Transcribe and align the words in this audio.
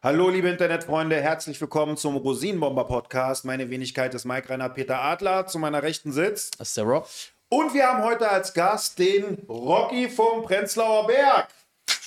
Hallo, 0.00 0.28
liebe 0.28 0.48
Internetfreunde, 0.48 1.20
herzlich 1.20 1.60
willkommen 1.60 1.96
zum 1.96 2.14
Rosinenbomber 2.14 2.84
Podcast. 2.84 3.44
Meine 3.44 3.68
Wenigkeit 3.68 4.14
ist 4.14 4.26
Mike 4.26 4.48
Rainer 4.48 4.68
Peter 4.68 5.02
Adler. 5.02 5.48
Zu 5.48 5.58
meiner 5.58 5.82
Rechten 5.82 6.12
sitzt. 6.12 6.60
Das 6.60 6.68
ist 6.68 6.76
der 6.76 6.84
Rob. 6.84 7.08
Und 7.48 7.74
wir 7.74 7.84
haben 7.88 8.04
heute 8.04 8.30
als 8.30 8.54
Gast 8.54 9.00
den 9.00 9.38
Rocky 9.48 10.08
vom 10.08 10.44
Prenzlauer 10.44 11.08
Berg. 11.08 11.48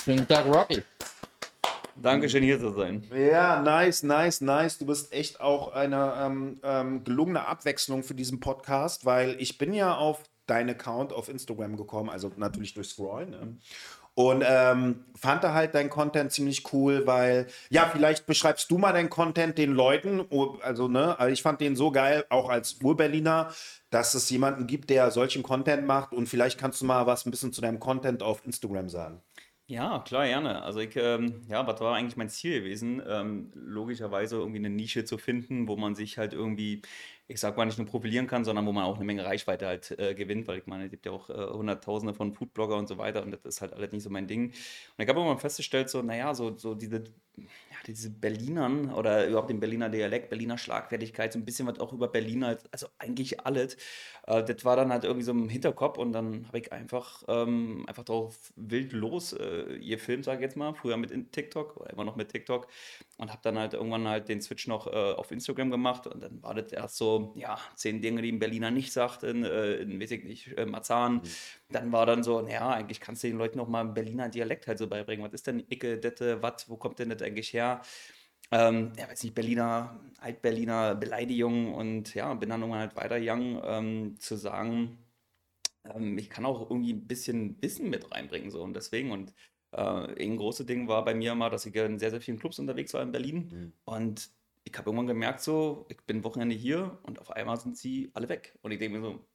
Schönen 0.06 0.26
Tag, 0.26 0.46
Rocky. 0.46 0.84
Dankeschön, 1.98 2.44
hier 2.44 2.62
zu 2.62 2.72
sein. 2.72 3.04
Ja, 3.14 3.62
nice, 3.62 4.04
nice, 4.04 4.40
nice. 4.40 4.78
Du 4.78 4.86
bist 4.86 5.12
echt 5.12 5.42
auch 5.42 5.74
eine 5.74 6.14
ähm, 6.18 6.62
ähm, 6.64 7.04
gelungene 7.04 7.46
Abwechslung 7.46 8.04
für 8.04 8.16
diesen 8.16 8.40
Podcast, 8.40 9.06
weil 9.06 9.36
ich 9.38 9.58
bin 9.58 9.74
ja 9.74 9.98
auf 9.98 10.24
deinen 10.48 10.70
Account 10.70 11.12
auf 11.12 11.28
Instagram 11.28 11.76
gekommen, 11.76 12.10
also 12.10 12.32
natürlich 12.38 12.74
durch 12.74 12.88
Scrollen. 12.88 13.32
Ne? 13.32 13.58
Und 14.14 14.44
ähm, 14.46 15.06
fand 15.16 15.44
da 15.44 15.54
halt 15.54 15.74
dein 15.74 15.90
Content 15.90 16.32
ziemlich 16.32 16.74
cool, 16.74 17.08
weil, 17.08 17.48
ja, 17.70 17.90
vielleicht 17.92 18.26
beschreibst 18.26 18.70
du 18.70 18.78
mal 18.78 18.92
deinen 18.92 19.10
Content 19.10 19.58
den 19.58 19.72
Leuten. 19.72 20.26
Also, 20.62 20.90
ne, 20.90 21.18
also 21.18 21.32
ich 21.32 21.42
fand 21.42 21.62
den 21.62 21.76
so 21.78 21.92
geil, 21.92 22.26
auch 22.30 22.50
als 22.50 22.78
Ur-Berliner, 22.84 23.54
dass 23.90 24.14
es 24.14 24.30
jemanden 24.30 24.68
gibt, 24.68 24.90
der 24.90 25.12
solchen 25.12 25.44
Content 25.44 25.88
macht. 25.88 26.12
Und 26.12 26.28
vielleicht 26.28 26.60
kannst 26.60 26.82
du 26.82 26.86
mal 26.86 27.06
was 27.08 27.26
ein 27.26 27.32
bisschen 27.32 27.54
zu 27.54 27.62
deinem 27.62 27.80
Content 27.80 28.22
auf 28.22 28.46
Instagram 28.46 28.90
sagen. 28.90 29.22
Ja, 29.72 30.00
klar, 30.00 30.26
gerne. 30.28 30.62
Also 30.64 30.82
ich, 30.82 30.98
ähm, 30.98 31.44
ja, 31.48 31.66
was 31.66 31.80
war 31.80 31.96
eigentlich 31.96 32.18
mein 32.18 32.28
Ziel 32.28 32.60
gewesen? 32.60 33.02
Ähm, 33.08 33.54
logischerweise 33.56 34.36
irgendwie 34.36 34.58
eine 34.58 34.70
Nische 34.70 35.06
zu 35.06 35.18
finden, 35.18 35.70
wo 35.70 35.78
man 35.78 35.96
sich 35.96 36.18
halt 36.18 36.34
irgendwie, 36.34 36.82
ich 37.32 37.40
sag 37.40 37.58
mal, 37.58 37.66
nicht 37.66 37.78
nur 37.78 37.88
profilieren 37.88 38.28
kann, 38.28 38.44
sondern 38.44 38.66
wo 38.66 38.72
man 38.72 38.84
auch 38.84 38.98
eine 38.98 39.06
Menge 39.06 39.26
Reichweite 39.26 39.66
halt 39.66 39.98
äh, 39.98 40.14
gewinnt, 40.14 40.48
weil 40.48 40.60
ich 40.60 40.68
meine, 40.68 40.86
es 40.86 40.92
gibt 40.92 41.06
ja 41.06 41.12
auch 41.12 41.30
äh, 41.30 41.34
Hunderttausende 41.34 42.14
von 42.14 42.34
Foodblogger 42.34 42.78
und 42.78 42.88
so 42.88 42.98
weiter 42.98 43.24
und 43.24 43.32
das 43.32 43.42
ist 43.46 43.62
halt 43.62 43.74
alles 43.74 43.92
nicht 43.92 44.04
so 44.04 44.10
mein 44.10 44.28
Ding. 44.28 44.48
Und 44.48 44.54
ich 44.98 45.08
habe 45.08 45.20
irgendwann 45.20 45.40
festgestellt, 45.40 45.90
so, 45.90 46.02
naja, 46.02 46.34
so, 46.34 46.58
so 46.58 46.76
diese, 46.76 47.04
ja, 47.38 47.46
diese 47.88 48.10
Berlinern 48.10 48.94
oder 48.94 49.28
überhaupt 49.28 49.50
den 49.50 49.60
Berliner 49.60 49.90
Dialekt, 49.90 50.30
Berliner 50.30 50.58
Schlagfertigkeit, 50.58 51.34
so 51.34 51.40
ein 51.40 51.46
bisschen 51.46 51.68
was 51.68 51.80
auch 51.80 51.94
über 51.94 52.08
Berlin 52.08 52.46
halt, 52.46 52.64
also 52.72 52.88
eigentlich 53.00 53.40
alles. 53.46 53.78
Äh, 54.28 54.44
das 54.44 54.66
war 54.66 54.76
dann 54.76 54.92
halt 54.92 55.04
irgendwie 55.04 55.24
so 55.24 55.32
im 55.32 55.50
Hinterkopf 55.50 55.98
und 55.98 56.12
dann 56.14 56.48
habe 56.48 56.60
ich 56.60 56.72
einfach, 56.72 57.24
ähm, 57.28 57.86
einfach 57.88 58.04
drauf 58.04 58.52
wild 58.56 58.94
los 58.94 59.34
äh, 59.34 59.76
ihr 59.76 60.00
Film, 60.00 60.24
sage 60.24 60.40
ich 60.40 60.44
jetzt 60.44 60.58
mal, 60.58 60.74
früher 60.74 60.98
mit 60.98 61.12
TikTok 61.32 61.78
oder 61.78 61.92
immer 61.92 62.04
noch 62.04 62.16
mit 62.16 62.30
TikTok 62.30 62.68
und 63.18 63.30
habe 63.30 63.42
dann 63.44 63.58
halt 63.58 63.74
irgendwann 63.74 64.08
halt 64.08 64.30
den 64.30 64.42
Switch 64.42 64.68
noch 64.68 64.88
äh, 64.88 65.14
auf 65.14 65.32
Instagram 65.32 65.72
gemacht 65.72 66.08
und 66.08 66.22
dann 66.22 66.42
war 66.44 66.54
das 66.54 66.72
erst 66.72 66.98
so, 66.98 67.21
ja, 67.36 67.58
zehn 67.76 68.02
Dinge, 68.02 68.22
die 68.22 68.32
ein 68.32 68.40
Berliner 68.40 68.72
nicht 68.72 68.92
sagt, 68.92 69.24
in, 69.24 69.44
äh, 69.44 69.76
in 69.76 70.00
weiß 70.00 70.12
ich 70.12 70.24
nicht, 70.24 70.58
äh, 70.58 70.66
Marzahn. 70.66 71.22
Dann 71.70 71.92
war 71.92 72.06
dann 72.06 72.24
so, 72.24 72.42
naja, 72.42 72.70
eigentlich 72.70 73.00
kannst 73.00 73.24
du 73.24 73.28
den 73.28 73.38
Leuten 73.38 73.58
noch 73.58 73.68
mal 73.68 73.82
einen 73.82 73.94
Berliner 73.94 74.30
Dialekt 74.30 74.68
halt 74.68 74.78
so 74.78 74.88
beibringen. 74.88 75.26
Was 75.26 75.34
ist 75.34 75.48
denn 75.48 75.64
Icke, 75.70 75.98
Dette, 75.98 76.42
wat, 76.42 76.70
wo 76.70 76.78
kommt 76.78 77.00
denn 77.00 77.10
das 77.10 77.22
eigentlich 77.22 77.54
her? 77.54 77.82
Ähm, 78.52 78.92
ja, 78.98 79.10
weiß 79.10 79.24
nicht, 79.24 79.36
Berliner, 79.36 80.00
Altberliner 80.20 80.96
Beleidigung 80.96 81.74
und 81.74 82.14
ja, 82.16 82.34
bin 82.34 82.50
dann 82.50 82.62
irgendwann 82.62 82.82
halt 82.82 82.96
weitergegangen, 82.98 83.62
ähm, 83.64 84.20
zu 84.20 84.36
sagen, 84.36 84.98
ähm, 85.86 86.18
ich 86.18 86.30
kann 86.30 86.46
auch 86.46 86.70
irgendwie 86.70 86.94
ein 86.94 87.08
bisschen 87.08 87.62
Wissen 87.62 87.90
mit 87.90 88.12
reinbringen, 88.12 88.52
so 88.52 88.62
und 88.62 88.76
deswegen 88.76 89.12
und 89.12 89.34
äh, 89.72 89.82
ein 89.82 90.38
großes 90.38 90.66
Ding 90.66 90.88
war 90.88 91.06
bei 91.06 91.14
mir 91.16 91.32
immer, 91.32 91.50
dass 91.50 91.66
ich 91.66 91.76
in 91.76 92.00
sehr, 92.00 92.12
sehr 92.12 92.22
vielen 92.22 92.40
Clubs 92.40 92.60
unterwegs 92.60 92.94
war 92.94 93.02
in 93.04 93.12
Berlin 93.14 93.74
und 93.86 94.32
ich 94.64 94.78
habe 94.78 94.90
irgendwann 94.90 95.08
gemerkt, 95.08 95.42
so, 95.42 95.86
ich 95.90 95.98
bin 96.06 96.24
Wochenende 96.24 96.56
hier 96.56 97.00
und 97.04 97.20
auf 97.20 97.32
einmal 97.32 97.60
sind 97.60 97.78
sie 97.78 98.12
alle 98.14 98.30
weg 98.30 98.58
und 98.62 98.72
ich 98.72 98.80
denke 98.80 99.00
mir 99.00 99.04
so, 99.06 99.28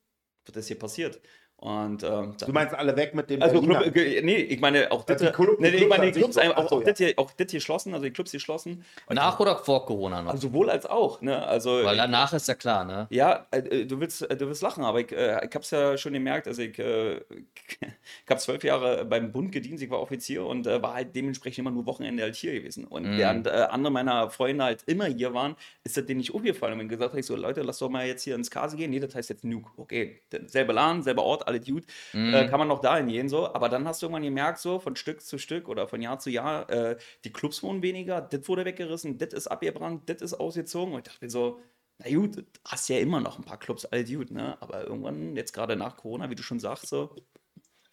was 0.46 0.56
ist 0.56 0.68
hier 0.68 0.78
passiert? 0.78 1.20
Und 1.58 2.02
ähm, 2.02 2.34
Du 2.44 2.52
meinst 2.52 2.74
alle 2.74 2.94
weg 2.96 3.14
mit 3.14 3.30
dem 3.30 3.40
also? 3.42 3.62
Club, 3.62 3.96
äh, 3.96 4.20
nee, 4.22 4.36
ich 4.36 4.60
meine 4.60 4.92
auch 4.92 5.06
Also 5.08 5.24
das, 5.24 5.32
die 5.32 5.42
Club- 5.42 5.58
nee, 5.58 5.68
ich 5.68 5.88
meine 5.88 6.12
Clubs 6.12 6.14
die 6.14 6.20
Clubs, 6.20 6.36
auch, 6.38 6.44
so. 6.44 6.54
auch, 6.54 6.68
so, 6.68 6.80
das 6.80 6.98
hier, 6.98 7.14
auch 7.16 7.30
das 7.32 7.50
hier 7.50 7.58
geschlossen, 7.60 7.94
also 7.94 8.04
die 8.04 8.10
Clubs 8.12 8.30
hier 8.30 8.38
geschlossen. 8.38 8.84
Nach 9.08 9.40
oder 9.40 9.56
vor 9.56 9.86
Corona 9.86 10.20
noch? 10.20 10.32
Also 10.32 10.48
sowohl 10.48 10.68
als 10.68 10.84
auch, 10.84 11.22
ne? 11.22 11.44
Also 11.46 11.82
Weil 11.82 11.96
danach 11.96 12.34
ist 12.34 12.46
ja 12.46 12.54
klar, 12.54 12.84
ne? 12.84 13.06
ja, 13.10 13.46
äh, 13.52 13.86
du 13.86 13.98
willst, 13.98 14.20
äh, 14.30 14.36
du 14.36 14.46
willst 14.48 14.62
lachen, 14.62 14.84
aber 14.84 15.00
ich, 15.00 15.10
äh, 15.12 15.36
ich 15.46 15.54
habe 15.54 15.60
es 15.60 15.70
ja 15.70 15.96
schon 15.96 16.12
gemerkt. 16.12 16.46
Also 16.46 16.60
ich, 16.60 16.78
äh, 16.78 17.16
ich 17.80 18.30
habe 18.30 18.38
zwölf 18.40 18.62
Jahre 18.62 19.06
beim 19.06 19.32
Bund 19.32 19.50
gedient, 19.50 19.80
ich 19.80 19.88
war 19.88 20.00
Offizier 20.00 20.44
und 20.44 20.66
äh, 20.66 20.82
war 20.82 20.92
halt 20.92 21.16
dementsprechend 21.16 21.60
immer 21.60 21.70
nur 21.70 21.86
Wochenende 21.86 22.22
halt 22.22 22.34
hier 22.36 22.52
gewesen. 22.52 22.84
Und 22.84 23.04
Mhm. 23.06 23.16
während 23.16 23.46
äh, 23.46 23.50
andere 23.70 23.92
meiner 23.92 24.28
Freunde 24.30 24.62
halt 24.64 24.82
immer 24.86 25.06
hier 25.06 25.32
waren, 25.32 25.56
ist 25.84 25.96
das 25.96 26.04
denen 26.04 26.18
nicht 26.18 26.34
aufgefallen. 26.34 26.74
Und 26.74 26.80
wenn 26.80 26.88
gesagt 26.90 27.12
habe, 27.12 27.20
ich 27.20 27.26
so, 27.26 27.34
Leute, 27.34 27.62
lass 27.62 27.78
doch 27.78 27.88
mal 27.88 28.06
jetzt 28.06 28.22
hier 28.24 28.34
ins 28.34 28.50
Kasi 28.50 28.76
gehen. 28.76 28.90
Nee, 28.90 29.00
das 29.00 29.14
heißt 29.14 29.30
jetzt 29.30 29.42
Nuke. 29.44 29.70
Okay, 29.78 30.20
selber 30.46 30.74
Laden, 30.74 31.02
selber 31.02 31.22
Ort, 31.22 31.45
alle 31.46 31.60
gut. 31.60 31.84
Mhm. 32.12 32.34
Äh, 32.34 32.46
kann 32.48 32.58
man 32.58 32.68
noch 32.68 32.80
dahin 32.80 33.08
gehen 33.08 33.28
so. 33.28 33.52
Aber 33.54 33.68
dann 33.68 33.86
hast 33.86 34.02
du 34.02 34.06
irgendwann 34.06 34.22
gemerkt, 34.22 34.58
so 34.58 34.78
von 34.78 34.96
Stück 34.96 35.20
zu 35.22 35.38
Stück 35.38 35.68
oder 35.68 35.88
von 35.88 36.00
Jahr 36.02 36.18
zu 36.18 36.30
Jahr, 36.30 36.68
äh, 36.70 36.96
die 37.24 37.32
Clubs 37.32 37.62
wurden 37.62 37.82
weniger, 37.82 38.20
das 38.20 38.48
wurde 38.48 38.64
weggerissen, 38.64 39.18
das 39.18 39.32
ist 39.32 39.46
abgebrannt, 39.46 40.08
das 40.08 40.22
ist 40.22 40.34
ausgezogen. 40.34 40.94
Und 40.94 41.00
ich 41.00 41.04
dachte 41.12 41.24
mir 41.24 41.30
so, 41.30 41.60
na 41.98 42.14
gut, 42.14 42.44
hast 42.66 42.88
ja 42.88 42.98
immer 42.98 43.20
noch 43.20 43.38
ein 43.38 43.44
paar 43.44 43.58
Clubs, 43.58 43.84
all 43.86 44.04
gut, 44.04 44.30
ne? 44.30 44.60
Aber 44.60 44.84
irgendwann, 44.86 45.34
jetzt 45.36 45.52
gerade 45.52 45.76
nach 45.76 45.96
Corona, 45.96 46.28
wie 46.30 46.34
du 46.34 46.42
schon 46.42 46.60
sagst, 46.60 46.88
so, 46.88 47.14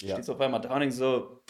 Ja. 0.02 0.16
stehst 0.16 0.28
du 0.30 0.34
auf 0.34 0.42
einmal 0.42 0.62
da 0.62 0.74
und 0.74 0.82
denkst 0.82 0.98
so, 0.98 1.42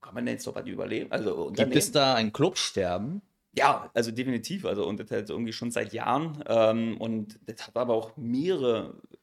kann 0.00 0.14
man 0.14 0.24
denn 0.26 0.34
jetzt 0.34 0.46
noch 0.46 0.54
was 0.54 0.66
überleben? 0.66 1.10
Also, 1.10 1.50
Gibt 1.52 1.74
es 1.76 1.90
da 1.92 2.14
ein 2.14 2.32
Clubsterben? 2.32 3.22
ja, 3.52 3.90
also 3.94 4.10
definitiv. 4.10 4.64
Also, 4.66 4.86
und 4.86 5.00
das 5.00 5.10
halt 5.10 5.30
irgendwie 5.30 5.52
schon 5.52 5.70
seit 5.70 5.92
Jahren. 5.92 6.44
Ähm, 6.46 7.00
und 7.00 7.38
das 7.46 7.66
hat 7.66 7.76
aber 7.76 7.94
auch 7.94 8.16
mehrere 8.16 9.00
äh, 9.12 9.15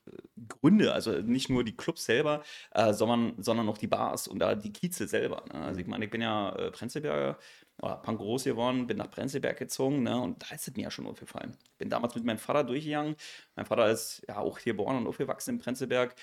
Gründe. 0.48 0.94
Also 0.94 1.12
nicht 1.22 1.50
nur 1.50 1.64
die 1.64 1.76
Clubs 1.76 2.06
selber, 2.06 2.44
äh, 2.72 2.94
sondern, 2.94 3.34
sondern 3.42 3.70
auch 3.70 3.78
die 3.78 3.88
Bars 3.88 4.28
und 4.28 4.40
da 4.40 4.56
die 4.56 4.72
Kieze 4.72 5.08
selber. 5.08 5.44
Ne? 5.52 5.62
Also 5.62 5.80
ich 5.80 5.88
meine, 5.88 6.06
ich 6.06 6.12
bin 6.12 6.22
ja 6.22 6.56
äh, 6.56 6.72
Prenzlberger 6.72 7.38
oder 7.82 7.98
Punk 7.98 8.20
groß 8.20 8.46
geworden, 8.46 8.88
bin 8.88 8.98
nach 8.98 9.10
Prenzlberg 9.12 9.58
gezogen, 9.58 10.04
ne? 10.04 10.20
Und 10.20 10.44
da 10.44 10.56
ist 10.56 10.68
es 10.68 10.76
mir 10.76 10.84
ja 10.84 10.92
schon 10.92 11.08
aufgefallen. 11.08 11.58
Bin 11.78 11.90
damals 11.90 12.16
mit 12.16 12.24
meinem 12.24 12.38
Vater 12.38 12.64
durchgegangen. 12.64 13.16
Mein 13.56 13.66
Vater 13.66 13.90
ist 13.90 14.24
ja 14.28 14.38
auch 14.38 14.60
hier 14.60 14.74
geboren 14.74 14.98
und 14.98 15.08
aufgewachsen 15.08 15.56
in 15.56 15.60
Prenzlberg. 15.60 16.16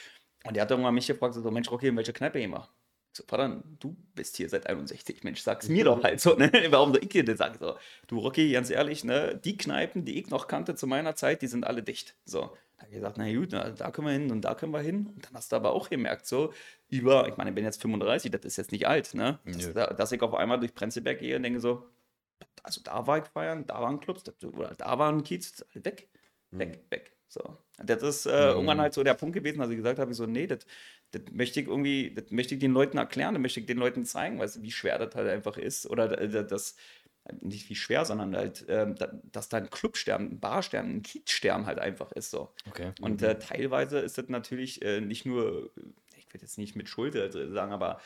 Und 0.45 0.55
der 0.55 0.63
hat 0.63 0.71
irgendwann 0.71 0.95
mich 0.95 1.07
gefragt, 1.07 1.35
so, 1.35 1.51
Mensch, 1.51 1.71
Rocky, 1.71 1.89
in 1.89 1.97
welche 1.97 2.13
Kneipe 2.13 2.39
gehen 2.39 2.51
wir? 2.53 2.69
Ich 3.13 3.19
So, 3.19 3.25
Vater, 3.27 3.63
du 3.81 3.97
bist 4.15 4.37
hier 4.37 4.49
seit 4.49 4.67
61, 4.67 5.25
Mensch, 5.25 5.41
sag's 5.43 5.69
mir 5.69 5.85
doch 5.85 6.03
halt 6.03 6.21
so, 6.21 6.35
ne? 6.35 6.51
Warum 6.71 6.93
soll 6.93 7.03
ich 7.03 7.11
dir 7.11 7.25
das 7.25 7.39
sagen? 7.39 7.57
So, 7.59 7.77
du 8.07 8.19
Rocky, 8.21 8.53
ganz 8.53 8.71
ehrlich, 8.71 9.05
ne? 9.05 9.37
Die 9.45 9.57
Kneipen, 9.57 10.05
die 10.05 10.19
ich 10.21 10.31
noch 10.31 10.47
kannte 10.47 10.75
zu 10.77 10.87
meiner 10.87 11.15
Zeit, 11.17 11.43
die 11.43 11.47
sind 11.49 11.67
alle 11.67 11.83
dicht. 11.83 12.17
So, 12.25 12.57
da 12.81 12.87
hab 12.87 12.89
ich 12.89 12.95
gesagt, 12.95 13.19
na 13.19 13.33
gut, 13.33 13.49
na, 13.53 13.71
da 13.71 13.91
können 13.91 14.07
wir 14.07 14.13
hin 14.13 14.31
und 14.31 14.41
da 14.43 14.55
können 14.55 14.73
wir 14.73 14.81
hin. 14.81 15.07
Und 15.15 15.27
dann 15.27 15.35
hast 15.35 15.53
du 15.53 15.57
aber 15.57 15.73
auch 15.73 15.91
gemerkt, 15.91 16.27
so, 16.27 16.53
über, 16.89 17.29
ich 17.29 17.37
meine, 17.37 17.51
ich 17.51 17.55
bin 17.55 17.65
jetzt 17.65 17.81
35, 17.83 18.31
das 18.31 18.43
ist 18.45 18.57
jetzt 18.57 18.73
nicht 18.73 18.89
alt, 18.89 19.15
ne? 19.15 19.39
Dass, 19.45 19.73
da- 19.75 19.93
dass 19.93 20.13
ich 20.13 20.23
auf 20.23 20.35
einmal 20.35 20.59
durch 20.59 20.75
Prenzlberg 20.75 21.19
gehe 21.19 21.37
und 21.37 21.43
denke 21.43 21.61
so, 21.61 21.87
also 22.63 22.81
da 22.83 23.07
war 23.07 23.19
ich 23.19 23.25
feiern, 23.25 23.67
da 23.67 23.81
waren 23.81 24.01
Clubs, 24.01 24.23
das, 24.25 24.35
oder 24.45 24.75
da 24.77 24.99
waren 24.99 25.23
Kiez, 25.25 25.51
ist 25.51 25.67
alles 25.75 25.85
weg, 25.85 26.09
weg, 26.51 26.85
weg. 26.91 27.17
So. 27.29 27.59
Das 27.79 28.03
ist 28.03 28.27
äh, 28.27 28.31
irgendwann 28.51 28.81
halt 28.81 28.95
so 28.95 29.03
der 29.05 29.15
Punkt 29.15 29.35
gewesen, 29.35 29.59
dass 29.61 29.71
ich 29.71 29.77
gesagt 29.77 29.99
habe, 29.99 30.11
ich 30.11 30.17
so, 30.17 30.27
nee, 30.27 30.47
das, 30.47 30.67
das 31.13 31.23
möchte 31.33 31.61
ich 31.61 31.67
irgendwie, 31.69 32.13
das 32.15 32.31
möchte 32.31 32.55
ich 32.55 32.61
den 32.61 32.73
Leuten 32.73 32.99
erklären, 32.99 33.35
das 33.35 33.41
möchte 33.43 33.61
ich 33.61 33.67
den 33.67 33.79
Leuten 33.79 34.05
zeigen, 34.05 34.39
weißt 34.39 34.57
du, 34.57 34.63
wie 34.63 34.71
schwer 34.73 34.99
das 34.99 35.15
halt 35.15 35.29
einfach 35.29 35.57
ist. 35.57 35.89
Oder 35.89 36.19
äh, 36.21 36.47
das, 36.47 36.77
nicht 37.41 37.69
wie 37.71 37.75
schwer, 37.75 38.05
sondern 38.05 38.37
halt, 38.37 38.69
da, 38.69 38.93
dass 39.33 39.49
da 39.49 39.59
ein 39.59 39.71
Clubstern, 39.71 40.33
ein 40.33 40.41
Barstern, 40.41 40.97
ein 40.97 41.03
Kiezstern 41.03 41.67
halt 41.67 41.79
einfach 41.79 42.13
ist. 42.13 42.31
So. 42.31 42.53
Okay. 42.69 42.93
Und 43.01 43.23
äh, 43.23 43.39
teilweise 43.39 43.99
ist 43.99 44.19
das 44.19 44.29
natürlich 44.29 44.83
äh, 44.83 45.01
nicht 45.01 45.27
nur, 45.27 45.71
ich 46.17 46.33
will 46.33 46.41
jetzt 46.41 46.59
nicht 46.59 46.77
mit 46.77 46.89
Schuld 46.89 47.15
äh, 47.15 47.31
sagen, 47.51 47.73
aber 47.73 48.01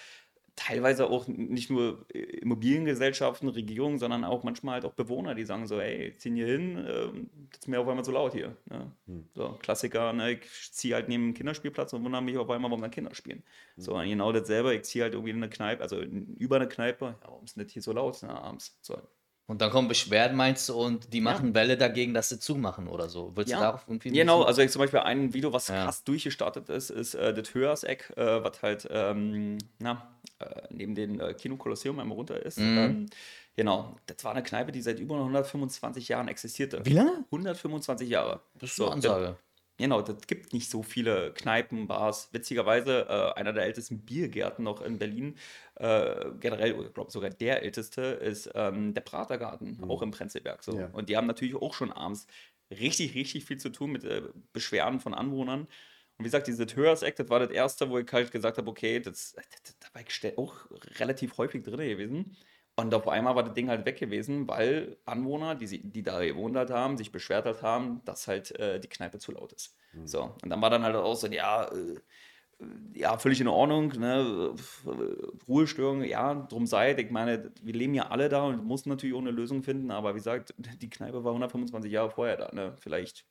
teilweise 0.56 1.08
auch 1.10 1.26
nicht 1.26 1.70
nur 1.70 2.06
äh, 2.12 2.18
Immobiliengesellschaften, 2.18 3.48
Regierungen, 3.48 3.98
sondern 3.98 4.24
auch 4.24 4.44
manchmal 4.44 4.74
halt 4.74 4.84
auch 4.84 4.92
Bewohner, 4.92 5.34
die 5.34 5.44
sagen 5.44 5.66
so, 5.66 5.80
ey, 5.80 6.16
ziehen 6.16 6.36
hier 6.36 6.46
hin, 6.46 6.84
ähm, 6.88 7.30
das 7.50 7.60
ist 7.60 7.68
mir 7.68 7.80
auf 7.80 7.88
einmal 7.88 8.04
zu 8.04 8.12
laut 8.12 8.32
hier. 8.32 8.56
Ne? 8.66 8.92
So, 9.34 9.58
Klassiker, 9.60 10.12
ne? 10.12 10.32
ich 10.32 10.72
ziehe 10.72 10.94
halt 10.94 11.08
neben 11.08 11.28
dem 11.28 11.34
Kinderspielplatz 11.34 11.92
und 11.92 12.04
wundere 12.04 12.22
mich 12.22 12.38
auf 12.38 12.48
einmal, 12.50 12.70
warum 12.70 12.82
da 12.82 12.88
Kinder 12.88 13.14
spielen. 13.14 13.42
So, 13.76 13.94
und 13.94 14.08
genau 14.08 14.32
dasselbe, 14.32 14.74
ich 14.74 14.84
ziehe 14.84 15.04
halt 15.04 15.14
irgendwie 15.14 15.30
in 15.30 15.36
eine 15.36 15.50
Kneipe, 15.50 15.82
also 15.82 16.00
über 16.00 16.56
eine 16.56 16.68
Kneipe, 16.68 17.16
ja, 17.20 17.28
warum 17.28 17.44
ist 17.44 17.58
das 17.58 17.72
hier 17.72 17.82
so 17.82 17.92
laut 17.92 18.22
ne, 18.22 18.30
abends? 18.30 18.78
So, 18.80 18.96
Und 19.46 19.60
dann 19.60 19.70
kommen 19.70 19.88
Beschwerden, 19.88 20.36
meinst 20.38 20.68
du, 20.70 20.74
und 20.74 21.12
die 21.12 21.20
machen 21.20 21.54
Welle 21.54 21.76
dagegen, 21.76 22.14
dass 22.14 22.30
sie 22.30 22.38
zumachen 22.38 22.88
oder 22.88 23.10
so. 23.10 23.32
Willst 23.34 23.52
du 23.52 23.56
darauf 23.58 23.84
irgendwie 23.86 24.10
Genau, 24.10 24.38
bisschen- 24.38 24.48
also 24.48 24.62
ich 24.62 24.70
zum 24.70 24.80
Beispiel 24.80 25.00
ein 25.00 25.34
Video, 25.34 25.52
was 25.52 25.68
Ja. 25.68 25.84
krass 25.84 26.02
durchgestartet 26.04 26.70
ist, 26.70 26.88
ist 26.88 27.14
äh, 27.14 27.34
das 27.34 27.52
Höherseck, 27.52 28.10
äh, 28.16 28.42
was 28.42 28.62
halt 28.62 28.88
ähm, 28.90 29.58
na, 29.78 30.08
äh, 30.38 30.46
neben 30.70 30.94
dem 30.94 31.20
äh, 31.20 31.34
Kino 31.34 31.56
Kolosseum 31.56 31.98
einmal 32.00 32.16
runter 32.16 32.42
ist. 32.42 32.58
Mhm. 32.58 32.78
Ähm, 32.78 33.06
genau, 33.54 33.96
das 34.06 34.24
war 34.24 34.32
eine 34.32 34.42
Kneipe, 34.42 34.72
die 34.72 34.80
seit 34.80 34.98
über 34.98 35.16
125 35.16 36.08
Jahren 36.08 36.28
existierte. 36.28 36.80
Wie 36.86 36.94
lange? 36.94 37.24
125 37.30 38.08
Jahre. 38.08 38.40
Das 38.58 38.70
ist 38.70 38.76
So, 38.76 38.84
eine 38.86 38.94
Ansage. 38.94 39.36
Genau, 39.76 40.02
das 40.02 40.28
gibt 40.28 40.52
nicht 40.52 40.70
so 40.70 40.84
viele 40.84 41.32
Kneipen, 41.32 41.88
Bars. 41.88 42.28
Witzigerweise, 42.32 43.06
äh, 43.08 43.38
einer 43.38 43.52
der 43.52 43.64
ältesten 43.64 44.04
Biergärten 44.04 44.62
noch 44.62 44.80
in 44.82 44.98
Berlin, 44.98 45.36
äh, 45.74 46.26
generell, 46.38 46.80
ich 46.86 46.94
glaube 46.94 47.10
sogar 47.10 47.30
der 47.30 47.62
älteste, 47.62 48.02
ist 48.02 48.50
ähm, 48.54 48.94
der 48.94 49.00
Pratergarten, 49.00 49.82
auch 49.88 50.02
im 50.02 50.12
Prenzlberg. 50.12 50.62
So. 50.62 50.78
Ja. 50.78 50.90
Und 50.92 51.08
die 51.08 51.16
haben 51.16 51.26
natürlich 51.26 51.56
auch 51.56 51.74
schon 51.74 51.90
abends 51.90 52.28
richtig, 52.70 53.14
richtig 53.16 53.44
viel 53.46 53.58
zu 53.58 53.70
tun 53.70 53.90
mit 53.90 54.04
äh, 54.04 54.22
Beschwerden 54.52 55.00
von 55.00 55.12
Anwohnern. 55.12 55.62
Und 55.62 56.20
wie 56.20 56.24
gesagt, 56.24 56.46
dieses 56.46 56.76
Hörers-Act, 56.76 57.18
das 57.18 57.28
war 57.28 57.40
das 57.40 57.50
erste, 57.50 57.90
wo 57.90 57.98
ich 57.98 58.12
halt 58.12 58.30
gesagt 58.30 58.58
habe, 58.58 58.70
okay, 58.70 59.00
das, 59.00 59.32
das, 59.34 59.76
da 59.80 59.88
war 59.92 60.02
ich 60.06 60.38
auch 60.38 60.54
relativ 61.00 61.36
häufig 61.36 61.64
drin 61.64 61.78
gewesen. 61.78 62.36
Und 62.76 62.92
auf 62.92 63.06
einmal 63.06 63.36
war 63.36 63.44
das 63.44 63.54
Ding 63.54 63.68
halt 63.68 63.84
weg 63.86 63.98
gewesen, 63.98 64.48
weil 64.48 64.96
Anwohner, 65.04 65.54
die, 65.54 65.78
die 65.78 66.02
da 66.02 66.24
gewohnt 66.24 66.56
halt 66.56 66.70
haben, 66.70 66.96
sich 66.96 67.12
beschwert 67.12 67.46
halt 67.46 67.62
haben, 67.62 68.00
dass 68.04 68.26
halt 68.26 68.58
äh, 68.58 68.80
die 68.80 68.88
Kneipe 68.88 69.18
zu 69.18 69.32
laut 69.32 69.52
ist. 69.52 69.76
Mhm. 69.92 70.06
So, 70.06 70.34
und 70.42 70.50
dann 70.50 70.60
war 70.60 70.70
dann 70.70 70.82
halt 70.82 70.96
auch 70.96 71.14
so, 71.14 71.28
ja, 71.28 71.64
äh, 71.66 72.00
ja, 72.94 73.16
völlig 73.18 73.40
in 73.40 73.48
Ordnung, 73.48 73.88
ne? 73.88 74.54
Ruhestörung, 75.48 76.02
ja, 76.02 76.34
drum 76.34 76.66
sei. 76.66 76.94
Ich 76.94 77.10
meine, 77.10 77.52
wir 77.62 77.74
leben 77.74 77.94
ja 77.94 78.08
alle 78.08 78.28
da 78.28 78.44
und 78.44 78.64
mussten 78.64 78.90
natürlich 78.90 79.14
auch 79.14 79.20
eine 79.20 79.30
Lösung 79.30 79.62
finden, 79.62 79.90
aber 79.90 80.14
wie 80.14 80.18
gesagt, 80.18 80.54
die 80.80 80.90
Kneipe 80.90 81.22
war 81.24 81.32
125 81.32 81.92
Jahre 81.92 82.10
vorher 82.10 82.36
da, 82.36 82.50
ne? 82.52 82.74
Vielleicht 82.80 83.24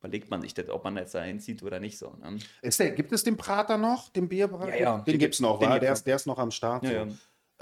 überlegt 0.00 0.30
man 0.30 0.42
sich 0.42 0.52
das, 0.54 0.68
ob 0.68 0.82
man 0.82 0.96
jetzt 0.96 1.14
da 1.14 1.22
hinzieht 1.22 1.62
oder 1.62 1.78
nicht 1.78 1.96
so. 1.96 2.16
Ne? 2.20 2.38
Ist 2.60 2.80
der, 2.80 2.90
gibt 2.90 3.12
es 3.12 3.22
den 3.22 3.36
Prater 3.36 3.78
noch, 3.78 4.08
den 4.08 4.28
Bierbrater? 4.28 4.74
Ja, 4.74 4.80
ja. 4.80 4.96
Den, 4.98 5.12
den 5.12 5.18
gibt 5.18 5.34
es 5.34 5.40
noch, 5.40 5.60
den 5.60 5.70
der, 5.70 5.92
ist, 5.92 6.04
der 6.04 6.16
ist 6.16 6.26
noch 6.26 6.38
am 6.38 6.50
Start. 6.50 6.82
Ja, 6.84 6.90
so. 6.90 6.96
ja. 6.96 7.06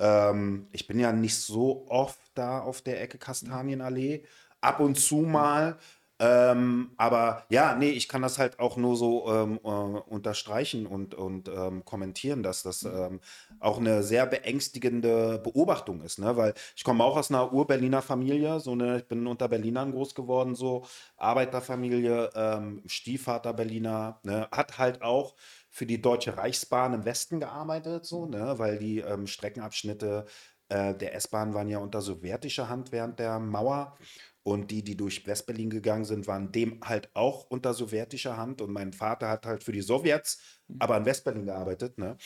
Ähm, 0.00 0.69
ich 0.73 0.87
bin 0.88 0.99
ja 0.99 1.12
nicht 1.12 1.37
so 1.37 1.87
oft 1.88 2.19
da 2.35 2.61
auf 2.61 2.82
der 2.82 3.02
Ecke 3.02 3.19
Kastanienallee. 3.19 4.25
Ab 4.62 4.81
und 4.81 4.97
zu 4.99 5.19
mal. 5.19 5.79
Ähm, 6.23 6.91
aber 6.99 7.47
ja, 7.49 7.75
nee, 7.75 7.88
ich 7.91 8.06
kann 8.06 8.20
das 8.20 8.38
halt 8.38 8.58
auch 8.58 8.76
nur 8.76 8.94
so 8.94 9.26
ähm, 9.32 9.58
äh, 9.64 9.69
unterstreichen 9.69 10.87
und, 10.87 11.14
und 11.14 11.49
ähm, 11.49 11.82
kommentieren, 11.87 12.43
dass 12.43 12.62
das 12.62 12.82
ähm, 12.82 13.20
auch 13.58 13.79
eine 13.79 14.02
sehr 14.02 14.26
beängstigende 14.26 15.38
Beobachtung 15.43 16.02
ist, 16.02 16.19
ne? 16.19 16.37
Weil 16.37 16.52
ich 16.76 16.85
komme 16.85 17.05
auch 17.05 17.17
aus 17.17 17.31
einer 17.31 17.52
Ur-Berliner 17.55 18.02
Familie, 18.02 18.61
so 18.61 18.73
eine, 18.73 18.99
ich 18.99 19.06
bin 19.08 19.26
unter 19.26 19.49
Berlinern 19.49 19.93
groß 19.93 20.14
geworden, 20.14 20.55
so 20.55 20.85
Arbeiterfamilie, 21.17 22.31
ähm, 22.35 22.82
Stiefvater 22.87 23.55
Berliner, 23.55 24.20
ne? 24.23 24.47
hat 24.52 24.76
halt 24.76 25.00
auch 25.02 25.35
für 25.70 25.87
die 25.87 26.02
Deutsche 26.02 26.37
Reichsbahn 26.37 26.94
im 26.94 27.05
Westen 27.05 27.40
gearbeitet, 27.40 28.05
so, 28.05 28.26
ne? 28.26 28.58
Weil 28.58 28.78
die 28.78 28.99
ähm, 28.99 29.26
Streckenabschnitte 29.26 30.26
äh, 30.69 30.94
der 30.94 31.14
S-Bahn 31.14 31.55
waren 31.55 31.69
ja 31.69 31.78
unter 31.78 32.00
sowjetischer 32.00 32.69
Hand 32.69 32.93
während 32.93 33.19
der 33.19 33.38
Mauer. 33.38 33.96
Und 34.43 34.70
die, 34.70 34.82
die 34.82 34.96
durch 34.96 35.26
Westberlin 35.26 35.69
gegangen 35.69 36.06
sind, 36.06 36.26
waren 36.26 36.50
dem 36.50 36.81
halt 36.82 37.11
auch 37.14 37.44
unter 37.50 37.75
sowjetischer 37.75 38.38
Hand. 38.38 38.62
Und 38.62 38.72
mein 38.72 38.94
Vater 38.94 39.28
hat 39.28 39.44
halt 39.44 39.62
für 39.62 39.72
die 39.72 39.82
Sowjets, 39.82 40.40
mhm. 40.67 40.76
aber 40.78 40.96
in 40.96 41.05
Westberlin 41.05 41.44
gearbeitet. 41.44 41.99
Ne? 41.99 42.16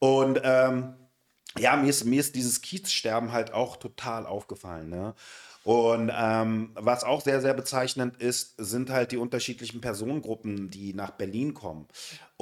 Und 0.00 0.40
ähm, 0.42 0.96
ja, 1.58 1.76
mir 1.76 1.90
ist, 1.90 2.04
mir 2.04 2.18
ist 2.18 2.34
dieses 2.34 2.62
Kiezsterben 2.62 3.30
halt 3.30 3.52
auch 3.52 3.76
total 3.76 4.26
aufgefallen. 4.26 4.88
Ne? 4.88 5.14
Und 5.64 6.10
ähm, 6.12 6.72
was 6.74 7.04
auch 7.04 7.20
sehr, 7.20 7.40
sehr 7.40 7.54
bezeichnend 7.54 8.16
ist, 8.16 8.54
sind 8.58 8.90
halt 8.90 9.12
die 9.12 9.16
unterschiedlichen 9.16 9.80
Personengruppen, 9.80 10.70
die 10.70 10.92
nach 10.94 11.12
Berlin 11.12 11.54
kommen. 11.54 11.86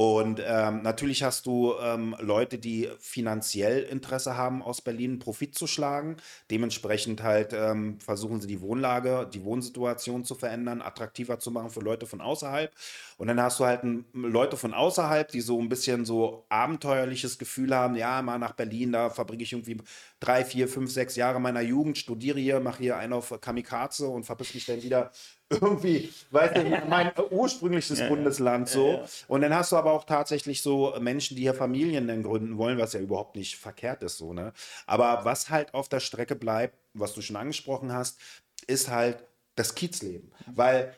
Und 0.01 0.41
ähm, 0.43 0.81
natürlich 0.81 1.23
hast 1.23 1.45
du 1.45 1.75
ähm, 1.79 2.17
Leute, 2.21 2.57
die 2.57 2.89
finanziell 3.01 3.83
Interesse 3.83 4.35
haben, 4.35 4.63
aus 4.63 4.81
Berlin 4.81 5.19
Profit 5.19 5.55
zu 5.55 5.67
schlagen. 5.67 6.17
Dementsprechend 6.51 7.23
halt 7.23 7.53
ähm, 7.53 8.01
versuchen 8.01 8.41
sie 8.41 8.47
die 8.47 8.63
Wohnlage, 8.63 9.29
die 9.31 9.45
Wohnsituation 9.45 10.25
zu 10.25 10.35
verändern, 10.35 10.81
attraktiver 10.81 11.39
zu 11.39 11.51
machen 11.51 11.69
für 11.69 11.81
Leute 11.81 12.07
von 12.07 12.23
außerhalb. 12.23 12.73
Und 13.19 13.29
dann 13.29 13.43
hast 13.43 13.61
du 13.61 13.67
halt 13.67 13.83
Leute 14.15 14.57
von 14.57 14.73
außerhalb, 14.73 15.31
die 15.31 15.43
so 15.43 15.61
ein 15.61 15.69
bisschen 15.69 16.07
so 16.07 16.47
abenteuerliches 16.49 17.37
Gefühl 17.37 17.77
haben, 17.77 17.95
ja, 17.95 18.23
mal 18.23 18.39
nach 18.39 18.53
Berlin, 18.53 18.93
da 18.93 19.11
verbringe 19.11 19.43
ich 19.43 19.53
irgendwie 19.53 19.83
drei, 20.19 20.47
vier, 20.47 20.67
fünf, 20.67 20.91
sechs 20.91 21.15
Jahre 21.15 21.43
meiner 21.43 21.61
Jugend, 21.61 21.99
studiere 21.99 22.41
hier, 22.41 22.61
mache 22.61 22.79
hier 22.85 22.97
einen 22.97 23.13
auf 23.13 23.39
Kamikaze 23.43 24.09
und 24.09 24.25
verpiss 24.25 24.55
mich 24.55 24.65
dann 24.65 24.83
wieder 24.83 25.11
irgendwie, 25.51 26.13
weißt 26.31 26.57
du, 26.57 26.83
mein 26.89 27.11
ursprüngliches 27.31 27.99
ja, 27.99 28.09
Bundesland 28.09 28.69
so. 28.69 28.93
Ja, 28.93 28.99
ja. 28.99 29.05
Und 29.29 29.41
dann 29.43 29.55
hast 29.55 29.73
du 29.73 29.77
aber 29.77 29.93
auch 29.93 30.05
tatsächlich 30.05 30.63
so 30.63 30.95
Menschen, 31.01 31.37
die 31.37 31.43
hier 31.43 31.55
Familien 31.55 32.07
dann 32.07 32.23
gründen 32.23 32.57
wollen, 32.57 32.79
was 32.79 32.93
ja 32.93 33.01
überhaupt 33.01 33.37
nicht 33.37 33.57
verkehrt 33.57 34.03
ist 34.03 34.19
so, 34.19 34.33
ne? 34.33 34.53
Aber 34.87 35.25
was 35.25 35.51
halt 35.51 35.75
auf 35.75 35.89
der 35.89 36.01
Strecke 36.01 36.37
bleibt, 36.37 36.79
was 36.95 37.15
du 37.15 37.21
schon 37.21 37.37
angesprochen 37.37 37.93
hast, 37.93 38.21
ist 38.67 38.89
halt 38.89 39.25
das 39.57 39.75
Kiezleben. 39.75 40.33
Weil 40.47 40.95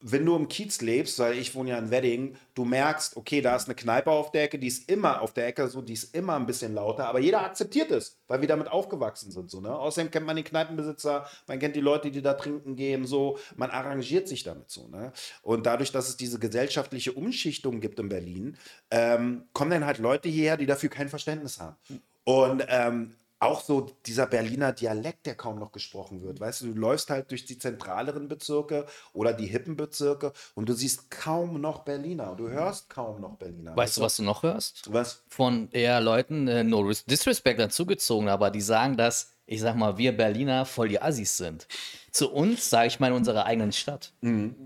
wenn 0.00 0.24
du 0.24 0.36
im 0.36 0.48
Kiez 0.48 0.80
lebst, 0.80 1.18
weil 1.18 1.36
ich 1.36 1.54
wohne 1.54 1.70
ja 1.70 1.78
in 1.78 1.90
Wedding, 1.90 2.36
du 2.54 2.64
merkst, 2.64 3.16
okay, 3.16 3.40
da 3.40 3.56
ist 3.56 3.66
eine 3.66 3.74
Kneipe 3.74 4.10
auf 4.10 4.30
der 4.30 4.44
Ecke, 4.44 4.58
die 4.58 4.68
ist 4.68 4.88
immer 4.88 5.20
auf 5.20 5.32
der 5.34 5.48
Ecke, 5.48 5.66
so, 5.68 5.82
die 5.82 5.94
ist 5.94 6.14
immer 6.14 6.36
ein 6.36 6.46
bisschen 6.46 6.74
lauter, 6.74 7.08
aber 7.08 7.18
jeder 7.18 7.44
akzeptiert 7.44 7.90
es, 7.90 8.16
weil 8.28 8.40
wir 8.40 8.48
damit 8.48 8.68
aufgewachsen 8.68 9.32
sind, 9.32 9.50
so, 9.50 9.60
ne? 9.60 9.76
Außerdem 9.76 10.10
kennt 10.10 10.26
man 10.26 10.36
den 10.36 10.44
Kneipenbesitzer, 10.44 11.26
man 11.48 11.58
kennt 11.58 11.74
die 11.74 11.80
Leute, 11.80 12.10
die 12.10 12.22
da 12.22 12.34
trinken 12.34 12.76
gehen, 12.76 13.06
so, 13.06 13.38
man 13.56 13.70
arrangiert 13.70 14.28
sich 14.28 14.44
damit 14.44 14.70
so, 14.70 14.86
ne? 14.88 15.12
Und 15.42 15.66
dadurch, 15.66 15.90
dass 15.90 16.08
es 16.08 16.16
diese 16.16 16.38
gesellschaftliche 16.38 17.12
Umschichtung 17.12 17.80
gibt 17.80 17.98
in 17.98 18.08
Berlin, 18.08 18.56
ähm, 18.90 19.48
kommen 19.52 19.72
dann 19.72 19.86
halt 19.86 19.98
Leute 19.98 20.28
hierher, 20.28 20.56
die 20.56 20.66
dafür 20.66 20.90
kein 20.90 21.08
Verständnis 21.08 21.58
haben. 21.58 21.76
Und 22.24 22.64
ähm, 22.68 23.14
auch 23.40 23.60
so 23.62 23.90
dieser 24.06 24.26
Berliner 24.26 24.72
Dialekt, 24.72 25.26
der 25.26 25.36
kaum 25.36 25.58
noch 25.58 25.72
gesprochen 25.72 26.22
wird. 26.22 26.40
Weißt 26.40 26.62
du, 26.62 26.72
du 26.72 26.80
läufst 26.80 27.10
halt 27.10 27.30
durch 27.30 27.44
die 27.44 27.58
zentraleren 27.58 28.28
Bezirke 28.28 28.86
oder 29.12 29.32
die 29.32 29.46
hippen 29.46 29.76
Bezirke 29.76 30.32
und 30.54 30.68
du 30.68 30.72
siehst 30.72 31.10
kaum 31.10 31.60
noch 31.60 31.84
Berliner. 31.84 32.34
Du 32.36 32.48
hörst 32.48 32.90
kaum 32.90 33.20
noch 33.20 33.36
Berliner. 33.36 33.76
Weißt 33.76 33.96
du, 33.96 34.00
was 34.00 34.16
du 34.16 34.24
noch 34.24 34.42
hörst? 34.42 34.92
Was? 34.92 35.22
Von 35.28 35.68
eher 35.70 36.00
Leuten, 36.00 36.48
äh, 36.48 36.64
no 36.64 36.90
disrespect 37.06 37.60
dazugezogen, 37.60 38.28
aber 38.28 38.50
die 38.50 38.60
sagen, 38.60 38.96
dass, 38.96 39.32
ich 39.46 39.60
sag 39.60 39.76
mal, 39.76 39.96
wir 39.98 40.16
Berliner 40.16 40.64
voll 40.64 40.88
die 40.88 41.00
Assis 41.00 41.36
sind. 41.36 41.68
Zu 42.10 42.32
uns, 42.32 42.68
sage 42.68 42.88
ich 42.88 42.98
mal, 42.98 43.08
in 43.08 43.14
unserer 43.14 43.46
eigenen 43.46 43.72
Stadt. 43.72 44.12
Mhm. 44.20 44.56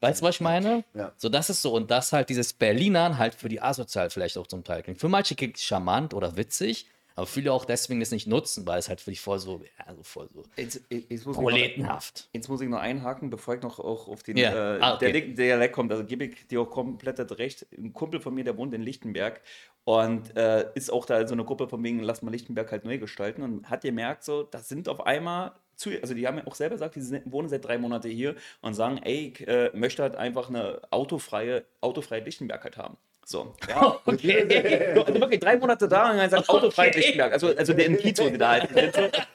Weißt 0.00 0.20
du, 0.20 0.26
was 0.26 0.34
ich 0.34 0.40
meine? 0.42 0.84
Ja. 0.92 1.12
So, 1.16 1.30
das 1.30 1.48
ist 1.48 1.62
so. 1.62 1.72
Und 1.72 1.90
das 1.90 2.12
halt 2.12 2.28
dieses 2.28 2.52
Berlinern 2.52 3.16
halt 3.16 3.34
für 3.34 3.48
die 3.48 3.62
asozial 3.62 4.10
vielleicht 4.10 4.36
auch 4.36 4.46
zum 4.46 4.62
Teil 4.62 4.82
klingt. 4.82 5.00
Für 5.00 5.08
manche 5.08 5.34
klingt 5.34 5.56
es 5.56 5.62
charmant 5.62 6.12
oder 6.12 6.36
witzig, 6.36 6.86
aber 7.14 7.26
viele 7.26 7.52
auch 7.52 7.64
deswegen 7.64 8.00
das 8.00 8.10
nicht 8.10 8.26
nutzen, 8.26 8.66
weil 8.66 8.78
es 8.78 8.88
halt 8.88 9.00
für 9.00 9.10
dich 9.10 9.20
voll 9.20 9.38
so, 9.38 9.60
ja, 9.78 9.94
so 9.94 10.02
voll 10.02 10.28
so 10.32 10.44
jetzt, 10.56 10.82
jetzt 10.90 11.26
muss 11.26 11.36
proletenhaft. 11.36 12.26
Noch, 12.26 12.34
jetzt 12.34 12.48
muss 12.48 12.60
ich 12.60 12.68
noch 12.68 12.78
einhaken, 12.78 13.30
bevor 13.30 13.54
ich 13.54 13.62
noch 13.62 13.78
auch 13.78 14.08
auf 14.08 14.22
den 14.22 14.36
ja. 14.36 14.76
äh, 14.76 14.80
ah, 14.80 14.94
okay. 14.94 15.12
der 15.12 15.20
Dialekt 15.22 15.74
kommt. 15.74 15.92
Also 15.92 16.04
gebe 16.04 16.24
ich 16.24 16.46
dir 16.46 16.60
auch 16.60 16.70
komplett 16.70 17.18
recht. 17.38 17.66
Ein 17.76 17.92
Kumpel 17.92 18.20
von 18.20 18.34
mir, 18.34 18.44
der 18.44 18.56
wohnt 18.56 18.74
in 18.74 18.82
Lichtenberg 18.82 19.40
und 19.84 20.36
äh, 20.36 20.66
ist 20.74 20.92
auch 20.92 21.06
da 21.06 21.26
so 21.26 21.34
eine 21.34 21.44
Gruppe 21.44 21.68
von 21.68 21.82
wegen, 21.82 22.00
lass 22.00 22.22
mal 22.22 22.30
Lichtenberg 22.30 22.70
halt 22.70 22.84
neu 22.84 22.98
gestalten 22.98 23.42
und 23.42 23.70
hat 23.70 23.82
gemerkt, 23.82 24.24
so, 24.24 24.42
das 24.42 24.68
sind 24.68 24.88
auf 24.88 25.04
einmal 25.06 25.52
zu, 25.80 25.90
also 26.02 26.14
die 26.14 26.26
haben 26.26 26.38
ja 26.38 26.46
auch 26.46 26.54
selber 26.54 26.74
gesagt, 26.74 26.94
die 26.94 27.00
sind, 27.00 27.22
wohnen 27.32 27.48
seit 27.48 27.64
drei 27.64 27.78
Monaten 27.78 28.10
hier 28.10 28.36
und 28.60 28.74
sagen, 28.74 28.98
ey, 29.02 29.32
ich 29.34 29.48
äh, 29.48 29.70
möchte 29.74 30.02
halt 30.02 30.14
einfach 30.14 30.48
eine 30.48 30.80
autofreie, 30.90 31.64
autofreie 31.80 32.22
Lichtenberg 32.22 32.62
halt 32.62 32.76
haben. 32.76 32.98
So. 33.30 33.54
Ja. 33.68 33.96
Okay. 34.10 34.94
also 35.06 35.20
wirklich 35.20 35.38
drei 35.40 35.56
Monate 35.56 35.86
da 35.86 36.10
und 36.10 36.16
dann 36.16 36.28
sagt 36.28 36.48
autofrei 36.48 36.88
okay. 36.88 36.98
Lichtenberg. 36.98 37.32
Also, 37.32 37.54
also 37.54 37.72
der 37.72 37.86
in 37.86 37.96
Kiez, 37.96 38.18
die 38.18 38.36
da 38.36 38.50
halt. 38.52 38.68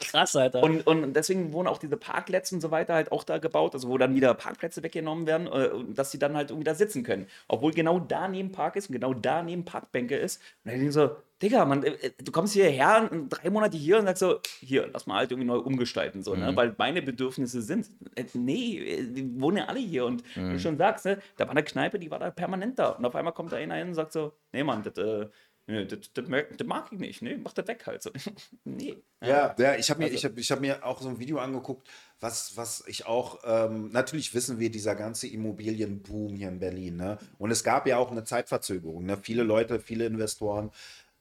Krass, 0.02 0.36
Alter. 0.36 0.62
Und, 0.64 0.86
und 0.86 1.14
deswegen 1.14 1.54
wurden 1.54 1.68
auch 1.68 1.78
diese 1.78 1.96
Parkplätze 1.96 2.56
und 2.56 2.62
so 2.62 2.72
weiter 2.72 2.94
halt 2.94 3.12
auch 3.12 3.24
da 3.24 3.38
gebaut, 3.38 3.74
also 3.74 3.88
wo 3.88 3.98
dann 3.98 4.14
wieder 4.14 4.34
Parkplätze 4.34 4.84
weggenommen 4.84 5.28
werden, 5.28 5.48
äh, 5.48 5.70
dass 5.94 6.12
sie 6.12 6.20
dann 6.20 6.36
halt 6.36 6.50
irgendwie 6.50 6.66
da 6.66 6.76
sitzen 6.76 7.04
können. 7.04 7.28
Obwohl 7.48 7.72
genau 7.72 8.00
da 8.00 8.28
neben 8.28 8.52
Park 8.52 8.76
ist 8.76 8.90
und 8.90 8.94
genau 8.94 9.14
da 9.14 9.44
neben 9.44 9.64
Parkbänke 9.64 10.18
ist. 10.18 10.42
Und 10.64 10.72
dann 10.72 10.74
denke 10.74 10.88
ich 10.88 10.94
so, 10.94 11.16
Digga, 11.42 11.66
man, 11.66 11.84
äh, 11.84 12.12
du 12.24 12.32
kommst 12.32 12.54
hierher, 12.54 13.10
drei 13.30 13.50
Monate 13.50 13.76
hier 13.76 14.00
und 14.00 14.06
sagst 14.06 14.22
so, 14.22 14.40
hier, 14.62 14.90
lass 14.94 15.06
mal 15.06 15.18
halt 15.18 15.32
irgendwie 15.32 15.48
neu 15.48 15.58
umgestalten, 15.58 16.24
so, 16.24 16.34
ne? 16.34 16.38
mhm. 16.38 16.46
ne? 16.52 16.56
Weil 16.56 16.76
meine 16.78 17.02
Bedürfnisse 17.02 17.62
sind, 17.62 17.90
äh, 18.16 18.24
nee, 18.34 18.78
äh, 18.78 19.16
wir 19.16 19.42
wohnen 19.42 19.58
ja 19.58 19.66
alle 19.66 19.80
hier 19.80 20.06
und 20.06 20.24
mhm. 20.36 20.50
wie 20.50 20.54
du 20.54 20.60
schon 20.60 20.78
sagst, 20.78 21.06
ne? 21.06 21.20
Da 21.36 21.46
war 21.46 21.52
eine 21.52 21.64
Kneipe, 21.64 22.00
die 22.00 22.10
war 22.10 22.20
da 22.20 22.32
permanent 22.32 22.80
da. 22.80 22.90
Und 22.90 23.04
auf 23.04 23.16
einmal 23.16 23.34
kommt 23.34 23.52
da 23.52 23.58
einer 23.58 23.76
hin 23.76 23.90
und 23.90 23.96
sagt 23.96 24.14
so, 24.14 24.32
nee, 24.54 24.64
Mann, 24.64 24.82
das, 24.84 24.98
äh, 24.98 25.28
nee, 25.68 25.84
das, 25.84 26.00
das, 26.14 26.26
das, 26.26 26.68
mag 26.68 26.88
ich 26.92 27.00
nicht, 27.00 27.22
nee, 27.22 27.36
mach 27.36 27.52
das 27.52 27.68
weg 27.68 27.86
halt. 27.86 28.02
So. 28.02 28.12
nee. 28.64 28.96
Ja, 29.22 29.54
ja 29.60 29.76
ich 29.76 29.90
habe 29.90 30.00
mir, 30.00 30.06
also. 30.06 30.16
ich 30.16 30.24
hab, 30.24 30.38
ich 30.38 30.52
hab 30.54 30.62
mir 30.62 30.86
auch 30.86 31.02
so 31.02 31.10
ein 31.10 31.20
Video 31.20 31.40
angeguckt, 31.40 31.86
was, 32.22 32.56
was 32.56 32.86
ich 32.88 33.08
auch, 33.08 33.40
ähm, 33.44 33.92
natürlich 33.92 34.34
wissen 34.34 34.58
wir 34.58 34.72
dieser 34.72 34.96
ganze 34.96 35.28
Immobilienboom 35.28 36.38
hier 36.38 36.48
in 36.48 36.60
Berlin, 36.60 36.96
ne? 36.96 37.18
Und 37.38 37.52
es 37.52 37.62
gab 37.66 37.88
ja 37.88 37.98
auch 37.98 38.10
eine 38.10 38.24
Zeitverzögerung, 38.24 39.06
ne? 39.06 39.18
Viele 39.22 39.44
Leute, 39.44 39.82
viele 39.82 40.06
Investoren 40.06 40.72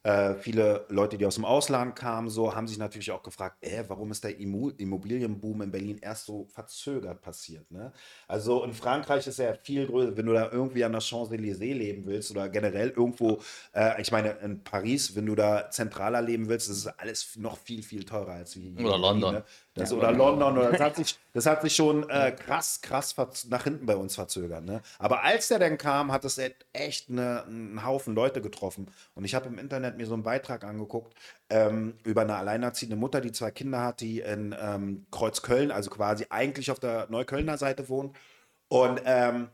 äh, 0.05 0.35
viele 0.35 0.85
Leute, 0.91 1.17
die 1.17 1.25
aus 1.25 1.37
dem 1.37 1.47
Ausland 1.47 1.97
kamen, 1.97 2.29
so 2.29 2.55
haben 2.55 2.69
sich 2.69 2.77
natürlich 2.77 3.11
auch 3.11 3.23
gefragt, 3.23 3.57
äh, 3.63 3.85
warum 3.89 4.11
ist 4.11 4.23
der 4.23 4.39
Immobilienboom 4.39 5.63
in 5.63 5.71
Berlin 5.71 5.99
erst 6.01 6.27
so 6.27 6.47
verzögert 6.53 7.23
passiert. 7.23 7.71
Ne? 7.71 7.91
Also 8.29 8.63
in 8.65 8.75
Frankreich 8.75 9.27
ist 9.27 9.39
er 9.39 9.55
viel 9.55 9.87
größer, 9.87 10.15
wenn 10.17 10.27
du 10.27 10.35
da 10.35 10.53
irgendwie 10.53 10.85
an 10.85 10.93
der 10.93 11.01
Champs-Élysées 11.01 11.75
leben 11.75 12.05
willst 12.05 12.31
oder 12.31 12.51
generell 12.51 12.91
irgendwo, 12.91 13.41
äh, 13.73 14.01
ich 14.01 14.13
meine 14.13 14.33
in 14.43 14.63
Paris, 14.63 15.17
wenn 15.17 15.25
du 15.25 15.35
da 15.35 15.71
zentraler 15.71 16.21
leben 16.21 16.49
willst, 16.51 16.69
das 16.69 16.77
ist 16.77 16.87
alles 16.87 17.37
noch 17.37 17.57
viel, 17.57 17.83
viel 17.83 18.05
teurer 18.05 18.33
als 18.33 18.53
hier. 18.53 18.79
Oder 18.79 18.99
London. 18.99 19.35
Ne? 19.37 19.45
Das, 19.75 19.91
ja, 19.91 19.97
oder 19.97 20.13
London. 20.13 20.57
Oder 20.57 20.71
das, 20.71 20.81
hat 20.81 20.97
sich, 20.97 21.19
das 21.33 21.47
hat 21.47 21.63
sich 21.63 21.75
schon 21.75 22.09
äh, 22.09 22.31
krass, 22.33 22.81
krass 22.81 23.17
nach 23.49 23.65
hinten 23.65 23.87
bei 23.87 23.97
uns 23.97 24.15
verzögert. 24.15 24.65
Ne? 24.65 24.83
Aber 24.99 25.25
als 25.25 25.49
der 25.49 25.59
dann 25.59 25.79
kam, 25.79 26.13
hat 26.13 26.25
es 26.25 26.41
echt 26.73 27.11
eine, 27.11 27.45
einen 27.45 27.85
Haufen 27.85 28.15
Leute 28.15 28.41
getroffen. 28.41 28.89
Und 29.15 29.25
ich 29.25 29.35
habe 29.35 29.49
im 29.49 29.59
Internet 29.59 29.97
mir 29.97 30.07
so 30.07 30.15
einen 30.15 30.23
Beitrag 30.23 30.63
angeguckt 30.63 31.15
ähm, 31.51 31.95
über 32.05 32.23
eine 32.23 32.37
alleinerziehende 32.37 32.97
Mutter, 32.97 33.21
die 33.21 33.33
zwei 33.33 33.51
Kinder 33.51 33.83
hat, 33.83 34.01
die 34.01 34.21
in 34.21 34.55
ähm, 34.59 35.07
Kreuzköln, 35.11 35.73
also 35.73 35.91
quasi 35.91 36.27
eigentlich 36.31 36.71
auf 36.71 36.79
der 36.79 37.09
Neuköllner 37.11 37.59
Seite 37.59 37.89
wohnt. 37.89 38.17
Und 38.69 39.01
ähm, 39.05 39.49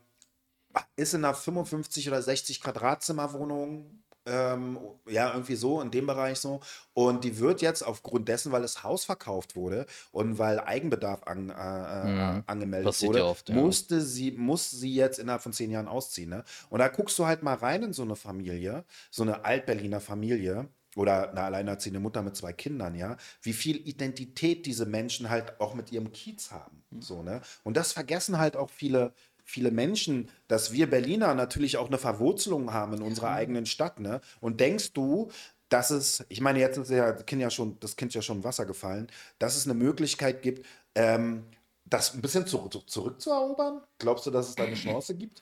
ist 0.95 1.13
in 1.15 1.25
einer 1.25 1.33
55 1.33 2.07
oder 2.07 2.21
60 2.21 2.61
Quadratzimmerwohnung 2.61 4.03
Ähm, 4.25 4.77
ja, 5.09 5.31
irgendwie 5.31 5.55
so, 5.55 5.81
in 5.81 5.89
dem 5.89 6.05
Bereich 6.05 6.39
so. 6.39 6.59
Und 6.93 7.23
die 7.23 7.39
wird 7.39 7.61
jetzt 7.61 7.81
aufgrund 7.81 8.27
dessen, 8.27 8.51
weil 8.51 8.61
das 8.61 8.83
Haus 8.83 9.03
verkauft 9.05 9.55
wurde 9.55 9.85
und 10.11 10.37
weil 10.37 10.59
Eigenbedarf 10.59 11.23
an, 11.23 11.49
äh, 11.49 11.53
äh 11.53 12.37
Mhm. 12.37 12.43
angemeldet 12.45 12.85
Passiert 12.87 13.09
wurde, 13.09 13.19
ja 13.19 13.25
oft, 13.25 13.49
ja. 13.49 13.55
musste 13.55 14.01
sie, 14.01 14.31
muss 14.31 14.69
sie 14.71 14.93
jetzt 14.93 15.19
innerhalb 15.19 15.41
von 15.41 15.53
zehn 15.53 15.71
Jahren 15.71 15.87
ausziehen. 15.87 16.29
Ne? 16.29 16.43
Und 16.69 16.79
da 16.79 16.87
guckst 16.87 17.17
du 17.19 17.25
halt 17.25 17.43
mal 17.43 17.55
rein 17.55 17.83
in 17.83 17.93
so 17.93 18.03
eine 18.03 18.15
Familie, 18.15 18.85
so 19.09 19.23
eine 19.23 19.45
Altberliner 19.45 19.99
Familie 19.99 20.69
oder 20.95 21.31
eine 21.31 21.41
alleinerziehende 21.41 21.99
Mutter 21.99 22.21
mit 22.21 22.35
zwei 22.35 22.53
Kindern, 22.53 22.95
ja, 22.95 23.15
wie 23.41 23.53
viel 23.53 23.77
Identität 23.87 24.65
diese 24.65 24.85
Menschen 24.85 25.29
halt 25.29 25.59
auch 25.59 25.73
mit 25.73 25.91
ihrem 25.91 26.11
Kiez 26.11 26.51
haben. 26.51 26.83
So, 26.99 27.23
ne? 27.23 27.41
Und 27.63 27.77
das 27.77 27.93
vergessen 27.93 28.37
halt 28.37 28.57
auch 28.57 28.69
viele, 28.69 29.13
viele 29.43 29.71
Menschen, 29.71 30.29
dass 30.47 30.71
wir 30.71 30.89
Berliner 30.89 31.33
natürlich 31.35 31.77
auch 31.77 31.87
eine 31.87 31.97
Verwurzelung 31.97 32.73
haben 32.73 32.93
in 32.93 33.01
unserer 33.01 33.31
eigenen 33.31 33.65
Stadt, 33.65 33.99
ne? 33.99 34.21
Und 34.39 34.59
denkst 34.59 34.93
du, 34.93 35.29
dass 35.69 35.89
es, 35.89 36.25
ich 36.29 36.41
meine, 36.41 36.59
jetzt 36.59 36.77
ist 36.77 36.89
ja 36.91 37.13
das 37.13 37.25
Kind 37.25 37.41
ja 37.41 37.49
schon, 37.49 37.79
das 37.79 37.95
Kind 37.95 38.13
ja 38.13 38.21
schon 38.21 38.37
im 38.37 38.43
Wasser 38.43 38.65
gefallen, 38.65 39.07
dass 39.39 39.55
es 39.55 39.65
eine 39.65 39.73
Möglichkeit 39.73 40.41
gibt, 40.41 40.65
ähm, 40.95 41.45
das 41.85 42.13
ein 42.13 42.21
bisschen 42.21 42.45
zurück, 42.45 42.89
zurückzuerobern? 42.89 43.81
Glaubst 43.99 44.25
du, 44.25 44.31
dass 44.31 44.49
es 44.49 44.55
da 44.55 44.63
eine 44.63 44.75
Chance 44.75 45.15
gibt? 45.15 45.41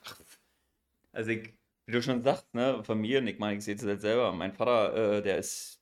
Also, 1.11 1.31
ich, 1.31 1.53
wie 1.85 1.91
du 1.91 2.01
schon 2.01 2.21
sagst, 2.23 2.53
ne, 2.53 2.83
Familien, 2.83 3.25
ich 3.27 3.39
meine, 3.39 3.57
ich 3.57 3.63
sehe 3.63 3.75
es 3.75 3.81
jetzt 3.81 4.01
selber. 4.01 4.31
Mein 4.31 4.53
Vater, 4.53 5.17
äh, 5.17 5.21
der 5.23 5.39
ist, 5.39 5.79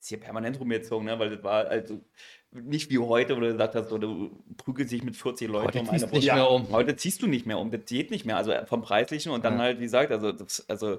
ist 0.00 0.08
hier 0.08 0.20
permanent 0.20 0.58
rumgezogen, 0.58 1.06
ne, 1.06 1.18
weil 1.18 1.36
das 1.36 1.44
war 1.44 1.66
also 1.66 2.00
nicht 2.64 2.90
wie 2.90 2.98
heute, 2.98 3.36
wo 3.36 3.40
du 3.40 3.46
gesagt 3.52 3.74
hast, 3.74 3.88
so, 3.88 3.98
du 3.98 4.30
prügelst 4.56 4.92
dich 4.92 5.02
mit 5.02 5.16
40 5.16 5.48
Leuten 5.48 5.66
Heute 5.66 5.80
um 5.80 5.88
eine 5.90 6.06
du 6.06 6.14
nicht 6.14 6.26
mehr 6.32 6.50
um. 6.50 6.70
Heute 6.70 6.96
ziehst 6.96 7.22
du 7.22 7.26
nicht 7.26 7.46
mehr 7.46 7.58
um, 7.58 7.70
das 7.70 7.84
geht 7.86 8.10
nicht 8.10 8.24
mehr. 8.24 8.36
Also 8.36 8.52
vom 8.66 8.82
Preislichen 8.82 9.32
und 9.32 9.44
dann 9.44 9.54
Ja. 9.54 9.60
halt, 9.60 9.78
wie 9.78 9.84
gesagt, 9.84 10.10
also 10.12 10.32
das, 10.32 10.68
also 10.68 10.98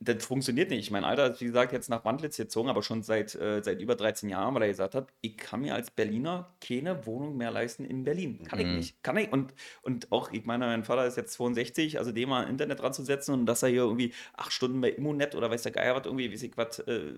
das 0.00 0.24
funktioniert 0.24 0.70
nicht. 0.70 0.90
Mein 0.90 1.04
Alter 1.04 1.30
ist, 1.32 1.40
wie 1.40 1.46
gesagt, 1.46 1.72
jetzt 1.72 1.88
nach 1.88 2.04
Wandlitz 2.04 2.36
gezogen, 2.36 2.68
aber 2.68 2.82
schon 2.82 3.02
seit, 3.02 3.34
äh, 3.34 3.62
seit 3.62 3.80
über 3.80 3.94
13 3.96 4.28
Jahren, 4.28 4.54
weil 4.54 4.62
er 4.62 4.68
gesagt 4.68 4.94
hat, 4.94 5.12
ich 5.20 5.36
kann 5.36 5.60
mir 5.62 5.74
als 5.74 5.90
Berliner 5.90 6.54
keine 6.60 7.04
Wohnung 7.06 7.36
mehr 7.36 7.50
leisten 7.50 7.84
in 7.84 8.04
Berlin. 8.04 8.42
Kann 8.44 8.60
ich 8.60 8.66
Mhm. 8.66 8.74
nicht. 8.76 9.02
Kann 9.02 9.16
ich. 9.16 9.32
Und, 9.32 9.54
und 9.82 10.12
auch, 10.12 10.32
ich 10.32 10.44
meine, 10.44 10.66
mein 10.66 10.84
Vater 10.84 11.06
ist 11.06 11.16
jetzt 11.16 11.32
62, 11.34 11.98
also 11.98 12.12
dem 12.12 12.28
mal 12.28 12.44
Internet 12.48 12.80
dran 12.80 12.92
zu 12.92 13.02
setzen 13.04 13.32
und 13.34 13.46
dass 13.46 13.62
er 13.62 13.68
hier 13.70 13.82
irgendwie 13.82 14.12
acht 14.34 14.52
Stunden 14.52 14.80
bei 14.80 14.90
Immonet 14.90 15.34
oder 15.34 15.50
weiß 15.50 15.62
der 15.62 15.72
Geier 15.72 15.94
was 15.96 16.06
irgendwie, 16.06 16.32
weiß 16.32 16.42
ich 16.42 16.56
was, 16.56 16.78
äh, 16.80 17.14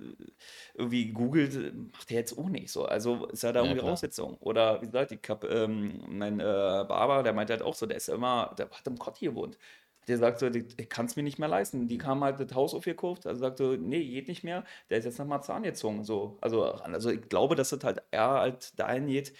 irgendwie 0.74 1.12
googelt, 1.12 1.74
macht 1.92 2.10
er 2.10 2.18
jetzt 2.18 2.36
auch 2.38 2.48
nicht 2.48 2.70
so. 2.70 2.84
Also 2.84 3.26
ist 3.26 3.44
er 3.44 3.52
da 3.52 3.60
Ja, 3.60 3.74
irgendwie. 3.74 3.80
Voraussetzung. 3.80 4.36
Oder 4.38 4.80
wie 4.82 4.86
gesagt, 4.86 5.12
ich 5.12 5.20
hab 5.28 5.44
ähm, 5.44 6.02
mein 6.08 6.40
äh, 6.40 6.42
Barber, 6.42 7.22
der 7.22 7.32
meinte 7.32 7.52
halt 7.52 7.62
auch 7.62 7.74
so, 7.74 7.86
der 7.86 7.96
ist 7.96 8.08
immer, 8.08 8.54
der 8.58 8.70
hat 8.70 8.86
im 8.86 8.98
Kotti 8.98 9.26
gewohnt. 9.26 9.58
Der 10.08 10.18
sagt 10.18 10.38
so, 10.38 10.46
ich 10.46 10.88
kann 10.88 11.06
es 11.06 11.16
mir 11.16 11.22
nicht 11.22 11.38
mehr 11.38 11.48
leisten. 11.48 11.88
Die 11.88 12.00
haben 12.02 12.22
halt 12.22 12.40
das 12.40 12.54
Haus 12.54 12.74
aufgekauft, 12.74 13.26
also 13.26 13.40
sagt 13.40 13.58
so, 13.58 13.76
nee, 13.76 14.04
geht 14.04 14.28
nicht 14.28 14.44
mehr. 14.44 14.64
Der 14.90 14.98
ist 14.98 15.04
jetzt 15.04 15.18
nach 15.18 15.26
Marzahn 15.26 15.62
gezogen. 15.62 16.04
So. 16.04 16.38
Also, 16.40 16.64
also 16.64 17.10
ich 17.10 17.28
glaube, 17.28 17.54
dass 17.54 17.70
das 17.70 17.82
halt 17.84 18.02
eher 18.10 18.28
halt 18.28 18.78
dahin 18.78 19.06
geht, 19.06 19.32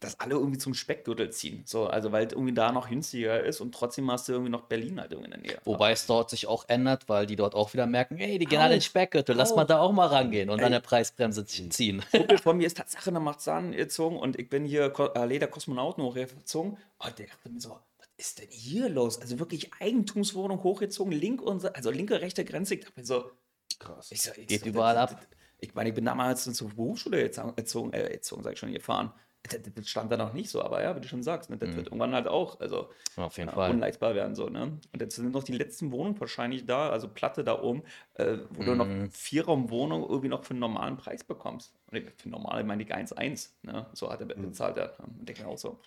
dass 0.00 0.20
alle 0.20 0.34
irgendwie 0.34 0.58
zum 0.58 0.74
Speckgürtel 0.74 1.30
ziehen. 1.30 1.62
So, 1.64 1.86
also 1.86 2.12
weil 2.12 2.26
es 2.26 2.32
irgendwie 2.32 2.52
da 2.52 2.70
noch 2.70 2.88
günstiger 2.88 3.42
ist 3.42 3.60
und 3.60 3.74
trotzdem 3.74 4.10
hast 4.10 4.28
du 4.28 4.32
irgendwie 4.32 4.50
noch 4.50 4.62
Berlin 4.62 5.00
halt 5.00 5.12
irgendwie 5.12 5.32
in 5.32 5.42
der 5.42 5.52
Nähe. 5.52 5.60
Wobei 5.64 5.92
es 5.92 6.06
dort 6.06 6.30
sich 6.30 6.46
auch 6.46 6.68
ändert, 6.68 7.08
weil 7.08 7.26
die 7.26 7.36
dort 7.36 7.54
auch 7.54 7.72
wieder 7.72 7.86
merken, 7.86 8.18
ey, 8.18 8.38
die 8.38 8.44
gehen 8.44 8.60
alle 8.60 8.74
in 8.74 8.80
den 8.80 8.84
Speckgürtel, 8.84 9.34
lass 9.34 9.56
mal 9.56 9.64
da 9.64 9.80
auch 9.80 9.92
mal 9.92 10.06
rangehen 10.06 10.50
und 10.50 10.58
Ey. 10.58 10.66
an 10.66 10.72
der 10.72 10.80
Preisbremse 10.80 11.46
ziehen. 11.46 12.02
Ein 12.12 12.20
Kumpel 12.20 12.38
von 12.38 12.56
mir 12.58 12.66
ist 12.66 12.76
Tatsache 12.76 13.10
nach 13.10 13.22
Marzahn 13.22 13.72
gezogen 13.72 14.18
und 14.18 14.38
ich 14.38 14.50
bin 14.50 14.64
hier 14.64 14.90
Ko 14.90 15.06
Allee 15.06 15.38
der 15.38 15.48
Kosmonauten 15.48 16.04
hochgezogen. 16.04 16.76
Und 16.98 17.18
der 17.18 17.26
dachte 17.26 17.48
mir 17.48 17.60
so, 17.60 17.78
ist 18.16 18.40
denn 18.40 18.48
hier 18.50 18.88
los? 18.88 19.20
Also 19.20 19.38
wirklich 19.38 19.70
Eigentumswohnung 19.80 20.62
hochgezogen, 20.62 21.12
link 21.12 21.40
und 21.42 21.60
so- 21.60 21.68
also 21.72 21.90
linke, 21.90 22.20
rechte 22.20 22.44
Grenze. 22.44 22.74
Ich 22.74 22.80
dachte 22.80 22.98
mir 23.00 23.06
so, 23.06 23.30
Krass. 23.78 24.10
ich 24.10 24.22
so, 24.22 24.30
ich 24.36 24.46
Geht 24.46 24.60
so, 24.62 24.66
überall 24.68 24.94
das- 24.94 25.12
ab. 25.12 25.20
das- 25.20 25.28
Ich 25.58 25.74
meine, 25.74 25.88
ich 25.88 25.94
bin 25.94 26.04
damals 26.04 26.44
zur 26.44 26.68
Berufsschule 26.68 27.20
erzogen, 27.22 27.52
erzogen, 27.56 27.92
äh, 27.94 28.12
erzogen 28.12 28.42
sag 28.42 28.52
ich 28.52 28.58
schon, 28.58 28.72
gefahren. 28.72 29.12
Das, 29.42 29.58
das- 29.74 29.88
stand 29.88 30.10
da 30.10 30.16
noch 30.16 30.32
nicht 30.32 30.50
so, 30.50 30.60
aber 30.60 30.82
ja, 30.82 30.94
wie 30.96 31.00
du 31.00 31.06
schon 31.08 31.22
sagst, 31.22 31.48
ne, 31.50 31.56
das 31.56 31.74
wird 31.76 31.86
irgendwann 31.86 32.12
halt 32.14 32.26
auch, 32.26 32.58
also 32.60 32.90
Auf 33.16 33.36
jeden 33.38 33.48
ja, 33.48 33.54
Fall. 33.54 33.70
unleistbar 33.70 34.14
werden 34.14 34.34
so, 34.34 34.48
ne? 34.48 34.78
Und 34.92 35.00
jetzt 35.00 35.14
sind 35.16 35.30
noch 35.32 35.44
die 35.44 35.52
letzten 35.56 35.92
Wohnungen 35.92 36.18
wahrscheinlich 36.20 36.66
da, 36.66 36.90
also 36.90 37.08
Platte 37.08 37.44
da 37.44 37.62
oben, 37.62 37.84
äh, 38.14 38.38
wo 38.50 38.64
du 38.64 38.74
noch 38.74 38.88
Vierraumwohnung 39.12 40.02
irgendwie 40.02 40.28
noch 40.28 40.42
für 40.44 40.50
einen 40.50 40.60
normalen 40.60 40.96
Preis 40.96 41.22
bekommst. 41.24 41.72
Und 41.90 41.96
ich, 41.98 42.10
für 42.16 42.28
normal 42.28 42.64
meine 42.64 42.82
ich 42.82 42.92
1,1, 42.94 43.54
ne? 43.62 43.86
So 43.94 44.10
hat 44.10 44.20
er 44.20 44.26
bezahlt, 44.26 44.76
er. 44.78 44.98
Und 45.00 45.26
denke 45.28 45.42
mir 45.44 45.48
auch 45.48 45.58
so. 45.58 45.78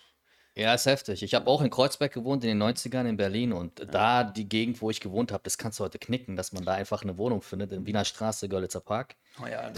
Ja, 0.56 0.74
ist 0.74 0.86
heftig. 0.86 1.22
Ich 1.22 1.34
habe 1.34 1.46
auch 1.48 1.62
in 1.62 1.70
Kreuzberg 1.70 2.12
gewohnt, 2.12 2.44
in 2.44 2.58
den 2.58 2.62
90ern 2.62 3.06
in 3.06 3.16
Berlin. 3.16 3.52
Und 3.52 3.86
da 3.92 4.24
die 4.24 4.48
Gegend, 4.48 4.82
wo 4.82 4.90
ich 4.90 5.00
gewohnt 5.00 5.32
habe, 5.32 5.42
das 5.44 5.56
kannst 5.58 5.78
du 5.78 5.84
heute 5.84 5.98
knicken, 5.98 6.36
dass 6.36 6.52
man 6.52 6.64
da 6.64 6.72
einfach 6.74 7.02
eine 7.02 7.16
Wohnung 7.18 7.40
findet, 7.40 7.72
in 7.72 7.86
Wiener 7.86 8.04
Straße, 8.04 8.48
Görlitzer 8.48 8.80
Park. 8.80 9.14
Oh 9.42 9.46
ja, 9.46 9.70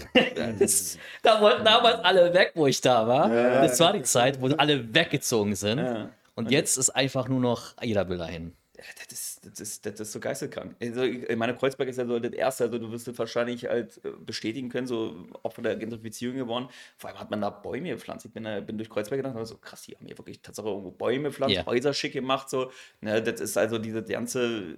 Das, 0.59 0.97
da 1.21 1.39
wollten 1.41 1.63
damals 1.63 2.03
alle 2.03 2.33
weg, 2.33 2.53
wo 2.55 2.67
ich 2.67 2.81
da 2.81 3.07
war. 3.07 3.29
Das 3.29 3.79
war 3.79 3.93
die 3.93 4.01
Zeit, 4.01 4.41
wo 4.41 4.47
alle 4.47 4.93
weggezogen 4.93 5.55
sind. 5.55 5.77
Ja. 5.77 6.09
Und 6.35 6.49
jetzt 6.49 6.77
ist 6.77 6.89
einfach 6.89 7.27
nur 7.27 7.39
noch 7.39 7.75
jeder 7.81 8.09
will 8.09 8.17
dahin. 8.17 8.55
Das 8.97 9.19
ist, 9.19 9.45
das 9.45 9.59
ist, 9.59 9.85
das 9.85 9.99
ist 9.99 10.11
so 10.11 10.19
geisteskrank. 10.19 10.75
Also, 10.81 11.03
ich 11.03 11.35
meine, 11.35 11.55
Kreuzberg 11.55 11.89
ist 11.89 11.97
ja 11.97 12.05
so 12.05 12.19
das 12.19 12.33
Erste, 12.33 12.65
also 12.65 12.77
du 12.79 12.91
wirst 12.91 13.07
es 13.07 13.17
wahrscheinlich 13.17 13.65
halt 13.65 14.03
äh, 14.03 14.11
bestätigen 14.19 14.69
können, 14.69 14.87
so 14.87 15.25
Opfer 15.43 15.61
der 15.61 15.75
Gentrifizierung 15.75 16.37
geworden. 16.37 16.67
Vor 16.97 17.09
allem 17.09 17.19
hat 17.19 17.31
man 17.31 17.41
da 17.41 17.49
Bäume 17.49 17.89
gepflanzt. 17.89 18.25
Ich 18.25 18.33
bin, 18.33 18.43
bin 18.65 18.77
durch 18.77 18.89
Kreuzberg 18.89 19.19
gedacht 19.19 19.33
und 19.33 19.39
war 19.39 19.45
so, 19.45 19.57
krass, 19.57 19.83
die 19.83 19.95
haben 19.95 20.05
hier 20.05 20.17
wirklich 20.17 20.41
tatsächlich 20.41 20.71
irgendwo 20.71 20.91
Bäume 20.91 21.29
gepflanzt, 21.29 21.55
Ja. 21.55 21.65
Häuser 21.65 21.93
schick 21.93 22.13
gemacht, 22.13 22.49
so. 22.49 22.71
Ne, 23.01 23.21
das 23.21 23.39
ist 23.41 23.57
also 23.57 23.77
diese 23.77 24.03
ganze, 24.03 24.77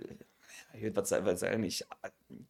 ich 0.75 0.81
würde 0.83 0.95
was 1.25 1.39
sagen, 1.39 1.61
nicht, 1.61 1.85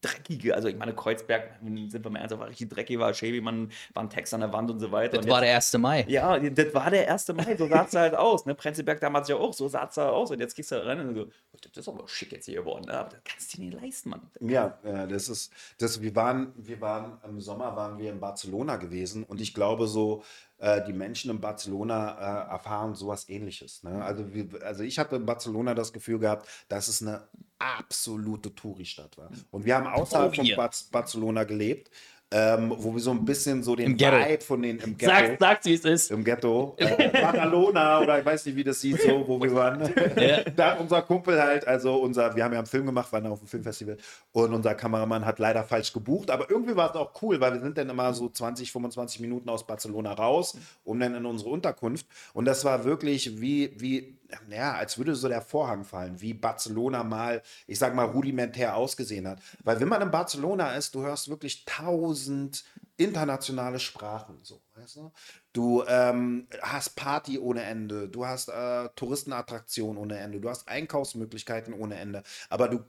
dreckige, 0.02 0.56
also 0.56 0.68
ich 0.68 0.76
meine, 0.76 0.94
Kreuzberg, 0.96 1.60
sind 1.62 2.04
wir 2.04 2.10
mal 2.12 2.20
ernsthaft, 2.20 2.42
war 2.42 2.50
richtig 2.50 2.70
dreckig, 2.70 2.98
war 3.00 3.14
schäbig, 3.14 3.42
man 3.44 3.72
war 3.94 4.04
ein 4.04 4.10
Text 4.10 4.34
an 4.34 4.40
der 4.42 4.52
Wand 4.54 4.72
und 4.72 4.80
so 4.80 4.92
weiter. 4.92 5.18
Das 5.18 5.26
Und 5.26 5.32
war 5.32 5.44
jetzt- 5.44 5.74
der 5.74 5.80
1. 5.80 5.82
Mai. 5.82 6.06
ja, 6.08 6.40
das 6.40 6.74
war 6.74 6.90
der 6.90 7.12
1. 7.12 7.34
Mai, 7.34 7.56
so 7.58 7.68
sah 7.68 7.84
es 7.84 7.94
halt 7.94 8.16
aus. 8.16 8.46
Ne? 8.46 8.56
Prenzlberg 8.56 9.00
damals 9.00 9.28
ja 9.28 9.36
auch, 9.36 9.54
so 9.54 9.68
sah 9.68 9.86
es 9.90 9.98
halt 9.98 10.10
aus. 10.10 10.32
Und 10.32 10.40
jetzt 10.40 10.56
gehst 10.56 10.72
du 10.72 10.76
da 10.76 10.84
rein 10.84 11.00
und 11.08 11.16
so, 11.16 11.22
oh, 11.24 11.58
das 11.62 11.78
ist 11.78 11.88
aber 11.88 12.08
schick 12.08 12.32
jetzt 12.32 12.46
hier 12.46 12.60
geworden. 12.62 12.86
Ne? 12.88 12.94
Aber 12.98 13.10
das 13.10 13.20
kannst 13.26 13.54
du 13.54 13.58
dir 13.58 13.70
nicht 13.70 13.82
leisten, 13.82 14.10
Mann. 14.10 14.22
Ja, 14.40 14.78
ja, 14.84 15.06
das 15.08 15.30
ist, 15.30 15.52
das, 15.78 16.02
wir 16.02 16.16
waren, 16.16 16.54
wir 16.56 16.80
waren, 16.82 17.18
im 17.28 17.40
Sommer 17.42 17.76
waren 17.76 17.98
wir 17.98 18.12
in 18.12 18.20
Barcelona 18.20 18.78
gewesen 18.78 19.24
und 19.24 19.42
ich 19.42 19.54
glaube 19.54 19.88
so, 19.88 20.24
äh, 20.58 20.84
die 20.86 20.94
Menschen 20.94 21.32
in 21.32 21.42
Barcelona 21.42 22.48
äh, 22.48 22.52
erfahren 22.52 22.96
sowas 22.96 23.28
ähnliches. 23.30 23.84
Ne? 23.84 24.04
Also, 24.04 24.34
wir, 24.34 24.48
also 24.64 24.84
ich 24.84 25.00
hatte 25.00 25.16
in 25.18 25.26
Barcelona 25.26 25.74
das 25.74 25.94
Gefühl 25.94 26.20
gehabt, 26.20 26.48
dass 26.70 26.88
es 26.88 27.02
eine 27.02 27.28
absolute 27.60 28.54
Touri-Stadt 28.54 29.18
war. 29.18 29.30
Und 29.52 29.66
wir 29.66 29.76
haben 29.76 29.88
außerhalb 29.88 30.32
Oh, 30.32 30.36
von. 30.36 30.56
Bar 30.56 30.72
Barcelona 30.92 31.44
gelebt, 31.44 31.90
ähm, 32.32 32.74
wo 32.78 32.94
wir 32.94 33.00
so 33.00 33.12
ein 33.12 33.24
bisschen 33.24 33.62
so 33.64 33.76
den. 33.76 34.00
Vibe 34.00 34.44
von 34.44 34.62
den 34.62 34.80
im 34.80 34.98
Ghetto. 34.98 35.12
Sag, 35.12 35.38
sag's, 35.40 35.66
wie 35.66 35.74
es 35.74 35.86
ist. 35.86 36.12
Im 36.12 36.24
Ghetto. 36.24 36.76
Äh, 36.86 37.10
Badalona 37.10 38.02
oder 38.02 38.20
ich 38.20 38.26
weiß 38.26 38.46
nicht, 38.46 38.56
wie 38.56 38.64
das 38.64 38.82
hieß, 38.82 39.04
so, 39.04 39.28
wo 39.28 39.42
wir 39.42 39.54
waren. 39.54 39.82
Da 40.56 40.72
hat 40.72 40.80
unser 40.80 41.02
Kumpel 41.02 41.42
halt, 41.42 41.68
also 41.68 41.96
unser, 41.96 42.36
wir 42.36 42.44
haben 42.44 42.54
ja 42.54 42.60
einen 42.60 42.68
Film 42.68 42.86
gemacht, 42.86 43.12
waren 43.12 43.26
auf 43.28 43.40
dem 43.40 43.48
Filmfestival 43.48 43.98
und 44.32 44.54
unser 44.54 44.76
Kameramann 44.76 45.26
hat 45.26 45.40
leider 45.40 45.64
falsch 45.64 45.92
gebucht, 45.94 46.30
aber 46.30 46.50
irgendwie 46.50 46.76
war 46.76 46.90
es 46.90 46.96
auch 46.96 47.12
cool, 47.22 47.40
weil 47.42 47.54
wir 47.54 47.62
sind 47.62 47.78
dann 47.78 47.90
immer 47.90 48.14
so 48.14 48.30
20, 48.30 48.72
25 48.72 49.20
Minuten 49.20 49.50
aus 49.50 49.66
Barcelona 49.66 50.14
raus, 50.14 50.58
um 50.84 51.00
dann 51.00 51.16
in 51.16 51.26
unsere 51.26 51.50
Unterkunft 51.50 52.06
und 52.34 52.46
das 52.46 52.64
war 52.66 52.86
wirklich 52.86 53.42
wie, 53.42 53.74
wie, 53.78 54.18
ja, 54.50 54.74
als 54.74 54.98
würde 54.98 55.16
so 55.16 55.28
der 55.28 55.42
Vorhang 55.42 55.84
fallen, 55.84 56.22
wie 56.22 56.34
Barcelona 56.34 57.04
mal, 57.04 57.42
ich 57.68 57.80
sag 57.80 57.96
mal, 57.96 58.06
rudimentär 58.06 58.76
ausgesehen 58.76 59.28
hat. 59.28 59.42
Weil 59.64 59.80
wenn 59.80 59.88
man 59.88 60.02
in 60.02 60.12
Barcelona 60.12 60.76
ist, 60.76 60.96
du 60.96 61.02
hörst 61.02 61.30
wirklich 61.30 61.66
tausend 61.66 62.64
internationale 62.98 63.80
Sprachen, 63.80 64.40
so, 64.44 64.62
weißt 64.76 64.96
du? 64.98 65.12
Du 65.52 65.84
ähm, 65.88 66.48
hast 66.62 66.96
Party 66.96 67.40
ohne 67.40 67.64
Ende, 67.64 68.08
du 68.08 68.26
hast 68.26 68.50
äh, 68.50 68.90
Touristenattraktionen 68.96 69.98
ohne 69.98 70.18
Ende, 70.18 70.40
du 70.40 70.50
hast 70.50 70.68
Einkaufsmöglichkeiten 70.68 71.74
ohne 71.74 71.96
Ende, 71.96 72.24
aber 72.50 72.70
du 72.70 72.80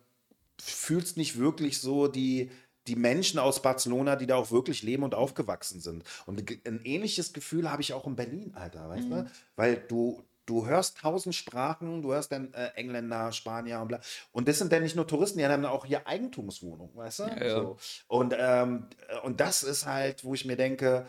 fühlst 0.60 1.16
nicht 1.16 1.38
wirklich 1.38 1.80
so 1.80 2.08
die, 2.08 2.50
die 2.86 2.96
Menschen 2.96 3.38
aus 3.38 3.62
Barcelona, 3.62 4.16
die 4.16 4.26
da 4.26 4.36
auch 4.36 4.50
wirklich 4.50 4.82
leben 4.82 5.02
und 5.02 5.14
aufgewachsen 5.14 5.80
sind. 5.80 6.04
Und 6.24 6.48
ein 6.64 6.80
ähnliches 6.84 7.32
Gefühl 7.32 7.70
habe 7.70 7.82
ich 7.82 7.92
auch 7.92 8.06
in 8.06 8.16
Berlin, 8.16 8.52
Alter, 8.54 8.88
weißt 8.88 9.10
du? 9.10 9.26
Weil 9.56 9.76
du, 9.76 10.22
du 10.46 10.66
hörst 10.66 10.98
tausend 10.98 11.34
Sprachen, 11.34 12.02
du 12.02 12.12
hörst 12.12 12.32
dann 12.32 12.52
äh, 12.54 12.68
Engländer, 12.76 13.32
Spanier 13.32 13.80
und 13.80 13.88
bla. 13.88 14.00
Und 14.32 14.48
das 14.48 14.58
sind 14.58 14.72
dann 14.72 14.82
nicht 14.82 14.96
nur 14.96 15.06
Touristen, 15.06 15.38
die 15.38 15.44
haben 15.44 15.62
dann 15.62 15.72
auch 15.72 15.84
hier 15.84 16.06
Eigentumswohnungen, 16.06 16.96
weißt 16.96 17.18
du? 17.18 17.22
Ja, 17.24 17.44
ja. 17.44 17.54
So. 17.56 17.76
Und, 18.06 18.34
ähm, 18.38 18.88
und 19.22 19.40
das 19.40 19.62
ist 19.62 19.86
halt, 19.86 20.24
wo 20.24 20.34
ich 20.34 20.44
mir 20.44 20.56
denke, 20.56 21.06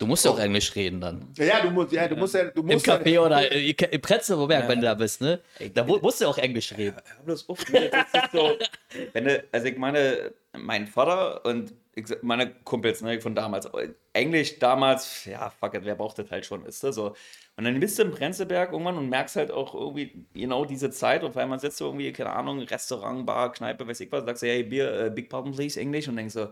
Du 0.00 0.06
musst 0.06 0.24
ja 0.24 0.30
auch 0.30 0.38
Englisch 0.38 0.74
reden 0.74 0.98
dann. 0.98 1.28
Ja, 1.36 1.60
du 1.60 1.70
musst 1.70 1.92
ja, 1.92 2.08
du 2.08 2.16
musst 2.16 2.34
ja, 2.34 2.44
du 2.44 2.62
Im 2.62 2.68
musst 2.68 2.86
ja, 2.86 2.96
Café 2.96 3.20
oder 3.20 3.52
äh, 3.52 3.70
im 3.70 4.00
Prenzlauer 4.00 4.48
wenn 4.48 4.80
du 4.80 4.86
da 4.86 4.94
bist, 4.94 5.20
ne? 5.20 5.40
Da 5.74 5.84
mu- 5.84 5.98
musst 5.98 6.22
du 6.22 6.26
auch 6.26 6.38
Englisch 6.38 6.72
reden. 6.74 6.96
hör 6.96 7.24
bloß 7.26 7.46
auf, 7.50 7.68
ne? 7.68 7.90
das 7.90 8.24
ist 8.24 8.32
so, 8.32 8.56
wenn 9.12 9.24
du, 9.26 9.44
also 9.52 9.66
ich 9.66 9.76
meine, 9.76 10.32
mein 10.56 10.86
Vater 10.86 11.44
und 11.44 11.74
ich, 11.94 12.06
meine 12.22 12.50
Kumpels 12.64 13.02
ne, 13.02 13.20
von 13.20 13.34
damals, 13.34 13.68
Englisch 14.14 14.58
damals, 14.58 15.26
ja, 15.26 15.50
fuck 15.50 15.74
it, 15.74 15.84
wer 15.84 15.96
braucht 15.96 16.18
das 16.18 16.30
halt 16.30 16.46
schon, 16.46 16.64
ist 16.64 16.82
das 16.82 16.94
so. 16.94 17.14
Und 17.56 17.64
dann 17.64 17.78
bist 17.78 17.98
du 17.98 18.02
im 18.04 18.10
Prenzlberg 18.10 18.72
irgendwann 18.72 18.96
und 18.96 19.10
merkst 19.10 19.36
halt 19.36 19.50
auch 19.50 19.74
irgendwie 19.74 20.24
genau 20.32 20.64
diese 20.64 20.90
Zeit 20.90 21.24
und 21.24 21.34
weil 21.34 21.46
man 21.46 21.58
sitzt 21.58 21.76
so 21.76 21.84
irgendwie, 21.88 22.10
keine 22.10 22.30
Ahnung, 22.30 22.60
Restaurant, 22.60 23.26
Bar, 23.26 23.52
Kneipe, 23.52 23.86
weiß 23.86 24.00
ich 24.00 24.10
was, 24.10 24.24
sagst 24.24 24.42
du, 24.44 24.46
hey, 24.46 24.62
Bier, 24.62 24.98
äh, 24.98 25.10
Big 25.10 25.28
Pardon, 25.28 25.52
please, 25.52 25.78
Englisch 25.78 26.08
und 26.08 26.16
denkst 26.16 26.32
so, 26.32 26.48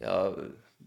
ja, 0.00 0.32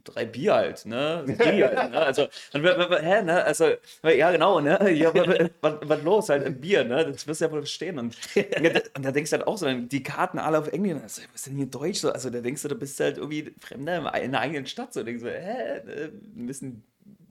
drei 0.03 0.25
Bier 0.25 0.53
halt, 0.55 0.85
ne? 0.85 1.23
Bier 1.37 1.67
halt, 1.75 1.91
ne? 1.91 1.97
Also, 1.99 2.27
hä, 2.53 3.21
ne? 3.23 3.43
Also, 3.43 3.71
ja, 4.03 4.31
genau, 4.31 4.59
ne? 4.59 4.89
Ja, 4.91 5.13
wa- 5.13 5.27
wa- 5.27 5.49
was, 5.61 5.73
was 5.89 6.03
los? 6.03 6.29
Halt 6.29 6.45
ein 6.45 6.59
Bier, 6.59 6.83
ne? 6.83 7.05
Das 7.11 7.27
wirst 7.27 7.41
du 7.41 7.45
ja 7.45 7.51
wohl 7.51 7.61
verstehen. 7.61 7.99
Und, 7.99 8.15
und 8.95 9.05
da 9.05 9.11
denkst 9.11 9.31
du 9.31 9.37
halt 9.37 9.47
auch 9.47 9.57
so, 9.57 9.71
die 9.71 10.03
Karten 10.03 10.39
alle 10.39 10.59
auf 10.59 10.67
Englisch. 10.69 10.93
Also, 11.01 11.21
was 11.31 11.35
ist 11.41 11.47
denn 11.47 11.55
hier 11.55 11.65
Deutsch? 11.67 11.99
So? 11.99 12.11
Also, 12.11 12.29
da 12.29 12.41
denkst 12.41 12.61
du, 12.61 12.67
du 12.69 12.75
bist 12.75 12.99
halt 12.99 13.17
irgendwie 13.17 13.53
Fremder 13.59 13.97
in 13.97 14.07
einer 14.07 14.39
eigenen 14.39 14.65
Stadt. 14.65 14.93
So, 14.93 15.03
denkst 15.03 15.23
du, 15.23 15.29
hä? 15.31 15.77
äh, 15.79 16.11
Müssen 16.33 16.83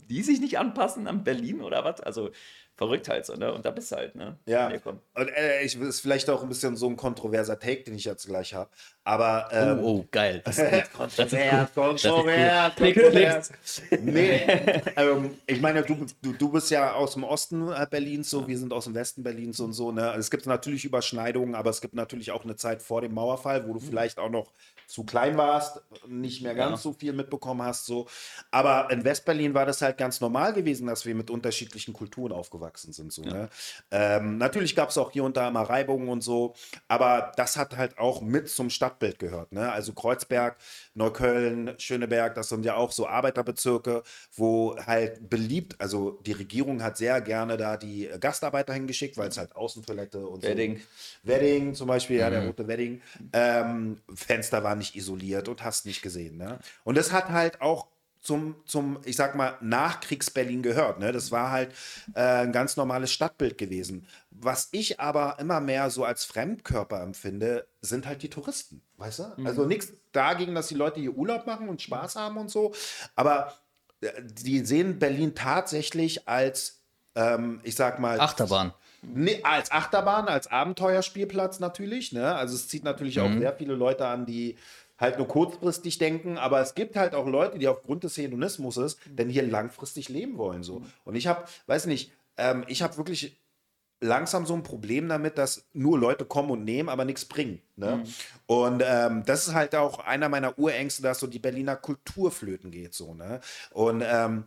die 0.08 0.23
sich 0.23 0.40
nicht 0.40 0.58
anpassen 0.58 1.06
an 1.08 1.25
Berlin 1.25 1.62
oder 1.62 1.85
was? 1.85 2.00
Also, 2.00 2.30
verrückt 2.76 3.09
halt 3.09 3.25
so, 3.25 3.35
ne? 3.35 3.52
Und 3.52 3.64
da 3.64 3.71
bist 3.71 3.90
du 3.90 3.97
halt, 3.97 4.14
ne? 4.14 4.38
Ja, 4.47 4.71
und 5.14 5.28
äh, 5.28 5.62
ich 5.62 5.80
ist 5.80 6.00
vielleicht 6.00 6.28
auch 6.28 6.42
ein 6.42 6.49
bisschen 6.49 6.76
so 6.76 6.88
ein 6.88 6.97
kontroverser 6.97 7.59
Take, 7.59 7.85
den 7.85 7.95
ich 7.95 8.04
jetzt 8.04 8.26
gleich 8.26 8.52
habe. 8.52 8.71
Aber 9.02 9.49
ähm, 9.50 9.78
Oh, 9.83 10.00
oh, 10.00 10.04
geil. 10.11 10.42
Das 10.45 10.59
ist 10.59 10.92
gut. 10.92 11.09
Das 11.16 11.33
ist 11.33 11.75
Kontrovers, 11.75 12.02
kontrovers, 12.02 12.75
kontrovers. 12.76 13.52
Nee, 14.02 14.40
ähm, 14.97 15.38
ich 15.47 15.61
meine, 15.61 15.83
du, 15.83 16.06
du, 16.21 16.33
du 16.35 16.49
bist 16.50 16.71
ja 16.71 16.92
aus 16.92 17.14
dem 17.14 17.25
Osten 17.25 17.68
äh, 17.73 17.87
Berlins, 17.88 18.28
so, 18.28 18.47
wir 18.47 18.59
sind 18.59 18.73
aus 18.73 18.85
dem 18.85 18.95
Westen 18.95 19.23
Berlins 19.23 19.59
und 19.61 19.73
so. 19.73 19.90
Ne? 19.90 20.14
Es 20.18 20.30
gibt 20.30 20.47
natürlich 20.47 20.85
Überschneidungen, 20.85 21.54
aber 21.54 21.71
es 21.71 21.80
gibt 21.80 21.95
natürlich 21.95 22.30
auch 22.30 22.45
eine 22.45 22.56
Zeit 22.56 22.83
vor 22.83 23.00
dem 23.00 23.14
Mauerfall, 23.14 23.66
wo 23.66 23.73
du 23.73 23.80
vielleicht 23.80 24.18
auch 24.18 24.30
noch 24.30 24.52
zu 24.87 25.05
klein 25.05 25.37
warst, 25.37 25.81
nicht 26.07 26.43
mehr 26.43 26.55
ganz 26.55 26.83
so 26.83 26.93
viel 26.93 27.12
mitbekommen 27.12 27.62
hast. 27.62 27.87
So. 27.87 28.07
Aber 28.50 28.90
in 28.90 29.05
Westberlin 29.05 29.52
war 29.52 29.66
das 29.66 29.83
halt 29.83 29.99
ganz 29.99 30.21
normal 30.21 30.52
gewesen, 30.52 30.87
dass 30.87 31.05
wir 31.05 31.14
mit 31.14 31.31
unterschiedlichen 31.31 31.93
Kulturen 31.93 32.33
aufgewachsen 32.33 32.93
sind. 32.93 33.12
So, 33.12 33.23
ne? 33.23 33.49
ähm, 33.90 34.38
natürlich 34.38 34.76
gab 34.76 34.90
es 34.90 34.99
auch 34.99 35.11
hier 35.11 35.25
und 35.25 35.37
da 35.37 35.50
mal 35.50 35.64
Reibungen 35.64 36.09
und 36.09 36.23
so, 36.23 36.55
aber 36.88 37.33
das 37.37 37.57
hat 37.57 37.76
halt 37.76 37.99
auch 37.99 38.23
mit 38.23 38.49
zum 38.49 38.71
Stadtbild 38.71 39.19
gehört. 39.19 39.52
Ne? 39.52 39.71
Also 39.71 39.93
Kreuzberg, 39.93 40.57
Neukölln, 40.95 41.75
Schöneberg, 41.78 42.35
das 42.35 42.49
sind 42.49 42.64
ja 42.64 42.76
auch 42.76 42.93
so 42.93 43.07
Arbeiterbezirke, 43.07 44.02
wo 44.35 44.76
halt 44.87 45.28
beliebt, 45.28 45.81
also 45.81 46.12
die 46.25 46.33
Regierung 46.33 46.83
hat 46.83 46.97
sehr 46.97 47.21
gerne 47.21 47.57
da 47.57 47.76
die 47.76 48.09
Gastarbeiter 48.21 48.73
hingeschickt, 48.73 49.16
weil 49.16 49.28
es 49.28 49.38
halt 49.38 49.55
Außentoilette 49.57 50.26
und 50.26 50.43
Wedding. 50.43 50.78
so. 50.78 51.28
Wedding 51.28 51.75
zum 51.75 51.88
Beispiel, 51.88 52.19
ja, 52.19 52.31
der 52.31 52.47
rote 52.47 52.69
Wedding. 52.69 53.00
Ähm, 53.33 54.00
Fenster 54.14 54.62
waren 54.62 54.75
nicht 54.76 54.95
isoliert 54.95 55.49
und 55.49 55.64
hast 55.64 55.87
nicht 55.87 56.02
gesehen. 56.02 56.37
Ne? 56.37 56.59
Und 56.85 56.97
das 56.97 57.12
hat 57.12 57.30
halt 57.30 57.61
auch 57.61 57.88
zum, 58.26 58.56
zum, 58.64 58.99
ich 59.04 59.14
sag 59.14 59.37
mal, 59.37 59.56
Nachkriegs-Berlin 59.61 60.62
gehört. 60.62 60.99
Ne? 60.99 61.12
Das 61.12 61.30
war 61.30 61.52
halt 61.52 61.73
äh, 62.14 62.21
ein 62.21 62.52
ganz 62.52 62.76
normales 62.76 63.12
Stadtbild 63.12 63.56
gewesen. 63.56 64.06
Was 64.30 64.68
ich 64.73 64.99
aber 64.99 65.37
immer 65.38 65.61
mehr 65.61 65.90
so 65.90 66.04
als 66.04 66.25
Fremdkörper 66.25 67.02
empfinde, 67.02 67.68
sind 67.80 68.06
halt 68.06 68.23
die 68.23 68.30
Touristen. 68.30 68.83
Weißt 68.97 69.21
du? 69.21 69.25
Also 69.45 69.64
nichts 69.64 69.92
dagegen, 70.12 70.54
dass 70.56 70.66
die 70.66 70.75
Leute 70.75 70.99
hier 70.99 71.14
Urlaub 71.14 71.47
machen 71.47 71.68
und 71.68 71.80
Spaß 71.80 72.16
haben 72.16 72.37
und 72.37 72.50
so. 72.50 72.75
Aber 73.14 73.54
äh, 74.00 74.11
die 74.23 74.64
sehen 74.66 74.99
Berlin 74.99 75.37
tatsächlich 75.37 76.26
als, 76.26 76.80
ähm, 77.14 77.61
ich 77.62 77.76
sag 77.76 78.00
mal, 78.00 78.18
Achterbahn. 78.18 78.73
Nee, 79.15 79.41
als 79.43 79.71
Achterbahn, 79.71 80.29
als 80.29 80.49
Abenteuerspielplatz 80.49 81.61
natürlich. 81.61 82.13
Ne? 82.13 82.35
Also 82.35 82.55
es 82.55 82.69
zieht 82.69 82.85
natürlich 82.85 83.21
auch 83.21 83.31
sehr 83.39 83.53
viele 83.53 83.75
Leute 83.75 84.07
an, 84.07 84.27
die 84.27 84.57
halt 84.99 85.19
nur 85.19 85.29
kurzfristig 85.29 85.99
denken, 85.99 86.39
aber 86.39 86.61
es 86.61 86.75
gibt 86.75 86.97
halt 86.97 87.15
auch 87.15 87.27
Leute, 87.27 87.59
die 87.59 87.69
aufgrund 87.69 88.05
des 88.05 88.17
Hedonismus 88.17 88.97
denn 89.07 89.29
hier 89.29 89.43
langfristig 89.43 90.09
leben 90.09 90.39
wollen. 90.39 90.63
So. 90.63 90.83
Und 91.05 91.17
ich 91.17 91.27
habe, 91.27 91.45
weiß 91.67 91.87
nicht, 91.87 92.13
ähm, 92.37 92.65
ich 92.67 92.83
habe 92.83 92.97
wirklich 92.97 93.39
langsam 94.01 94.47
so 94.47 94.55
ein 94.55 94.63
Problem 94.63 95.09
damit, 95.09 95.39
dass 95.39 95.67
nur 95.73 95.99
Leute 95.99 96.25
kommen 96.25 96.51
und 96.51 96.65
nehmen, 96.65 96.89
aber 96.89 97.05
nichts 97.05 97.25
bringen. 97.25 97.61
Ne? 97.77 98.05
Und 98.47 98.83
ähm, 98.85 99.23
das 99.25 99.49
ist 99.49 99.55
halt 99.55 99.75
auch 99.75 100.01
einer 100.01 100.29
meiner 100.29 100.59
Urängste, 100.59 101.03
dass 101.03 101.21
so 101.21 101.27
die 101.27 101.39
Berliner 101.39 101.77
Kultur 101.77 102.31
flöten 102.31 102.71
geht. 102.71 102.95
So, 102.95 103.15
ne? 103.15 103.41
Und 103.71 104.03
ähm, 104.05 104.45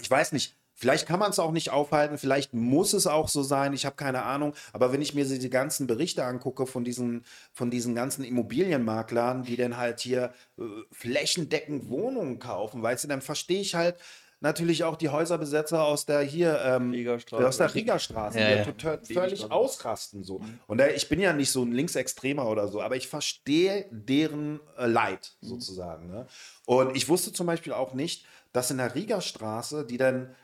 ich 0.00 0.10
weiß 0.10 0.32
nicht, 0.32 0.56
vielleicht 0.74 1.06
kann 1.06 1.18
man 1.18 1.30
es 1.30 1.38
auch 1.38 1.52
nicht 1.52 1.70
aufhalten, 1.70 2.18
vielleicht 2.18 2.52
muss 2.54 2.92
es 2.92 3.06
auch 3.06 3.28
so 3.28 3.42
sein, 3.42 3.72
ich 3.72 3.86
habe 3.86 3.96
keine 3.96 4.22
Ahnung, 4.22 4.54
aber 4.72 4.92
wenn 4.92 5.02
ich 5.02 5.14
mir 5.14 5.24
diese 5.24 5.50
ganzen 5.50 5.86
Berichte 5.86 6.24
angucke 6.24 6.66
von 6.66 6.84
diesen, 6.84 7.24
von 7.52 7.70
diesen 7.70 7.94
ganzen 7.94 8.24
Immobilienmaklern, 8.24 9.44
die 9.44 9.56
dann 9.56 9.76
halt 9.76 10.00
hier 10.00 10.32
äh, 10.58 10.62
flächendeckend 10.92 11.88
Wohnungen 11.88 12.38
kaufen, 12.38 12.82
weißt 12.82 13.04
du, 13.04 13.08
dann 13.08 13.22
verstehe 13.22 13.60
ich 13.60 13.74
halt 13.74 13.96
natürlich 14.40 14.84
auch 14.84 14.96
die 14.96 15.08
Häuserbesetzer 15.08 15.82
aus 15.82 16.04
der 16.04 16.20
hier, 16.20 16.60
ähm, 16.64 16.90
Riegerstraße. 16.90 17.48
aus 17.48 17.56
der 17.56 17.74
Riegerstraße, 17.74 18.38
Ja, 18.38 18.50
die 18.50 18.56
ja. 18.58 18.64
total, 18.64 19.00
völlig 19.02 19.50
ausrasten 19.50 20.22
so. 20.22 20.42
Und 20.66 20.78
da, 20.78 20.88
ich 20.88 21.08
bin 21.08 21.18
ja 21.18 21.32
nicht 21.32 21.50
so 21.50 21.62
ein 21.62 21.72
Linksextremer 21.72 22.46
oder 22.46 22.68
so, 22.68 22.82
aber 22.82 22.96
ich 22.96 23.08
verstehe 23.08 23.86
deren 23.90 24.60
äh, 24.76 24.86
Leid 24.86 25.32
sozusagen. 25.40 26.08
Ne? 26.08 26.26
Und 26.66 26.94
ich 26.94 27.08
wusste 27.08 27.32
zum 27.32 27.46
Beispiel 27.46 27.72
auch 27.72 27.94
nicht, 27.94 28.26
dass 28.52 28.70
in 28.70 28.76
der 28.76 28.94
Riegerstraße, 28.94 29.86
die 29.86 29.96
dann 29.96 30.34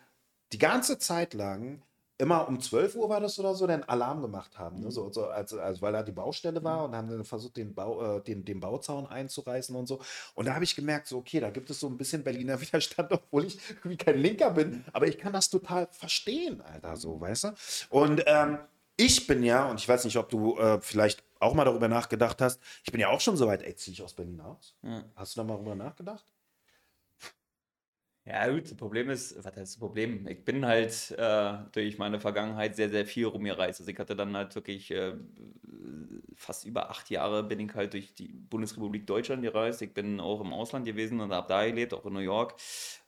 die 0.52 0.58
ganze 0.58 0.98
Zeit 0.98 1.34
lang 1.34 1.82
immer 2.20 2.46
um 2.48 2.60
12 2.60 2.96
Uhr 2.96 3.08
war 3.08 3.20
das 3.20 3.38
oder 3.38 3.54
so, 3.54 3.66
dann 3.66 3.82
Alarm 3.84 4.20
gemacht 4.20 4.58
haben. 4.58 4.80
Ne? 4.80 4.90
So, 4.90 5.10
so, 5.10 5.26
als, 5.26 5.54
als, 5.54 5.80
weil 5.80 5.92
da 5.92 6.02
die 6.02 6.12
Baustelle 6.12 6.62
war 6.62 6.84
und 6.84 6.94
haben 6.94 7.08
dann 7.08 7.24
versucht, 7.24 7.56
den, 7.56 7.74
Bau, 7.74 8.18
äh, 8.18 8.22
den, 8.22 8.44
den 8.44 8.60
Bauzaun 8.60 9.06
einzureißen 9.06 9.74
und 9.74 9.86
so. 9.86 10.00
Und 10.34 10.46
da 10.46 10.54
habe 10.54 10.64
ich 10.64 10.76
gemerkt, 10.76 11.06
so, 11.06 11.18
okay, 11.18 11.40
da 11.40 11.50
gibt 11.50 11.70
es 11.70 11.80
so 11.80 11.86
ein 11.86 11.96
bisschen 11.96 12.22
Berliner 12.22 12.60
Widerstand, 12.60 13.10
obwohl 13.10 13.46
ich 13.46 13.58
irgendwie 13.70 13.96
kein 13.96 14.18
Linker 14.18 14.50
bin. 14.50 14.84
Aber 14.92 15.06
ich 15.08 15.18
kann 15.18 15.32
das 15.32 15.48
total 15.48 15.88
verstehen, 15.90 16.60
Alter, 16.60 16.96
so, 16.96 17.20
weißt 17.20 17.44
du? 17.44 17.48
Und 17.88 18.22
ähm, 18.26 18.58
ich 18.96 19.26
bin 19.26 19.42
ja, 19.42 19.66
und 19.70 19.80
ich 19.80 19.88
weiß 19.88 20.04
nicht, 20.04 20.18
ob 20.18 20.28
du 20.28 20.58
äh, 20.58 20.78
vielleicht 20.82 21.24
auch 21.38 21.54
mal 21.54 21.64
darüber 21.64 21.88
nachgedacht 21.88 22.42
hast, 22.42 22.60
ich 22.84 22.92
bin 22.92 23.00
ja 23.00 23.08
auch 23.08 23.20
schon 23.20 23.38
so 23.38 23.46
weit, 23.46 23.62
ey, 23.62 23.74
ziehe 23.74 23.94
ich 23.94 24.02
aus 24.02 24.12
Berlin 24.12 24.42
aus? 24.42 24.76
Hast 25.16 25.34
du 25.36 25.40
da 25.40 25.44
mal 25.44 25.54
darüber 25.54 25.74
nachgedacht? 25.74 26.26
Ja, 28.32 28.48
gut, 28.48 28.64
das 28.64 28.74
Problem 28.74 29.10
ist, 29.10 29.36
was 29.38 29.46
heißt 29.46 29.58
das 29.58 29.76
Problem? 29.76 30.26
Ich 30.28 30.44
bin 30.44 30.64
halt 30.64 31.12
äh, 31.18 31.54
durch 31.72 31.98
meine 31.98 32.20
Vergangenheit 32.20 32.76
sehr, 32.76 32.88
sehr 32.88 33.04
viel 33.04 33.26
rumgereist. 33.26 33.80
Also 33.80 33.90
ich 33.90 33.98
hatte 33.98 34.14
dann 34.14 34.36
halt 34.36 34.54
wirklich 34.54 34.92
äh, 34.92 35.14
fast 36.36 36.64
über 36.64 36.90
acht 36.90 37.10
Jahre 37.10 37.42
bin 37.42 37.58
ich 37.58 37.74
halt 37.74 37.92
durch 37.92 38.14
die 38.14 38.28
Bundesrepublik 38.28 39.04
Deutschland 39.04 39.42
gereist. 39.42 39.82
Ich 39.82 39.92
bin 39.92 40.20
auch 40.20 40.40
im 40.40 40.52
Ausland 40.52 40.84
gewesen 40.84 41.18
und 41.18 41.32
habe 41.32 41.48
da 41.48 41.66
gelebt, 41.66 41.92
auch 41.92 42.04
in 42.06 42.12
New 42.12 42.20
York, 42.20 42.54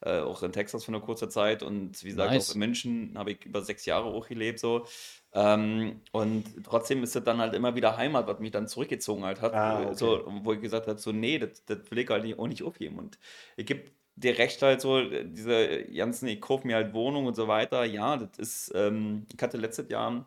äh, 0.01 0.19
auch 0.19 0.43
in 0.43 0.51
Texas 0.51 0.85
für 0.85 0.91
eine 0.91 1.01
kurze 1.01 1.29
Zeit 1.29 1.63
und 1.63 2.03
wie 2.03 2.09
gesagt 2.09 2.33
Nice. 2.33 2.51
auch 2.51 2.55
in 2.55 2.59
München 2.59 3.13
habe 3.17 3.33
ich 3.33 3.45
über 3.45 3.63
sechs 3.63 3.87
Jahre 3.87 4.07
auch 4.07 4.27
gelebt 4.27 4.59
so. 4.59 4.87
Ähm, 5.35 6.01
und 6.11 6.45
trotzdem 6.65 7.03
ist 7.05 7.15
das 7.15 7.23
dann 7.23 7.39
halt 7.39 7.55
immer 7.55 7.77
wieder 7.77 7.97
Heimat, 7.97 8.27
was 8.27 8.41
mich 8.41 8.51
dann 8.51 8.67
zurückgezogen 8.67 9.25
halt 9.25 9.41
hat. 9.41 9.55
Ah, 9.55 9.83
okay. 9.83 9.95
So, 9.95 10.25
wo 10.43 10.53
ich 10.53 10.61
gesagt 10.61 10.89
habe, 10.89 10.99
so 10.99 11.13
nee, 11.13 11.39
das, 11.39 11.65
das 11.65 11.79
will 11.91 11.99
ich 11.99 12.11
halt 12.11 12.25
nicht, 12.25 12.39
auch 12.41 12.49
nicht 12.49 12.65
aufheben. 12.65 12.99
Und 12.99 13.19
ich 13.57 13.67
gebe 13.67 13.85
dir 14.17 14.39
recht 14.39 14.61
halt 14.63 14.81
so, 14.81 15.03
diese 15.03 15.85
ganzen, 15.85 16.29
ich 16.29 16.41
kaufe 16.41 16.67
mir 16.67 16.77
halt 16.77 16.95
Wohnung 16.95 17.27
und 17.27 17.35
so 17.37 17.49
weiter. 17.49 17.85
Ja, 17.85 18.17
das 18.17 18.39
ist, 18.39 18.73
ähm, 18.75 19.27
ich 19.35 19.43
hatte 19.43 19.57
letztes 19.57 19.89
Jahr 19.89 20.27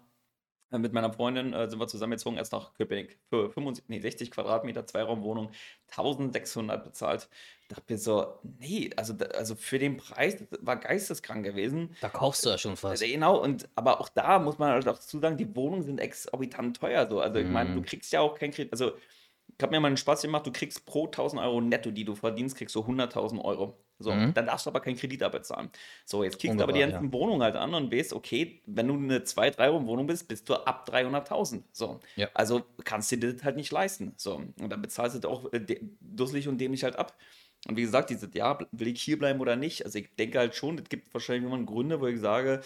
äh, 0.72 0.80
mit 0.80 0.94
meiner 0.94 1.14
Freundin, 1.14 1.54
äh, 1.54 1.70
sind 1.70 1.80
wir 1.80 1.88
zusammengezogen, 1.88 2.38
erst 2.38 2.52
nach 2.52 2.74
Köpenick 2.74 3.20
für 3.30 3.50
75, 3.50 3.86
nee, 3.88 4.00
60 4.00 4.32
Quadratmeter, 4.32 4.86
Zweiraumwohnung, 4.86 5.52
1600 5.88 6.84
bezahlt. 6.84 7.30
Da 7.68 7.76
dachte 7.76 7.94
mir 7.94 8.00
so, 8.00 8.40
nee, 8.60 8.90
also, 8.96 9.14
also 9.34 9.56
für 9.56 9.80
den 9.80 9.98
Preis, 9.98 10.38
das 10.38 10.48
war 10.62 10.78
geisteskrank 10.78 11.44
gewesen. 11.44 11.96
Da 12.02 12.10
kaufst 12.10 12.46
du 12.46 12.50
ja 12.50 12.58
schon 12.58 12.78
fast. 12.78 13.04
Genau, 13.04 13.42
und 13.42 13.70
aber 13.76 14.02
auch 14.02 14.10
da 14.10 14.40
muss 14.40 14.58
man 14.58 14.72
halt 14.72 14.88
auch 14.88 14.96
dazu 14.96 15.20
sagen, 15.20 15.38
die 15.38 15.56
Wohnungen 15.56 15.84
sind 15.84 16.00
exorbitant 16.00 16.78
teuer. 16.78 17.08
So. 17.08 17.20
Also 17.20 17.40
ich 17.40 17.48
meine, 17.48 17.76
du 17.76 17.82
kriegst 17.82 18.12
ja 18.14 18.22
auch 18.22 18.38
kein 18.38 18.52
Kredit. 18.52 18.72
Also 18.72 18.94
ich 19.58 19.64
habe 19.64 19.72
mir 19.72 19.80
mal 19.80 19.88
einen 19.88 19.98
Spaß 19.98 20.22
gemacht, 20.24 20.46
du 20.46 20.52
kriegst 20.52 20.86
pro 20.86 21.08
1000 21.08 21.42
Euro 21.42 21.62
netto, 21.62 21.92
die 21.92 22.06
du 22.06 22.16
verdienst, 22.16 22.56
kriegst 22.58 22.76
du 22.76 22.86
100.000 22.86 23.42
Euro. 23.44 23.82
So, 24.00 24.26
Mhm. 24.26 24.34
dann 24.34 24.46
darfst 24.48 24.66
du 24.66 24.70
aber 24.72 24.82
keinen 24.82 24.98
Kredit 24.98 25.24
abbezahlen. 25.24 25.70
So, 26.06 26.24
jetzt 26.26 26.40
kriegst 26.40 26.60
du 26.60 26.64
aber 26.64 26.74
die 26.74 26.80
Wunderbar, 26.82 26.82
ganzen 26.82 27.14
Wohnungen 27.14 27.42
halt 27.42 27.56
an 27.56 27.74
und 27.74 27.94
weißt, 27.94 28.12
okay, 28.14 28.62
wenn 28.66 28.88
du 28.90 28.96
eine 28.96 29.24
2-3-Raum-Wohnung 29.24 30.08
bist, 30.08 30.28
bist 30.28 30.50
du 30.50 30.56
ab 30.56 30.86
300.000. 30.86 31.66
So, 31.72 32.02
Ja. 32.16 32.30
also 32.34 32.64
kannst 32.84 33.12
du 33.14 33.18
dir 33.18 33.34
das 33.34 33.44
halt 33.46 33.56
nicht 33.56 33.72
leisten. 33.72 34.14
So, 34.18 34.36
und 34.36 34.70
dann 34.70 34.82
bezahlst 34.82 35.16
du 35.16 35.20
das 35.22 35.32
auch 35.32 35.52
äh, 35.54 35.80
dusselig 36.02 36.48
und 36.50 36.58
dämlich 36.60 36.84
halt 36.84 36.98
ab. 36.98 37.18
Und 37.68 37.78
wie 37.78 37.82
gesagt, 37.82 38.10
dieses 38.10 38.34
Jahr 38.34 38.68
will 38.72 38.90
ich 38.90 39.02
hier 39.02 39.18
bleiben 39.18 39.40
oder 39.40 39.56
nicht? 39.56 39.86
Also 39.86 39.98
ich 40.00 40.16
denke 40.16 40.38
halt 40.40 40.56
schon, 40.56 40.78
es 40.78 40.90
gibt 40.90 41.14
wahrscheinlich 41.14 41.52
immer 41.52 41.64
Gründe, 41.66 42.00
wo 42.00 42.08
ich 42.08 42.20
sage, 42.20 42.62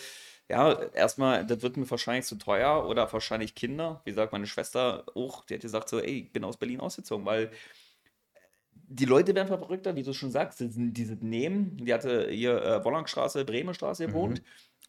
ja, 0.50 0.74
erstmal, 0.94 1.46
das 1.46 1.62
wird 1.62 1.78
mir 1.78 1.90
wahrscheinlich 1.90 2.26
zu 2.26 2.36
teuer 2.38 2.88
oder 2.88 3.12
wahrscheinlich 3.14 3.56
Kinder. 3.56 4.02
Wie 4.06 4.12
gesagt, 4.12 4.32
meine 4.32 4.48
Schwester 4.48 5.06
auch, 5.16 5.46
die 5.46 5.56
hat 5.56 5.62
gesagt 5.62 5.90
so, 5.90 6.00
ey, 6.00 6.22
ich 6.26 6.34
bin 6.34 6.44
aus 6.44 6.58
Berlin 6.58 6.80
ausgezogen, 6.80 7.26
weil 7.26 7.52
die 8.92 9.06
Leute 9.06 9.36
werden 9.36 9.48
verrückter, 9.48 9.96
wie 9.96 10.04
du 10.04 10.14
schon 10.14 10.32
sagst, 10.32 10.60
die, 10.60 10.68
sind- 10.70 10.94
die 10.94 11.06
sind 11.06 11.24
neben, 11.24 11.78
die 11.78 11.94
hatte 11.94 12.30
hier 12.30 12.62
äh, 12.64 12.84
Wollangstraße, 12.84 13.46
Bremenstraße 13.46 14.08
gewohnt. 14.08 14.42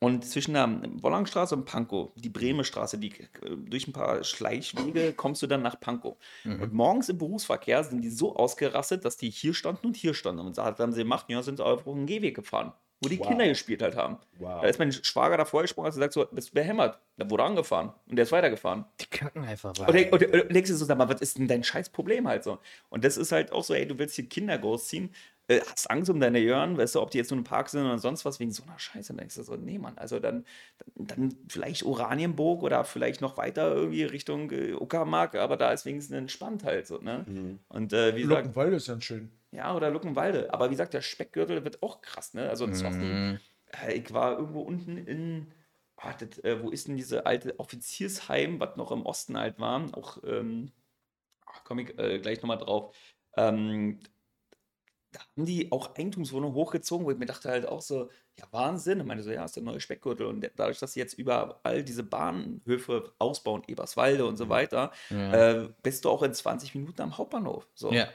Und 0.02 0.24
zwischen 0.24 0.54
der 0.54 0.66
Wollangstraße 1.02 1.54
und 1.54 1.66
Pankow, 1.66 2.10
die 2.16 2.30
Bremenstraße, 2.30 2.98
die, 2.98 3.10
äh, 3.20 3.28
durch 3.58 3.86
ein 3.86 3.92
paar 3.92 4.24
Schleichwege 4.24 5.12
kommst 5.12 5.42
du 5.42 5.46
dann 5.46 5.60
nach 5.62 5.78
Pankow. 5.78 6.16
Und 6.56 6.72
morgens 6.72 7.10
im 7.10 7.18
Berufsverkehr 7.18 7.84
sind 7.84 8.00
die 8.02 8.10
so 8.10 8.34
ausgerastet, 8.36 9.04
dass 9.04 9.18
die 9.18 9.30
hier 9.30 9.52
standen 9.54 9.86
und 9.88 9.96
hier 9.96 10.14
standen. 10.14 10.46
Und 10.46 10.56
da 10.58 10.76
haben 10.78 10.92
sie 10.92 11.02
gemacht, 11.02 11.26
ja, 11.28 11.42
sind 11.42 11.58
sie 11.58 11.64
auf 11.64 11.86
einen 11.86 12.06
Gehweg 12.06 12.34
gefahren, 12.36 12.72
wo 13.00 13.08
die 13.08 13.18
Wow. 13.18 13.28
Kinder 13.28 13.46
gespielt 13.48 13.82
halt 13.82 13.96
haben. 13.96 14.18
Wow. 14.38 14.60
Da 14.62 14.68
ist 14.68 14.78
mein 14.78 14.92
Schwager 14.92 15.36
davor 15.36 15.62
gesprungen, 15.62 15.86
hat 15.86 15.94
gesagt, 15.94 16.12
so, 16.12 16.26
bist 16.30 16.50
du 16.50 16.54
behämmert? 16.54 16.98
Da 17.16 17.28
wurde 17.30 17.42
er 17.42 17.46
angefahren 17.46 17.92
und 18.06 18.16
der 18.16 18.24
ist 18.24 18.32
weitergefahren. 18.32 18.84
Die 19.00 19.06
kacken 19.06 19.44
einfach 19.44 19.76
Und, 19.78 19.92
denk- 19.94 20.12
und, 20.12 20.22
und 20.22 20.54
denkst 20.54 20.70
du 20.70 20.76
so, 20.76 20.84
sag 20.84 20.98
mal, 20.98 21.08
was 21.08 21.20
ist 21.20 21.38
denn 21.38 21.48
dein 21.48 21.64
scheiß 21.64 21.90
Problem 21.90 22.28
halt 22.28 22.44
so? 22.44 22.58
Und 22.90 23.04
das 23.04 23.16
ist 23.16 23.32
halt 23.32 23.52
auch 23.52 23.64
so, 23.64 23.74
ey, 23.74 23.86
du 23.86 23.98
willst 23.98 24.16
die 24.18 24.28
Kinder 24.28 24.56
großziehen, 24.58 25.14
äh, 25.48 25.60
hast 25.70 25.90
Angst 25.90 26.08
um 26.10 26.20
deine 26.20 26.38
Jören, 26.38 26.76
weißt 26.78 26.94
du, 26.94 27.00
ob 27.00 27.10
die 27.10 27.18
jetzt 27.18 27.30
nur 27.30 27.38
im 27.38 27.44
Park 27.44 27.70
sind 27.70 27.84
oder 27.84 27.98
sonst 27.98 28.24
was, 28.24 28.38
wegen 28.38 28.52
so 28.52 28.62
einer 28.64 28.78
Scheiße. 28.78 29.08
Dann 29.08 29.16
denkst 29.18 29.34
du 29.34 29.42
so, 29.42 29.56
nee, 29.56 29.78
Mann, 29.78 29.96
also 29.98 30.20
dann, 30.20 30.44
dann, 30.94 31.06
dann 31.30 31.36
vielleicht 31.48 31.84
Oranienburg 31.84 32.62
oder 32.62 32.84
vielleicht 32.84 33.20
noch 33.20 33.36
weiter 33.36 33.74
irgendwie 33.74 34.04
Richtung 34.04 34.50
äh, 34.52 34.74
Uckermark, 34.74 35.34
aber 35.36 35.56
da 35.56 35.72
ist 35.72 35.86
wenigstens 35.86 36.16
entspannt 36.16 36.64
halt 36.64 36.86
so, 36.86 36.98
ne? 36.98 37.24
Und 37.68 37.92
äh, 37.92 38.14
wie 38.14 38.22
gesagt, 38.22 38.42
Luckenwalde 38.46 38.76
ist 38.76 38.88
dann 38.88 39.00
schön. 39.00 39.30
Ja, 39.52 39.74
oder 39.74 39.90
Luckenwalde. 39.90 40.52
Aber 40.52 40.66
wie 40.66 40.74
gesagt, 40.74 40.94
der 40.94 41.02
Speckgürtel 41.02 41.64
wird 41.64 41.82
auch 41.82 42.00
krass, 42.02 42.34
ne? 42.34 42.48
Also 42.48 42.66
Mhm. 42.66 42.72
Zoffen. 42.74 43.38
Äh, 43.84 43.94
ich 43.94 44.12
war 44.12 44.38
irgendwo 44.38 44.62
unten 44.62 44.96
in, 44.98 45.52
ah, 45.96 46.12
das, 46.14 46.38
äh, 46.44 46.62
wo 46.62 46.70
ist 46.70 46.88
denn 46.88 46.96
diese 46.96 47.26
alte 47.26 47.58
Offiziersheim, 47.60 48.60
was 48.60 48.76
noch 48.76 48.90
im 48.92 49.06
Osten 49.06 49.38
halt 49.38 49.58
war? 49.58 49.86
Auch, 49.96 50.18
ähm, 50.24 50.72
komme 51.64 51.82
ich 51.82 51.98
äh, 51.98 52.18
gleich 52.20 52.42
nochmal 52.42 52.58
drauf. 52.58 52.94
Ähm, 53.36 54.00
da 55.12 55.20
haben 55.20 55.44
die 55.44 55.72
auch 55.72 55.96
Eigentumswohnungen 55.96 56.54
hochgezogen, 56.54 57.04
wo 57.04 57.10
ich 57.10 57.18
mir 57.18 57.26
dachte 57.26 57.48
halt 57.48 57.66
auch 57.66 57.80
so, 57.80 58.10
ja, 58.38 58.44
Wahnsinn. 58.52 59.00
Ich 59.00 59.06
meine 59.06 59.22
so, 59.24 59.30
ja, 59.32 59.44
ist 59.44 59.56
der 59.56 59.64
neue 59.64 59.80
Speckgürtel. 59.80 60.26
Und 60.26 60.48
dadurch, 60.56 60.78
dass 60.78 60.92
sie 60.92 61.00
jetzt 61.00 61.14
überall 61.14 61.82
diese 61.82 62.04
Bahnhöfe 62.04 63.12
ausbauen, 63.18 63.62
Eberswalde 63.66 64.24
und 64.24 64.36
so 64.36 64.48
weiter, 64.48 64.92
äh, 65.32 65.68
bist 65.82 66.04
du 66.04 66.10
auch 66.10 66.22
in 66.22 66.32
20 66.32 66.74
Minuten 66.76 67.02
am 67.02 67.18
Hauptbahnhof. 67.18 67.68
So. 67.74 67.92
Ja. 67.92 68.08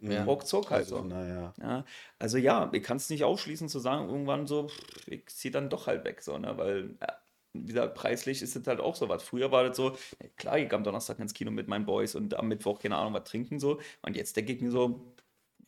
Ja. 0.00 0.24
Ruckzuck 0.24 0.70
halt 0.70 0.80
Also, 0.82 0.98
so. 0.98 1.04
naja. 1.04 1.54
Ja, 1.58 1.84
also 2.18 2.36
ja, 2.38 2.70
ich 2.72 2.82
kann 2.82 2.98
es 2.98 3.08
nicht 3.10 3.24
ausschließen 3.24 3.68
zu 3.68 3.78
sagen, 3.78 4.08
irgendwann 4.08 4.46
so, 4.46 4.68
pff, 4.68 5.08
ich 5.08 5.26
ziehe 5.28 5.50
dann 5.52 5.70
doch 5.70 5.86
halt 5.86 6.04
weg, 6.04 6.22
so, 6.22 6.38
ne? 6.38 6.56
Weil, 6.58 6.96
ja, 7.00 7.16
wie 7.54 7.66
gesagt, 7.72 7.94
preislich 7.94 8.42
ist 8.42 8.54
es 8.56 8.66
halt 8.66 8.80
auch 8.80 8.94
so 8.96 9.08
was. 9.08 9.22
Früher 9.22 9.50
war 9.52 9.64
das 9.64 9.76
so, 9.76 9.92
ja, 10.22 10.28
klar, 10.36 10.58
ich 10.58 10.68
gehe 10.68 10.76
am 10.78 10.84
Donnerstag 10.84 11.18
ins 11.18 11.32
Kino 11.34 11.50
mit 11.50 11.68
meinen 11.68 11.86
Boys 11.86 12.14
und 12.14 12.34
am 12.34 12.48
Mittwoch, 12.48 12.78
keine 12.80 12.96
Ahnung, 12.98 13.14
was 13.14 13.24
trinken 13.24 13.58
so. 13.58 13.80
Und 14.02 14.16
jetzt 14.16 14.36
denke 14.36 14.52
ich 14.52 14.60
mir 14.60 14.70
so, 14.70 15.14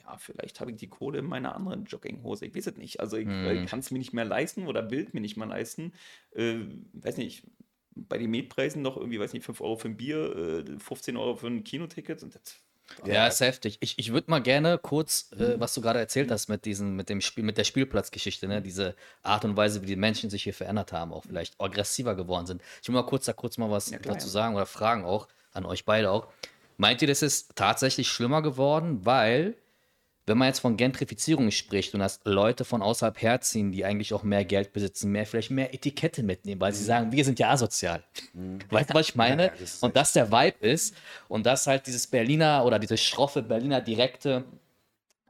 ja, 0.02 0.16
vielleicht 0.18 0.60
habe 0.60 0.70
ich 0.72 0.76
die 0.76 0.88
Kohle 0.88 1.18
in 1.20 1.26
meiner 1.26 1.54
anderen 1.54 1.84
Jogginghose. 1.84 2.46
Ich 2.46 2.54
weiß 2.54 2.66
es 2.68 2.76
nicht. 2.76 3.00
Also 3.00 3.16
ich 3.16 3.26
Mhm. 3.26 3.66
kann 3.66 3.80
es 3.80 3.90
mir 3.90 3.98
nicht 3.98 4.12
mehr 4.12 4.24
leisten 4.26 4.66
oder 4.66 4.90
will 4.90 5.04
es 5.06 5.12
mir 5.14 5.20
nicht 5.20 5.36
mehr 5.38 5.46
leisten. 5.46 5.92
Äh, 6.32 6.56
weiß 6.92 7.16
nicht, 7.18 7.46
bei 7.94 8.18
den 8.18 8.30
Mietpreisen 8.30 8.82
noch 8.82 8.96
irgendwie, 8.96 9.18
weiß 9.20 9.32
nicht, 9.32 9.44
5 9.44 9.60
Euro 9.60 9.76
für 9.76 9.88
ein 9.88 9.96
Bier, 9.96 10.64
äh, 10.68 10.78
15 10.78 11.16
Euro 11.16 11.36
für 11.36 11.48
ein 11.48 11.64
Kinoticket 11.64 12.22
und 12.22 12.34
das. 12.34 12.62
Ja, 13.05 13.27
ist 13.27 13.40
heftig. 13.40 13.79
Ich, 13.81 13.98
ich 13.98 14.12
würde 14.12 14.31
mal 14.31 14.40
gerne 14.40 14.79
kurz, 14.79 15.31
äh, 15.33 15.59
was 15.61 15.74
du 15.74 15.81
gerade 15.81 15.98
erzählt 15.98 16.31
hast 16.31 16.48
mit 16.48 16.64
diesen, 16.64 16.96
mit 16.96 17.09
dem 17.09 17.20
Spiel, 17.20 17.44
mit 17.44 17.59
der 17.59 17.64
Spielplatzgeschichte, 17.64 18.48
ne? 18.48 18.62
diese 18.62 18.94
Art 19.22 19.44
und 19.44 19.57
Weise, 19.57 19.83
wie 19.83 19.87
die 19.87 19.96
Menschen 19.96 20.31
sich 20.31 20.42
hier 20.42 20.55
verändert 20.55 20.92
haben, 20.92 21.12
auch 21.12 21.24
vielleicht 21.24 21.61
aggressiver 21.61 22.14
geworden 22.14 22.46
sind. 22.46 22.62
Ich 22.83 22.88
will 22.88 22.94
mal 22.94 23.07
kurz 23.07 23.27
da 23.27 23.33
kurz 23.33 23.59
mal 23.59 23.70
was 23.70 23.90
Ja, 23.90 23.98
klar, 23.98 24.14
dazu 24.14 24.29
sagen 24.29 24.55
oder 24.57 24.66
fragen 24.66 25.05
auch 25.05 25.29
an 25.53 25.64
euch 25.64 25.85
beide 25.85 26.11
auch. 26.11 26.29
Meint 26.77 27.03
ihr, 27.03 27.09
das 27.09 27.22
ist 27.22 27.57
tatsächlich 27.57 28.09
schlimmer 28.09 28.42
geworden, 28.42 29.05
weil 29.05 29.57
wenn 30.28 30.38
man 30.38 30.48
jetzt 30.48 30.60
von 30.60 30.76
Gentrifizierung 30.76 31.50
spricht 31.50 31.94
und 31.94 32.00
dass 32.00 32.20
Leute 32.24 32.64
von 32.64 32.82
außerhalb 32.82 33.20
herziehen, 33.20 33.72
die 33.72 33.84
eigentlich 33.84 34.14
auch 34.14 34.22
mehr 34.22 34.44
Geld 34.44 34.72
besitzen, 34.72 35.10
mehr 35.10 35.26
vielleicht 35.26 35.50
mehr 35.50 35.74
Etikette 35.74 36.22
mitnehmen, 36.22 36.60
weil 36.60 36.72
sie 36.72 36.84
sagen, 36.84 37.12
wir 37.12 37.24
sind 37.24 37.38
ja 37.38 37.50
asozial. 37.50 38.02
Weißt 38.70 38.90
du, 38.90 38.94
was 38.94 39.08
ich 39.08 39.14
meine? 39.16 39.46
Ja, 39.46 39.52
das 39.58 39.78
und 39.80 39.96
das 39.96 40.12
der 40.12 40.30
Vibe 40.30 40.66
ist 40.66 40.94
und 41.28 41.46
dass 41.46 41.66
halt 41.66 41.86
dieses 41.86 42.06
Berliner 42.06 42.64
oder 42.64 42.78
diese 42.78 42.96
schroffe 42.96 43.42
Berliner 43.42 43.80
direkte, 43.80 44.44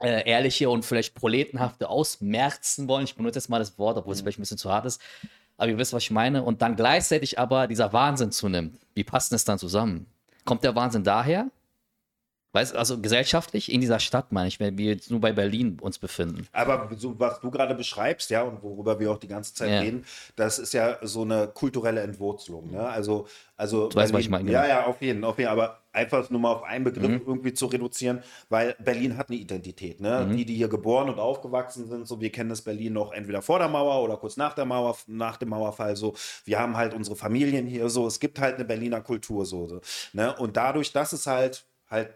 äh, 0.01 0.29
ehrliche 0.29 0.69
und 0.69 0.85
vielleicht 0.85 1.15
proletenhafte 1.15 1.89
ausmerzen 1.89 2.87
wollen. 2.87 3.03
Ich 3.03 3.15
benutze 3.15 3.39
jetzt 3.39 3.49
mal 3.49 3.59
das 3.59 3.77
Wort, 3.77 3.97
obwohl 3.97 4.13
es 4.13 4.21
vielleicht 4.21 4.39
ein 4.39 4.43
bisschen 4.43 4.57
zu 4.57 4.71
hart 4.71 4.85
ist. 4.85 5.01
Aber 5.57 5.69
ihr 5.69 5.77
wisst, 5.77 5.91
was 5.91 6.03
ich 6.03 6.11
meine. 6.11 6.43
Und 6.43 6.61
dann 6.61 6.75
gleichzeitig 6.75 7.37
aber 7.37 7.67
dieser 7.67 7.91
Wahnsinn 7.91 8.31
zunimmt. 8.31 8.79
Wie 8.93 9.03
passt 9.03 9.33
das 9.33 9.43
dann 9.43 9.59
zusammen? 9.59 10.05
Kommt 10.45 10.63
der 10.63 10.73
Wahnsinn 10.73 11.03
daher? 11.03 11.49
Weißt 12.51 12.73
du, 12.73 12.79
also 12.79 12.99
gesellschaftlich 12.99 13.71
in 13.71 13.79
dieser 13.79 13.99
Stadt, 13.99 14.31
meine 14.31 14.47
ich, 14.47 14.59
wenn 14.59 14.75
wir 14.75 14.93
jetzt 14.93 15.11
nur 15.11 15.19
bei 15.19 15.31
Berlin 15.31 15.77
uns 15.81 15.99
befinden. 15.99 16.47
Aber 16.51 16.89
so, 16.97 17.19
was 17.19 17.39
du 17.41 17.51
gerade 17.51 17.75
beschreibst, 17.75 18.31
ja, 18.31 18.41
und 18.41 18.63
worüber 18.63 18.99
wir 18.99 19.11
auch 19.11 19.19
die 19.19 19.27
ganze 19.27 19.53
Zeit 19.53 19.69
Ja. 19.69 19.81
reden, 19.81 20.03
das 20.35 20.57
ist 20.57 20.73
ja 20.73 20.97
so 21.03 21.21
eine 21.21 21.47
kulturelle 21.47 22.01
Entwurzelung. 22.01 22.71
Ne? 22.71 22.83
Also, 22.83 23.27
also 23.55 23.89
Du 23.89 23.97
weißt, 23.97 24.11
was 24.13 24.21
ich 24.21 24.29
meine, 24.29 24.49
Ja, 24.51 24.63
genau. 24.63 24.73
ja, 24.73 24.85
auf 24.87 24.99
jeden, 24.99 25.23
auf 25.23 25.37
jeden. 25.37 25.49
Aber 25.51 25.79
einfach 25.91 26.27
nur 26.31 26.39
mal 26.39 26.51
auf 26.53 26.63
einen 26.63 26.85
Begriff 26.85 27.09
Mhm. 27.09 27.21
irgendwie 27.25 27.53
zu 27.53 27.67
reduzieren, 27.67 28.23
weil 28.49 28.75
Berlin 28.79 29.15
hat 29.17 29.29
eine 29.29 29.37
Identität. 29.37 29.99
Ne? 30.01 30.25
Mhm. 30.27 30.37
Die, 30.37 30.45
die 30.45 30.55
hier 30.55 30.69
geboren 30.69 31.09
und 31.09 31.19
aufgewachsen 31.19 31.87
sind, 31.87 32.07
so 32.07 32.19
wir 32.19 32.31
kennen 32.31 32.49
das 32.49 32.63
Berlin 32.63 32.93
noch 32.93 33.11
entweder 33.11 33.43
vor 33.43 33.59
der 33.59 33.67
Mauer 33.67 34.03
oder 34.03 34.17
kurz 34.17 34.37
nach 34.37 34.53
der 34.53 34.65
Mauer, 34.65 34.97
nach 35.05 35.37
dem 35.37 35.49
Mauerfall. 35.49 35.95
So, 35.95 36.15
wir 36.45 36.57
haben 36.59 36.75
halt 36.75 36.95
unsere 36.95 37.15
Familien 37.15 37.67
hier. 37.67 37.89
So, 37.89 38.07
es 38.07 38.19
gibt 38.19 38.39
halt 38.39 38.55
eine 38.55 38.65
Berliner 38.65 39.01
Kultur 39.01 39.45
so. 39.45 39.67
so 39.67 39.81
ne? 40.13 40.35
Und 40.35 40.57
dadurch, 40.57 40.91
dass 40.91 41.13
es 41.13 41.27
halt 41.27 41.63
halt 41.89 42.09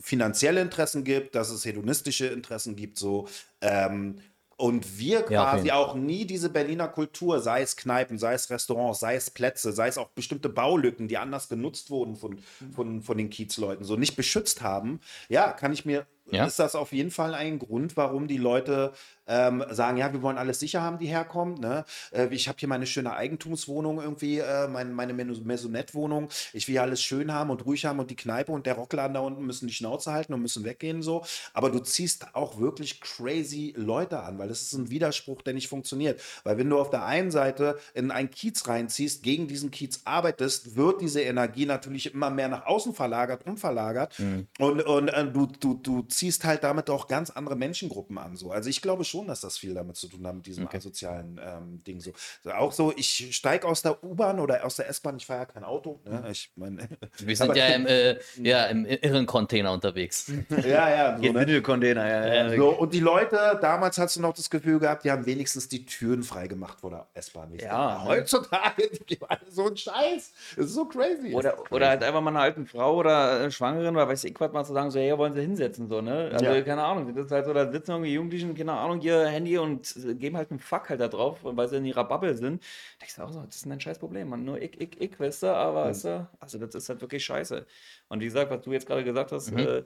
finanzielle 0.00 0.60
Interessen 0.60 1.04
gibt, 1.04 1.34
dass 1.34 1.50
es 1.50 1.64
hedonistische 1.64 2.26
Interessen 2.26 2.76
gibt, 2.76 2.98
so. 2.98 3.28
Ähm, 3.60 4.20
und 4.56 4.98
wir 4.98 5.22
Ja, 5.26 5.42
quasi 5.42 5.68
jeden 5.68 5.70
auch 5.70 5.94
nie 5.94 6.26
diese 6.26 6.50
Berliner 6.50 6.88
Kultur, 6.88 7.40
sei 7.40 7.62
es 7.62 7.76
Kneipen, 7.76 8.18
sei 8.18 8.34
es 8.34 8.50
Restaurants, 8.50 9.00
sei 9.00 9.14
es 9.14 9.30
Plätze, 9.30 9.72
sei 9.72 9.88
es 9.88 9.96
auch 9.96 10.10
bestimmte 10.10 10.50
Baulücken, 10.50 11.08
die 11.08 11.16
anders 11.16 11.48
genutzt 11.48 11.88
wurden 11.88 12.14
von, 12.16 12.42
von, 12.70 13.00
von 13.00 13.16
den 13.16 13.30
Kiezleuten, 13.30 13.84
so 13.84 13.96
nicht 13.96 14.16
beschützt 14.16 14.60
haben, 14.60 15.00
ja, 15.30 15.52
kann 15.52 15.72
ich 15.72 15.86
mir, 15.86 16.06
Ja. 16.30 16.46
ist 16.46 16.58
das 16.58 16.74
auf 16.74 16.92
jeden 16.92 17.10
Fall 17.10 17.34
ein 17.34 17.58
Grund, 17.58 17.96
warum 17.96 18.28
die 18.28 18.36
Leute 18.36 18.92
ähm, 19.26 19.64
sagen, 19.70 19.96
ja, 19.96 20.12
wir 20.12 20.22
wollen 20.22 20.38
alles 20.38 20.60
sicher 20.60 20.82
haben, 20.82 20.98
die 20.98 21.06
herkommen. 21.06 21.60
Ne? 21.60 21.84
Äh, 22.12 22.28
ich 22.30 22.48
habe 22.48 22.58
hier 22.58 22.68
meine 22.68 22.86
schöne 22.86 23.12
Eigentumswohnung 23.12 24.00
irgendwie, 24.00 24.38
äh, 24.38 24.68
mein, 24.68 24.92
meine 24.92 25.12
Maisonette-Wohnung. 25.12 26.28
Ich 26.52 26.66
will 26.68 26.74
hier 26.74 26.82
alles 26.82 27.02
schön 27.02 27.32
haben 27.32 27.50
und 27.50 27.64
ruhig 27.66 27.84
haben 27.84 27.98
und 27.98 28.10
die 28.10 28.16
Kneipe 28.16 28.52
und 28.52 28.66
der 28.66 28.74
Rockladen 28.74 29.14
da 29.14 29.20
unten 29.20 29.44
müssen 29.44 29.66
die 29.66 29.74
Schnauze 29.74 30.12
halten 30.12 30.34
und 30.34 30.42
müssen 30.42 30.64
weggehen 30.64 31.02
so. 31.02 31.24
Aber 31.52 31.70
du 31.70 31.80
ziehst 31.80 32.34
auch 32.34 32.58
wirklich 32.58 33.00
crazy 33.00 33.74
Leute 33.76 34.20
an, 34.20 34.38
weil 34.38 34.48
das 34.48 34.62
ist 34.62 34.72
ein 34.72 34.90
Widerspruch, 34.90 35.42
der 35.42 35.54
nicht 35.54 35.68
funktioniert. 35.68 36.20
Weil 36.44 36.58
wenn 36.58 36.68
du 36.68 36.78
auf 36.78 36.90
der 36.90 37.04
einen 37.04 37.30
Seite 37.30 37.78
in 37.94 38.10
einen 38.10 38.30
Kiez 38.30 38.66
reinziehst, 38.66 39.22
gegen 39.22 39.48
diesen 39.48 39.70
Kiez 39.70 40.00
arbeitest, 40.04 40.76
wird 40.76 41.00
diese 41.00 41.20
Energie 41.20 41.66
natürlich 41.66 42.12
immer 42.14 42.30
mehr 42.30 42.48
nach 42.48 42.66
außen 42.66 42.94
verlagert, 42.94 43.46
umverlagert. 43.46 44.18
Und, 44.58 44.82
und 44.82 45.08
äh, 45.08 45.26
du, 45.26 45.46
du, 45.46 45.74
du 45.74 46.02
ziehst 46.02 46.44
halt 46.44 46.64
damit 46.64 46.90
auch 46.90 47.06
ganz 47.08 47.30
andere 47.30 47.56
Menschengruppen 47.56 48.18
an. 48.18 48.36
So. 48.36 48.50
Also 48.50 48.68
ich 48.70 48.82
glaube 48.82 49.04
schon, 49.04 49.19
dass 49.28 49.40
das 49.40 49.58
viel 49.58 49.74
damit 49.74 49.96
zu 49.96 50.08
tun 50.08 50.26
hat, 50.26 50.34
mit 50.34 50.46
diesem 50.46 50.68
asozialen 50.68 51.40
ähm, 51.42 51.82
Ding. 51.84 52.00
So. 52.00 52.12
so. 52.42 52.50
Auch 52.50 52.72
so, 52.72 52.92
ich 52.96 53.34
steige 53.34 53.66
aus 53.66 53.82
der 53.82 54.02
U-Bahn 54.02 54.40
oder 54.40 54.64
aus 54.64 54.76
der 54.76 54.88
S-Bahn, 54.88 55.16
ich 55.16 55.26
fahre 55.26 55.40
ja 55.40 55.46
kein 55.46 55.64
Auto. 55.64 56.00
Ne? 56.04 56.24
Ich 56.30 56.50
meine, 56.56 56.88
Wir 57.18 57.36
sind 57.36 57.56
ja 57.56 57.66
im, 57.66 57.86
äh, 57.86 58.18
ja 58.42 58.66
im 58.66 58.84
irren 58.86 59.26
Container 59.26 59.72
unterwegs. 59.72 60.30
ja, 60.50 60.90
ja. 60.90 61.16
So, 61.16 61.22
ne? 61.22 61.34
Windelcontainer, 61.34 62.08
ja, 62.08 62.34
ja. 62.48 62.56
So, 62.56 62.70
und 62.70 62.92
die 62.94 63.00
Leute, 63.00 63.58
damals 63.60 63.98
hast 63.98 64.16
du 64.16 64.20
noch 64.20 64.34
das 64.34 64.50
Gefühl 64.50 64.78
gehabt, 64.78 65.04
die 65.04 65.10
haben 65.10 65.26
wenigstens 65.26 65.68
die 65.68 65.84
Türen 65.84 66.22
freigemacht 66.22 66.80
vor 66.80 66.90
der 66.90 67.06
S-Bahn. 67.14 67.52
Ja. 67.54 67.98
denke, 67.98 68.04
Heutzutage, 68.04 68.90
die 68.92 69.04
geben 69.04 69.26
alle 69.28 69.40
so 69.50 69.66
einen 69.66 69.76
Scheiß. 69.76 70.32
Das 70.56 70.66
ist 70.66 70.74
so 70.74 70.84
crazy. 70.84 71.34
Oder, 71.34 71.58
oder 71.70 71.88
halt 71.88 72.02
einfach 72.02 72.20
mal 72.20 72.30
einer 72.30 72.40
alten 72.40 72.66
Frau 72.66 72.96
oder 72.96 73.44
äh, 73.44 73.50
Schwangeren 73.50 73.94
oder 73.96 74.08
weiß 74.08 74.24
ich 74.24 74.38
was 74.40 74.52
mal 74.52 74.64
zu 74.64 74.72
sagen, 74.72 74.90
so, 74.90 74.98
hey, 74.98 75.16
wollen 75.16 75.32
sie 75.34 75.40
hinsetzen, 75.40 75.88
so, 75.88 76.00
ne? 76.00 76.30
Also, 76.32 76.44
Ja. 76.44 76.60
keine 76.62 76.82
Ahnung, 76.82 77.14
das 77.14 77.26
ist 77.26 77.32
halt 77.32 77.44
so, 77.44 77.52
da 77.52 77.70
sitzen 77.70 77.90
irgendwie 77.92 78.14
Jugendlichen, 78.14 78.54
keine 78.54 78.72
Ahnung, 78.72 78.99
ihr 79.04 79.26
Handy 79.26 79.58
und 79.58 79.96
äh, 79.96 80.14
geben 80.14 80.36
halt 80.36 80.50
einen 80.50 80.60
Fuck 80.60 80.90
halt 80.90 81.00
da 81.00 81.08
drauf, 81.08 81.40
weil 81.42 81.68
sie 81.68 81.76
in 81.78 81.84
ihrer 81.86 82.04
Bubble 82.04 82.36
sind. 82.36 82.62
Da 82.98 83.06
ich 83.06 83.12
sag 83.12 83.26
auch 83.26 83.32
so, 83.32 83.42
das 83.42 83.56
ist 83.56 83.66
ein 83.66 83.80
scheiß 83.80 83.98
Problem, 83.98 84.28
man. 84.28 84.44
Nur 84.44 84.60
ich, 84.60 84.80
ich, 84.80 85.00
ich, 85.00 85.18
weißt 85.20 85.44
du, 85.44 85.54
aber, 85.54 85.86
weißt 85.86 86.04
du, 86.04 86.28
also 86.40 86.58
das 86.58 86.74
ist 86.74 86.88
halt 86.88 87.00
wirklich 87.00 87.24
scheiße. 87.24 87.66
Und 88.08 88.20
wie 88.20 88.24
gesagt, 88.26 88.50
was 88.50 88.62
du 88.62 88.72
jetzt 88.72 88.86
gerade 88.86 89.04
gesagt 89.04 89.32
hast, 89.32 89.52
äh, 89.52 89.84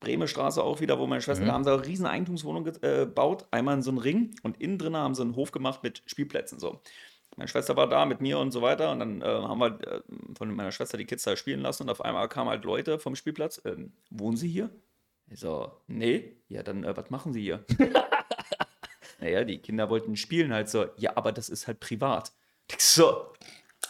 Bremer 0.00 0.26
Straße 0.28 0.62
auch 0.62 0.80
wieder, 0.80 0.98
wo 0.98 1.06
meine 1.06 1.22
Schwester, 1.22 1.46
da 1.46 1.52
haben 1.54 1.64
sie 1.64 1.72
eine 1.72 1.84
riesen 1.86 2.06
Eigentumswohnung 2.06 2.64
ge- 2.64 2.74
äh, 2.82 3.06
gebaut, 3.06 3.46
einmal 3.50 3.74
in 3.76 3.82
so 3.82 3.90
einen 3.90 3.98
Ring 3.98 4.36
und 4.42 4.60
innen 4.60 4.78
drin 4.78 4.94
haben 4.96 5.14
sie 5.14 5.22
einen 5.22 5.36
Hof 5.36 5.52
gemacht 5.52 5.82
mit 5.82 6.02
Spielplätzen 6.06 6.58
so. 6.58 6.80
Meine 7.36 7.48
Schwester 7.48 7.76
war 7.76 7.88
da 7.88 8.06
mit 8.06 8.20
mir 8.20 8.38
und 8.38 8.50
so 8.52 8.62
weiter 8.62 8.92
und 8.92 9.00
dann 9.00 9.22
äh, 9.22 9.24
haben 9.26 9.58
wir 9.58 9.80
äh, 9.86 10.02
von 10.36 10.54
meiner 10.54 10.72
Schwester 10.72 10.98
die 10.98 11.06
Kids 11.06 11.24
da 11.24 11.36
spielen 11.36 11.60
lassen 11.60 11.84
und 11.84 11.90
auf 11.90 12.02
einmal 12.02 12.28
kamen 12.28 12.50
halt 12.50 12.64
Leute 12.64 12.98
vom 12.98 13.16
Spielplatz, 13.16 13.60
ähm, 13.64 13.92
wohnen 14.10 14.36
sie 14.36 14.48
hier? 14.48 14.70
So, 15.32 15.72
nee, 15.86 16.36
ja 16.48 16.62
dann, 16.62 16.84
äh, 16.84 16.96
was 16.96 17.10
machen 17.10 17.32
sie 17.32 17.42
hier? 17.42 17.64
naja, 19.20 19.44
die 19.44 19.58
Kinder 19.58 19.90
wollten 19.90 20.16
spielen 20.16 20.52
halt 20.52 20.68
so, 20.68 20.86
ja, 20.96 21.12
aber 21.16 21.32
das 21.32 21.48
ist 21.48 21.66
halt 21.66 21.80
privat. 21.80 22.32
So, 22.78 23.32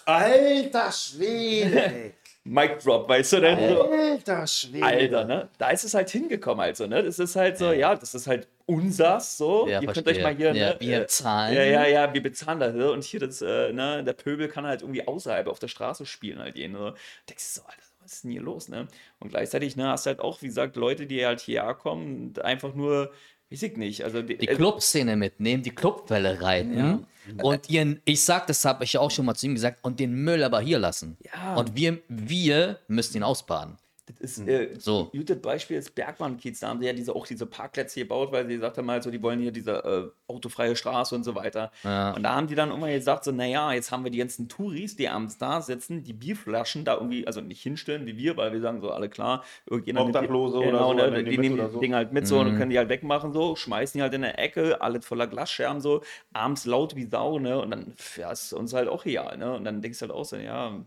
Alter 0.05 0.92
Schwede. 0.92 2.12
Mic 2.44 2.79
Drop, 2.79 3.09
weißt 3.09 3.33
du, 3.35 3.40
ne? 3.40 3.68
So, 3.75 3.90
Alter 3.90 4.46
Schwede. 4.46 4.87
Alter, 4.87 5.25
ne? 5.25 5.49
Da 5.59 5.70
ist 5.70 5.85
es 5.85 5.94
halt 5.94 6.09
hingekommen, 6.11 6.61
also, 6.64 6.87
ne? 6.87 7.03
Das 7.03 7.18
ist 7.18 7.35
halt 7.35 7.59
so, 7.59 7.72
ja, 7.72 7.94
das 7.94 8.14
ist 8.14 8.27
halt 8.29 8.46
unsers, 8.66 9.37
so. 9.37 9.66
Ja, 9.66 9.81
Ihr 9.81 9.87
könnt 9.88 10.05
verstehe. 10.07 10.16
euch 10.16 10.22
mal 10.22 10.37
hier, 10.37 10.55
Ja, 10.55 10.70
ne? 10.70 10.77
wir 10.79 11.03
äh, 11.03 11.07
zahlen. 11.09 11.55
Ja, 11.57 11.64
ja, 11.64 11.87
ja, 11.87 12.14
wir 12.14 12.22
bezahlen 12.22 12.61
dafür. 12.61 12.92
Und 12.92 13.03
hier, 13.03 13.18
das, 13.20 13.42
äh, 13.42 13.72
ne, 13.72 14.05
der 14.05 14.12
Pöbel 14.12 14.49
kann 14.49 14.64
halt 14.64 14.83
irgendwie 14.83 15.07
außerhalb 15.07 15.49
auf 15.49 15.59
der 15.59 15.68
Straße 15.68 16.07
spielen 16.07 16.38
halt 16.38 16.55
gehen. 16.55 16.75
So. 16.75 16.92
Denkst 17.29 17.55
du 17.55 17.61
so, 17.61 17.66
Alter, 17.66 17.83
was 18.07 18.14
ist 18.14 18.25
denn 18.25 18.31
hier 18.31 18.42
los, 18.42 18.69
ne? 18.69 18.87
Und 19.19 19.31
gleichzeitig, 19.31 19.77
ne, 19.77 19.88
hast 19.88 20.07
du 20.07 20.11
halt 20.11 20.21
auch, 20.21 20.40
wie 20.42 20.47
gesagt, 20.47 20.77
Leute, 20.77 21.07
die 21.07 21.27
halt 21.27 21.40
hierher 21.40 21.75
kommen 21.75 22.29
und 22.29 22.45
einfach 22.45 22.75
nur, 22.75 23.11
weiß 23.51 23.62
ich 23.64 23.77
nicht, 23.77 24.05
also 24.05 24.23
die, 24.23 24.38
die 24.38 24.49
äh, 24.49 24.55
Clubszene 24.55 25.16
mitnehmen, 25.16 25.62
die 25.62 25.75
Clubwelle 25.75 26.40
reiten 26.40 27.07
und 27.42 27.69
ihren, 27.69 28.01
ich 28.05 28.25
sag, 28.25 28.47
das 28.47 28.64
habe 28.64 28.85
ich 28.85 28.97
auch 28.99 29.11
schon 29.11 29.27
mal 29.27 29.35
zu 29.35 29.47
ihm 29.47 29.55
gesagt, 29.55 29.79
und 29.83 29.99
den 29.99 30.12
Müll 30.12 30.45
aber 30.45 30.61
hier 30.61 30.79
lassen. 30.79 31.16
Ja. 31.25 31.57
Und 31.57 31.75
wir, 31.75 31.99
wir 32.09 32.79
müssen 32.87 33.16
ihn 33.16 33.23
ausbaden. 33.25 33.77
Das 34.07 34.21
ist 34.38 34.47
äh, 34.47 34.71
So. 34.79 35.11
ein 35.12 35.19
gutes 35.19 35.40
Beispiel 35.42 35.77
ist 35.79 35.95
Bergmann-Kiez. 35.95 36.61
Da 36.61 36.69
haben 36.69 36.81
sie 36.81 36.87
ja 36.87 36.92
diese, 36.92 37.14
auch 37.14 37.27
diese 37.27 37.45
Parkplätze 37.45 37.99
gebaut, 38.01 38.31
weil 38.31 38.47
sie 38.47 38.55
gesagt 38.55 38.79
haben, 38.79 38.88
also, 38.88 39.11
die 39.11 39.21
wollen 39.21 39.40
hier 39.40 39.51
diese 39.51 39.73
äh, 40.29 40.33
autofreie 40.33 40.77
Straße 40.77 41.12
und 41.14 41.25
so 41.25 41.35
weiter. 41.35 41.73
Ja. 41.83 42.12
Und 42.12 42.23
da 42.23 42.35
haben 42.37 42.47
die 42.47 42.55
dann 42.55 42.71
immer 42.71 42.88
gesagt, 42.88 43.25
so, 43.25 43.33
naja, 43.33 43.73
jetzt 43.73 43.90
haben 43.90 44.05
wir 44.05 44.12
die 44.12 44.19
ganzen 44.19 44.49
Touris, 44.49 44.95
die 44.95 45.09
abends 45.09 45.38
da 45.38 45.61
sitzen, 45.61 46.05
die 46.05 46.12
Bierflaschen 46.12 46.85
da 46.85 46.95
irgendwie, 46.95 47.27
also 47.27 47.40
nicht 47.40 47.61
hinstellen 47.62 48.07
wie 48.07 48.16
wir, 48.16 48.37
weil 48.37 48.53
wir 48.53 48.61
sagen 48.61 48.81
so, 48.81 48.90
alle 48.92 49.09
klar, 49.09 49.42
irgendjemand 49.69 50.07
nimmt 50.07 50.14
die- 50.14 50.19
Obdachlose 50.21 50.59
oder 50.59 50.66
genau, 50.66 50.88
so, 50.90 50.95
ne, 50.95 51.11
nehmen 51.11 51.25
die 51.25 51.31
die 51.33 51.38
nehmen 51.38 51.55
oder 51.59 51.66
die 51.66 51.73
so. 51.75 51.81
Dinge 51.81 51.97
halt 51.97 52.12
mit 52.12 52.27
so 52.29 52.40
Mhm. 52.42 52.51
und 52.51 52.57
können 52.59 52.71
die 52.71 52.79
halt 52.79 52.88
wegmachen, 52.88 53.33
so, 53.33 53.57
schmeißen 53.57 53.99
die 53.99 54.03
halt 54.03 54.14
in 54.14 54.23
der 54.23 54.38
Ecke, 54.38 54.81
alles 54.81 55.05
voller 55.05 55.27
Glasscherben, 55.27 55.81
so, 55.81 56.03
abends 56.33 56.64
laut 56.64 56.95
wie 56.95 57.07
Sau, 57.07 57.38
ne? 57.40 57.61
Und 57.61 57.73
dann 57.73 57.92
ja, 58.16 58.31
ist 58.31 58.53
uns 58.53 58.73
halt 58.73 58.88
auch 58.88 59.05
real, 59.05 59.37
ne? 59.37 59.53
Und 59.55 59.64
dann 59.64 59.83
denkst 59.83 59.99
du 59.99 60.03
halt 60.03 60.12
auch 60.12 60.25
so, 60.25 60.37
ja, 60.37 60.81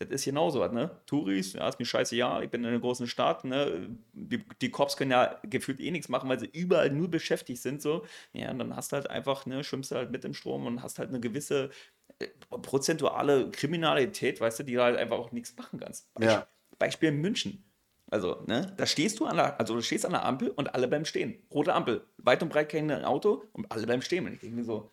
das 0.00 0.08
ist 0.20 0.24
genauso 0.24 0.60
was, 0.60 0.72
ne? 0.72 0.90
Touris, 1.06 1.52
ja, 1.52 1.68
ist 1.68 1.78
mir 1.78 1.84
scheiße, 1.84 2.16
ja, 2.16 2.40
ich 2.40 2.50
bin 2.50 2.62
in 2.62 2.70
einer 2.70 2.80
großen 2.80 3.06
Stadt, 3.06 3.44
ne? 3.44 3.90
Die, 4.12 4.42
die 4.60 4.70
Cops 4.70 4.96
können 4.96 5.10
ja 5.10 5.38
gefühlt 5.44 5.78
eh 5.78 5.90
nichts 5.90 6.08
machen, 6.08 6.28
weil 6.28 6.40
sie 6.40 6.46
überall 6.46 6.90
nur 6.90 7.08
beschäftigt 7.08 7.60
sind, 7.60 7.82
so. 7.82 8.04
Ja, 8.32 8.50
und 8.50 8.58
dann 8.58 8.74
hast 8.74 8.92
du 8.92 8.96
halt 8.96 9.10
einfach, 9.10 9.44
ne, 9.44 9.62
schwimmst 9.62 9.90
du 9.90 9.96
halt 9.96 10.10
mit 10.10 10.24
im 10.24 10.32
Strom 10.32 10.66
und 10.66 10.82
hast 10.82 10.98
halt 10.98 11.10
eine 11.10 11.20
gewisse 11.20 11.70
äh, 12.18 12.28
prozentuale 12.48 13.50
Kriminalität, 13.50 14.40
weißt 14.40 14.60
du, 14.60 14.62
die 14.62 14.78
halt 14.78 14.96
einfach 14.96 15.18
auch 15.18 15.32
nichts 15.32 15.54
machen 15.56 15.78
kannst. 15.78 16.08
Ja. 16.18 16.46
Beispiel 16.78 17.12
München. 17.12 17.62
Also, 18.10 18.42
ne, 18.46 18.72
da 18.76 18.86
stehst 18.86 19.20
du 19.20 19.26
an 19.26 19.36
der, 19.36 19.60
also 19.60 19.74
du 19.74 19.82
stehst 19.82 20.06
an 20.06 20.12
der 20.12 20.24
Ampel 20.24 20.48
und 20.48 20.74
alle 20.74 20.88
beim 20.88 21.04
Stehen. 21.04 21.42
Rote 21.52 21.74
Ampel, 21.74 22.04
weit 22.16 22.42
und 22.42 22.48
breit 22.48 22.70
kein 22.70 22.90
Auto 23.04 23.44
und 23.52 23.70
alle 23.70 23.86
beim 23.86 24.02
Stehen. 24.02 24.26
Und 24.26 24.32
ich 24.32 24.40
denke 24.40 24.56
mir 24.56 24.64
so, 24.64 24.90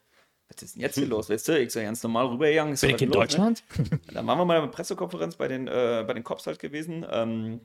was 0.49 0.63
ist 0.63 0.75
denn 0.75 0.81
jetzt 0.81 0.95
hier 0.95 1.07
los, 1.07 1.29
weißt 1.29 1.47
du? 1.49 1.59
Ich 1.59 1.71
so 1.71 1.79
ganz 1.79 2.01
normal 2.03 2.27
rübergegangen. 2.27 2.75
Bin 2.75 2.95
ich 2.95 3.01
in 3.01 3.09
los, 3.09 3.15
ne? 3.15 3.21
Deutschland? 3.21 3.63
Dann 4.13 4.25
waren 4.27 4.37
wir 4.37 4.45
mal 4.45 4.57
bei 4.57 4.63
einer 4.63 4.71
Pressekonferenz 4.71 5.35
bei 5.35 5.47
den, 5.47 5.67
äh, 5.67 6.03
bei 6.07 6.13
den 6.13 6.23
Cops 6.23 6.47
halt 6.47 6.59
gewesen. 6.59 7.05
Ähm, 7.09 7.61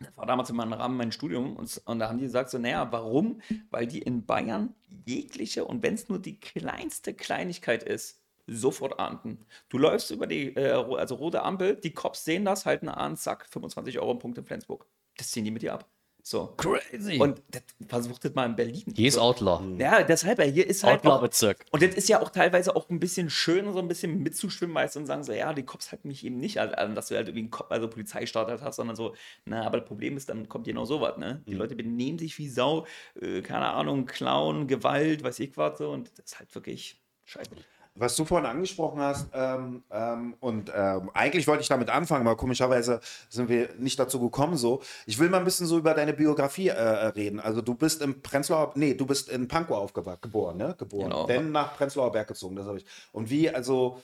das 0.00 0.16
war 0.16 0.26
damals 0.26 0.50
in 0.50 0.56
meinem 0.56 0.72
Rahmen 0.72 0.96
mein 0.96 1.12
Studium 1.12 1.56
und, 1.56 1.82
und 1.84 1.98
da 1.98 2.08
haben 2.08 2.18
die 2.18 2.24
gesagt 2.24 2.50
so, 2.50 2.58
naja, 2.58 2.86
warum? 2.90 3.40
Weil 3.70 3.86
die 3.86 4.00
in 4.00 4.26
Bayern 4.26 4.74
jegliche 5.06 5.64
und 5.64 5.82
wenn 5.82 5.94
es 5.94 6.08
nur 6.08 6.20
die 6.20 6.38
kleinste 6.38 7.14
Kleinigkeit 7.14 7.82
ist, 7.82 8.20
sofort 8.46 8.98
ahnden. 8.98 9.44
Du 9.68 9.78
läufst 9.78 10.10
über 10.10 10.26
die, 10.26 10.54
äh, 10.56 10.70
also 10.70 11.16
rote 11.16 11.42
Ampel, 11.42 11.76
die 11.76 11.92
Cops 11.92 12.24
sehen 12.24 12.44
das, 12.44 12.64
halten 12.64 12.88
an, 12.88 13.16
zack, 13.16 13.46
25 13.46 13.98
Euro 13.98 14.14
Punkt 14.14 14.38
in 14.38 14.44
Flensburg. 14.44 14.86
Das 15.16 15.30
ziehen 15.30 15.44
die 15.44 15.50
mit 15.50 15.62
dir 15.62 15.74
ab. 15.74 15.88
So. 16.28 16.52
Crazy. 16.58 17.18
Und 17.18 17.40
das, 17.50 17.62
versucht 17.88 18.22
das 18.22 18.34
mal 18.34 18.44
in 18.44 18.54
Berlin. 18.54 18.84
hier 18.94 19.08
ist. 19.08 19.16
Outlaw. 19.16 19.62
Ja, 19.78 20.02
deshalb, 20.02 20.42
hier 20.42 20.66
ist 20.66 20.84
halt 20.84 20.98
Outlaw-Bezirk. 20.98 21.64
und 21.70 21.82
das 21.82 21.94
ist 21.94 22.06
ja 22.10 22.20
auch 22.20 22.28
teilweise 22.28 22.76
auch 22.76 22.90
ein 22.90 23.00
bisschen 23.00 23.30
schön, 23.30 23.72
so 23.72 23.78
ein 23.78 23.88
bisschen 23.88 24.22
mitzuschwimmen, 24.22 24.76
weißt 24.76 24.96
du, 24.96 25.00
und 25.00 25.06
sagen 25.06 25.24
so, 25.24 25.32
ja, 25.32 25.54
die 25.54 25.62
Cops 25.62 25.90
halten 25.90 26.08
mich 26.08 26.26
eben 26.26 26.38
nicht 26.38 26.60
an, 26.60 26.94
dass 26.94 27.08
du 27.08 27.16
halt 27.16 27.28
irgendwie 27.28 27.44
einen 27.44 27.50
Cop, 27.50 27.72
also 27.72 27.88
Polizeistaat 27.88 28.48
halt 28.48 28.60
hast, 28.60 28.76
sondern 28.76 28.94
so, 28.94 29.14
na, 29.46 29.64
aber 29.64 29.78
das 29.78 29.88
Problem 29.88 30.18
ist, 30.18 30.28
dann 30.28 30.50
kommt 30.50 30.66
genau 30.66 30.84
sowas, 30.84 31.16
ne? 31.16 31.42
Die 31.46 31.54
Leute 31.54 31.74
benehmen 31.74 32.18
sich 32.18 32.36
wie 32.38 32.50
Sau, 32.50 32.86
äh, 33.22 33.40
keine 33.40 33.68
Ahnung, 33.68 34.04
Klauen, 34.04 34.66
Gewalt, 34.66 35.22
weiß 35.22 35.40
ich 35.40 35.56
was 35.56 35.78
so, 35.78 35.92
und 35.92 36.10
das 36.18 36.26
ist 36.26 36.38
halt 36.38 36.54
wirklich 36.54 37.00
scheiße. 37.24 37.52
Was 37.98 38.16
du 38.16 38.24
vorhin 38.24 38.46
angesprochen 38.46 39.00
hast, 39.00 39.28
ähm, 39.32 39.82
ähm, 39.90 40.34
und 40.40 40.72
ähm, 40.74 41.10
eigentlich 41.14 41.46
wollte 41.46 41.62
ich 41.62 41.68
damit 41.68 41.90
anfangen, 41.90 42.26
aber 42.26 42.36
komischerweise 42.36 43.00
sind 43.28 43.48
wir 43.48 43.70
nicht 43.78 43.98
dazu 43.98 44.20
gekommen 44.20 44.56
so. 44.56 44.82
Ich 45.06 45.18
will 45.18 45.28
mal 45.28 45.38
ein 45.38 45.44
bisschen 45.44 45.66
so 45.66 45.78
über 45.78 45.94
deine 45.94 46.12
Biografie 46.12 46.68
äh, 46.68 46.80
reden. 46.80 47.40
Also 47.40 47.60
du 47.60 47.74
bist 47.74 48.02
im 48.02 48.22
Prenzlauer, 48.22 48.72
nee, 48.76 48.94
du 48.94 49.06
bist 49.06 49.28
in 49.28 49.48
Pankow 49.48 49.76
aufgewachsen, 49.76 50.20
geboren, 50.22 50.56
ne? 50.56 50.74
Geboren. 50.78 51.10
Genau. 51.10 51.26
Dann 51.26 51.52
nach 51.52 51.76
Prenzlauer 51.76 52.12
Berg 52.12 52.28
gezogen, 52.28 52.56
das 52.56 52.66
habe 52.66 52.78
ich. 52.78 52.86
Und 53.12 53.30
wie, 53.30 53.50
also, 53.50 54.00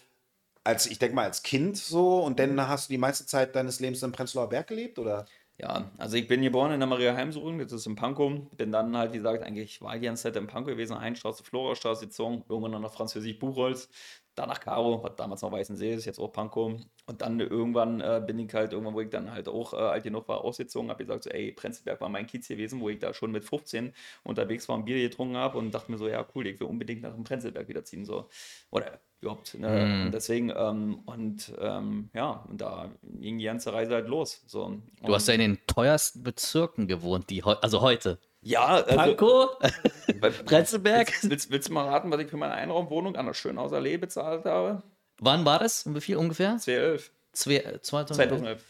als, 0.64 0.86
ich 0.86 0.98
denke 0.98 1.14
mal, 1.14 1.24
als 1.24 1.42
Kind 1.42 1.76
so, 1.76 2.20
und 2.20 2.38
dann 2.38 2.68
hast 2.68 2.88
du 2.88 2.92
die 2.92 2.98
meiste 2.98 3.26
Zeit 3.26 3.54
deines 3.54 3.80
Lebens 3.80 4.02
in 4.02 4.12
Prenzlauer 4.12 4.48
Berg 4.48 4.66
gelebt, 4.66 4.98
oder? 4.98 5.26
Ja, 5.56 5.92
also 5.98 6.16
ich 6.16 6.26
bin 6.26 6.42
geboren 6.42 6.72
in 6.72 6.80
der 6.80 6.88
Maria 6.88 7.14
Heimsuchung, 7.14 7.58
das 7.60 7.70
ist 7.72 7.86
in 7.86 7.94
Pankow. 7.94 8.40
Bin 8.56 8.72
dann 8.72 8.96
halt, 8.96 9.12
wie 9.12 9.18
gesagt, 9.18 9.44
eigentlich 9.44 9.80
war 9.80 9.94
ich 9.94 10.00
die 10.00 10.06
ganze 10.06 10.24
Zeit 10.24 10.36
in 10.36 10.48
Pankow 10.48 10.72
gewesen, 10.72 10.96
Einstraße, 10.96 11.44
Florastraße 11.44 12.06
gezogen, 12.06 12.44
irgendwann 12.48 12.72
dann 12.72 12.82
nach 12.82 12.92
Französisch 12.92 13.38
Buchholz, 13.38 13.88
dann 14.34 14.48
nach 14.48 14.58
Karo, 14.58 15.00
was 15.04 15.14
damals 15.14 15.42
noch 15.42 15.52
Weißensee 15.52 15.94
ist, 15.94 16.06
jetzt 16.06 16.18
auch 16.18 16.32
Pankow. 16.32 16.80
Und 17.06 17.22
dann 17.22 17.38
irgendwann 17.38 18.00
äh, 18.00 18.20
bin 18.26 18.40
ich 18.40 18.52
halt, 18.52 18.72
irgendwann, 18.72 18.94
wo 18.94 19.00
ich 19.00 19.10
dann 19.10 19.30
halt 19.30 19.48
auch 19.48 19.74
äh, 19.74 19.76
alt 19.76 20.02
genug 20.02 20.26
war, 20.26 20.40
ausgezogen, 20.40 20.90
habe 20.90 21.04
gesagt, 21.04 21.22
so, 21.22 21.30
ey, 21.30 21.52
Prenzlberg 21.52 22.00
war 22.00 22.08
mein 22.08 22.26
Kiez 22.26 22.48
gewesen, 22.48 22.80
wo 22.80 22.88
ich 22.88 22.98
da 22.98 23.14
schon 23.14 23.30
mit 23.30 23.44
15 23.44 23.92
unterwegs 24.24 24.68
war 24.68 24.74
und 24.74 24.86
Bier 24.86 24.96
getrunken 25.08 25.36
habe 25.36 25.58
und 25.58 25.70
dachte 25.72 25.92
mir 25.92 25.98
so, 25.98 26.08
ja, 26.08 26.26
cool, 26.34 26.48
ich 26.48 26.58
will 26.58 26.66
unbedingt 26.66 27.02
nach 27.02 27.14
dem 27.14 27.22
Prenzlberg 27.22 27.68
wieder 27.68 27.84
ziehen, 27.84 28.04
so. 28.04 28.28
Oder 28.70 29.00
überhaupt. 29.24 29.54
Ne? 29.58 30.04
Und 30.06 30.12
deswegen, 30.12 30.52
ähm, 30.56 31.00
und 31.06 31.52
ähm, 31.58 32.10
ja, 32.14 32.44
und 32.48 32.60
da 32.60 32.90
ging 33.02 33.38
die 33.38 33.44
ganze 33.44 33.72
Reise 33.72 33.94
halt 33.94 34.08
los. 34.08 34.42
So. 34.46 34.80
Du 35.02 35.14
hast 35.14 35.26
ja 35.28 35.34
in 35.34 35.40
den 35.40 35.58
teuersten 35.66 36.22
Bezirken 36.22 36.86
gewohnt, 36.86 37.30
die 37.30 37.42
heu 37.42 37.54
also 37.60 37.80
heute. 37.80 38.18
Ja, 38.42 38.66
also, 38.66 38.96
Pankow, 38.96 39.50
weil- 40.20 40.30
Prenzlberg. 40.32 41.08
Willst, 41.08 41.30
willst, 41.30 41.50
willst 41.50 41.68
du 41.68 41.72
mal 41.72 41.88
raten, 41.88 42.10
was 42.10 42.20
ich 42.20 42.28
für 42.28 42.36
meine 42.36 42.54
Einraumwohnung 42.54 43.16
an 43.16 43.26
der 43.26 43.34
Schönhauser 43.34 43.76
Allee 43.76 43.96
bezahlt 43.96 44.44
habe? 44.44 44.82
Wann 45.18 45.44
war 45.44 45.58
das? 45.58 45.86
Um 45.86 45.94
wie 45.94 46.00
viel 46.00 46.16
ungefähr? 46.16 46.58
2011. 46.58 47.10
Zwei, 47.32 47.54
äh, 47.56 47.80
2011. 47.80 48.28
2011. 48.28 48.64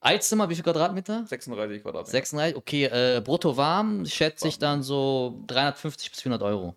Einzimmer, 0.00 0.48
wie 0.48 0.54
viel 0.54 0.62
Quadratmeter? 0.62 1.24
36 1.26 1.82
Quadratmeter. 1.82 2.10
36, 2.12 2.56
okay, 2.56 2.84
äh, 2.84 3.20
brutto 3.20 3.56
warm 3.56 4.06
schätze 4.06 4.46
ich 4.46 4.58
dann 4.60 4.82
so 4.84 5.42
350 5.48 6.12
bis 6.12 6.22
400 6.22 6.42
Euro. 6.46 6.76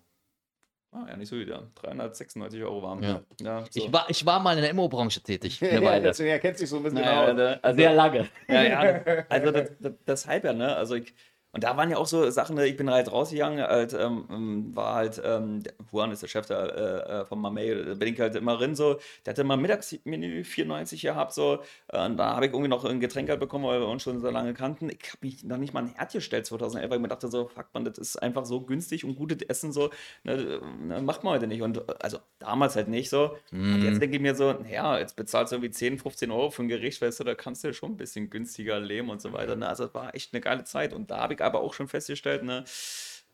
Ah, 0.94 1.06
ja, 1.08 1.16
nicht 1.16 1.30
so 1.30 1.38
wieder. 1.38 1.70
396 1.76 2.62
Euro 2.62 2.82
warm. 2.82 3.02
Ja. 3.02 3.22
ja 3.40 3.64
so. 3.70 3.80
Ich, 3.82 3.92
war, 3.92 4.04
ich 4.10 4.26
war 4.26 4.40
mal 4.40 4.54
in 4.56 4.60
der 4.60 4.70
Immo-Branche 4.70 5.22
tätig, 5.22 5.58
eine 5.64 5.82
Weile. 5.82 6.02
deswegen 6.08 6.28
erkennt 6.30 6.58
sich 6.58 6.68
so 6.68 6.76
ein 6.76 6.82
bisschen 6.82 7.00
Naja, 7.00 7.30
aus. 7.30 7.34
ne, 7.34 7.58
also, 7.62 7.76
Sehr 7.78 7.94
lange. 7.94 8.28
Ja, 8.46 8.62
ja, 8.62 9.02
also 9.30 9.50
das, 9.50 9.70
das, 9.80 9.92
deshalb 10.06 10.44
ja, 10.44 10.52
ne? 10.52 10.76
Also 10.76 10.96
ich, 10.96 11.14
und 11.52 11.64
da 11.64 11.76
waren 11.76 11.90
ja 11.90 11.96
auch 11.98 12.06
so 12.06 12.28
Sachen, 12.30 12.56
ne? 12.56 12.66
ich 12.66 12.76
bin 12.76 12.90
halt 12.90 13.10
rausgegangen, 13.12 13.60
halt, 13.62 13.92
ähm, 13.94 14.24
ähm, 14.30 14.76
war 14.76 14.94
halt, 14.94 15.20
ähm, 15.24 15.62
der- 15.62 15.74
Juan 15.92 16.10
ist 16.10 16.22
der 16.22 16.28
Chef 16.28 16.46
da, 16.46 16.66
äh, 16.66 17.20
äh, 17.20 17.24
von 17.26 17.38
Mamey, 17.40 17.84
da 17.84 17.94
bin 17.94 18.14
ich 18.14 18.20
halt 18.20 18.34
immer 18.36 18.60
rein, 18.60 18.74
so, 18.74 18.98
der 19.26 19.32
hatte 19.32 19.44
mal 19.44 19.56
Mittagsmenü 19.56 20.44
94 20.44 21.02
gehabt, 21.02 21.32
so, 21.34 21.58
und 21.92 22.16
da 22.16 22.34
habe 22.34 22.46
ich 22.46 22.52
irgendwie 22.52 22.68
noch 22.68 22.84
ein 22.84 23.00
Getränk 23.00 23.28
halt 23.28 23.40
bekommen, 23.40 23.64
weil 23.66 23.80
wir 23.80 23.88
uns 23.88 24.02
schon 24.02 24.20
so 24.20 24.30
lange 24.30 24.54
kannten. 24.54 24.88
Ich 24.90 25.08
habe 25.08 25.18
mich 25.20 25.44
noch 25.44 25.58
nicht 25.58 25.74
mal 25.74 25.80
ein 25.84 25.94
Herd 25.94 26.12
gestellt 26.12 26.46
2011, 26.46 26.90
weil 26.90 26.96
ich 26.98 27.02
mir 27.02 27.08
dachte 27.08 27.28
so, 27.28 27.48
fuck 27.48 27.66
man, 27.74 27.84
das 27.84 27.98
ist 27.98 28.16
einfach 28.22 28.44
so 28.46 28.62
günstig 28.62 29.04
und 29.04 29.16
gutes 29.16 29.42
Essen, 29.48 29.72
so, 29.72 29.90
ne, 30.24 30.60
ne, 30.80 31.02
macht 31.02 31.22
man 31.24 31.34
heute 31.34 31.46
nicht. 31.46 31.62
Und 31.62 31.82
also 32.02 32.18
damals 32.38 32.76
halt 32.76 32.88
nicht 32.88 33.10
so. 33.10 33.36
Und 33.50 33.82
jetzt 33.82 34.00
denke 34.00 34.16
ich 34.16 34.22
mir 34.22 34.34
so, 34.34 34.54
ja, 34.70 34.98
jetzt 34.98 35.16
bezahlst 35.16 35.52
du 35.52 35.56
irgendwie 35.56 35.70
10, 35.70 35.98
15 35.98 36.30
Euro 36.30 36.50
für 36.50 36.62
ein 36.62 36.68
Gericht, 36.68 37.02
weißt 37.02 37.20
du, 37.20 37.24
da 37.24 37.34
kannst 37.34 37.62
du 37.64 37.68
ja 37.68 37.74
schon 37.74 37.92
ein 37.92 37.96
bisschen 37.96 38.30
günstiger 38.30 38.80
leben 38.80 39.10
und 39.10 39.20
so 39.20 39.32
weiter. 39.32 39.56
Ne? 39.56 39.68
Also 39.68 39.84
es 39.84 39.94
war 39.94 40.14
echt 40.14 40.32
eine 40.32 40.40
geile 40.40 40.64
Zeit. 40.64 40.92
Und 40.94 41.10
da 41.10 41.18
habe 41.18 41.34
ich 41.34 41.41
aber 41.42 41.60
auch 41.60 41.74
schon 41.74 41.88
festgestellt, 41.88 42.42
ne, 42.42 42.64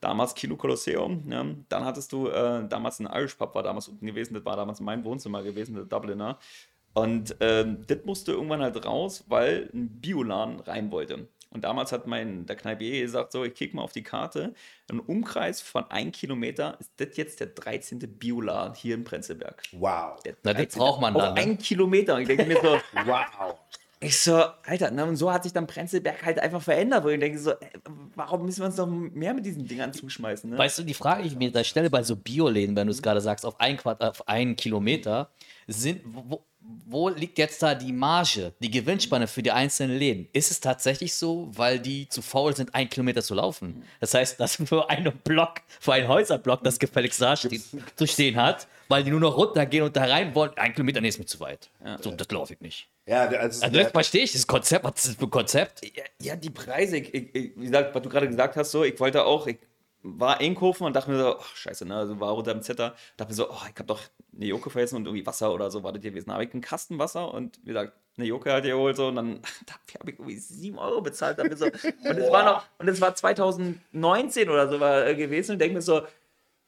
damals 0.01 0.35
Kino 0.35 0.57
Kolosseum, 0.57 1.23
ne? 1.27 1.65
dann 1.69 1.85
hattest 1.85 2.13
du 2.13 2.29
äh, 2.29 2.67
damals 2.69 3.01
ein 3.01 3.09
Irish 3.13 3.35
Pub, 3.35 3.55
war 3.55 3.63
damals 3.63 3.89
unten 3.89 4.07
gewesen, 4.07 4.35
das 4.35 4.45
war 4.45 4.57
damals 4.57 4.81
mein 4.81 5.05
Wohnzimmer 5.05 5.43
gewesen, 5.43 5.75
der 5.75 5.85
Dubliner. 5.85 6.39
Und 6.95 7.37
ähm, 7.41 7.85
das 7.87 7.99
musste 8.05 8.33
irgendwann 8.33 8.63
halt 8.63 8.85
raus, 8.85 9.25
weil 9.29 9.71
ein 9.73 10.01
Bioladen 10.01 10.61
rein 10.61 10.91
wollte. 10.91 11.29
Und 11.51 11.65
damals 11.65 11.93
hat 11.93 12.07
mein, 12.07 12.45
der 12.45 12.57
Kneipier 12.57 13.01
gesagt, 13.03 13.33
so, 13.33 13.45
ich 13.45 13.55
kicke 13.55 13.75
mal 13.75 13.83
auf 13.83 13.93
die 13.93 14.03
Karte, 14.03 14.53
ein 14.91 15.01
Umkreis 15.01 15.63
von 15.63 15.91
1 15.91 16.17
Kilometer 16.17 16.77
ist 16.79 16.93
das 16.99 17.17
jetzt 17.17 17.41
der 17.41 17.49
13. 17.49 18.01
Bioladen 18.19 18.75
hier 18.75 18.95
in 18.95 19.05
Prenzlberg. 19.05 19.63
Wow. 19.73 20.21
Der 20.25 20.37
Na, 20.43 20.53
das 20.53 20.75
13. 20.75 20.79
braucht 20.79 21.01
man 21.01 21.15
dann, 21.15 21.35
ne? 21.35 21.41
Ein 21.41 21.59
Kilometer. 21.59 22.17
Und 22.17 22.23
ich 22.23 22.29
denke 22.29 22.45
mir 22.45 22.61
so, 22.61 22.79
Wow. 23.07 23.59
Ich 24.01 24.21
so, 24.21 24.45
Alter, 24.65 24.91
ne, 24.91 25.05
und 25.05 25.17
so 25.17 25.33
hat 25.33 25.43
sich 25.43 25.53
dann 25.53 25.67
Prenzlberg 25.67 26.25
halt 26.25 26.39
einfach 26.39 26.63
verändert, 26.63 27.03
wo 27.05 27.09
ich 27.09 27.19
denke 27.19 27.39
so, 27.39 27.51
ey, 27.53 27.71
warum 28.15 28.45
müssen 28.45 28.61
wir 28.61 28.67
uns 28.67 28.77
noch 28.77 28.87
mehr 28.87 29.35
mit 29.35 29.45
diesen 29.45 29.67
Dingern 29.67 29.93
zuschmeißen? 29.93 30.51
Ne? 30.51 30.59
Weißt 30.59 30.79
du, 30.79 30.85
die 30.85 30.95
Frage, 30.95 31.23
die 31.23 31.29
ich 31.29 31.37
mir 31.37 31.51
da 31.51 31.65
stelle 31.65 31.91
bei 31.91 32.03
so 32.03 32.15
Bioläden, 32.15 32.77
wenn 32.77 32.87
du 32.87 32.93
es 32.93 33.03
gerade 33.03 33.21
sagst, 33.21 33.45
auf, 33.45 33.59
ein 33.59 33.77
Quadrat, 33.77 34.11
auf 34.11 34.29
einen 34.29 34.55
Kilometer, 34.55 35.31
sind, 35.67 36.03
wo, 36.05 36.45
wo 36.87 37.09
liegt 37.09 37.39
jetzt 37.39 37.61
da 37.63 37.75
die 37.75 37.93
Marge, 37.93 38.53
die 38.61 38.71
Gewinnspanne 38.71 39.27
für 39.27 39.43
die 39.43 39.51
einzelnen 39.51 39.99
Läden? 39.99 40.29
Ist 40.33 40.53
es 40.53 40.61
tatsächlich 40.61 41.15
so, 41.15 41.49
weil 41.53 41.81
die 41.81 42.09
zu 42.09 42.23
faul 42.23 42.55
sind, 42.55 42.75
einen 42.77 42.89
Kilometer 42.91 43.23
zu 43.23 43.35
laufen? 43.35 43.83
Das 44.01 44.15
heißt, 44.15 44.39
dass 44.39 44.57
für 44.65 44.89
einen 44.91 45.13
Block, 45.25 45.63
für 45.81 45.95
einen 45.95 46.07
Häuserblock, 46.07 46.63
das 46.63 46.79
gefälligst 46.79 47.21
da 47.21 47.37
steht, 47.37 47.63
zu 47.97 48.07
stehen 48.07 48.37
hat, 48.37 48.69
weil 48.87 49.03
die 49.03 49.11
nur 49.11 49.21
noch 49.21 49.37
runtergehen 49.37 49.85
und 49.85 49.97
da 49.97 50.05
rein 50.05 50.35
wollen, 50.37 50.53
ein 50.57 50.73
Kilometer, 50.73 51.01
nee, 51.01 51.09
ist 51.09 51.19
mir 51.19 51.27
zu 51.27 51.41
weit. 51.41 51.69
So, 52.01 52.13
das 52.13 52.31
laufe 52.31 52.55
ich 52.55 52.61
nicht. 52.61 52.89
Ja, 53.09 53.23
also, 53.23 53.65
Also 53.65 53.79
das 53.79 53.91
verstehe 53.91 54.25
ich, 54.25 54.33
das 54.33 54.47
Konzept, 54.47 54.85
was 54.85 54.97
ist 54.97 55.09
das 55.09 55.15
für 55.17 55.25
ein 55.25 55.31
Konzept? 55.31 55.83
Ja, 55.83 56.05
ja, 56.21 56.37
die 56.37 56.51
Preise, 56.51 56.99
ich, 56.99 57.15
ich, 57.15 57.57
wie 57.57 57.65
gesagt, 57.65 57.95
was 57.95 58.03
du 58.03 58.09
gerade 58.09 58.29
gesagt 58.29 58.57
hast, 58.57 58.71
so, 58.71 58.85
ich 58.85 59.01
wollte 59.01 59.25
auch, 59.25 59.47
ich 59.47 59.59
war 60.03 60.39
einkaufen 60.41 60.85
und 60.85 60.95
dachte 60.95 61.11
mir 61.11 61.19
so, 61.19 61.39
ach, 61.39 61.57
scheiße, 61.57 61.87
ne, 61.87 61.97
also 61.97 62.21
war 62.21 62.37
unter 62.37 62.53
dem 62.53 62.63
Zetter, 62.63 62.95
dachte 63.17 63.31
mir 63.31 63.35
so, 63.37 63.51
oh, 63.51 63.63
ich 63.63 63.75
habe 63.77 63.85
doch 63.85 64.01
eine 64.35 64.45
Joke 64.45 64.69
vergessen 64.69 64.97
und 64.97 65.07
irgendwie 65.07 65.27
Wasser 65.27 65.53
oder 65.53 65.71
so 65.71 65.83
war 65.83 65.93
das 65.93 66.03
gewesen. 66.03 66.27
Da 66.27 66.35
habe 66.35 66.45
ich 66.45 66.53
einen 66.53 66.61
Kasten 66.61 66.99
Wasser 66.99 67.33
und 67.33 67.59
wie 67.63 67.69
gesagt, 67.69 67.95
eine 68.17 68.27
Joke 68.27 68.53
halt 68.53 68.65
geholt 68.65 68.97
so 68.97 69.09
und 69.09 69.17
dann 69.17 69.41
habe 69.99 70.11
ich 70.11 70.19
irgendwie 70.19 70.37
7 70.37 70.79
Euro 70.79 71.01
bezahlt. 71.01 71.39
Dafür 71.39 71.57
so, 71.57 71.65
und 71.65 72.19
es 72.19 72.31
war 72.31 72.45
noch, 72.45 72.65
und 72.79 72.89
es 72.89 73.01
war 73.01 73.15
2019 73.15 74.51
oder 74.51 74.69
so 74.69 74.81
war, 74.81 75.07
äh, 75.07 75.15
gewesen 75.15 75.53
und 75.53 75.59
denke 75.61 75.77
mir 75.77 75.83
so, 75.83 76.03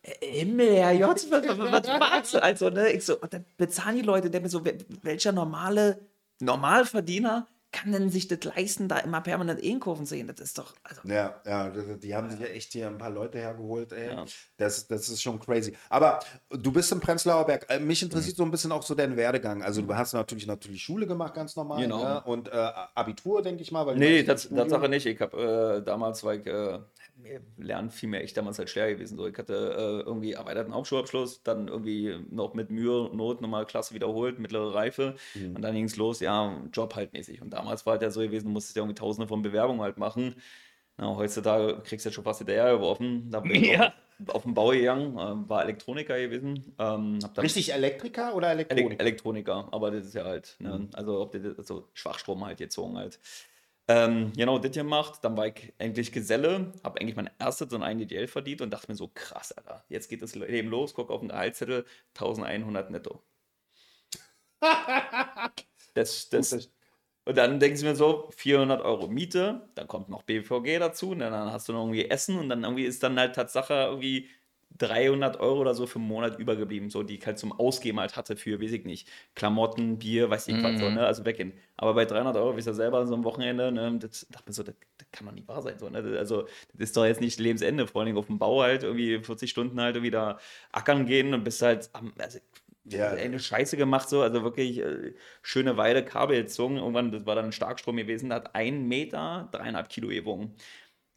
äh, 0.03 0.15
Himmel, 0.23 0.75
Herr 0.77 0.93
J, 0.93 1.11
was, 1.11 1.31
was, 1.31 1.59
was 1.59 1.87
magst 1.99 2.35
du? 2.35 2.43
Also, 2.43 2.71
ne, 2.71 2.91
ich 2.91 3.05
so, 3.05 3.19
und 3.19 3.33
dann 3.33 3.45
bezahlen 3.59 3.97
die 3.97 4.03
Leute, 4.03 4.31
denke 4.31 4.45
mir 4.45 4.51
so, 4.51 4.63
welcher 5.03 5.33
normale 5.33 5.99
Normalverdiener 6.41 7.47
kann 7.73 7.93
denn 7.93 8.11
sich 8.11 8.27
das 8.27 8.43
leisten, 8.43 8.89
da 8.89 8.99
immer 8.99 9.21
permanent 9.21 9.63
einkaufen 9.63 10.05
zu 10.05 10.17
gehen? 10.17 10.27
Das 10.27 10.41
ist 10.41 10.59
doch, 10.59 10.75
also, 10.83 11.03
Ja, 11.05 11.41
ja, 11.47 11.71
die 11.71 12.15
haben 12.17 12.29
sich 12.29 12.41
ja 12.41 12.47
echt 12.47 12.73
hier 12.73 12.89
ein 12.89 12.99
paar 12.99 13.11
Leute 13.11 13.39
hergeholt, 13.39 13.93
ey. 13.93 14.09
Ja. 14.09 14.25
Das, 14.57 14.89
das 14.89 15.09
ist 15.09 15.23
schon 15.23 15.39
crazy. 15.39 15.77
Aber 15.89 16.19
du 16.51 16.73
bist 16.73 16.91
im 16.91 16.99
Prenzlauer 16.99 17.47
Berg. 17.47 17.67
Äh, 17.69 17.79
Mich 17.79 18.03
interessiert 18.03 18.35
Mhm. 18.37 18.39
so 18.39 18.43
ein 18.45 18.51
bisschen 18.51 18.73
auch 18.73 18.83
so 18.83 18.97
dein 18.97 19.17
Werdegang. 19.17 19.63
Also 19.63 19.83
du 19.83 19.95
hast 19.95 20.15
natürlich 20.15 20.49
natürlich 20.49 20.83
Schule 20.83 21.07
gemacht, 21.07 21.33
ganz 21.35 21.55
normal. 21.55 21.81
Genau. 21.81 22.03
Ne? 22.03 22.21
Und 22.25 22.49
äh, 22.49 22.73
Abitur, 22.97 23.41
denke 23.41 23.63
ich 23.63 23.71
mal. 23.71 23.87
Weil 23.87 23.95
du 23.95 24.01
Nee, 24.01 24.25
das. 24.25 24.49
Tatsache 24.49 24.89
nicht. 24.89 25.07
Ich 25.07 25.21
habe 25.21 25.77
äh, 25.81 25.85
damals, 25.85 26.25
weil 26.25 26.41
ich, 26.41 26.47
äh, 26.49 26.81
lernen 27.57 27.91
fiel 27.91 28.09
mir 28.09 28.21
echt 28.21 28.37
damals 28.37 28.59
halt 28.59 28.71
schwer 28.71 28.93
gewesen. 28.93 29.17
So, 29.17 29.27
ich 29.27 29.37
hatte 29.37 29.55
äh, 29.55 30.07
irgendwie 30.07 30.33
erweiterten 30.33 30.75
Hauptschulabschluss, 30.75 31.43
dann 31.43 31.69
irgendwie 31.69 32.17
noch 32.31 32.55
mit 32.55 32.71
Mühe 32.71 33.03
und 33.03 33.15
Not 33.17 33.41
nochmal 33.41 33.67
Klasse 33.67 33.95
wiederholt, 33.95 34.39
mittlere 34.39 34.75
Reife. 34.75 35.15
Mhm. 35.35 35.57
Und 35.57 35.63
dann 35.63 35.75
ging 35.75 35.85
es 35.85 35.97
los, 35.97 36.21
ja, 36.21 36.57
Job 36.73 36.95
halt 36.95 37.13
mäßig. 37.13 37.43
Und 37.43 37.51
damals 37.51 37.87
war 37.87 37.93
halt 37.93 38.03
ja 38.03 38.11
so 38.11 38.21
gewesen, 38.21 38.47
du 38.47 38.53
musstest 38.53 38.77
ja 38.77 38.83
irgendwie 38.83 38.99
tausende 38.99 39.29
von 39.29 39.43
Bewerbungen 39.43 39.83
halt 39.83 39.99
machen. 39.99 40.35
Na, 40.97 41.17
heutzutage 41.17 41.81
kriegst 41.83 42.05
du 42.05 42.11
ja 42.11 42.13
schon 42.15 42.25
fast 42.25 42.39
hinterher 42.39 42.75
geworfen. 42.75 43.31
Da 43.31 43.41
bin 43.41 43.53
ich 43.53 43.71
Ja. 43.71 43.95
auf, 44.27 44.35
auf 44.37 44.43
den 44.43 44.55
Bau 44.55 44.69
gegangen, 44.69 45.17
äh, 45.17 45.49
war 45.49 45.63
Elektroniker 45.63 46.19
gewesen. 46.19 46.75
Ähm, 46.79 47.19
Richtig 47.39 47.73
Elektriker 47.73 48.35
oder 48.35 48.51
Ele 48.51 48.67
Elektroniker? 48.69 49.01
Elektroniker, 49.01 49.69
aber 49.73 49.91
das 49.91 50.07
ist 50.07 50.15
ja 50.15 50.25
halt, 50.25 50.57
ne? 50.59 50.79
Mhm. 50.79 50.89
also 50.93 51.21
ob 51.21 51.33
das, 51.33 51.59
also 51.59 51.89
Schwachstrom 51.95 52.45
halt 52.45 52.59
gezogen 52.59 52.99
halt. 52.99 53.19
Ähm, 53.91 54.33
genau, 54.37 54.59
das 54.61 54.71
gemacht, 54.73 55.19
dann 55.25 55.37
war 55.37 55.47
ich 55.49 55.75
eigentlich 55.79 56.13
Geselle, 56.13 56.73
habe 56.85 57.01
eigentlich 57.01 57.17
mein 57.17 57.29
erstes 57.41 57.73
und 57.73 57.83
ein 57.83 58.07
Geld 58.07 58.31
verdient 58.31 58.61
und 58.63 58.71
dachte 58.71 58.89
mir 58.91 58.97
so, 58.97 59.09
krass, 59.09 59.51
Alter, 59.53 59.85
jetzt 59.89 60.09
geht 60.09 60.23
das 60.23 60.35
Leben 60.37 60.69
los, 60.69 60.95
guck 60.95 61.11
auf 61.11 61.21
den 61.21 61.29
Gehaltszettel, 61.31 61.85
1100 62.15 62.91
netto. 62.91 63.23
Das, 65.95 66.29
das, 66.29 66.53
und 67.25 67.37
dann 67.39 67.61
denkst 67.61 67.81
du 67.81 67.87
mir 67.87 67.97
so, 67.97 68.31
400 68.37 68.83
Euro 68.83 69.09
Miete, 69.09 69.69
dann 69.75 69.89
kommt 69.89 70.09
noch 70.09 70.23
BVG 70.23 70.79
dazu, 70.79 71.11
und 71.11 71.21
dann 71.21 71.53
hast 71.53 71.69
du 71.69 71.73
noch 71.73 71.83
irgendwie 71.83 72.09
Essen 72.11 72.39
und 72.39 72.49
dann 72.49 72.65
irgendwie 72.65 72.85
ist 72.85 73.03
dann 73.03 73.19
halt 73.19 73.35
Tatsache 73.37 73.75
irgendwie 73.75 74.29
300 74.81 75.39
Euro 75.41 75.61
oder 75.61 75.75
so 75.75 75.87
für 75.87 75.99
einen 75.99 76.09
Monat 76.09 76.39
übergeblieben, 76.39 76.91
so 76.91 77.03
die 77.03 77.19
ich 77.19 77.27
halt 77.27 77.39
zum 77.39 77.53
Ausgeben 77.53 78.01
halt 78.01 78.17
hatte 78.17 78.37
für, 78.37 78.61
weiß 78.61 78.73
ich 78.73 78.85
nicht, 78.85 79.09
Klamotten, 79.35 79.99
Bier, 79.99 80.31
weiß 80.31 80.49
ich 80.49 80.63
was, 80.63 80.79
so, 80.79 80.91
ne, 80.91 81.07
also 81.07 81.25
weggehen. 81.25 81.53
Aber 81.77 81.95
bei 81.95 82.05
300 82.07 82.37
Euro, 82.37 82.57
wie 82.57 82.61
ich 82.61 82.67
ja 82.67 82.73
selber 82.73 83.07
so 83.07 83.15
am 83.15 83.25
Wochenende, 83.25 83.71
ne, 83.73 83.99
das 83.99 84.27
dachte 84.31 84.49
mir 84.49 84.55
so, 84.55 84.63
das, 84.63 84.75
das 84.99 85.09
kann 85.13 85.27
doch 85.27 85.35
nicht 85.35 85.49
wahr 85.49 85.63
sein, 85.63 85.79
so, 85.79 85.89
ne, 85.91 86.03
Das- 86.03 86.17
also 86.19 86.43
das 86.73 86.81
ist 86.91 86.97
doch 86.97 87.05
jetzt 87.05 87.21
nicht 87.21 87.39
Lebensende, 87.39 87.87
vor 87.87 88.03
allem 88.03 88.17
auf 88.17 88.27
dem 88.27 88.39
Bau 88.39 88.63
halt 88.63 88.83
irgendwie 88.83 89.19
40 89.23 89.51
Stunden 89.51 89.81
halt 89.81 89.97
irgendwie 89.97 90.11
da 90.11 90.39
ackern 90.73 91.07
gehen 91.07 91.35
und 91.35 91.45
bist 91.45 91.63
halt 91.63 91.91
am, 91.93 92.13
also 92.19 92.39
Ja. 92.85 93.11
eine 93.11 93.39
Scheiße 93.39 93.77
gemacht, 93.77 94.09
so, 94.09 94.23
also 94.23 94.43
wirklich 94.43 94.79
äh, 94.79 95.15
schöne 95.43 95.77
Weide, 95.77 96.05
Kabel 96.05 96.43
gezogen. 96.43 96.77
Irgendwann, 96.79 97.13
das 97.13 97.27
war 97.27 97.35
dann 97.37 97.53
Starkstrom 97.53 97.97
gewesen, 97.97 98.31
da 98.31 98.37
hat 98.37 98.55
ein 98.55 98.89
Meter 98.89 99.49
dreieinhalb 99.53 99.89
Kilo 99.91 100.09
gewogen. 100.09 100.55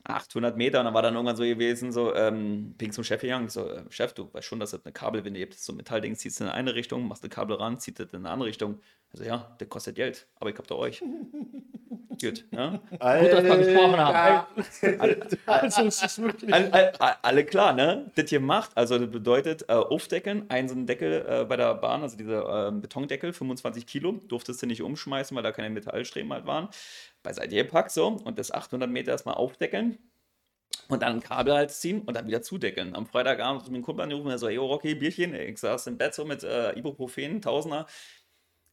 800 0.06 0.58
Meter 0.58 0.80
und 0.80 0.86
dann 0.86 0.94
war 0.94 1.02
dann 1.02 1.14
irgendwann 1.14 1.38
so 1.38 1.44
gewesen, 1.44 1.92
so, 1.92 2.14
ähm, 2.14 2.74
bin 2.74 2.90
ich 2.90 2.94
zum 2.94 3.04
Chef 3.04 3.22
gegangen, 3.22 3.46
ich 3.46 3.54
so, 3.54 3.70
äh, 3.70 3.84
Chef, 3.90 4.14
du 4.14 4.34
weißt 4.34 4.46
schon, 4.46 4.60
dass 4.60 4.72
das 4.72 4.84
eine 4.84 4.92
Kabelwinde 4.92 5.40
gibt, 5.40 5.54
so 5.54 5.72
ein 5.72 5.78
Metallding, 5.78 6.16
ziehst 6.16 6.40
du 6.40 6.44
in 6.44 6.50
eine 6.50 6.76
Richtung, 6.76 7.08
machst 7.08 7.24
ein 7.24 7.30
Kabel 7.30 7.56
ran, 7.56 7.80
zieht 7.80 8.00
das 8.00 8.12
in 8.12 8.20
eine 8.20 8.30
andere 8.30 8.50
Richtung. 8.50 8.80
Also 9.14 9.24
ja, 9.24 9.56
das 9.60 9.70
kostet 9.70 9.96
Geld, 9.96 10.28
aber 10.40 10.50
ich 10.50 10.58
hab 10.58 10.68
da 10.68 10.76
euch. 10.76 11.02
Gut, 12.22 12.46
ne? 12.52 12.80
Gut, 12.92 13.00
dass 13.02 13.44
wir 13.44 13.58
gesprochen 13.58 13.98
haben. 13.98 14.48
Also, 15.46 15.86
es 15.86 16.04
ist 16.04 16.22
wirklich. 16.22 16.54
All, 16.54 16.70
all, 16.72 16.94
all, 17.00 17.16
alle 17.22 17.46
klar, 17.46 17.74
ne? 17.74 18.12
Das 18.16 18.30
hier 18.30 18.40
macht, 18.40 18.72
also 18.76 18.98
das 18.98 19.10
bedeutet 19.10 19.64
äh, 19.68 19.74
aufdeckeln, 19.74 20.46
einen 20.50 20.70
so 20.70 20.76
einen 20.76 20.86
Deckel 20.86 21.26
äh, 21.28 21.46
bei 21.46 21.58
der 21.58 21.74
Bahn, 21.76 22.02
also 22.02 22.16
dieser 22.16 22.68
ähm, 22.68 22.82
Betondeckel, 22.82 23.34
25 23.34 23.86
Kilo, 23.86 24.20
durftest 24.28 24.62
du 24.62 24.68
nicht 24.68 24.82
umschmeißen, 24.82 25.36
weil 25.36 25.44
da 25.44 25.52
keine 25.52 25.70
Metallstreben 25.70 26.32
halt 26.32 26.46
waren. 26.46 26.70
Beiseite 27.24 27.56
gepackt 27.56 27.92
so 27.92 28.08
und 28.08 28.38
das 28.38 28.52
800 28.52 28.90
Meter 28.90 29.12
erstmal 29.12 29.36
aufdeckeln. 29.36 29.98
Und 30.90 31.02
dann 31.02 31.14
ein 31.14 31.22
Kabel 31.22 31.54
halt 31.54 31.72
ziehen 31.72 32.02
und 32.02 32.16
dann 32.16 32.28
wieder 32.28 32.42
zudeckeln. 32.42 32.96
Am 32.96 33.06
Freitagabend 33.06 33.64
hat 33.64 33.72
mich 33.72 33.80
ein 33.80 33.84
Kumpel 33.84 34.04
angerufen, 34.04 34.30
er 34.30 34.38
so, 34.38 34.50
yo, 34.50 34.66
Rocky, 34.66 34.96
Bierchen. 34.96 35.34
Ich 35.34 35.60
saß 35.60 35.88
im 35.88 35.98
Bett 35.98 36.14
so 36.14 36.26
mit 36.26 36.44
äh, 36.44 36.74
Ibuprofen, 36.78 37.42
Tausender. 37.42 37.88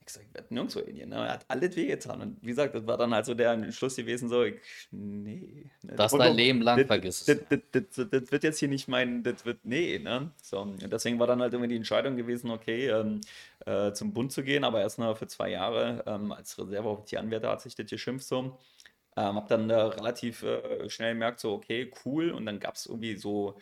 Ich 0.06 0.12
sag, 0.12 0.24
ich 0.24 0.34
werde 0.34 0.52
nirgendwo 0.52 0.80
hingehen. 0.80 1.10
Ne? 1.10 1.16
Er 1.16 1.34
hat 1.34 1.44
alles 1.48 1.76
wehgetan. 1.76 2.20
Und 2.20 2.42
wie 2.42 2.48
gesagt, 2.48 2.74
das 2.74 2.86
war 2.86 2.96
dann 2.96 3.14
halt 3.14 3.26
so 3.26 3.34
der 3.34 3.52
Entschluss 3.52 3.96
gewesen, 3.96 4.28
so, 4.28 4.42
ich, 4.44 4.56
nee. 4.90 5.66
Ne? 5.82 5.94
Das 5.94 6.12
dein 6.12 6.34
Leben 6.34 6.62
lang 6.62 6.84
vergisst. 6.86 7.28
das, 7.28 7.38
das, 7.48 7.60
das, 7.70 8.08
das 8.10 8.32
wird 8.32 8.42
jetzt 8.42 8.58
hier 8.58 8.68
nicht 8.68 8.88
mein, 8.88 9.22
das 9.22 9.44
wird, 9.44 9.64
nee, 9.64 9.98
ne? 9.98 10.32
So, 10.42 10.60
und 10.60 10.90
deswegen 10.90 11.18
war 11.18 11.26
dann 11.26 11.40
halt 11.40 11.52
irgendwie 11.52 11.68
die 11.68 11.76
Entscheidung 11.76 12.16
gewesen, 12.16 12.50
okay, 12.50 12.88
ähm, 12.88 13.20
äh, 13.66 13.92
zum 13.92 14.12
Bund 14.12 14.32
zu 14.32 14.42
gehen, 14.42 14.64
aber 14.64 14.80
erst 14.80 14.98
nur 14.98 15.14
für 15.16 15.26
zwei 15.26 15.50
Jahre. 15.50 16.02
Ähm, 16.06 16.32
als 16.32 16.58
Reserveoffizieranwärter 16.58 17.50
hat 17.50 17.60
sich 17.60 17.74
das 17.74 17.86
geschimpft 17.86 18.26
so. 18.26 18.58
Ähm, 19.16 19.36
hab 19.36 19.48
dann 19.48 19.68
äh, 19.68 19.74
relativ 19.74 20.42
äh, 20.42 20.88
schnell 20.88 21.14
gemerkt, 21.14 21.40
so, 21.40 21.52
okay, 21.52 21.90
cool. 22.04 22.30
Und 22.30 22.46
dann 22.46 22.58
gab 22.58 22.74
es 22.74 22.86
irgendwie 22.86 23.16
so 23.16 23.56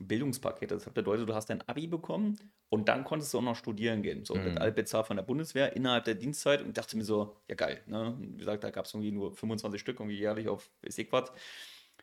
Bildungspakete. 0.00 0.74
Das 0.74 0.84
bedeutet, 0.90 1.28
du 1.28 1.34
hast 1.34 1.50
dein 1.50 1.66
Abi 1.68 1.86
bekommen 1.86 2.38
und 2.68 2.88
dann 2.88 3.04
konntest 3.04 3.32
du 3.32 3.38
auch 3.38 3.42
noch 3.42 3.56
studieren 3.56 4.02
gehen. 4.02 4.24
So, 4.24 4.34
mit 4.34 4.58
Altbezahlt 4.58 5.06
von 5.06 5.16
der 5.16 5.24
Bundeswehr 5.24 5.76
innerhalb 5.76 6.04
der 6.04 6.14
Dienstzeit 6.14 6.62
und 6.62 6.76
dachte 6.76 6.96
mir 6.96 7.04
so, 7.04 7.36
ja 7.48 7.54
geil. 7.54 7.80
Ne? 7.86 8.16
Wie 8.18 8.38
gesagt, 8.38 8.64
da 8.64 8.70
gab 8.70 8.86
es 8.86 8.94
irgendwie 8.94 9.12
nur 9.12 9.34
25 9.34 9.80
Stück, 9.80 10.00
irgendwie 10.00 10.18
jährlich 10.18 10.48
auf 10.48 10.70
was. 11.10 11.32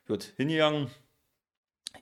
Gut, 0.06 0.32
hingegangen. 0.36 0.90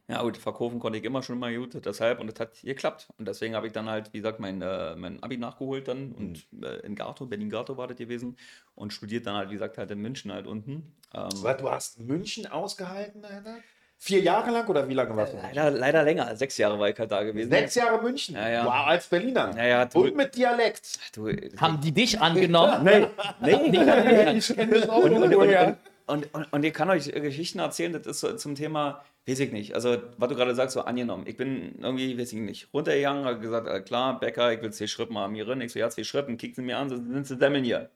Ja, 0.08 0.22
gut, 0.22 0.36
verkaufen 0.36 0.78
konnte 0.78 0.98
ich 0.98 1.04
immer 1.04 1.22
schon 1.22 1.38
mal 1.38 1.54
gut, 1.56 1.84
deshalb, 1.84 2.20
und 2.20 2.28
das 2.28 2.38
hat 2.38 2.60
geklappt. 2.62 3.08
Und 3.18 3.26
deswegen 3.26 3.54
habe 3.54 3.66
ich 3.66 3.72
dann 3.72 3.88
halt, 3.88 4.12
wie 4.12 4.18
gesagt, 4.18 4.40
mein, 4.40 4.62
äh, 4.62 4.94
mein 4.96 5.22
Abi 5.22 5.36
nachgeholt 5.36 5.88
dann 5.88 6.12
und 6.12 6.46
äh, 6.62 6.80
in 6.86 6.94
Gartow, 6.94 7.28
Berlin-Gartow 7.28 7.76
war 7.76 7.88
das 7.88 7.96
gewesen 7.96 8.36
und 8.74 8.92
studiert 8.92 9.26
dann 9.26 9.34
halt, 9.34 9.50
wie 9.50 9.54
gesagt, 9.54 9.78
halt 9.78 9.90
in 9.90 10.00
München 10.00 10.32
halt 10.32 10.46
unten. 10.46 10.96
Ähm, 11.12 11.28
Was, 11.42 11.56
du 11.56 11.70
hast 11.70 12.00
München 12.00 12.46
ausgehalten, 12.46 13.24
Alter? 13.24 13.58
Vier 14.02 14.20
Jahre 14.22 14.50
lang 14.50 14.66
oder 14.66 14.88
wie 14.88 14.94
lange 14.94 15.14
warst 15.14 15.34
du? 15.34 15.36
leider, 15.36 15.70
leider 15.70 16.02
länger, 16.02 16.34
sechs 16.34 16.56
Jahre 16.56 16.78
war 16.78 16.88
ich 16.88 16.98
halt 16.98 17.10
da 17.12 17.22
gewesen. 17.22 17.50
Sechs 17.50 17.74
Jahre 17.74 18.02
München? 18.02 18.34
Ja, 18.34 18.48
ja. 18.48 18.64
Wow, 18.64 18.86
als 18.86 19.06
Berliner. 19.06 19.54
Ja, 19.54 19.66
ja, 19.66 19.84
du- 19.84 20.04
Und 20.04 20.16
mit 20.16 20.34
Dialekt. 20.34 20.98
Du, 21.14 21.28
Haben 21.58 21.82
die 21.82 21.92
dich 21.92 22.18
angenommen? 22.18 22.82
nee, 22.82 23.06
nee, 23.42 24.30
Ich 24.38 24.54
kenne 24.54 24.72
das 24.80 24.88
auch 24.88 25.04
und, 25.04 25.12
und, 25.12 25.34
und, 25.34 25.76
und, 26.06 26.34
und, 26.34 26.52
und 26.52 26.64
ich 26.64 26.72
kann 26.72 26.88
euch 26.88 27.08
äh, 27.08 27.20
Geschichten 27.20 27.58
erzählen, 27.58 27.92
das 27.92 28.06
ist 28.06 28.20
so 28.20 28.34
zum 28.36 28.54
Thema, 28.54 29.04
weiß 29.28 29.38
ich 29.40 29.52
nicht, 29.52 29.74
also 29.74 29.98
was 30.16 30.30
du 30.30 30.34
gerade 30.34 30.54
sagst, 30.54 30.72
so 30.72 30.80
angenommen. 30.80 31.24
Ich 31.26 31.36
bin 31.36 31.74
irgendwie, 31.82 32.18
weiß 32.18 32.32
ich 32.32 32.38
nicht, 32.38 32.68
runtergegangen, 32.72 33.26
habe 33.26 33.38
gesagt, 33.40 33.68
äh, 33.68 33.82
klar, 33.82 34.18
Bäcker, 34.18 34.50
ich 34.50 34.62
will 34.62 34.72
zwei 34.72 34.86
Schritte 34.86 35.12
mal 35.12 35.26
an 35.26 35.32
mir 35.32 35.46
rein. 35.46 35.60
Ich 35.60 35.72
so, 35.72 35.78
ja, 35.78 35.90
zwei 35.90 36.04
Schritte, 36.04 36.34
kicken 36.36 36.54
sie 36.54 36.62
mir 36.62 36.78
an, 36.78 36.88
so 36.88 36.96
sind 36.96 37.26
sie 37.26 37.36
Semmeln 37.36 37.64
hier. 37.64 37.90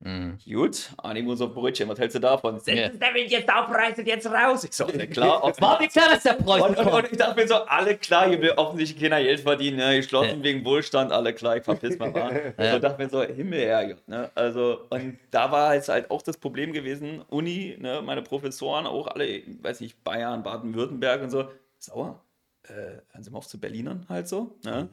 Mhm. 0.00 0.38
Gut, 0.48 0.90
Animus 0.98 1.40
auf 1.40 1.52
Brötchen, 1.52 1.88
was 1.88 1.98
hältst 1.98 2.14
du 2.14 2.20
davon? 2.20 2.54
Ja. 2.66 2.90
sie 2.90 2.98
Semmeln 2.98 3.28
jetzt 3.28 3.52
auf, 3.52 3.68
reißt 3.68 3.98
jetzt 3.98 4.26
raus. 4.28 4.62
Ich 4.62 4.72
so, 4.72 4.86
ne, 4.86 5.08
klar, 5.08 5.42
War 5.60 5.80
mir 5.80 5.88
klar, 5.88 6.10
dass 6.10 6.22
der 6.22 6.34
Preuß 6.34 6.62
und, 6.62 6.78
und, 6.78 6.86
und 6.86 7.10
ich 7.10 7.18
dachte 7.18 7.40
mir 7.40 7.48
so, 7.48 7.56
alle 7.56 7.96
klar, 7.96 8.28
hier 8.28 8.40
will 8.40 8.52
offensichtlich 8.52 9.02
keiner 9.02 9.20
Geld 9.20 9.40
verdienen, 9.40 9.78
ne? 9.78 9.96
geschlossen 9.96 10.38
Ja. 10.38 10.44
wegen 10.44 10.64
Wohlstand, 10.64 11.10
alle 11.10 11.34
klar, 11.34 11.56
ich 11.56 11.64
verpiss 11.64 11.98
mal 11.98 12.10
mal. 12.12 12.54
Ja. 12.56 12.74
So 12.74 12.78
dachte 12.78 13.02
mir 13.02 13.10
so, 13.10 13.22
Himmel, 13.24 13.60
Herrgott, 13.60 14.06
ne? 14.06 14.30
Also, 14.36 14.86
und 14.90 15.18
da 15.32 15.50
war 15.50 15.74
jetzt 15.74 15.88
halt 15.88 16.12
auch 16.12 16.22
das 16.22 16.36
Problem 16.36 16.72
gewesen, 16.72 17.24
Uni, 17.28 17.76
ne, 17.80 18.00
meine 18.00 18.22
Professoren, 18.22 18.86
auch 18.86 19.08
alle, 19.08 19.42
weiß 19.62 19.80
nicht, 19.80 20.04
Bayern, 20.04 20.44
Baden-Württemberg 20.44 21.22
und 21.22 21.30
so, 21.30 21.48
sauer. 21.78 22.22
Äh, 22.62 23.00
hören 23.12 23.22
Sie 23.22 23.30
mal 23.30 23.38
auf 23.38 23.48
zu 23.48 23.58
Berlinern 23.58 24.06
halt 24.08 24.28
so, 24.28 24.58
ne? 24.64 24.88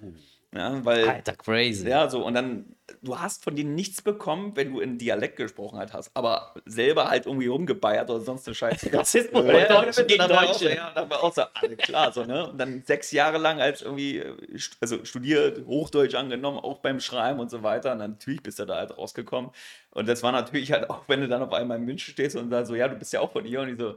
Ja, 0.55 0.85
weil. 0.85 1.07
Alter, 1.07 1.35
crazy. 1.35 1.87
Ja, 1.87 2.09
so, 2.09 2.25
und 2.25 2.33
dann, 2.33 2.65
du 3.01 3.19
hast 3.19 3.43
von 3.43 3.57
denen 3.57 3.75
nichts 3.75 4.01
bekommen, 4.01 4.53
wenn 4.55 4.71
du 4.71 4.79
in 4.79 4.97
Dialekt 4.97 5.35
gesprochen 5.35 5.77
halt 5.77 5.91
hast, 5.91 6.11
aber 6.13 6.53
selber 6.65 7.09
halt 7.09 7.25
irgendwie 7.25 7.47
rumgebeiert 7.47 8.09
oder 8.09 8.21
sonst 8.21 8.47
eine 8.47 8.55
Scheiße. 8.55 8.93
Rassismus 8.93 9.43
Ja, 9.45 9.81
Deutschen 9.81 10.07
gegen 10.07 10.27
Deutsche. 10.27 10.73
Ja, 10.73 10.91
dann 10.95 11.09
war 11.09 11.23
auch 11.23 11.33
so, 11.33 11.41
alle 11.53 11.75
klar, 11.75 12.13
so, 12.13 12.23
ne? 12.23 12.49
Und 12.49 12.57
dann 12.57 12.83
sechs 12.85 13.11
Jahre 13.11 13.37
lang 13.37 13.59
als 13.59 13.81
irgendwie, 13.81 14.19
äh, 14.19 14.59
also 14.79 15.03
studiert, 15.03 15.65
Hochdeutsch 15.65 16.15
angenommen, 16.15 16.57
auch 16.57 16.79
beim 16.79 17.01
Schreiben 17.01 17.41
und 17.41 17.51
so 17.51 17.61
weiter. 17.61 17.91
Und 17.91 17.99
dann 17.99 18.11
natürlich 18.11 18.41
bist 18.41 18.59
du 18.59 18.65
da 18.65 18.77
halt 18.77 18.97
rausgekommen. 18.97 19.51
Und 19.91 20.07
das 20.07 20.23
war 20.23 20.31
natürlich 20.31 20.71
halt 20.71 20.89
auch, 20.89 21.03
wenn 21.07 21.19
du 21.19 21.27
dann 21.27 21.43
auf 21.43 21.51
einmal 21.51 21.77
in 21.77 21.85
München 21.85 22.13
stehst 22.13 22.37
und 22.37 22.49
dann 22.49 22.65
so, 22.65 22.75
ja, 22.75 22.87
du 22.87 22.95
bist 22.95 23.11
ja 23.11 23.19
auch 23.19 23.31
von 23.33 23.43
hier. 23.43 23.59
Und 23.59 23.69
ich 23.69 23.77
so, 23.77 23.95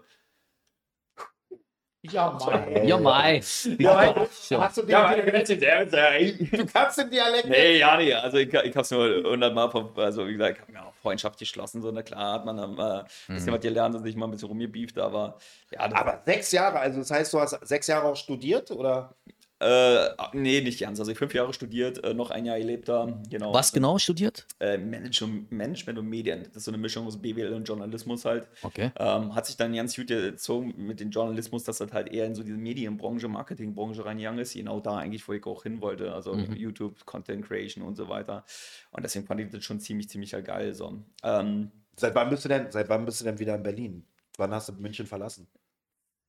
Ja, 2.02 2.30
Mai. 2.30 2.84
Ja, 2.86 2.96
Mai. 2.96 3.40
Ja, 3.78 3.94
Mai. 3.94 4.28
Ja. 4.48 4.60
Hast 4.60 4.76
du 4.76 4.82
den 4.82 4.90
Ja, 4.90 5.14
Dialekt? 5.14 6.52
Du 6.52 6.66
kannst 6.66 6.98
den 6.98 7.10
Dialekt. 7.10 7.48
Nee, 7.48 7.78
ja, 7.78 7.96
nee. 7.96 8.14
Also 8.14 8.36
ich, 8.38 8.48
ich 8.54 8.54
habe 8.70 8.80
es 8.82 8.90
nur 8.92 9.24
hundertmal, 9.24 9.68
vom- 9.70 9.90
also 9.96 10.26
wie 10.28 10.32
gesagt, 10.34 10.56
ich 10.56 10.62
habe 10.62 10.72
mir 10.72 10.82
auch 10.86 10.94
Freundschaft 11.02 11.38
geschlossen. 11.40 11.82
So, 11.82 11.90
na 11.90 12.02
klar 12.02 12.34
hat 12.34 12.44
man 12.44 12.56
dann 12.56 12.74
mal 12.76 13.00
ein 13.28 13.34
bisschen 13.34 13.52
was 13.52 13.60
gelernt 13.60 13.96
und 13.96 14.04
sich 14.04 14.14
mal 14.14 14.26
ein 14.26 14.30
bisschen 14.30 14.48
rumgebieft, 14.48 14.96
aber 14.98 15.38
ja, 15.72 15.80
Aber 15.80 16.22
sechs 16.24 16.52
Jahre, 16.52 16.78
also 16.78 17.00
das 17.00 17.10
heißt, 17.10 17.32
du 17.32 17.40
hast 17.40 17.58
sechs 17.66 17.88
Jahre 17.88 18.06
auch 18.08 18.16
studiert, 18.16 18.70
oder? 18.70 19.14
Äh, 19.60 20.10
nee, 20.34 20.60
nicht 20.60 20.78
ganz. 20.78 21.00
Also 21.00 21.10
ich 21.10 21.18
fünf 21.18 21.34
Jahre 21.34 21.52
studiert, 21.52 22.04
äh, 22.04 22.14
noch 22.14 22.30
ein 22.30 22.44
Jahr 22.44 22.58
gelebt 22.58 22.88
da. 22.88 23.20
Genau. 23.28 23.52
Was 23.52 23.72
genau 23.72 23.98
studiert? 23.98 24.46
Äh, 24.60 24.78
Management 24.78 25.98
und 25.98 26.08
Medien. 26.08 26.44
Das 26.44 26.58
ist 26.58 26.64
so 26.64 26.70
eine 26.70 26.78
Mischung 26.78 27.06
aus 27.06 27.20
BWL 27.20 27.52
und 27.52 27.64
Journalismus 27.64 28.24
halt. 28.24 28.46
Okay. 28.62 28.92
Ähm, 28.96 29.34
hat 29.34 29.46
sich 29.46 29.56
dann 29.56 29.74
ganz 29.74 29.96
gut 29.96 30.06
gezogen 30.06 30.74
mit 30.76 31.00
dem 31.00 31.10
Journalismus, 31.10 31.64
dass 31.64 31.78
das 31.78 31.92
halt 31.92 32.12
eher 32.12 32.26
in 32.26 32.36
so 32.36 32.44
diese 32.44 32.56
Medienbranche, 32.56 33.26
Marketingbranche 33.26 34.04
reingegangen 34.04 34.40
ist. 34.40 34.54
Genau 34.54 34.78
da 34.78 34.98
eigentlich, 34.98 35.26
wo 35.26 35.32
ich 35.32 35.44
auch 35.44 35.64
hin 35.64 35.80
wollte. 35.80 36.14
Also 36.14 36.34
mhm. 36.34 36.54
YouTube, 36.54 37.04
Content 37.04 37.44
Creation 37.44 37.84
und 37.84 37.96
so 37.96 38.08
weiter. 38.08 38.44
Und 38.92 39.02
deswegen 39.02 39.26
fand 39.26 39.40
ich 39.40 39.50
das 39.50 39.64
schon 39.64 39.80
ziemlich, 39.80 40.08
ziemlich 40.08 40.30
geil. 40.44 40.72
So. 40.74 41.02
Ähm, 41.24 41.72
seit, 41.96 42.14
wann 42.14 42.30
bist 42.30 42.44
du 42.44 42.48
denn, 42.48 42.70
seit 42.70 42.88
wann 42.88 43.04
bist 43.04 43.20
du 43.20 43.24
denn 43.24 43.40
wieder 43.40 43.56
in 43.56 43.62
Berlin? 43.64 44.06
Wann 44.36 44.52
hast 44.52 44.68
du 44.68 44.72
München 44.74 45.06
verlassen? 45.06 45.48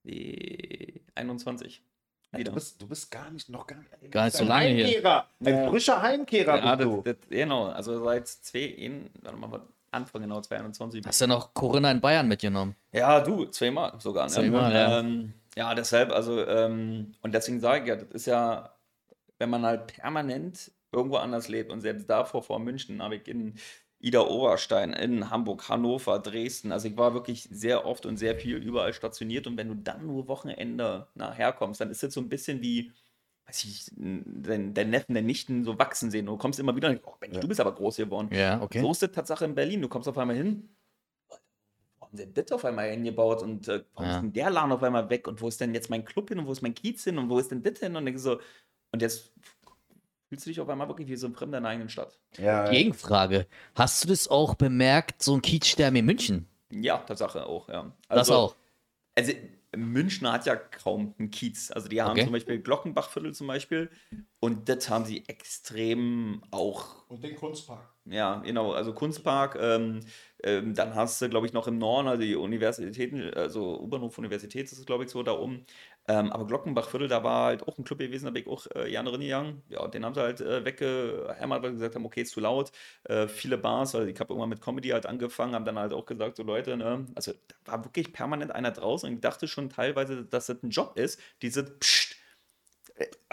Äh, 0.04 1.02
21. 1.14 1.84
Ey, 2.32 2.44
du, 2.44 2.52
bist, 2.52 2.80
du 2.80 2.88
bist 2.88 3.10
gar 3.10 3.32
nicht, 3.32 3.50
noch 3.50 3.66
gar 3.66 3.78
nicht, 3.78 4.12
gar 4.12 4.26
nicht 4.26 4.38
so 4.38 4.44
lange 4.44 4.66
Heimkehrer, 4.66 5.28
hier. 5.40 5.58
Ein 5.58 5.70
frischer 5.70 6.02
Heimkehrer 6.02 6.58
ja, 6.58 6.76
bist 6.76 6.88
du. 6.88 7.02
Das, 7.04 7.16
genau, 7.30 7.66
also 7.66 8.04
seit 8.04 8.28
zwei, 8.28 8.60
in, 8.60 9.10
warte 9.22 9.38
mal, 9.38 9.62
Anfang 9.92 10.22
genau 10.22 10.40
2021. 10.40 11.08
Hast 11.08 11.22
du 11.22 11.26
ja 11.26 11.28
noch 11.28 11.54
Corinna 11.56 11.90
in 11.90 12.00
Bayern 12.00 12.28
mitgenommen? 12.28 12.76
Ja, 12.92 13.20
du, 13.22 13.46
zweimal 13.46 14.00
sogar. 14.00 14.26
Ne? 14.26 14.32
Zweimal, 14.32 14.72
ja. 14.72 15.00
Ähm, 15.00 15.34
ja, 15.56 15.74
deshalb, 15.74 16.12
also, 16.12 16.46
ähm, 16.46 17.14
und 17.22 17.34
deswegen 17.34 17.60
sage 17.60 17.82
ich 17.82 17.88
ja, 17.90 17.96
das 17.96 18.10
ist 18.12 18.28
ja, 18.28 18.74
wenn 19.40 19.50
man 19.50 19.66
halt 19.66 19.88
permanent 19.88 20.72
irgendwo 20.92 21.18
anders 21.18 21.48
lebt 21.48 21.72
und 21.72 21.82
selbst 21.82 22.10
davor 22.10 22.44
vor 22.44 22.60
München 22.60 23.02
habe 23.02 23.16
ich 23.16 23.28
in 23.28 23.56
Ida 24.00 24.22
Oberstein, 24.22 24.94
in 24.94 25.30
Hamburg, 25.30 25.68
Hannover, 25.70 26.20
Dresden, 26.20 26.72
also 26.72 26.88
ich 26.88 26.98
war 26.98 27.14
wirklich 27.14 27.50
sehr 27.52 27.86
oft 27.86 28.06
und 28.06 28.18
sehr 28.18 28.36
viel 28.36 28.56
überall 28.58 28.94
stationiert 28.94 29.46
und 29.48 29.58
wenn 29.58 29.68
du 29.68 29.76
dann 29.76 30.06
nur 30.08 30.28
Wochenende 30.28 31.08
nachher 31.16 31.52
kommst, 31.54 31.82
dann 31.82 31.90
ist 31.92 32.02
das 32.04 32.14
so 32.14 32.22
ein 32.22 32.30
bisschen 32.30 32.62
wie, 32.62 32.92
weiß 33.46 33.66
ich, 33.66 33.92
dein, 33.98 34.74
dein 34.74 34.90
Neffen, 34.90 35.16
dein 35.16 35.26
Nichten 35.26 35.66
so 35.66 35.78
wachsen 35.78 36.12
sehen. 36.12 36.28
Du 36.28 36.38
kommst 36.38 36.60
immer 36.60 36.76
wieder 36.76 36.88
und 36.88 36.96
denkst, 36.96 37.08
oh 37.12 37.18
Mensch, 37.20 37.40
du 37.40 37.48
bist 37.48 37.60
aber 37.60 37.74
groß 37.76 37.98
geworden. 37.98 38.30
Ja, 38.32 38.62
okay. 38.62 38.82
So 38.82 38.92
ist 38.92 39.02
die 39.02 39.08
Tatsache 39.10 39.44
in 39.46 39.56
Berlin. 39.56 39.82
Du 39.82 39.90
kommst 39.90 40.08
auf 40.08 40.18
einmal 40.18 40.36
hin. 40.38 40.70
Warum 42.00 42.16
sind 42.18 42.38
das 42.38 42.52
auf 42.52 42.64
einmal 42.66 42.90
hingebaut 42.90 43.44
und 43.44 43.68
äh, 43.68 43.84
warum 43.94 44.08
Ja. 44.10 44.16
ist 44.16 44.22
denn 44.24 44.34
der 44.34 44.50
Laden 44.50 44.72
auf 44.72 44.84
einmal 44.84 45.10
weg 45.10 45.28
und 45.28 45.42
wo 45.42 45.48
ist 45.48 45.60
denn 45.60 45.74
jetzt 45.74 45.90
mein 45.90 46.06
Club 46.06 46.30
hin 46.30 46.40
und 46.40 46.48
wo 46.48 46.52
ist 46.52 46.62
mein 46.62 46.74
Kiez 46.74 47.04
hin 47.04 47.18
und 47.18 47.30
wo 47.30 47.38
ist 47.38 47.52
denn 47.52 47.62
das 47.62 47.80
hin 47.80 47.96
und 47.96 48.06
denkst 48.06 48.22
so, 48.24 48.40
und 48.92 49.02
jetzt 49.02 49.34
fühlst 50.30 50.46
du 50.46 50.50
dich 50.52 50.60
auf 50.62 50.70
einmal 50.70 50.88
wirklich 50.88 51.08
wie 51.10 51.16
so 51.16 51.28
ein 51.28 51.34
Fremder 51.34 51.58
in 51.58 51.64
der 51.64 51.72
eigenen 51.72 51.90
Stadt. 51.90 52.20
Ja, 52.38 52.66
Gegenfrage. 52.72 53.48
Hast 53.76 54.04
du 54.04 54.08
das 54.08 54.28
auch 54.28 54.56
bemerkt, 54.56 55.22
so 55.24 55.36
ein 55.36 55.42
Kiezsterben 55.42 55.98
in 55.98 56.06
München? 56.06 56.48
Ja, 56.72 56.98
Tatsache 57.00 57.46
auch, 57.46 57.68
ja. 57.70 57.92
Das 58.10 58.30
auch. 58.30 58.56
Also 59.16 59.34
München 59.76 60.32
hat 60.32 60.46
ja 60.46 60.56
kaum 60.56 61.14
einen 61.20 61.32
Kiez. 61.32 61.72
Also 61.72 61.88
die 61.90 62.02
haben 62.02 62.12
Okay. 62.12 62.24
zum 62.26 62.34
Beispiel 62.34 62.60
Glockenbachviertel 62.60 63.34
zum 63.34 63.48
Beispiel 63.48 63.90
und 64.40 64.70
das 64.70 64.90
haben 64.90 65.06
sie 65.06 65.28
extrem 65.28 66.42
auch 66.52 67.08
Und 67.08 67.24
den 67.24 67.36
Kunstpark. 67.36 67.90
Ja, 68.06 68.38
genau, 68.40 68.72
also 68.72 68.94
Kunstpark, 68.94 69.58
ähm, 69.60 70.00
ähm, 70.44 70.74
dann 70.74 70.96
hast 70.96 71.22
du, 71.22 71.30
glaube 71.30 71.46
ich, 71.48 71.54
noch 71.54 71.68
im 71.68 71.78
Norden, 71.78 72.08
also 72.08 72.22
die 72.22 72.36
Universitäten, 72.36 73.34
also 73.34 73.80
U-Bahnhof 73.82 74.18
Universität 74.18 74.66
ist 74.72 74.80
es, 74.80 74.86
glaube 74.86 75.04
ich, 75.04 75.10
so 75.10 75.24
da 75.24 75.34
oben. 75.34 75.66
Ähm, 76.08 76.32
aber 76.32 76.48
Glockenbachviertel, 76.48 77.08
da 77.08 77.24
war 77.24 77.46
halt 77.46 77.68
auch 77.68 77.78
ein 77.78 77.84
Club 77.84 78.00
gewesen, 78.00 78.26
da 78.26 78.32
bin 78.32 78.42
ich 78.44 78.48
auch 78.50 78.66
äh, 78.76 78.92
Jan 78.92 79.08
reingegangen. 79.08 79.62
Ja, 79.70 79.88
den 79.88 80.04
haben 80.06 80.16
sie 80.16 80.22
halt 80.22 80.42
äh, 80.42 80.66
weggehämmert, 80.66 81.62
weil 81.62 81.70
sie 81.72 81.76
gesagt 81.76 81.96
haben, 81.96 82.06
okay, 82.06 82.22
ist 82.22 82.32
zu 82.32 82.40
laut. 82.40 82.72
Äh, 83.04 83.28
viele 83.28 83.58
Bars, 83.58 83.94
also 83.96 84.08
ich 84.08 84.20
habe 84.20 84.34
irgendwann 84.34 84.50
mit 84.50 84.62
Comedy 84.62 84.90
halt 84.90 85.06
angefangen, 85.06 85.54
haben 85.54 85.66
dann 85.66 85.78
halt 85.78 85.94
auch 85.94 86.06
gesagt, 86.06 86.38
so 86.38 86.44
Leute, 86.44 86.78
ne, 86.78 87.06
also 87.16 87.34
da 87.66 87.74
war 87.74 87.86
wirklich 87.86 88.12
permanent 88.14 88.52
einer 88.52 88.72
draußen 88.72 89.08
und 89.08 89.16
ich 89.16 89.22
dachte 89.22 89.48
schon 89.48 89.70
teilweise, 89.70 90.26
dass 90.26 90.48
das 90.48 90.64
ein 90.64 90.70
Job 90.72 90.98
ist, 90.98 91.20
diese 91.42 91.64
Psst, 91.64 92.09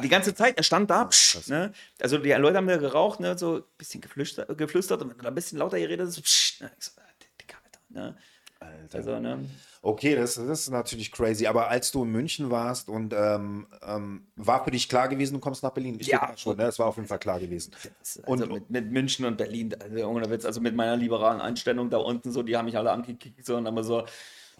die 0.02 0.08
ganze 0.08 0.34
Zeit, 0.34 0.56
er 0.56 0.62
stand 0.62 0.90
da, 0.90 1.04
psch, 1.04 1.48
ne? 1.48 1.72
Also 2.00 2.18
die 2.18 2.30
Leute 2.32 2.56
haben 2.56 2.66
da 2.66 2.76
geraucht, 2.76 3.20
ne? 3.20 3.36
So 3.36 3.56
ein 3.56 3.62
bisschen 3.78 4.00
geflüstert, 4.00 4.56
geflüstert 4.56 5.02
und 5.02 5.10
wenn 5.10 5.16
du 5.16 5.22
da 5.22 5.28
ein 5.28 5.34
bisschen 5.34 5.58
lauter 5.58 5.78
geredet 5.78 6.06
hast, 6.08 6.22
psch, 6.22 6.60
ne? 6.60 6.70
Ich 6.78 6.84
so, 6.86 6.92
ah, 7.00 7.04
Digga, 7.40 7.56
Alter, 7.64 7.80
ne? 7.88 8.16
Alter. 8.60 8.98
Also, 8.98 9.18
ne? 9.20 9.48
Okay, 9.82 10.16
das, 10.16 10.34
das 10.34 10.60
ist 10.62 10.70
natürlich 10.70 11.12
crazy. 11.12 11.46
Aber 11.46 11.68
als 11.68 11.92
du 11.92 12.02
in 12.02 12.10
München 12.10 12.50
warst 12.50 12.88
und 12.88 13.12
ähm, 13.16 13.66
ähm, 13.82 14.26
war 14.34 14.64
für 14.64 14.70
dich 14.70 14.88
klar 14.88 15.08
gewesen, 15.08 15.34
du 15.34 15.40
kommst 15.40 15.62
nach 15.62 15.70
Berlin? 15.70 15.98
Ich 16.00 16.08
Ja. 16.08 16.32
schon, 16.36 16.56
ne? 16.56 16.64
Das 16.64 16.78
war 16.78 16.86
auf 16.86 16.96
jeden 16.96 17.06
Fall 17.06 17.18
klar 17.18 17.38
gewesen. 17.38 17.72
Das, 18.00 18.16
Und- 18.24 18.42
also 18.42 18.52
mit, 18.54 18.70
mit 18.70 18.90
München 18.90 19.26
und 19.26 19.36
Berlin, 19.36 19.74
also, 19.80 20.08
ohne 20.08 20.28
Witz, 20.30 20.44
also 20.44 20.60
mit 20.60 20.74
meiner 20.74 20.96
liberalen 20.96 21.40
Einstellung 21.40 21.90
da 21.90 21.98
unten 21.98 22.32
so, 22.32 22.42
die 22.42 22.56
haben 22.56 22.64
mich 22.64 22.76
alle 22.76 22.90
angekickt 22.90 23.44
so 23.44 23.56
und 23.56 23.66
immer 23.66 23.84
so, 23.84 24.06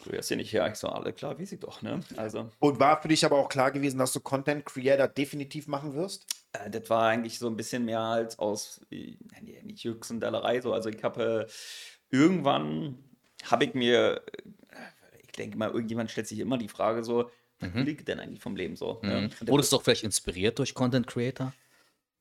du 0.04 0.12
wärst 0.12 0.28
hier 0.28 0.36
nicht 0.36 0.52
her. 0.52 0.68
Ich 0.70 0.76
so, 0.78 0.88
alle 0.88 1.12
klar, 1.12 1.38
weiß 1.38 1.52
ich 1.52 1.60
doch, 1.60 1.82
ne? 1.82 2.00
Also, 2.16 2.50
Und 2.58 2.78
war 2.80 3.00
für 3.00 3.08
dich 3.08 3.24
aber 3.24 3.36
auch 3.38 3.48
klar 3.48 3.70
gewesen, 3.70 3.98
dass 3.98 4.12
du 4.12 4.20
Content 4.20 4.64
Creator 4.64 5.08
definitiv 5.08 5.66
machen 5.66 5.94
wirst? 5.94 6.26
Äh, 6.52 6.70
das 6.70 6.88
war 6.90 7.08
eigentlich 7.08 7.38
so 7.38 7.48
ein 7.48 7.56
bisschen 7.56 7.84
mehr 7.84 8.00
als 8.00 8.38
aus, 8.38 8.80
äh, 8.90 9.16
nee, 9.42 9.60
nicht 9.64 9.82
Jux 9.84 10.10
und 10.10 10.20
Dallerei, 10.20 10.60
so. 10.60 10.72
Also 10.72 10.88
ich 10.90 11.02
habe 11.02 11.46
äh, 11.48 12.16
irgendwann, 12.16 12.98
habe 13.44 13.64
ich 13.64 13.74
mir, 13.74 14.22
äh, 14.70 14.76
ich 15.22 15.32
denke 15.32 15.56
mal, 15.58 15.70
irgendjemand 15.70 16.10
stellt 16.10 16.28
sich 16.28 16.38
immer 16.38 16.58
die 16.58 16.68
Frage 16.68 17.02
so, 17.04 17.30
was 17.58 17.72
will 17.72 17.88
ich 17.88 18.04
denn 18.04 18.20
eigentlich 18.20 18.40
vom 18.42 18.54
Leben 18.54 18.76
so? 18.76 19.00
ne? 19.02 19.16
Und 19.18 19.40
das- 19.40 19.48
Wurdest 19.48 19.72
du 19.72 19.76
doch 19.76 19.82
vielleicht 19.82 20.04
inspiriert 20.04 20.58
durch 20.58 20.74
Content 20.74 21.06
Creator? 21.06 21.54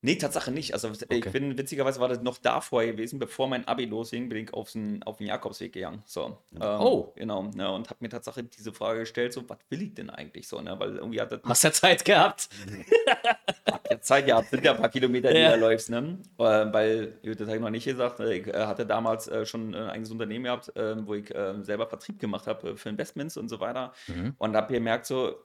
Nee, 0.02 0.16
Tatsache 0.18 0.52
nicht. 0.52 0.74
Also 0.74 0.92
ich 0.92 1.02
Okay. 1.04 1.30
bin, 1.32 1.58
witzigerweise 1.58 2.00
war 2.00 2.08
das 2.08 2.22
noch 2.22 2.38
davor 2.38 2.86
gewesen, 2.86 3.18
bevor 3.18 3.48
mein 3.48 3.68
Abi 3.68 3.86
losging, 3.86 4.30
bin 4.30 4.38
ich 4.44 4.54
auf 4.54 4.72
den, 4.72 5.02
auf 5.04 5.18
den 5.18 5.28
Jakobsweg 5.28 5.74
gegangen. 5.74 6.04
So. 6.06 6.38
Ähm, 6.54 6.62
Oh. 6.62 7.14
Genau. 7.16 7.44
Ne, 7.56 7.72
und 7.72 7.90
habe 7.90 7.98
mir 8.02 8.10
Tatsache 8.10 8.44
diese 8.44 8.72
Frage 8.72 9.00
gestellt, 9.00 9.34
so, 9.34 9.48
was 9.50 9.58
will 9.70 9.82
ich 9.82 9.94
denn 9.96 10.10
eigentlich 10.12 10.48
so? 10.48 10.62
Ne? 10.62 10.78
Weil 10.80 10.98
irgendwie 10.98 11.20
hat 11.22 11.32
das 11.32 11.40
Hast 11.44 11.64
ja 11.64 11.72
Zeit 11.72 12.06
gehabt. 12.06 12.50
ja 13.90 14.00
Zeit 14.02 14.26
gehabt, 14.28 14.50
sind 14.50 14.64
ja 14.64 14.72
ein 14.74 14.78
paar 14.78 14.90
Kilometer, 14.90 15.32
die 15.34 15.40
Ja. 15.40 15.54
du 15.56 15.60
läufst, 15.62 15.90
ne? 15.90 16.20
Äh, 16.38 16.44
weil, 16.44 17.20
das 17.24 17.40
habe 17.48 17.56
ich 17.56 17.62
noch 17.62 17.70
nicht 17.72 17.86
gesagt, 17.86 18.20
äh, 18.20 18.34
ich 18.38 18.48
äh, 18.48 18.66
hatte 18.66 18.86
damals 18.86 19.28
äh, 19.28 19.46
schon 19.46 19.74
ein 19.74 19.90
eigenes 19.90 20.12
Unternehmen 20.12 20.46
gehabt, 20.46 20.76
äh, 20.76 20.96
wo 21.06 21.16
ich 21.16 21.34
äh, 21.34 21.56
selber 21.64 21.88
Vertrieb 21.88 22.20
gemacht 22.20 22.48
habe 22.48 22.78
für 22.78 22.90
Investments 22.90 23.38
und 23.38 23.50
so 23.50 23.60
weiter. 23.60 23.94
Und 24.38 24.56
habe 24.56 24.74
gemerkt, 24.74 25.06
so, 25.08 25.36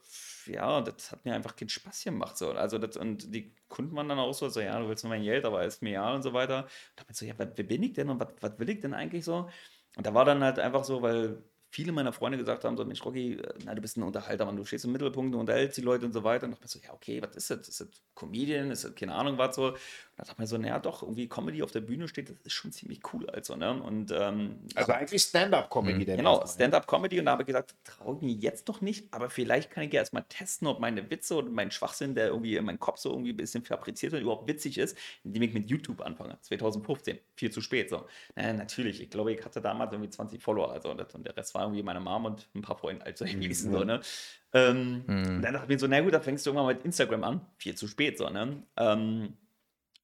ja, 0.47 0.81
das 0.81 1.13
hat 1.13 1.25
mir 1.25 1.35
einfach 1.35 1.57
keinen 1.57 1.69
Spaß 1.69 2.05
gemacht. 2.05 2.37
So. 2.37 2.53
Also 2.53 2.79
das, 2.79 2.97
und 2.97 3.35
die 3.35 3.55
Kunden 3.69 3.95
waren 3.97 4.09
dann 4.09 4.19
auch 4.19 4.33
so, 4.33 4.49
so, 4.49 4.61
ja, 4.61 4.79
du 4.79 4.89
willst 4.89 5.05
nur 5.05 5.11
mein 5.11 5.23
Geld, 5.23 5.45
aber 5.45 5.65
ist 5.65 5.83
mir 5.83 5.93
ja 5.93 6.15
und 6.15 6.23
so 6.23 6.33
weiter. 6.33 6.65
Und 6.99 7.11
ich 7.11 7.17
so, 7.17 7.25
ja, 7.27 7.35
wer 7.37 7.47
bin 7.47 7.83
ich 7.83 7.93
denn 7.95 8.11
und 8.11 8.21
was 8.21 8.59
will 8.59 8.71
ich 8.71 8.81
denn 8.81 8.95
eigentlich 8.95 9.25
so? 9.25 9.49
Und 9.97 10.07
da 10.07 10.15
war 10.15 10.25
dann 10.25 10.43
halt 10.45 10.59
einfach 10.59 10.85
so, 10.85 11.03
weil 11.03 11.43
viele 11.71 11.93
meiner 11.93 12.13
Freunde 12.13 12.37
gesagt 12.37 12.65
haben, 12.65 12.77
so, 12.77 12.85
Mensch, 12.85 13.05
Rocky, 13.05 13.35
äh, 13.35 13.55
na, 13.65 13.75
du 13.75 13.81
bist 13.81 13.97
ein 13.97 14.03
Unterhalter, 14.03 14.45
Mann, 14.45 14.57
du 14.57 14.65
stehst 14.65 14.85
im 14.85 14.93
Mittelpunkt, 14.93 15.35
du 15.35 15.39
unterhältst 15.39 15.79
die 15.79 15.83
Leute 15.83 16.05
und 16.05 16.13
so 16.13 16.25
weiter. 16.25 16.47
Und 16.47 16.53
dachte 16.53 16.65
mir 16.65 16.69
so, 16.69 16.79
ja, 16.81 16.93
okay, 16.93 17.23
was 17.23 17.37
ist 17.37 17.51
das? 17.51 17.69
Ist 17.69 17.81
das 17.81 17.89
Comedian? 18.15 18.71
Ist 18.71 18.85
das 18.85 18.95
keine 18.95 19.15
Ahnung 19.15 19.39
was 19.39 19.55
so? 19.55 19.69
Und 19.69 19.75
da 20.17 20.25
dachte 20.25 20.33
ich 20.33 20.39
mir 20.39 20.47
so, 20.49 20.59
naja, 20.59 20.79
doch, 20.81 21.03
irgendwie 21.03 21.29
Comedy 21.29 21.63
auf 21.63 21.71
der 21.71 21.81
Bühne 21.81 22.09
steht, 22.09 22.29
das 22.29 22.37
ist 22.43 22.53
schon 22.53 22.73
ziemlich 22.73 23.01
cool, 23.13 23.31
also, 23.31 23.57
ne? 23.57 23.81
Und, 23.83 24.11
ähm, 24.11 24.59
Also 24.75 24.93
eigentlich 24.93 25.23
Stand-up-Comedy. 25.23 26.05
denn 26.05 26.17
Genau? 26.19 26.45
Stand-up-Comedy 26.45 27.21
und 27.21 27.27
da 27.27 27.33
habe 27.33 27.43
ich 27.43 27.47
gesagt, 27.47 27.75
traue 27.85 28.17
ich 28.17 28.23
mir 28.23 28.33
jetzt 28.33 28.67
noch 28.67 28.81
nicht, 28.81 29.13
aber 29.15 29.31
vielleicht 29.31 29.71
kann 29.71 29.85
ich 29.85 29.93
ja 29.93 30.01
erstmal 30.01 30.25
testen, 30.29 30.67
ob 30.67 30.81
meine 30.81 31.09
Witze 31.11 31.37
und 31.37 31.53
mein 31.53 31.71
Schwachsinn, 31.71 32.15
der 32.15 32.29
irgendwie 32.29 32.57
in 32.57 32.65
meinem 32.65 32.81
Kopf 32.81 32.99
so 32.99 33.11
irgendwie 33.11 33.31
ein 33.31 33.37
bisschen 33.37 33.65
fabriziert 33.65 34.13
und 34.13 34.21
überhaupt 34.21 34.49
witzig 34.49 34.77
ist, 34.79 34.99
indem 35.23 35.43
ich 35.43 35.55
mit 35.55 35.71
YouTube 35.71 36.01
anfange. 36.01 36.37
2015, 36.43 37.19
viel 37.37 37.51
zu 37.51 37.61
spät 37.61 37.89
so. 37.89 38.07
Naja, 38.35 38.53
natürlich, 38.53 39.01
ich 39.01 39.11
glaube, 39.11 39.33
ich 39.33 39.45
hatte 39.45 39.61
damals 39.61 39.93
irgendwie 39.93 40.11
20 40.11 40.43
Follower, 40.43 40.73
also 40.73 40.91
und 40.91 41.27
der 41.27 41.37
Rest 41.37 41.55
war 41.55 41.60
irgendwie 41.63 41.83
meine 41.83 42.01
Mom 42.01 42.25
und 42.25 42.49
ein 42.55 42.63
paar 42.63 42.77
Freunde, 42.77 43.05
also 43.05 43.25
gewesen, 43.25 43.73
so, 43.73 43.85
ne? 43.85 44.01
Ähm, 44.53 45.05
und 45.07 45.43
Dann 45.43 45.53
dachte 45.55 45.65
ich 45.65 45.69
mir 45.69 45.79
so, 45.79 45.87
na 45.87 46.01
gut, 46.01 46.13
da 46.13 46.21
fängst 46.21 46.45
du 46.45 46.51
irgendwann 46.51 46.75
mit 46.75 46.85
Instagram 46.85 47.25
an, 47.25 47.41
viel 47.57 47.75
zu 47.75 47.87
spät, 47.87 48.19
so, 48.19 48.29
ne? 48.29 48.63
Ähm, 48.77 49.37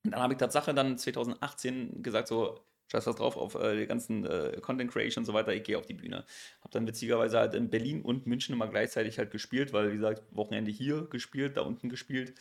und 0.05 0.13
dann 0.13 0.21
habe 0.21 0.35
ich 0.35 0.39
Tatsache 0.39 0.73
dann 0.73 0.99
2018 0.99 2.03
gesagt, 2.03 2.29
so, 2.29 2.61
scheiß 2.91 3.07
was 3.07 3.17
drauf 3.17 3.37
auf 3.37 3.55
äh, 3.57 3.77
die 3.77 3.87
ganzen 3.87 4.25
äh, 4.25 4.59
Content 4.61 4.93
Creation 4.93 5.23
und 5.23 5.27
so 5.27 5.35
weiter, 5.35 5.53
ich 5.53 5.65
gehe 5.65 5.79
auf 5.79 5.87
die 5.87 5.95
Bühne. 5.95 6.25
Habe 6.61 6.71
dann 6.71 6.87
witzigerweise 6.87 7.39
halt 7.39 7.55
in 7.55 7.71
Berlin 7.71 8.03
und 8.03 8.27
München 8.27 8.55
immer 8.55 8.69
gleichzeitig 8.69 9.19
halt 9.19 9.31
gespielt, 9.31 9.73
weil, 9.73 9.91
wie 9.91 9.97
gesagt, 9.97 10.23
Wochenende 10.31 10.71
hier 10.71 11.07
gespielt, 11.07 11.57
da 11.57 11.63
unten 11.63 11.89
gespielt. 11.89 12.35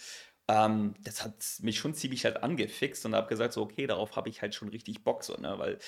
Ähm, 0.48 0.94
das 1.04 1.24
hat 1.24 1.34
mich 1.62 1.80
schon 1.80 1.96
ziemlich 1.96 2.26
halt 2.26 2.44
angefixt 2.44 3.06
und 3.06 3.16
habe 3.16 3.28
gesagt, 3.28 3.54
so, 3.54 3.64
okay, 3.64 3.88
darauf 3.88 4.16
habe 4.16 4.30
ich 4.30 4.42
halt 4.42 4.54
schon 4.54 4.70
richtig 4.70 5.04
Bock, 5.04 5.24
so, 5.24 5.36
ne, 5.38 5.58
weil 5.58 5.80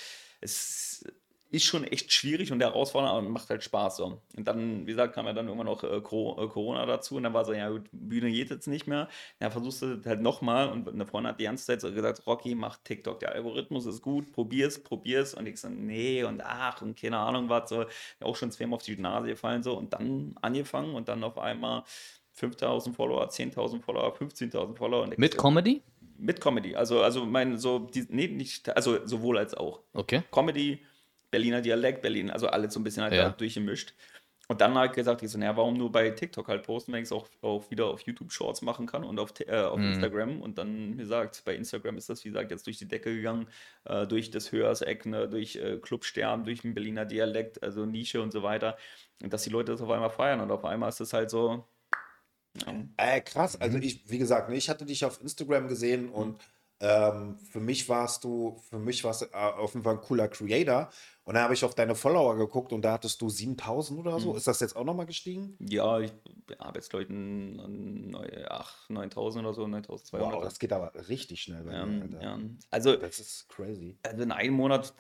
es 0.42 1.06
ist 1.50 1.66
schon 1.66 1.84
echt 1.86 2.12
schwierig 2.12 2.52
und 2.52 2.62
herausfordernd 2.62 3.26
und 3.26 3.32
macht 3.32 3.50
halt 3.50 3.64
Spaß 3.64 3.98
so. 3.98 4.22
Und 4.36 4.48
dann, 4.48 4.82
wie 4.86 4.92
gesagt, 4.92 5.14
kam 5.14 5.26
ja 5.26 5.34
dann 5.34 5.48
irgendwann 5.48 5.68
noch 5.68 5.84
äh, 5.84 6.02
Corona 6.02 6.86
dazu 6.86 7.16
und 7.16 7.24
dann 7.24 7.34
war 7.34 7.46
so, 7.46 7.54
ja 7.54 7.70
gut, 7.70 7.88
Bühne 7.92 8.30
geht 8.32 8.50
jetzt 8.50 8.68
nicht 8.68 8.88
mehr. 8.88 9.08
Ja, 9.40 9.50
versuchst 9.50 9.82
du 9.82 10.02
halt 10.06 10.22
nochmal 10.22 10.70
und 10.70 10.88
eine 10.88 11.06
Freundin 11.06 11.32
hat 11.32 11.40
die 11.40 11.46
ganze 11.46 11.66
Zeit 11.66 11.82
so 11.82 11.92
gesagt, 11.92 12.28
Rocky, 12.28 12.54
mach 12.56 12.78
TikTok, 12.84 13.20
der 13.20 13.34
Algorithmus 13.34 13.86
ist 13.86 14.02
gut, 14.02 14.32
probier's, 14.34 14.82
probier's. 14.82 15.34
Und 15.34 15.48
ich 15.48 15.60
so, 15.60 15.70
nee 15.70 16.24
und 16.24 16.42
ach 16.44 16.82
und 16.82 17.00
keine 17.00 17.18
Ahnung 17.18 17.50
was, 17.50 17.70
so 17.70 17.86
auch 18.22 18.36
schon 18.36 18.52
zweimal 18.52 18.78
auf 18.78 18.84
die 18.84 18.98
Nase 18.98 19.28
gefallen 19.28 19.64
so 19.64 19.78
und 19.78 19.94
dann 19.94 20.36
angefangen 20.42 20.96
und 20.96 21.08
dann 21.08 21.24
auf 21.24 21.38
einmal 21.38 21.84
5000 22.34 22.96
Follower, 22.96 23.28
10.000 23.28 23.82
Follower, 23.82 24.16
15.000 24.16 24.76
Follower. 24.76 25.08
Mit 25.18 25.34
so, 25.34 25.40
Comedy? 25.40 25.82
Mit 26.20 26.42
Comedy, 26.42 26.76
also, 26.76 27.02
also 27.02 27.26
mein, 27.26 27.58
so, 27.58 27.80
die, 27.80 28.06
nee, 28.10 28.28
nicht, 28.28 28.70
also 28.76 29.06
sowohl 29.06 29.38
als 29.38 29.54
auch. 29.54 29.82
Okay. 29.94 30.24
Comedy, 30.32 30.80
Berliner 31.32 31.62
Dialekt, 31.62 32.02
Berlin, 32.02 32.30
also 32.30 32.48
alles 32.48 32.74
so 32.74 32.80
ein 32.80 32.84
bisschen 32.84 33.04
halt 33.04 33.14
ja. 33.14 33.30
durchgemischt. 33.30 33.94
Und 34.50 34.62
dann 34.62 34.76
halt 34.76 34.94
gesagt, 34.94 35.22
ich 35.24 35.30
so, 35.30 35.38
naja, 35.38 35.58
warum 35.58 35.76
nur 35.76 35.92
bei 35.92 36.10
TikTok 36.10 36.48
halt 36.48 36.64
posten, 36.64 36.94
wenn 36.94 37.02
ich 37.02 37.10
es 37.10 37.12
auch, 37.12 37.28
auch 37.42 37.70
wieder 37.70 37.88
auf 37.88 38.02
YouTube 38.04 38.32
Shorts 38.32 38.62
machen 38.62 38.86
kann 38.86 39.04
und 39.04 39.20
auf, 39.20 39.34
äh, 39.42 39.60
auf 39.60 39.78
mhm. 39.78 39.92
Instagram. 39.92 40.42
Und 40.42 40.58
dann, 40.58 40.94
wie 40.94 41.02
gesagt, 41.02 41.42
bei 41.44 41.54
Instagram 41.54 41.98
ist 41.98 42.10
das, 42.10 42.24
wie 42.24 42.30
gesagt, 42.30 42.52
jetzt 42.52 42.66
durch 42.66 42.78
die 42.78 42.88
Decke 42.88 43.14
gegangen, 43.14 43.48
äh, 43.84 44.08
durch 44.08 44.32
das 44.32 44.54
Hörseck, 44.54 45.06
ne, 45.06 45.28
durch 45.28 45.58
äh, 45.58 45.78
Clubstern, 45.80 46.46
durch 46.46 46.62
den 46.62 46.74
Berliner 46.74 47.04
Dialekt, 47.04 47.62
also 47.62 47.86
Nische 47.86 48.22
und 48.22 48.32
so 48.32 48.42
weiter. 48.42 48.78
Und 49.22 49.34
dass 49.34 49.44
die 49.44 49.50
Leute 49.50 49.74
das 49.74 49.82
auf 49.82 49.90
einmal 49.90 50.12
feiern 50.12 50.40
und 50.40 50.50
auf 50.50 50.64
einmal 50.64 50.90
ist 50.90 51.02
das 51.02 51.12
halt 51.12 51.30
so. 51.30 51.68
Ja. 52.66 52.74
Äh, 52.96 53.20
krass, 53.22 53.60
also 53.60 53.78
mhm. 53.78 53.84
ich, 53.84 54.10
wie 54.10 54.18
gesagt, 54.18 54.50
ich 54.50 54.70
hatte 54.70 54.86
dich 54.86 55.04
auf 55.04 55.20
Instagram 55.20 55.68
gesehen 55.68 56.08
und 56.08 56.40
ähm, 56.80 57.38
für 57.40 57.60
mich 57.60 57.90
warst 57.90 58.24
du, 58.24 58.62
für 58.70 58.80
mich 58.80 59.04
warst 59.04 59.24
du 59.24 59.26
äh, 59.26 59.38
auf 59.38 59.74
jeden 59.74 59.84
Fall 59.84 59.96
ein 59.96 60.02
cooler 60.02 60.28
Creator. 60.28 60.90
Und 61.28 61.34
dann 61.34 61.44
habe 61.44 61.54
ich 61.54 61.66
auf 61.66 61.76
deine 61.76 61.94
Follower 61.94 62.38
geguckt 62.38 62.72
und 62.72 62.84
da 62.84 62.94
hattest 62.94 63.22
du 63.22 63.28
7000 63.28 64.00
oder 64.00 64.18
so. 64.18 64.32
Mhm. 64.32 64.38
Ist 64.38 64.48
das 64.48 64.62
jetzt 64.62 64.78
auch 64.78 64.86
nochmal 64.86 65.06
gestiegen? 65.06 65.58
Ja, 65.60 66.00
ich 66.00 66.14
habe 66.58 66.80
jetzt 66.80 66.94
Leute 66.94 67.12
9000 67.12 69.46
oder 69.46 69.54
so, 69.54 69.68
9200. 69.68 70.34
Wow, 70.34 70.42
das 70.42 70.58
geht 70.58 70.72
aber 70.72 70.94
richtig 71.10 71.42
schnell 71.42 71.64
bei 71.64 71.74
ja, 71.74 71.86
mir, 71.86 72.08
ja. 72.22 72.40
Also, 72.72 72.96
das 72.96 73.20
ist 73.20 73.50
crazy. 73.50 73.98
Also 74.04 74.24
in 74.24 74.32
einem 74.32 74.54
Monat 74.54 74.94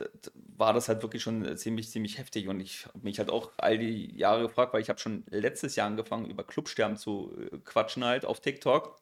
war 0.58 0.74
das 0.74 0.90
halt 0.90 1.02
wirklich 1.02 1.24
schon 1.24 1.56
ziemlich, 1.56 1.90
ziemlich 1.90 2.18
heftig. 2.18 2.50
Und 2.50 2.60
ich 2.60 2.88
habe 2.88 3.00
mich 3.04 3.20
halt 3.20 3.30
auch 3.30 3.54
all 3.56 3.78
die 3.78 4.14
Jahre 4.18 4.42
gefragt, 4.42 4.74
weil 4.74 4.82
ich 4.82 4.90
habe 4.90 5.00
schon 5.00 5.24
letztes 5.30 5.78
Jahr 5.78 5.88
angefangen, 5.88 6.26
über 6.26 6.44
Clubsterben 6.44 6.98
zu 6.98 7.32
äh, 7.40 7.58
quatschen 7.60 8.04
halt 8.04 8.26
auf 8.26 8.42
TikTok 8.42 9.00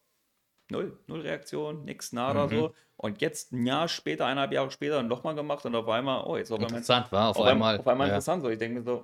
null, 0.69 0.97
null 1.07 1.21
Reaktion, 1.21 1.85
nix, 1.85 2.13
nada 2.13 2.47
mhm. 2.47 2.49
so. 2.49 2.73
Und 2.97 3.21
jetzt 3.21 3.51
ein 3.51 3.65
Jahr 3.65 3.87
später, 3.87 4.25
eineinhalb 4.25 4.53
Jahre 4.53 4.71
später, 4.71 5.03
nochmal 5.03 5.35
gemacht 5.35 5.65
und 5.65 5.75
auf 5.75 5.87
einmal, 5.89 6.23
oh, 6.25 6.37
jetzt 6.37 6.51
auf 6.51 6.61
Interessant 6.61 7.07
einmal, 7.07 7.21
war, 7.21 7.29
auf, 7.29 7.37
auf 7.37 7.45
einmal. 7.45 7.79
Auf 7.79 7.87
einmal 7.87 8.07
ja. 8.07 8.13
interessant 8.13 8.41
so. 8.41 8.49
Ich 8.49 8.57
denke 8.57 8.79
mir 8.79 8.85
so, 8.85 9.03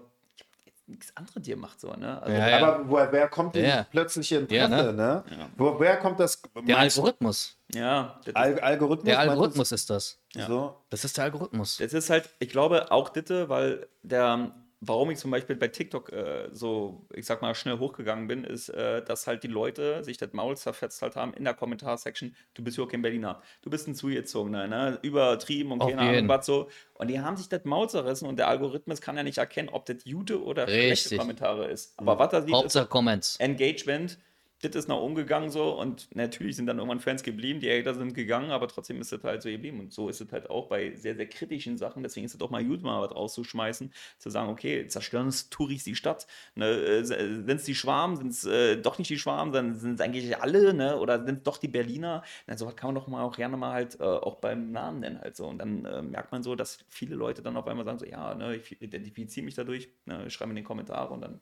nichts 0.87 1.15
anderes 1.15 1.41
dir 1.41 1.57
macht 1.57 1.79
so, 1.79 1.93
ne? 1.93 2.21
Also, 2.21 2.37
ja, 2.37 2.67
aber 2.67 2.89
woher, 2.89 3.11
wer 3.11 3.27
kommt 3.27 3.55
dieses 3.55 3.69
ja. 3.69 3.83
plötzliche 3.89 4.37
Interesse, 4.37 4.93
ne? 4.93 5.23
ne? 5.29 5.49
Wo, 5.57 5.77
woher 5.77 5.97
kommt 5.97 6.19
das? 6.19 6.41
Der 6.67 6.77
Algorithmus. 6.77 7.57
Ja. 7.73 8.19
Al 8.33 8.59
Algorithmus. 8.59 9.05
Der 9.05 9.19
Algorithmus 9.19 9.71
ist 9.71 9.89
das. 9.89 10.19
So. 10.33 10.75
Das 10.89 11.03
ist 11.03 11.17
der 11.17 11.25
Algorithmus. 11.25 11.77
Das 11.77 11.93
ist 11.93 12.09
halt, 12.09 12.29
ich 12.39 12.49
glaube, 12.49 12.91
auch 12.91 13.09
Ditte, 13.09 13.49
weil 13.49 13.87
der 14.03 14.51
warum 14.81 15.11
ich 15.11 15.19
zum 15.19 15.29
Beispiel 15.29 15.55
bei 15.55 15.67
TikTok 15.67 16.11
äh, 16.11 16.49
so, 16.51 17.05
ich 17.13 17.25
sag 17.25 17.41
mal, 17.43 17.53
schnell 17.53 17.77
hochgegangen 17.77 18.27
bin, 18.27 18.43
ist, 18.43 18.69
äh, 18.69 19.03
dass 19.03 19.27
halt 19.27 19.43
die 19.43 19.47
Leute 19.47 20.03
sich 20.03 20.17
das 20.17 20.33
Maul 20.33 20.57
zerfetzt 20.57 21.01
halt 21.03 21.15
haben 21.15 21.33
in 21.35 21.43
der 21.43 21.53
Kommentarsection, 21.53 22.35
du 22.55 22.63
bist 22.63 22.77
ja 22.77 22.85
kein 22.87 23.03
Berliner, 23.03 23.41
du 23.61 23.69
bist 23.69 23.87
ein 23.87 23.93
Zugezogener, 23.93 24.67
ne? 24.67 24.99
übertrieben 25.03 25.71
und 25.71 25.79
keine 25.79 25.99
Ahnung 25.99 26.27
was 26.27 26.47
so. 26.47 26.69
Und 26.95 27.09
die 27.09 27.19
haben 27.19 27.37
sich 27.37 27.47
das 27.47 27.63
Maul 27.63 27.89
zerrissen 27.89 28.27
und 28.27 28.37
der 28.37 28.47
Algorithmus 28.47 29.01
kann 29.01 29.15
ja 29.15 29.23
nicht 29.23 29.37
erkennen, 29.37 29.69
ob 29.69 29.85
das 29.85 30.03
gute 30.03 30.43
oder 30.43 30.67
Richtig. 30.67 30.99
schlechte 30.99 31.17
Kommentare 31.17 31.67
ist. 31.67 31.93
Aber 31.97 32.17
was 32.17 32.29
da 32.29 32.41
sieht, 32.41 32.53
Hauptsache 32.53 32.85
ist 32.85 32.89
Comments. 32.89 33.35
Engagement 33.37 34.17
das 34.61 34.75
ist 34.75 34.87
noch 34.87 35.01
umgegangen 35.01 35.49
so. 35.49 35.77
Und 35.79 36.07
natürlich 36.15 36.55
sind 36.55 36.67
dann 36.67 36.77
irgendwann 36.77 36.99
Fans 36.99 37.23
geblieben, 37.23 37.59
die 37.59 37.69
Hater 37.69 37.95
sind 37.95 38.13
gegangen, 38.13 38.51
aber 38.51 38.67
trotzdem 38.67 39.01
ist 39.01 39.11
es 39.11 39.23
halt 39.23 39.41
so 39.41 39.49
geblieben. 39.49 39.79
Und 39.79 39.93
so 39.93 40.09
ist 40.09 40.21
es 40.21 40.31
halt 40.31 40.49
auch 40.49 40.67
bei 40.67 40.95
sehr, 40.95 41.15
sehr 41.15 41.27
kritischen 41.27 41.77
Sachen, 41.77 42.03
deswegen 42.03 42.25
ist 42.25 42.35
es 42.35 42.41
auch 42.41 42.49
mal 42.49 42.63
gut, 42.63 42.83
mal 42.83 43.01
was 43.01 43.15
rauszuschmeißen, 43.15 43.91
zu 44.19 44.29
sagen, 44.29 44.49
okay, 44.49 44.87
zerstören 44.87 45.27
es 45.27 45.49
Touris 45.49 45.83
die 45.83 45.95
Stadt, 45.95 46.27
ne? 46.55 46.65
Äh, 46.67 47.03
sind 47.03 47.49
es 47.49 47.63
die 47.63 47.75
Schwarmen, 47.75 48.17
sind 48.17 48.29
es 48.29 48.45
äh, 48.45 48.77
doch 48.77 48.97
nicht 48.97 49.09
die 49.09 49.19
Schwarmen, 49.19 49.53
dann 49.53 49.75
sind 49.75 49.95
es 49.95 50.01
eigentlich 50.01 50.37
alle, 50.37 50.73
ne? 50.73 50.97
oder 50.97 51.25
sind 51.25 51.39
es 51.39 51.43
doch 51.43 51.57
die 51.57 51.67
Berliner, 51.67 52.23
na, 52.47 52.57
sowas 52.57 52.75
kann 52.75 52.89
man 52.89 52.95
doch 52.95 53.07
mal 53.07 53.23
auch 53.23 53.35
gerne 53.35 53.57
mal 53.57 53.73
halt 53.73 53.99
äh, 53.99 54.03
auch 54.03 54.35
beim 54.35 54.71
Namen 54.71 54.99
nennen 55.01 55.19
halt 55.19 55.35
so. 55.35 55.47
Und 55.47 55.59
dann 55.59 55.85
äh, 55.85 56.01
merkt 56.01 56.31
man 56.31 56.43
so, 56.43 56.55
dass 56.55 56.79
viele 56.87 57.15
Leute 57.15 57.41
dann 57.41 57.57
auf 57.57 57.67
einmal 57.67 57.85
sagen 57.85 57.99
so, 57.99 58.05
ja, 58.05 58.35
ne, 58.35 58.55
ich 58.55 58.81
identifiziere 58.81 59.45
mich 59.45 59.55
dadurch, 59.55 59.89
ne, 60.05 60.29
schreibe 60.29 60.51
in 60.51 60.57
den 60.57 60.65
Kommentaren 60.65 61.11
und 61.11 61.21
dann 61.21 61.41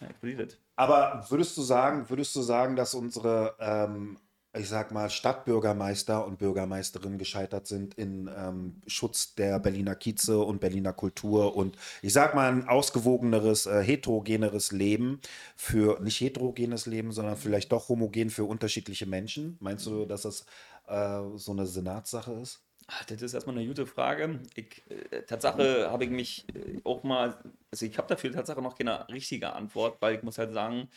ja, 0.00 0.08
explodiert 0.08 0.58
aber 0.76 1.24
würdest 1.30 1.56
du 1.56 1.62
sagen, 1.62 2.08
würdest 2.10 2.36
du 2.36 2.42
sagen, 2.42 2.76
dass 2.76 2.94
unsere, 2.94 3.56
ähm, 3.60 4.18
ich 4.56 4.68
sag 4.68 4.92
mal, 4.92 5.10
Stadtbürgermeister 5.10 6.24
und 6.26 6.38
Bürgermeisterinnen 6.38 7.18
gescheitert 7.18 7.66
sind 7.66 7.94
in 7.94 8.30
ähm, 8.34 8.82
Schutz 8.86 9.34
der 9.34 9.58
Berliner 9.58 9.94
Kieze 9.94 10.38
und 10.38 10.60
Berliner 10.60 10.92
Kultur 10.92 11.56
und 11.56 11.76
ich 12.02 12.12
sag 12.12 12.34
mal 12.34 12.50
ein 12.50 12.68
ausgewogeneres, 12.68 13.66
äh, 13.66 13.82
heterogeneres 13.82 14.72
Leben 14.72 15.20
für, 15.56 16.00
nicht 16.02 16.20
heterogenes 16.20 16.86
Leben, 16.86 17.12
sondern 17.12 17.36
vielleicht 17.36 17.72
doch 17.72 17.88
homogen 17.88 18.30
für 18.30 18.44
unterschiedliche 18.44 19.06
Menschen? 19.06 19.56
Meinst 19.60 19.86
du, 19.86 20.06
dass 20.06 20.22
das 20.22 20.46
äh, 20.88 21.20
so 21.36 21.52
eine 21.52 21.66
Senatssache 21.66 22.32
ist? 22.34 22.65
Ach, 22.88 23.04
das 23.04 23.20
ist 23.20 23.34
erstmal 23.34 23.56
eine 23.56 23.66
gute 23.66 23.86
Frage. 23.86 24.40
Ich, 24.54 24.82
äh, 24.90 25.22
Tatsache 25.22 25.90
habe 25.90 26.04
ich 26.04 26.10
mich 26.10 26.46
äh, 26.54 26.80
auch 26.84 27.02
mal, 27.02 27.36
also 27.70 27.84
ich 27.84 27.98
habe 27.98 28.08
dafür 28.08 28.30
Tatsache 28.30 28.62
noch 28.62 28.76
keine 28.78 29.08
richtige 29.08 29.52
Antwort, 29.52 30.00
weil 30.00 30.14
ich 30.16 30.22
muss 30.22 30.38
halt 30.38 30.52
sagen, 30.52 30.88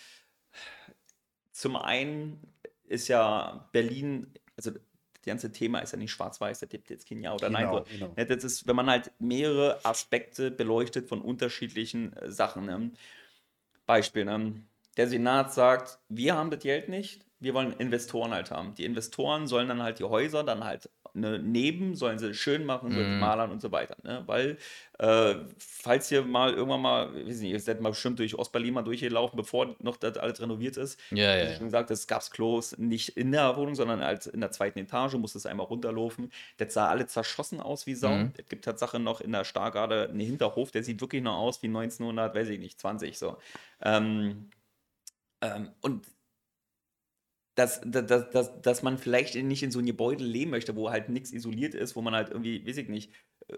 zum 1.52 1.76
einen 1.76 2.40
ist 2.88 3.08
ja 3.08 3.68
Berlin, 3.72 4.34
also 4.56 4.72
das 4.72 4.82
ganze 5.26 5.52
Thema 5.52 5.80
ist 5.80 5.92
ja 5.92 5.98
nicht 5.98 6.12
schwarz-weiß, 6.12 6.60
da 6.60 6.68
gibt 6.68 6.90
jetzt 6.90 7.08
kein 7.08 7.22
Ja 7.22 7.34
oder 7.34 7.50
Nein. 7.50 7.66
Genau, 7.66 7.84
genau. 7.84 8.14
Das 8.16 8.44
ist, 8.44 8.68
wenn 8.68 8.76
man 8.76 8.90
halt 8.90 9.12
mehrere 9.20 9.84
Aspekte 9.84 10.52
beleuchtet 10.52 11.10
von 11.10 11.22
unterschiedlichen 11.22 12.14
äh, 12.14 12.32
Sachen. 12.32 12.66
Ne? 12.66 12.92
Beispiel, 13.88 14.26
ne? 14.26 14.64
der 14.96 15.08
Senat 15.08 15.54
sagt, 15.54 16.00
wir 16.08 16.36
haben 16.36 16.52
das 16.52 16.62
Geld 16.62 16.88
nicht, 16.88 17.26
wir 17.40 17.54
wollen 17.54 17.74
Investoren 17.74 18.32
halt 18.32 18.52
haben. 18.52 18.76
Die 18.76 18.86
Investoren 18.86 19.48
sollen 19.48 19.68
dann 19.68 19.82
halt 19.82 20.00
die 20.00 20.04
Häuser 20.04 20.44
dann 20.44 20.64
halt 20.64 20.90
ne, 21.14 21.40
neben, 21.40 21.96
sollen 21.96 22.20
sie 22.20 22.34
schön 22.34 22.66
machen, 22.66 22.92
sollen 22.92 23.18
mm. 23.18 23.20
malern 23.20 23.52
und 23.52 23.62
so 23.62 23.72
weiter. 23.72 23.96
Ne? 24.04 24.24
Weil, 24.26 24.58
äh, 24.98 25.36
falls 25.58 26.12
ihr 26.12 26.24
mal 26.24 26.54
irgendwann 26.54 26.82
mal, 26.82 27.18
ich 27.18 27.28
weiß 27.28 27.40
nicht, 27.42 27.52
ihr 27.52 27.60
seid 27.60 27.82
mal 27.82 27.90
bestimmt 27.90 28.20
durch 28.20 28.36
Ostberlin 28.36 28.74
mal 28.74 28.84
durchgelaufen, 28.84 29.38
bevor 29.38 29.76
noch 29.80 29.98
das 29.98 30.18
alles 30.18 30.42
renoviert 30.42 30.78
ist. 30.78 31.00
Ja, 31.12 31.36
ja. 31.36 31.50
Wie 31.50 31.56
schon 31.56 31.66
gesagt, 31.66 31.92
es 31.92 32.08
gab 32.08 32.20
Klos 32.32 32.78
nicht 32.78 33.10
in 33.18 33.32
der 33.32 33.56
Wohnung, 33.56 33.76
sondern 33.76 34.02
als 34.02 34.28
in 34.28 34.42
der 34.42 34.52
zweiten 34.52 34.80
Etage, 34.80 35.14
musste 35.16 35.38
es 35.38 35.46
einmal 35.46 35.68
runterlaufen. 35.68 36.32
Das 36.58 36.74
sah 36.74 36.88
alle 36.88 37.08
zerschossen 37.08 37.62
aus 37.62 37.88
wie 37.88 37.96
Sau. 37.96 38.16
Mm. 38.16 38.34
Es 38.38 38.48
gibt 38.48 38.66
Tatsache 38.66 39.00
noch 39.00 39.22
in 39.22 39.32
der 39.32 39.46
Stargarde 39.46 40.10
einen 40.10 40.20
Hinterhof, 40.20 40.72
der 40.72 40.84
sieht 40.84 41.02
wirklich 41.02 41.24
noch 41.24 41.38
aus 41.38 41.64
wie 41.64 41.68
1900, 41.68 42.36
weiß 42.36 42.50
ich 42.50 42.60
nicht, 42.60 42.80
20 42.80 43.18
so. 43.18 43.38
Ähm, 43.82 44.50
ähm, 45.42 45.70
und 45.82 46.06
dass, 47.60 47.82
dass, 47.84 48.30
dass, 48.30 48.62
dass 48.62 48.84
man 48.84 48.98
vielleicht 48.98 49.36
nicht 49.36 49.64
in 49.64 49.72
so 49.72 49.80
ein 49.80 49.86
Gebäude 49.86 50.24
leben 50.24 50.52
möchte, 50.52 50.76
wo 50.76 50.90
halt 50.90 51.10
nichts 51.10 51.34
isoliert 51.34 51.74
ist, 51.76 51.96
wo 51.96 52.02
man 52.02 52.16
halt 52.16 52.30
irgendwie, 52.30 52.66
weiß 52.66 52.78
ich 52.78 52.88
nicht, 52.88 53.12
äh, 53.50 53.56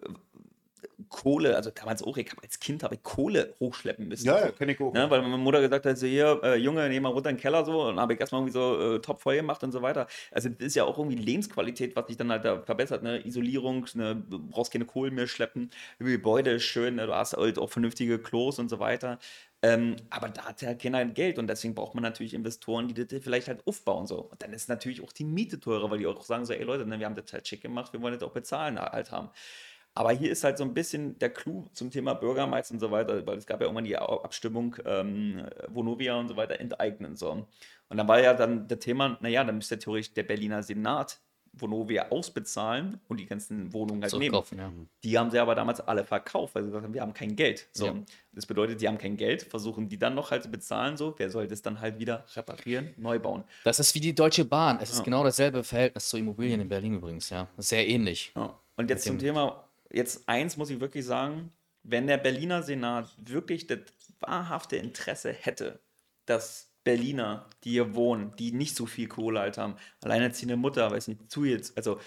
Kohle, 1.10 1.56
also 1.56 1.70
damals 1.70 2.02
auch, 2.02 2.18
ich 2.18 2.30
habe 2.32 2.42
als 2.42 2.60
Kind 2.60 2.84
habe 2.84 2.96
ich 2.96 3.04
Kohle 3.04 3.54
hochschleppen 3.60 4.08
müssen. 4.08 4.26
Ja, 4.26 4.40
ja 4.40 4.52
kenne 4.52 4.72
ich 4.72 4.80
auch. 4.80 4.94
Ne, 4.94 5.10
weil 5.10 5.22
meine 5.22 5.38
Mutter 5.38 5.62
gesagt 5.62 5.86
hat, 5.86 5.98
so 5.98 6.08
hier, 6.08 6.40
äh, 6.44 6.56
Junge, 6.56 6.88
nehm 6.90 7.04
mal 7.04 7.10
runter 7.10 7.30
in 7.30 7.36
den 7.36 7.42
Keller 7.42 7.66
so 7.66 7.88
und 7.88 8.00
habe 8.00 8.14
ich 8.14 8.20
erstmal 8.20 8.42
irgendwie 8.42 8.54
so 8.54 8.96
äh, 8.96 9.00
top 9.00 9.22
voll 9.22 9.36
gemacht 9.36 9.64
und 9.64 9.72
so 9.72 9.82
weiter. 9.82 10.08
Also 10.32 10.50
das 10.50 10.68
ist 10.68 10.76
ja 10.76 10.86
auch 10.86 10.98
irgendwie 10.98 11.18
Lebensqualität, 11.18 11.96
was 11.96 12.08
sich 12.08 12.18
dann 12.18 12.32
halt 12.32 12.46
da 12.46 12.62
verbessert, 12.62 13.04
ne? 13.04 13.26
Isolierung, 13.26 13.86
ne? 13.94 14.16
du 14.16 14.40
brauchst 14.40 14.72
keine 14.72 14.86
Kohle 14.86 15.12
mehr 15.12 15.28
schleppen, 15.28 15.70
Gebäude 16.00 16.52
ist 16.52 16.64
schön, 16.64 16.96
ne? 16.96 17.06
du 17.06 17.14
hast 17.14 17.34
halt 17.34 17.60
auch 17.60 17.70
vernünftige 17.70 18.18
Klos 18.18 18.58
und 18.58 18.70
so 18.70 18.80
weiter. 18.80 19.20
Ähm, 19.64 19.96
aber 20.10 20.30
da 20.30 20.46
hat 20.46 20.62
ja 20.64 20.74
keiner 20.74 21.06
Geld 21.06 21.38
und 21.38 21.48
deswegen 21.48 21.76
braucht 21.76 21.94
man 21.94 22.02
natürlich 22.04 22.34
Investoren, 22.34 22.88
die 22.88 22.94
das 22.96 23.24
vielleicht 23.24 23.48
halt 23.48 23.66
aufbauen. 23.68 24.08
So. 24.08 24.22
Und 24.22 24.42
dann 24.42 24.54
ist 24.54 24.70
natürlich 24.70 25.02
auch 25.04 25.12
die 25.12 25.24
Miete 25.24 25.60
teurer, 25.60 25.92
weil 25.92 26.00
die 26.00 26.08
auch 26.08 26.24
sagen 26.24 26.46
so, 26.46 26.54
ey 26.54 26.64
Leute, 26.64 26.86
ne, 26.86 26.98
wir 27.00 27.06
haben 27.06 27.16
das 27.16 27.32
halt 27.32 27.48
schick 27.48 27.62
gemacht, 27.62 27.94
wir 27.94 28.02
wollen 28.02 28.14
das 28.16 28.24
auch 28.24 28.34
bezahlen 28.34 28.80
halt 28.80 29.12
haben. 29.12 29.30
Aber 29.94 30.12
hier 30.14 30.32
ist 30.32 30.44
halt 30.44 30.58
so 30.58 30.64
ein 30.64 30.74
bisschen 30.74 31.20
der 31.20 31.32
Clou 31.32 31.68
zum 31.74 31.92
Thema 31.92 32.14
Bürgermeister 32.14 32.74
und 32.74 32.80
so 32.80 32.92
weiter, 32.92 33.26
weil 33.28 33.38
es 33.38 33.46
gab 33.46 33.60
ja 33.60 33.66
irgendwann 33.68 33.84
die 33.84 33.98
Abstimmung, 33.98 34.78
ähm, 34.86 35.46
Vonovia 35.68 36.16
und 36.18 36.30
so 36.30 36.38
weiter 36.38 36.60
enteignen. 36.60 37.16
So. 37.18 37.48
Und 37.90 37.98
dann 37.98 38.08
war 38.08 38.22
ja 38.22 38.34
dann 38.34 38.68
das 38.68 38.80
Thema, 38.80 39.18
naja, 39.22 39.44
dann 39.44 39.56
müsste 39.58 39.78
theoretisch 39.78 40.14
der 40.14 40.24
Berliner 40.24 40.64
Senat 40.64 41.20
Vonovia 41.54 42.10
ausbezahlen 42.10 43.00
und 43.08 43.20
die 43.20 43.26
ganzen 43.26 43.74
Wohnungen 43.74 44.02
halt 44.02 44.14
nehmen. 44.14 44.44
Ja. 44.58 44.72
Die 45.04 45.18
haben 45.18 45.32
sie 45.32 45.40
aber 45.40 45.54
damals 45.54 45.82
alle 45.82 46.06
verkauft, 46.06 46.56
weil 46.56 46.64
sie 46.64 46.70
gesagt 46.70 46.86
haben, 46.86 46.94
wir 46.94 47.02
haben 47.02 47.14
kein 47.14 47.36
Geld. 47.36 47.68
So. 47.74 47.88
Ja. 47.88 47.96
Das 48.32 48.46
bedeutet, 48.46 48.80
die 48.82 48.88
haben 48.88 48.98
kein 48.98 49.18
Geld, 49.18 49.44
versuchen 49.44 49.90
die 49.90 50.00
dann 50.00 50.16
noch 50.16 50.32
halt 50.32 50.44
zu 50.44 50.50
bezahlen, 50.50 50.96
so, 50.96 51.14
wer 51.18 51.30
soll 51.30 51.48
das 51.48 51.62
dann 51.62 51.82
halt 51.82 52.00
wieder 52.00 52.26
reparieren, 52.36 52.94
neu 52.98 53.20
bauen. 53.20 53.44
Das 53.66 53.80
ist 53.80 53.94
wie 53.96 54.00
die 54.00 54.16
Deutsche 54.16 54.46
Bahn. 54.46 54.80
Es 54.82 54.92
ist 54.92 55.00
ja. 55.00 55.04
genau 55.04 55.24
dasselbe 55.24 55.64
Verhältnis 55.64 56.08
zu 56.08 56.18
Immobilien 56.18 56.62
in 56.62 56.70
Berlin 56.70 56.96
übrigens, 56.96 57.30
ja. 57.30 57.48
Sehr 57.58 57.88
ähnlich. 57.88 58.34
Und 58.78 58.90
jetzt 58.90 59.04
zum 59.04 59.20
Thema, 59.20 59.68
jetzt 59.92 60.28
eins 60.28 60.56
muss 60.56 60.70
ich 60.70 60.80
wirklich 60.80 61.06
sagen, 61.06 61.52
wenn 61.84 62.08
der 62.08 62.18
Berliner 62.18 62.64
Senat 62.64 63.10
wirklich 63.18 63.68
das 63.68 63.80
wahrhafte 64.20 64.78
Interesse 64.78 65.34
hätte, 65.34 65.80
dass 66.26 66.71
Berliner, 66.84 67.46
die 67.64 67.72
hier 67.72 67.94
wohnen, 67.96 68.32
die 68.40 68.52
nicht 68.52 68.76
so 68.76 68.86
viel 68.88 69.08
Kohle 69.08 69.40
halt 69.40 69.58
haben, 69.58 69.76
alleinerziehende 70.04 70.56
Mutter, 70.58 70.90
weiß 70.90 71.08
nicht, 71.10 71.30
zu 71.30 71.46
jetzt, 71.46 71.78
also, 71.78 72.00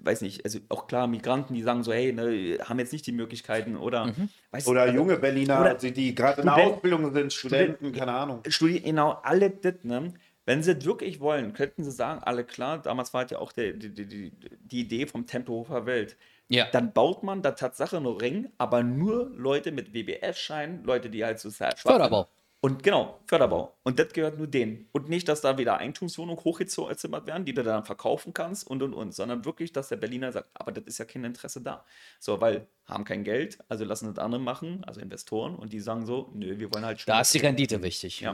weiß 0.00 0.20
nicht, 0.20 0.44
also 0.44 0.58
auch 0.68 0.86
klar, 0.86 1.06
Migranten, 1.06 1.54
die 1.54 1.62
sagen 1.62 1.82
so, 1.82 1.92
hey, 1.92 2.12
ne, 2.12 2.58
haben 2.62 2.78
jetzt 2.78 2.92
nicht 2.92 3.06
die 3.06 3.12
Möglichkeiten 3.12 3.76
oder, 3.76 4.06
Mhm. 4.06 4.28
weißt 4.50 4.68
Oder 4.68 4.82
also, 4.82 4.94
junge 4.94 5.16
Berliner, 5.16 5.60
oder 5.60 5.74
die, 5.74 5.92
die 5.92 6.14
gerade 6.14 6.42
in 6.42 6.46
der 6.46 6.52
Studenten- 6.54 6.74
Ausbildung 6.74 7.14
sind, 7.14 7.32
Studenten, 7.32 7.92
keine 7.92 8.12
Ahnung. 8.12 8.42
Studi 8.46 8.80
genau, 8.80 9.18
alle 9.22 9.50
das, 9.50 9.74
ne? 9.82 10.12
Wenn 10.46 10.62
sie 10.62 10.74
das 10.74 10.84
wirklich 10.84 11.20
wollen, 11.20 11.52
könnten 11.52 11.84
sie 11.84 11.92
sagen, 11.92 12.22
alle 12.24 12.44
klar, 12.44 12.80
damals 12.82 13.14
war 13.14 13.20
halt 13.20 13.30
ja 13.30 13.38
auch 13.38 13.52
der, 13.52 13.72
die, 13.74 13.88
die, 13.94 14.06
die, 14.06 14.32
die 14.64 14.80
Idee 14.80 15.06
vom 15.06 15.24
Tempelhofer 15.26 15.86
Welt. 15.86 16.16
Ja. 16.48 16.66
Dann 16.72 16.92
baut 16.92 17.22
man 17.22 17.40
da 17.42 17.52
Tatsache 17.52 17.96
einen 17.98 18.06
Ring, 18.06 18.48
aber 18.58 18.82
nur 18.82 19.30
Leute 19.36 19.70
mit 19.70 19.94
WBF-Schein, 19.94 20.82
Leute, 20.82 21.08
die 21.08 21.24
halt 21.24 21.38
so 21.38 21.48
sehr 21.50 21.68
schwach 21.76 21.82
sind. 21.82 21.92
Förderbau. 21.92 22.28
Und 22.62 22.82
genau, 22.82 23.18
Förderbau. 23.26 23.74
Und 23.84 23.98
das 23.98 24.12
gehört 24.12 24.36
nur 24.36 24.46
denen. 24.46 24.86
Und 24.92 25.08
nicht, 25.08 25.28
dass 25.28 25.40
da 25.40 25.56
wieder 25.56 25.78
Eigentumswohnungen 25.78 26.44
hochgezimmert 26.44 27.26
werden, 27.26 27.46
die 27.46 27.54
du 27.54 27.62
dann 27.62 27.84
verkaufen 27.84 28.34
kannst 28.34 28.66
und 28.66 28.82
und 28.82 28.92
und, 28.92 29.14
sondern 29.14 29.46
wirklich, 29.46 29.72
dass 29.72 29.88
der 29.88 29.96
Berliner 29.96 30.30
sagt, 30.30 30.50
aber 30.52 30.70
das 30.70 30.84
ist 30.84 30.98
ja 30.98 31.06
kein 31.06 31.24
Interesse 31.24 31.62
da. 31.62 31.86
So, 32.18 32.38
weil 32.42 32.66
haben 32.84 33.04
kein 33.04 33.24
Geld, 33.24 33.58
also 33.68 33.84
lassen 33.86 34.12
das 34.12 34.22
andere 34.22 34.42
machen, 34.42 34.84
also 34.84 35.00
Investoren, 35.00 35.54
und 35.56 35.72
die 35.72 35.80
sagen 35.80 36.04
so, 36.04 36.30
nö, 36.34 36.58
wir 36.58 36.72
wollen 36.74 36.84
halt 36.84 37.00
schon. 37.00 37.10
Da 37.10 37.22
ist 37.22 37.32
die 37.32 37.38
Rendite 37.38 37.82
wichtig. 37.82 38.20
Ja. 38.20 38.32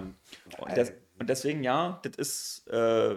Und, 0.58 0.76
des, 0.76 0.92
und 1.20 1.28
deswegen, 1.28 1.62
ja, 1.62 2.00
das 2.02 2.16
ist 2.16 2.68
äh, 2.68 3.16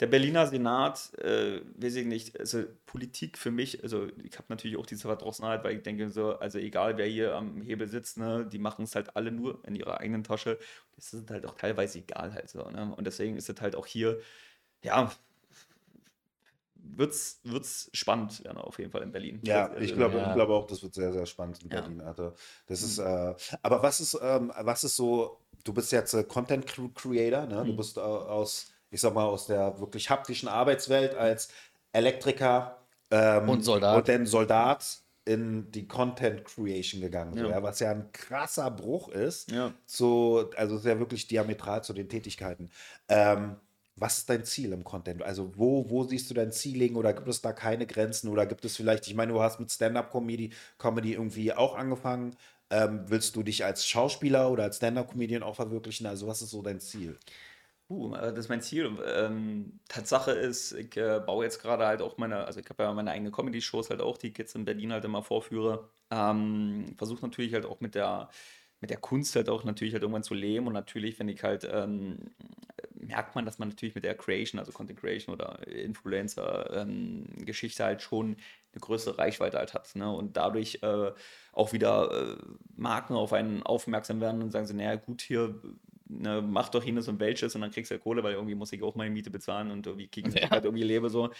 der 0.00 0.06
Berliner 0.08 0.46
Senat, 0.46 1.12
äh, 1.18 1.60
weiß 1.76 1.94
ich 1.96 2.06
nicht, 2.06 2.38
also 2.40 2.64
Politik 2.86 3.38
für 3.38 3.50
mich, 3.52 3.82
also 3.84 4.08
ich 4.24 4.34
habe 4.36 4.46
natürlich 4.48 4.76
auch 4.76 4.86
diese 4.86 5.02
Verdrossenheit, 5.02 5.62
weil 5.64 5.76
ich 5.76 5.82
denke 5.82 6.10
so, 6.10 6.36
also 6.38 6.58
egal 6.58 6.96
wer 6.98 7.06
hier 7.06 7.34
am 7.34 7.62
Hebel 7.62 7.88
sitzt, 7.88 8.18
ne, 8.18 8.46
die 8.50 8.58
machen 8.58 8.84
es 8.84 8.94
halt 8.96 9.16
alle 9.16 9.30
nur 9.30 9.64
in 9.66 9.76
ihrer 9.76 10.00
eigenen 10.00 10.24
Tasche. 10.24 10.58
Das 10.96 11.14
ist 11.14 11.30
halt 11.30 11.46
auch 11.46 11.54
teilweise 11.56 11.98
egal 12.00 12.32
halt 12.34 12.48
so, 12.50 12.68
ne? 12.70 12.92
Und 12.96 13.06
deswegen 13.06 13.36
ist 13.36 13.48
es 13.48 13.60
halt 13.60 13.76
auch 13.76 13.86
hier, 13.86 14.20
ja, 14.84 15.12
wird's, 16.74 17.40
wird's 17.44 17.90
spannend 17.92 18.44
werden 18.44 18.58
auf 18.58 18.78
jeden 18.78 18.90
Fall 18.90 19.02
in 19.02 19.12
Berlin. 19.12 19.40
Ja, 19.44 19.66
Also, 19.66 19.80
ich 19.84 19.94
glaube 19.94 20.18
Ja. 20.18 20.28
ich 20.28 20.34
glaube 20.34 20.54
auch, 20.54 20.66
das 20.66 20.82
wird 20.82 20.94
sehr, 20.94 21.12
sehr 21.12 21.26
spannend 21.26 21.62
in 21.62 21.70
Ja. 21.70 21.80
Berlin. 21.80 22.00
Alter. 22.00 22.34
Das 22.66 22.82
ist, 22.82 22.98
äh, 22.98 23.34
aber 23.62 23.82
was 23.82 24.00
ist, 24.00 24.18
ähm, 24.20 24.52
was 24.60 24.84
ist 24.84 24.96
so, 24.96 25.38
du 25.64 25.72
bist 25.72 25.92
jetzt 25.92 26.14
äh, 26.14 26.24
Content 26.24 26.66
Cre- 26.66 26.92
Creator, 26.94 27.46
ne? 27.46 27.64
du 27.64 27.72
Mhm. 27.72 27.76
bist 27.76 27.96
äh, 27.96 28.00
aus, 28.00 28.72
ich 28.94 29.00
sag 29.00 29.14
mal, 29.14 29.24
aus 29.24 29.46
der 29.46 29.78
wirklich 29.80 30.08
haptischen 30.10 30.48
Arbeitswelt 30.48 31.14
als 31.16 31.48
Elektriker 31.92 32.78
ähm, 33.10 33.48
Und 33.48 33.62
Soldat. 33.64 33.96
und 33.96 34.08
dann 34.08 34.26
Soldat 34.26 34.98
in 35.26 35.70
die 35.70 35.86
Content 35.88 36.44
Creation 36.44 37.00
gegangen, 37.00 37.34
so, 37.34 37.44
Ja. 37.44 37.50
ja, 37.50 37.62
was 37.62 37.80
ja 37.80 37.90
ein 37.90 38.12
krasser 38.12 38.70
Bruch 38.70 39.08
ist, 39.08 39.50
Ja. 39.50 39.72
zu, 39.86 40.50
also 40.56 40.76
sehr 40.78 40.98
wirklich 40.98 41.26
diametral 41.26 41.82
zu 41.82 41.92
den 41.94 42.08
Tätigkeiten. 42.08 42.70
Ähm, 43.08 43.56
was 43.96 44.18
ist 44.18 44.28
dein 44.28 44.44
Ziel 44.44 44.72
im 44.72 44.82
Content? 44.84 45.22
Also 45.22 45.52
wo, 45.56 45.88
wo 45.88 46.04
siehst 46.04 46.28
du 46.30 46.34
dein 46.34 46.50
Ziel 46.52 46.78
liegen 46.78 46.96
oder 46.96 47.12
gibt 47.12 47.28
es 47.28 47.40
da 47.40 47.52
keine 47.52 47.86
Grenzen 47.86 48.28
oder 48.28 48.44
gibt 48.46 48.64
es 48.64 48.76
vielleicht, 48.76 49.06
ich 49.06 49.14
meine, 49.14 49.32
du 49.32 49.40
hast 49.40 49.60
mit 49.60 49.70
Stand-Up-Comedy 49.70 50.52
Comedy 50.78 51.12
irgendwie 51.14 51.52
auch 51.52 51.74
angefangen. 51.76 52.36
Ähm, 52.70 53.04
willst 53.06 53.36
du 53.36 53.42
dich 53.42 53.64
als 53.64 53.86
Schauspieler 53.86 54.50
oder 54.50 54.64
als 54.64 54.76
Stand-Up-Comedian 54.78 55.42
auch 55.44 55.54
verwirklichen? 55.56 56.06
Also 56.06 56.26
was 56.26 56.42
ist 56.42 56.50
so 56.50 56.60
dein 56.62 56.80
Ziel? 56.80 57.18
Uh, 57.88 58.14
äh, 58.14 58.32
das 58.32 58.46
ist 58.46 58.48
mein 58.48 58.62
Ziel. 58.62 58.96
Ähm, 59.04 59.80
Tatsache 59.88 60.30
ist, 60.32 60.72
ich 60.72 60.96
äh, 60.96 61.20
baue 61.24 61.44
jetzt 61.44 61.60
gerade 61.60 61.86
halt 61.86 62.00
auch 62.02 62.16
meine, 62.16 62.44
also 62.46 62.58
ich 62.60 62.68
habe 62.70 62.82
ja 62.82 62.92
meine 62.94 63.10
eigenen 63.10 63.32
Comedy-Shows 63.32 63.90
halt 63.90 64.00
auch, 64.00 64.16
die 64.16 64.28
ich 64.28 64.38
jetzt 64.38 64.54
in 64.54 64.64
Berlin 64.64 64.92
halt 64.92 65.04
immer 65.04 65.22
vorführe. 65.22 65.90
Ähm, 66.10 66.94
Versuche 66.96 67.20
natürlich 67.22 67.52
halt 67.52 67.66
auch 67.66 67.80
mit 67.80 67.94
der, 67.94 68.30
mit 68.80 68.88
der 68.90 68.96
Kunst 68.98 69.36
halt 69.36 69.48
auch 69.50 69.64
natürlich 69.64 69.92
halt 69.94 70.02
irgendwann 70.02 70.22
zu 70.22 70.34
leben 70.34 70.66
und 70.66 70.72
natürlich, 70.72 71.18
wenn 71.18 71.28
ich 71.28 71.42
halt, 71.42 71.68
ähm, 71.70 72.34
merkt 72.94 73.34
man, 73.34 73.44
dass 73.44 73.58
man 73.58 73.68
natürlich 73.68 73.94
mit 73.94 74.04
der 74.04 74.14
Creation, 74.16 74.58
also 74.58 74.72
Content 74.72 74.98
Creation 74.98 75.34
oder 75.34 75.66
Influencer-Geschichte 75.68 77.84
halt 77.84 78.00
schon 78.02 78.36
eine 78.72 78.80
größere 78.80 79.18
Reichweite 79.18 79.58
halt 79.58 79.74
hat. 79.74 79.94
Ne? 79.94 80.10
Und 80.10 80.36
dadurch 80.38 80.78
äh, 80.82 81.12
auch 81.52 81.72
wieder 81.74 82.36
äh, 82.38 82.42
Marken 82.76 83.14
auf 83.14 83.32
einen 83.34 83.62
aufmerksam 83.62 84.20
werden 84.22 84.42
und 84.42 84.50
sagen 84.52 84.66
so, 84.66 84.72
naja 84.74 84.96
gut, 84.96 85.20
hier 85.22 85.60
ne, 86.20 86.42
mach 86.42 86.68
doch 86.70 86.82
hier 86.82 87.00
so 87.02 87.10
ein 87.12 87.20
welches 87.20 87.54
und 87.54 87.60
dann 87.62 87.70
kriegst 87.70 87.90
du 87.90 87.94
ja 87.96 88.00
Kohle, 88.00 88.22
weil 88.22 88.34
irgendwie 88.34 88.54
muss 88.54 88.72
ich 88.72 88.82
auch 88.82 88.94
meine 88.94 89.10
Miete 89.10 89.30
bezahlen 89.30 89.70
und 89.70 89.86
irgendwie 89.86 90.08
kriegen 90.08 90.32
Ja. 90.34 90.48
halt 90.50 90.64
irgendwie 90.64 90.84
lebe 90.84 91.10
so. 91.10 91.30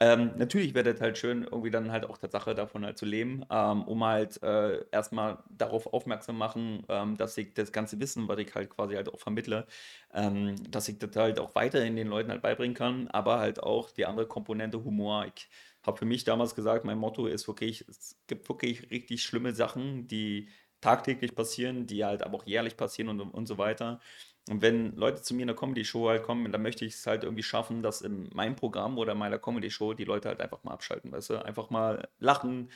Ähm, 0.00 0.32
natürlich 0.36 0.74
wäre 0.74 0.92
das 0.92 1.00
halt 1.00 1.18
schön, 1.18 1.42
irgendwie 1.42 1.70
dann 1.72 1.90
halt 1.90 2.06
auch 2.06 2.18
Tatsache 2.18 2.54
davon 2.54 2.84
halt 2.84 2.98
zu 2.98 3.04
leben, 3.04 3.44
ähm, 3.50 3.82
um 3.82 4.04
halt 4.04 4.40
äh, 4.44 4.84
erstmal 4.92 5.42
darauf 5.50 5.88
aufmerksam 5.92 6.38
machen, 6.38 6.84
ähm, 6.88 7.16
dass 7.16 7.36
ich 7.36 7.54
das 7.54 7.72
ganze 7.72 7.98
Wissen, 8.00 8.28
was 8.28 8.38
ich 8.38 8.54
halt 8.54 8.70
quasi 8.70 8.94
halt 8.94 9.12
auch 9.12 9.18
vermittle, 9.18 9.66
ähm, 10.14 10.54
dass 10.70 10.88
ich 10.88 10.98
das 11.00 11.16
halt 11.16 11.40
auch 11.40 11.54
weiterhin 11.56 11.96
den 11.96 12.06
Leuten 12.08 12.30
halt 12.30 12.42
beibringen 12.42 12.74
kann, 12.76 13.08
aber 13.08 13.40
halt 13.40 13.60
auch 13.62 13.90
die 13.90 14.06
andere 14.06 14.28
Komponente 14.28 14.84
Humor. 14.84 15.26
Ich 15.34 15.48
habe 15.82 15.96
für 15.98 16.04
mich 16.04 16.22
damals 16.24 16.54
gesagt, 16.54 16.84
mein 16.84 16.98
Motto 16.98 17.26
ist 17.26 17.48
wirklich, 17.48 17.84
es 17.88 18.20
gibt 18.28 18.48
wirklich 18.48 18.90
richtig 18.92 19.22
schlimme 19.24 19.52
Sachen, 19.52 20.06
die 20.06 20.48
tagtäglich 20.80 21.34
passieren, 21.34 21.86
die 21.86 22.04
halt 22.04 22.22
aber 22.22 22.38
auch 22.38 22.46
jährlich 22.46 22.76
passieren 22.76 23.08
und, 23.08 23.20
und 23.20 23.46
so 23.46 23.58
weiter. 23.58 24.00
Und 24.48 24.62
wenn 24.62 24.96
Leute 24.96 25.22
zu 25.22 25.34
mir 25.34 25.42
in 25.42 25.48
der 25.48 25.56
Comedy-Show 25.56 26.08
halt 26.08 26.22
kommen, 26.22 26.50
dann 26.50 26.62
möchte 26.62 26.84
ich 26.84 26.94
es 26.94 27.06
halt 27.06 27.24
irgendwie 27.24 27.42
schaffen, 27.42 27.82
dass 27.82 28.00
in 28.00 28.30
meinem 28.32 28.56
Programm 28.56 28.98
oder 28.98 29.12
in 29.12 29.18
meiner 29.18 29.38
Comedy-Show 29.38 29.94
die 29.94 30.04
Leute 30.04 30.28
halt 30.28 30.40
einfach 30.40 30.64
mal 30.64 30.72
abschalten, 30.72 31.12
weißt 31.12 31.30
du? 31.30 31.44
Einfach 31.44 31.70
mal 31.70 32.08
lachen 32.18 32.70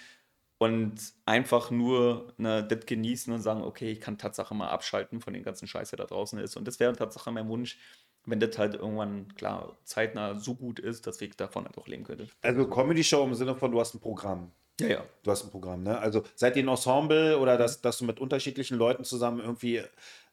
und 0.59 0.95
einfach 1.25 1.71
nur 1.71 2.35
ne, 2.37 2.63
das 2.63 2.87
genießen 2.87 3.33
und 3.33 3.41
sagen, 3.41 3.63
okay, 3.63 3.91
ich 3.91 4.01
kann 4.01 4.19
Tatsache 4.19 4.55
mal 4.55 4.69
abschalten 4.69 5.21
von 5.21 5.33
den 5.33 5.43
ganzen 5.43 5.67
Scheiß, 5.67 5.91
der 5.91 5.97
da 5.99 6.05
draußen 6.05 6.39
ist. 6.39 6.57
Und 6.57 6.69
das 6.69 6.79
wäre 6.79 6.95
Tatsache 6.95 7.33
mein 7.33 7.49
Wunsch, 7.49 7.79
wenn 8.27 8.39
das 8.39 8.57
halt 8.59 8.75
irgendwann, 8.75 9.35
klar, 9.35 9.77
zeitnah 9.85 10.39
so 10.39 10.55
gut 10.55 10.79
ist, 10.79 11.07
dass 11.07 11.21
ich 11.21 11.37
davon 11.37 11.65
halt 11.65 11.79
auch 11.79 11.89
leben 11.89 12.05
könnte. 12.05 12.29
Also 12.43 12.69
Comedy-Show 12.69 13.25
im 13.25 13.35
Sinne 13.35 13.57
von, 13.57 13.73
du 13.73 13.81
hast 13.81 13.95
ein 13.95 14.01
Programm. 14.01 14.53
Ja, 14.81 14.89
ja. 14.89 15.05
Du 15.23 15.31
hast 15.31 15.45
ein 15.45 15.51
Programm, 15.51 15.83
ne? 15.83 15.99
Also 15.99 16.23
seid 16.35 16.57
ihr 16.57 16.65
ein 16.65 16.69
Ensemble 16.69 17.39
oder 17.39 17.57
dass, 17.57 17.81
dass 17.81 17.99
du 17.99 18.05
mit 18.05 18.21
unterschiedlichen 18.21 18.77
Leuten 18.79 19.05
zusammen 19.05 19.41
irgendwie 19.41 19.83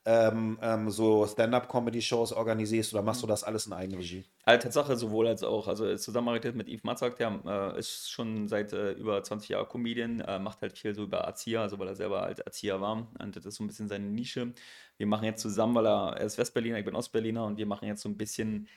ähm, 0.05 0.57
ähm, 0.61 0.89
so 0.89 1.27
Stand-up-Comedy-Shows 1.27 2.33
organisierst 2.33 2.93
oder 2.93 3.03
machst 3.03 3.21
du 3.21 3.27
das 3.27 3.43
alles 3.43 3.67
in 3.67 3.73
Eigenregie? 3.73 4.25
Also 4.45 4.63
Tatsache 4.63 4.95
sowohl 4.95 5.27
als 5.27 5.43
auch. 5.43 5.67
Also 5.67 5.93
Zusammenarbeit 5.97 6.55
mit 6.55 6.69
Yves 6.69 6.83
Matzak, 6.83 7.17
der 7.17 7.39
äh, 7.45 7.79
ist 7.79 8.09
schon 8.09 8.47
seit 8.47 8.71
äh, 8.71 8.93
über 8.93 9.21
20 9.21 9.49
Jahren 9.49 9.67
Comedian, 9.67 10.21
äh, 10.21 10.39
macht 10.39 10.61
halt 10.61 10.77
viel 10.77 10.95
so 10.95 11.03
über 11.03 11.19
Erzieher, 11.19 11.61
also 11.61 11.77
weil 11.77 11.89
er 11.89 11.95
selber 11.95 12.21
halt 12.21 12.39
Erzieher 12.39 12.79
war. 12.79 13.07
Und 13.19 13.35
das 13.35 13.45
ist 13.45 13.55
so 13.55 13.63
ein 13.63 13.67
bisschen 13.67 13.89
seine 13.89 14.05
Nische. 14.05 14.53
Wir 14.97 15.05
machen 15.05 15.25
jetzt 15.25 15.41
zusammen, 15.41 15.75
weil 15.75 15.85
er, 15.85 16.15
er 16.17 16.25
ist 16.25 16.37
Westberliner, 16.37 16.79
ich 16.79 16.85
bin 16.85 16.95
Ostberliner 16.95 17.45
und 17.45 17.57
wir 17.57 17.65
machen 17.65 17.87
jetzt 17.87 18.01
so 18.01 18.09
ein 18.09 18.17
bisschen 18.17 18.67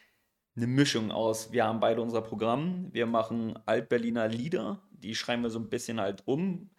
eine 0.55 0.67
Mischung 0.67 1.13
aus. 1.13 1.53
Wir 1.53 1.65
haben 1.65 1.81
beide 1.81 2.03
unser 2.03 2.21
Programm. 2.21 2.89
Wir 2.93 3.07
machen 3.07 3.59
Altberliner 3.65 4.29
Lieder, 4.29 4.83
die 5.03 5.15
schreiben 5.15 5.43
wir 5.43 5.51
so 5.51 5.59
ein 5.59 5.69
bisschen 5.69 6.01
halt 6.01 6.23
um. 6.27 6.71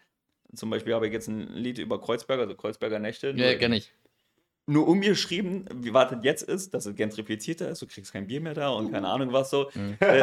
Zum 0.56 0.70
Beispiel 0.70 0.94
habe 0.94 1.08
ich 1.08 1.14
jetzt 1.14 1.28
ein 1.28 1.48
Lied 1.54 1.78
über 1.80 2.00
Kreuzberg, 2.00 2.40
also 2.40 2.56
Kreuzberger 2.56 3.00
Nächte. 3.00 3.32
Ja, 3.36 3.56
kenne 3.56 3.78
ich. 3.78 3.92
nur 4.66 4.88
umgeschrieben, 4.88 5.66
wie 5.74 5.92
das 5.92 6.16
jetzt 6.22 6.44
ist, 6.44 6.74
dass 6.74 6.86
es 6.86 6.96
gentrifizierter 6.96 7.70
ist, 7.70 7.82
du 7.82 7.88
kriegst 7.88 8.14
kein 8.14 8.28
Bier 8.28 8.40
mehr 8.40 8.54
da 8.54 8.70
und 8.70 8.92
keine 8.92 9.08
Ahnung 9.10 9.34
was 9.34 9.50
so. 9.50 9.70
Äh, 10.00 10.22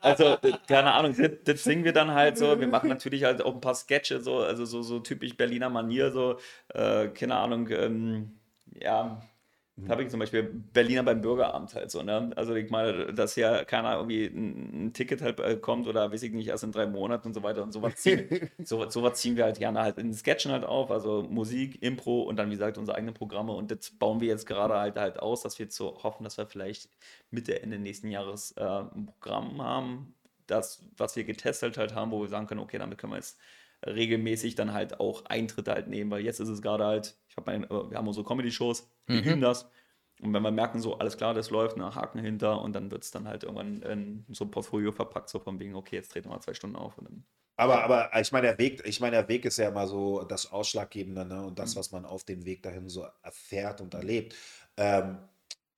also, 0.00 0.36
keine 0.68 0.92
Ahnung, 0.92 1.14
das, 1.16 1.30
das 1.44 1.64
singen 1.64 1.84
wir 1.84 1.92
dann 1.92 2.12
halt 2.12 2.38
so. 2.38 2.60
Wir 2.60 2.68
machen 2.68 2.88
natürlich 2.88 3.24
halt 3.24 3.42
auch 3.42 3.54
ein 3.54 3.60
paar 3.60 3.74
Sketche, 3.74 4.20
so, 4.20 4.38
also 4.38 4.64
so, 4.64 4.82
so 4.82 5.00
typisch 5.00 5.36
Berliner 5.36 5.70
Manier, 5.70 6.10
so, 6.12 6.38
äh, 6.68 7.08
keine 7.08 7.36
Ahnung, 7.36 7.68
ähm, 7.70 8.38
ja. 8.80 9.20
Da 9.78 9.90
habe 9.90 10.02
ich 10.02 10.08
zum 10.08 10.20
Beispiel 10.20 10.42
Berliner 10.42 11.02
beim 11.02 11.20
Bürgeramt 11.20 11.74
halt 11.74 11.90
so, 11.90 12.02
ne? 12.02 12.30
Also 12.34 12.54
ich 12.54 12.70
meine, 12.70 13.12
dass 13.12 13.34
hier 13.34 13.66
keiner 13.66 13.96
irgendwie 13.96 14.24
ein, 14.24 14.86
ein 14.86 14.92
Ticket 14.94 15.20
halt 15.20 15.38
äh, 15.38 15.56
kommt 15.56 15.86
oder 15.86 16.10
weiß 16.10 16.22
ich 16.22 16.32
nicht, 16.32 16.48
erst 16.48 16.64
in 16.64 16.72
drei 16.72 16.86
Monaten 16.86 17.28
und 17.28 17.34
so 17.34 17.42
weiter 17.42 17.62
und 17.62 17.72
sowas 17.72 17.96
ziehen, 17.96 18.50
so, 18.64 18.88
sowas 18.88 19.20
ziehen 19.20 19.36
wir 19.36 19.44
halt 19.44 19.58
gerne 19.58 19.82
halt 19.82 19.98
in 19.98 20.14
Sketchen 20.14 20.50
halt 20.50 20.64
auf, 20.64 20.90
also 20.90 21.24
Musik, 21.28 21.82
Impro 21.82 22.22
und 22.22 22.36
dann 22.36 22.48
wie 22.48 22.54
gesagt 22.54 22.78
unsere 22.78 22.96
eigenen 22.96 23.12
Programme 23.12 23.52
und 23.52 23.70
das 23.70 23.90
bauen 23.90 24.22
wir 24.22 24.28
jetzt 24.28 24.46
gerade 24.46 24.76
halt 24.76 24.96
halt 24.96 25.18
aus, 25.18 25.42
dass 25.42 25.58
wir 25.58 25.70
so 25.70 26.02
hoffen, 26.02 26.24
dass 26.24 26.38
wir 26.38 26.46
vielleicht 26.46 26.88
Mitte, 27.30 27.62
Ende 27.62 27.78
nächsten 27.78 28.10
Jahres 28.10 28.52
äh, 28.52 28.64
ein 28.64 29.04
Programm 29.04 29.60
haben, 29.62 30.14
das, 30.46 30.86
was 30.96 31.16
wir 31.16 31.24
getestet 31.24 31.76
halt 31.76 31.94
haben, 31.94 32.12
wo 32.12 32.22
wir 32.22 32.28
sagen 32.28 32.46
können, 32.46 32.60
okay, 32.60 32.78
damit 32.78 32.96
können 32.96 33.12
wir 33.12 33.18
jetzt 33.18 33.38
regelmäßig 33.84 34.54
dann 34.54 34.72
halt 34.72 35.00
auch 35.00 35.26
Eintritte 35.26 35.72
halt 35.72 35.88
nehmen, 35.88 36.10
weil 36.10 36.24
jetzt 36.24 36.40
ist 36.40 36.48
es 36.48 36.62
gerade 36.62 36.84
halt, 36.84 37.16
ich 37.28 37.36
habe 37.36 37.50
mein, 37.50 37.64
äh, 37.64 37.90
wir 37.90 37.98
haben 37.98 38.08
unsere 38.08 38.24
Comedy-Shows, 38.24 38.88
wir 39.10 39.20
Mhm. 39.20 39.22
üben 39.22 39.40
das 39.40 39.68
und 40.22 40.32
wenn 40.34 40.42
wir 40.42 40.50
merken, 40.50 40.80
so 40.80 40.98
alles 40.98 41.16
klar, 41.16 41.34
das 41.34 41.50
läuft, 41.50 41.76
nach 41.76 41.96
Haken 41.96 42.18
hinter 42.20 42.60
und 42.62 42.72
dann 42.74 42.90
wird 42.90 43.04
es 43.04 43.10
dann 43.10 43.28
halt 43.28 43.44
irgendwann 43.44 43.82
in 43.82 44.26
so 44.30 44.44
ein 44.44 44.50
Portfolio 44.50 44.92
verpackt, 44.92 45.28
so 45.28 45.38
von 45.40 45.58
wegen, 45.60 45.74
okay, 45.74 45.96
jetzt 45.96 46.10
treten 46.12 46.28
wir 46.28 46.34
mal 46.34 46.40
zwei 46.40 46.54
Stunden 46.54 46.76
auf 46.76 46.98
und 46.98 47.04
dann 47.08 47.26
Aber, 47.58 47.82
aber 47.84 48.10
ich 48.20 48.32
meine, 48.32 48.48
der 48.48 48.58
Weg, 48.58 48.82
ich 48.84 49.00
meine, 49.00 49.16
der 49.16 49.28
Weg 49.28 49.44
ist 49.46 49.56
ja 49.56 49.68
immer 49.68 49.86
so 49.86 50.22
das 50.24 50.52
Ausschlaggebende, 50.52 51.24
ne? 51.24 51.42
Und 51.46 51.58
das, 51.58 51.74
Mhm. 51.74 51.76
was 51.76 51.90
man 51.90 52.04
auf 52.04 52.22
dem 52.24 52.44
Weg 52.44 52.62
dahin 52.62 52.88
so 52.90 53.06
erfährt 53.22 53.80
und 53.80 53.94
erlebt. 53.94 54.34
Ähm, 54.76 55.28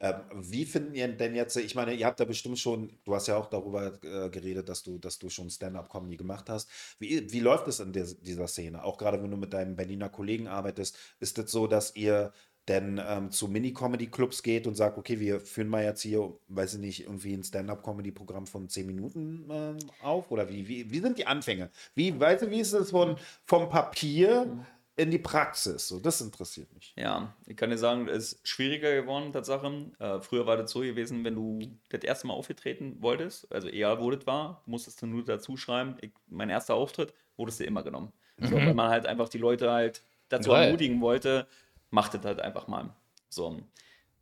Ähm, 0.01 0.23
wie 0.33 0.65
finden 0.65 0.95
ihr 0.95 1.09
denn 1.09 1.35
jetzt, 1.35 1.57
ich 1.57 1.75
meine, 1.75 1.93
ihr 1.95 2.07
habt 2.07 2.21
da 2.21 2.25
bestimmt 2.25 2.59
schon, 2.61 3.01
du 3.05 3.15
hast 3.17 3.27
ja 3.29 3.37
auch 3.37 3.47
darüber 3.51 3.99
äh, 4.05 4.31
geredet, 4.31 4.69
dass 4.69 4.85
du, 4.85 4.99
dass 4.99 5.19
du 5.19 5.29
schon 5.29 5.51
Stand-up-Comedy 5.51 6.17
gemacht 6.17 6.49
hast. 6.51 6.71
Wie, 7.01 7.31
wie 7.33 7.41
läuft 7.41 7.67
es 7.69 7.81
in 7.81 7.93
der, 7.93 8.05
dieser 8.07 8.47
Szene? 8.49 8.85
Auch 8.85 8.97
gerade 8.97 9.21
wenn 9.23 9.31
du 9.33 9.37
mit 9.37 9.53
deinem 9.53 9.75
Berliner 9.77 10.09
Kollegen 10.09 10.47
arbeitest, 10.49 10.97
ist 11.21 11.37
es 11.39 11.51
so, 11.51 11.67
dass 11.67 11.97
ihr 11.97 12.33
denn 12.69 13.01
ähm, 13.05 13.31
zu 13.31 13.49
Mini-Comedy-Clubs 13.49 14.43
geht 14.43 14.67
und 14.67 14.75
sagt, 14.75 14.99
okay, 14.99 15.19
wir 15.19 15.41
führen 15.41 15.69
mal 15.69 15.83
jetzt 15.83 16.03
hier, 16.03 16.33
weiß 16.49 16.75
ich 16.75 16.81
nicht, 16.81 17.03
irgendwie 17.05 17.35
ein 17.35 17.43
Stand-up-Comedy-Programm 17.43 18.47
von 18.47 18.69
10 18.69 18.87
Minuten 18.87 19.49
ähm, 19.51 19.79
auf? 20.03 20.31
Oder 20.31 20.49
wie, 20.49 20.69
wie, 20.69 20.91
wie 20.91 21.01
sind 21.01 21.19
die 21.19 21.27
Anfänge? 21.27 21.71
Wie, 21.95 22.19
weißt 22.19 22.43
du, 22.43 22.51
wie 22.51 22.61
ist 22.61 22.73
es 22.73 22.91
von, 22.91 23.17
vom 23.45 23.69
Papier 23.69 24.65
in 24.97 25.11
die 25.11 25.19
Praxis? 25.19 25.89
So, 25.89 25.99
das 25.99 26.21
interessiert 26.21 26.73
mich. 26.75 26.93
Ja, 26.97 27.35
ich 27.47 27.57
kann 27.57 27.71
dir 27.71 27.79
sagen, 27.79 28.07
es 28.07 28.35
ist 28.35 28.49
schwieriger 28.49 28.95
geworden, 28.95 29.33
Tatsache. 29.33 29.91
Äh, 29.99 30.21
früher 30.21 30.47
war 30.47 30.57
das 30.57 30.71
so 30.71 30.81
gewesen, 30.81 31.25
wenn 31.25 31.35
du 31.35 31.61
das 31.89 32.03
erste 32.03 32.27
Mal 32.27 32.35
aufgetreten 32.35 32.97
wolltest, 33.01 33.51
also 33.51 33.69
egal 33.69 34.01
wo 34.01 34.11
das 34.11 34.27
war, 34.27 34.63
musstest 34.67 35.01
du 35.01 35.07
nur 35.07 35.25
dazu 35.25 35.57
schreiben, 35.57 35.97
ich, 36.03 36.11
mein 36.29 36.51
erster 36.51 36.75
Auftritt, 36.75 37.15
wurdest 37.37 37.61
du 37.61 37.65
immer 37.65 37.83
genommen. 37.83 38.13
So, 38.41 38.55
weil 38.55 38.75
man 38.75 38.89
halt 38.89 39.07
einfach 39.07 39.29
die 39.29 39.39
Leute 39.39 39.71
halt 39.71 40.03
dazu 40.29 40.51
Geil. 40.51 40.67
ermutigen 40.67 41.01
wollte, 41.01 41.49
macht 41.91 42.15
das 42.15 42.25
halt 42.25 42.41
einfach 42.41 42.69
mal. 42.69 42.95
So. 43.29 43.61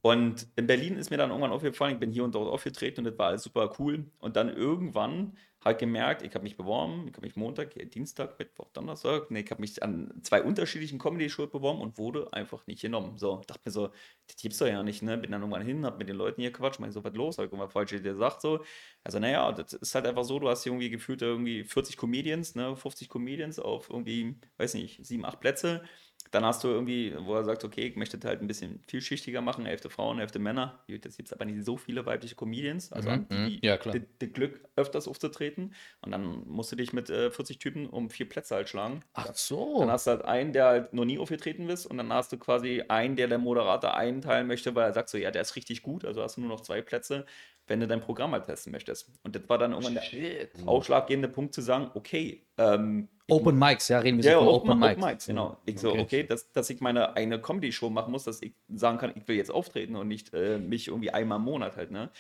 Und 0.03 0.47
in 0.57 0.67
Berlin 0.69 0.97
ist 0.97 1.11
mir 1.11 1.17
dann 1.17 1.31
irgendwann 1.31 1.51
aufgefallen, 1.51 1.95
ich 1.95 1.99
bin 2.01 2.13
hier 2.13 2.23
und 2.23 2.35
dort 2.35 2.49
aufgetreten 2.49 3.01
und 3.01 3.05
das 3.07 3.19
war 3.19 3.29
alles 3.29 3.43
super 3.43 3.75
cool. 3.79 4.07
Und 4.21 4.37
dann 4.37 4.49
irgendwann 4.49 5.37
halt 5.65 5.81
gemerkt, 5.81 6.23
ich 6.23 6.33
habe 6.35 6.45
mich 6.45 6.57
beworben, 6.57 7.09
ich 7.09 7.15
habe 7.15 7.27
mich 7.27 7.35
Montag, 7.35 7.77
äh, 7.77 7.87
Dienstag, 7.87 8.39
Mittwoch, 8.39 8.69
Donnerstag, 8.73 9.31
nee, 9.33 9.41
ich 9.41 9.51
habe 9.51 9.61
mich 9.61 9.83
an 9.83 10.13
zwei 10.23 10.43
unterschiedlichen 10.43 11.01
Comedy-Shows 11.01 11.51
beworben 11.51 11.81
und 11.81 11.99
wurde 11.99 12.33
einfach 12.33 12.65
nicht 12.69 12.83
genommen. 12.83 13.19
So, 13.19 13.43
dachte 13.49 13.63
mir 13.65 13.73
so, 13.73 13.89
das 14.29 14.37
gibt's 14.41 14.59
doch 14.59 14.69
ja 14.69 14.83
nicht, 14.85 15.03
ne? 15.03 15.19
Bin 15.19 15.33
dann 15.33 15.41
irgendwann 15.41 15.67
hin, 15.67 15.85
hab 15.85 15.99
mit 15.99 16.09
den 16.09 16.17
Leuten 16.17 16.41
hier 16.41 16.53
quatscht, 16.53 16.79
meine 16.79 16.93
so, 16.93 17.03
was 17.03 17.15
los? 17.15 17.39
Hab 17.39 17.47
ich 17.47 17.51
irgendwann 17.51 17.71
falsch 17.71 17.91
gesagt, 17.91 18.41
so. 18.43 18.65
Also, 19.03 19.19
naja, 19.19 19.51
das 19.53 19.73
ist 19.73 19.95
halt 19.95 20.07
einfach 20.07 20.25
so, 20.25 20.39
du 20.39 20.49
hast 20.49 20.63
hier 20.63 20.73
irgendwie 20.73 20.91
gefühlt 20.91 21.21
irgendwie 21.21 21.65
40 21.65 21.97
Comedians, 21.97 22.55
ne? 22.55 22.77
50 22.77 23.09
Comedians 23.09 23.59
auf 23.59 23.91
irgendwie, 23.91 24.37
weiß 24.59 24.75
nicht, 24.75 25.05
sieben, 25.05 25.25
acht 25.25 25.41
Plätze. 25.41 25.83
Dann 26.31 26.45
hast 26.45 26.65
du 26.65 26.69
irgendwie, 26.69 27.15
wo 27.19 27.35
er 27.35 27.45
sagt, 27.45 27.65
okay, 27.65 27.87
ich 27.87 27.97
möchte 27.97 28.19
halt 28.25 28.41
ein 28.41 28.47
bisschen 28.47 28.81
vielschichtiger 28.87 29.41
machen, 29.41 29.65
Hälfte 29.65 29.91
Frauen, 29.91 30.19
Hälfte 30.19 30.39
Männer. 30.39 30.81
Jetzt 30.87 31.17
gibt 31.17 31.29
es 31.29 31.33
aber 31.33 31.45
nicht 31.45 31.65
so 31.65 31.77
viele 31.77 32.05
weibliche 32.07 32.35
Comedians, 32.35 32.93
also 32.93 33.11
haben 33.11 33.29
die, 33.29 33.35
mhm. 33.35 33.59
Ja, 33.63 33.77
klar. 33.77 33.95
die, 33.95 34.03
die 34.21 34.33
Glück, 34.33 34.61
öfters 34.77 35.09
aufzutreten. 35.09 35.75
Und 36.01 36.13
dann 36.13 36.47
musst 36.47 36.73
du 36.73 36.77
dich 36.77 36.93
mit 36.93 37.11
äh, 37.11 37.31
40 37.31 37.59
Typen 37.59 37.89
um 37.89 38.11
vier 38.11 38.29
Plätze 38.29 38.55
halt 38.55 38.69
schlagen. 38.69 39.01
Ach 39.15 39.35
so. 39.35 39.81
Dann 39.81 39.91
hast 39.91 40.07
du 40.07 40.13
halt 40.13 40.25
einen, 40.25 40.53
der 40.53 40.67
halt 40.67 40.93
noch 40.93 41.05
nie 41.05 41.19
aufgetreten 41.19 41.69
ist 41.69 41.87
und 41.87 41.99
dann 41.99 42.13
hast 42.13 42.33
du 42.33 42.39
quasi 42.39 42.83
einen, 42.89 43.17
der 43.17 43.29
der 43.29 43.39
Moderator 43.39 43.95
einteilen 43.95 44.47
möchte, 44.47 44.75
weil 44.75 44.85
er 44.85 44.93
sagt 44.93 45.09
so, 45.09 45.19
ja, 45.19 45.31
der 45.31 45.43
ist 45.43 45.57
richtig 45.57 45.83
gut, 45.83 46.05
also 46.05 46.23
hast 46.23 46.37
du 46.37 46.41
nur 46.41 46.51
noch 46.51 46.61
zwei 46.61 46.83
Plätze, 46.83 47.27
wenn 47.67 47.81
du 47.81 47.87
dein 47.87 48.01
Programm 48.01 48.33
halt 48.33 48.47
testen 48.47 48.73
möchtest. 48.73 49.11
Und 49.23 49.35
das 49.35 49.49
war 49.49 49.59
dann 49.59 49.73
irgendwann 49.73 49.95
der 49.95 50.49
ausschlaggebende 50.67 51.29
Punkt 51.29 51.55
zu 51.55 51.63
sagen, 51.63 51.91
okay, 51.95 52.45
ähm, 52.59 53.09
Open 53.29 53.59
Mics, 53.59 53.89
ja, 53.89 53.99
reden 53.99 54.23
wir 54.23 54.25
ja, 54.25 54.39
so 54.39 54.45
von 54.45 54.49
Open, 54.49 54.71
Open, 54.71 54.83
Open 54.83 55.01
Mics. 55.01 55.05
Mics, 55.07 55.27
genau. 55.27 55.57
Ich 55.67 55.81
so, 55.81 55.91
Okay. 55.91 56.01
okay, 56.01 56.23
dass, 56.23 56.53
dass 56.53 56.71
ich 56.71 56.81
meine 56.81 57.17
eine 57.17 57.41
Comedy-Show 57.41 57.91
machen 57.91 58.13
muss, 58.13 58.25
dass 58.25 58.41
ich 58.43 58.55
sagen 58.69 58.99
kann, 58.99 59.13
ich 59.17 59.27
will 59.27 59.37
jetzt 59.37 59.51
auftreten 59.51 59.97
und 59.97 60.07
nicht 60.09 60.33
äh, 60.33 60.59
mich 60.59 60.89
irgendwie 60.89 61.11
einmal 61.11 61.39
im 61.39 61.45
Monat 61.45 61.77
halt, 61.77 61.91
ne? 61.91 62.11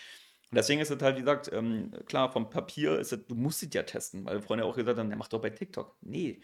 Und 0.50 0.54
deswegen 0.56 0.80
ist 0.80 0.90
es 0.90 1.02
halt, 1.02 1.16
wie 1.16 1.20
gesagt, 1.20 1.50
ähm, 1.52 1.90
klar, 2.06 2.30
vom 2.30 2.50
Papier 2.50 2.98
ist 2.98 3.12
es, 3.12 3.26
du 3.26 3.34
musst 3.34 3.62
es 3.62 3.68
ja 3.72 3.82
testen, 3.82 4.24
weil 4.24 4.40
Freunde 4.40 4.64
auch 4.64 4.76
gesagt 4.76 4.98
haben, 4.98 5.08
der 5.08 5.18
macht 5.18 5.32
doch 5.32 5.40
bei 5.40 5.50
TikTok. 5.50 5.96
Nee, 6.02 6.40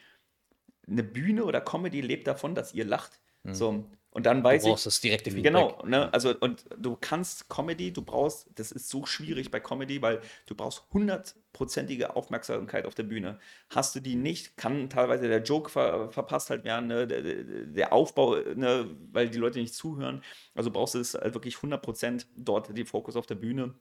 eine 0.89 1.05
Bühne 1.05 1.45
oder 1.45 1.61
Comedy 1.61 2.01
lebt 2.01 2.27
davon, 2.27 2.55
dass 2.57 2.75
ihr 2.75 2.85
lacht. 2.85 3.21
So, 3.45 3.85
und 4.13 4.25
dann 4.27 4.45
weiß 4.45 4.63
Mhm. 4.63 4.65
Du 4.65 4.69
ich, 4.69 4.73
brauchst 4.75 4.87
das 4.87 5.01
direkte 5.01 5.31
Feedback. 5.31 5.53
Genau, 5.53 5.83
ne? 5.85 6.13
Also, 6.13 6.35
und 6.39 6.65
du 6.79 6.97
kannst 7.01 7.49
Comedy, 7.49 7.93
du 7.93 8.03
brauchst, 8.03 8.49
das 8.55 8.71
ist 8.73 8.89
so 8.89 9.05
schwierig 9.07 9.51
bei 9.51 9.59
Comedy, 9.61 10.01
weil 10.01 10.21
du 10.47 10.55
brauchst 10.55 10.85
hundertprozentige 10.93 12.15
Aufmerksamkeit 12.17 12.87
auf 12.87 12.95
der 12.95 13.03
Bühne. 13.05 13.39
Hast 13.71 13.95
du 13.97 14.01
die 14.01 14.15
nicht, 14.17 14.57
kann 14.57 14.89
teilweise 14.91 15.29
der 15.29 15.43
Joke 15.43 15.71
ver, 15.71 16.11
verpasst 16.11 16.51
halt 16.51 16.65
werden, 16.65 16.87
ne? 16.89 17.07
der, 17.07 17.23
der- 17.23 17.45
der 17.67 17.93
Aufbau, 17.93 18.37
ne? 18.55 18.89
weil 19.13 19.29
die 19.29 19.39
Leute 19.39 19.59
nicht 19.59 19.75
zuhören. 19.75 20.23
Also 20.55 20.71
brauchst 20.71 20.95
du 20.95 20.99
es 21.01 21.15
halt 21.15 21.35
wirklich 21.35 21.57
100% 21.57 22.27
dort 22.37 22.77
den 22.77 22.87
Fokus 22.87 23.17
auf 23.17 23.27
der 23.27 23.35
Bühne. 23.37 23.75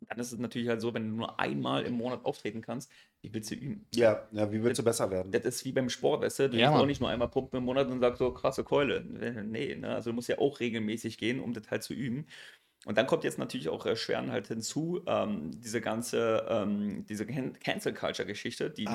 Und 0.00 0.10
dann 0.10 0.18
ist 0.18 0.32
es 0.32 0.38
natürlich 0.38 0.68
halt 0.68 0.80
so, 0.80 0.94
wenn 0.94 1.08
du 1.10 1.16
nur 1.16 1.40
einmal 1.40 1.84
im 1.84 1.94
Monat 1.94 2.24
auftreten 2.24 2.60
kannst, 2.60 2.90
wie 3.20 3.32
willst 3.34 3.50
du 3.50 3.56
üben? 3.56 3.86
Ja, 3.94 4.28
ja 4.32 4.50
wie 4.52 4.62
willst 4.62 4.78
du 4.78 4.84
besser 4.84 5.10
werden? 5.10 5.32
Das 5.32 5.44
ist 5.44 5.64
wie 5.64 5.72
beim 5.72 5.88
Sport, 5.88 6.22
weißt 6.22 6.38
du? 6.40 6.50
Du 6.50 6.56
Ja, 6.58 6.70
ja, 6.70 6.78
auch 6.78 6.86
nicht 6.86 7.00
nur 7.00 7.10
einmal 7.10 7.28
pumpen 7.28 7.58
im 7.58 7.64
Monat 7.64 7.88
und 7.88 8.00
sagst 8.00 8.18
so, 8.18 8.32
krasse 8.32 8.64
Keule. 8.64 9.02
Nee, 9.02 9.74
ne? 9.74 9.94
Also 9.94 10.10
du 10.10 10.14
musst 10.14 10.28
ja 10.28 10.38
auch 10.38 10.60
regelmäßig 10.60 11.18
gehen, 11.18 11.40
um 11.40 11.52
das 11.52 11.70
halt 11.70 11.82
zu 11.82 11.94
üben. 11.94 12.26
Und 12.86 12.96
dann 12.96 13.06
kommt 13.06 13.24
jetzt 13.24 13.38
natürlich 13.38 13.68
auch 13.68 13.86
erschwerend 13.86 14.30
halt 14.30 14.46
hinzu, 14.48 15.02
ähm, 15.06 15.50
diese 15.60 15.80
ganze, 15.80 16.46
ähm, 16.48 17.04
diese 17.06 17.26
Can- 17.26 17.58
Cancel-Culture-Geschichte, 17.58 18.70
die, 18.70 18.86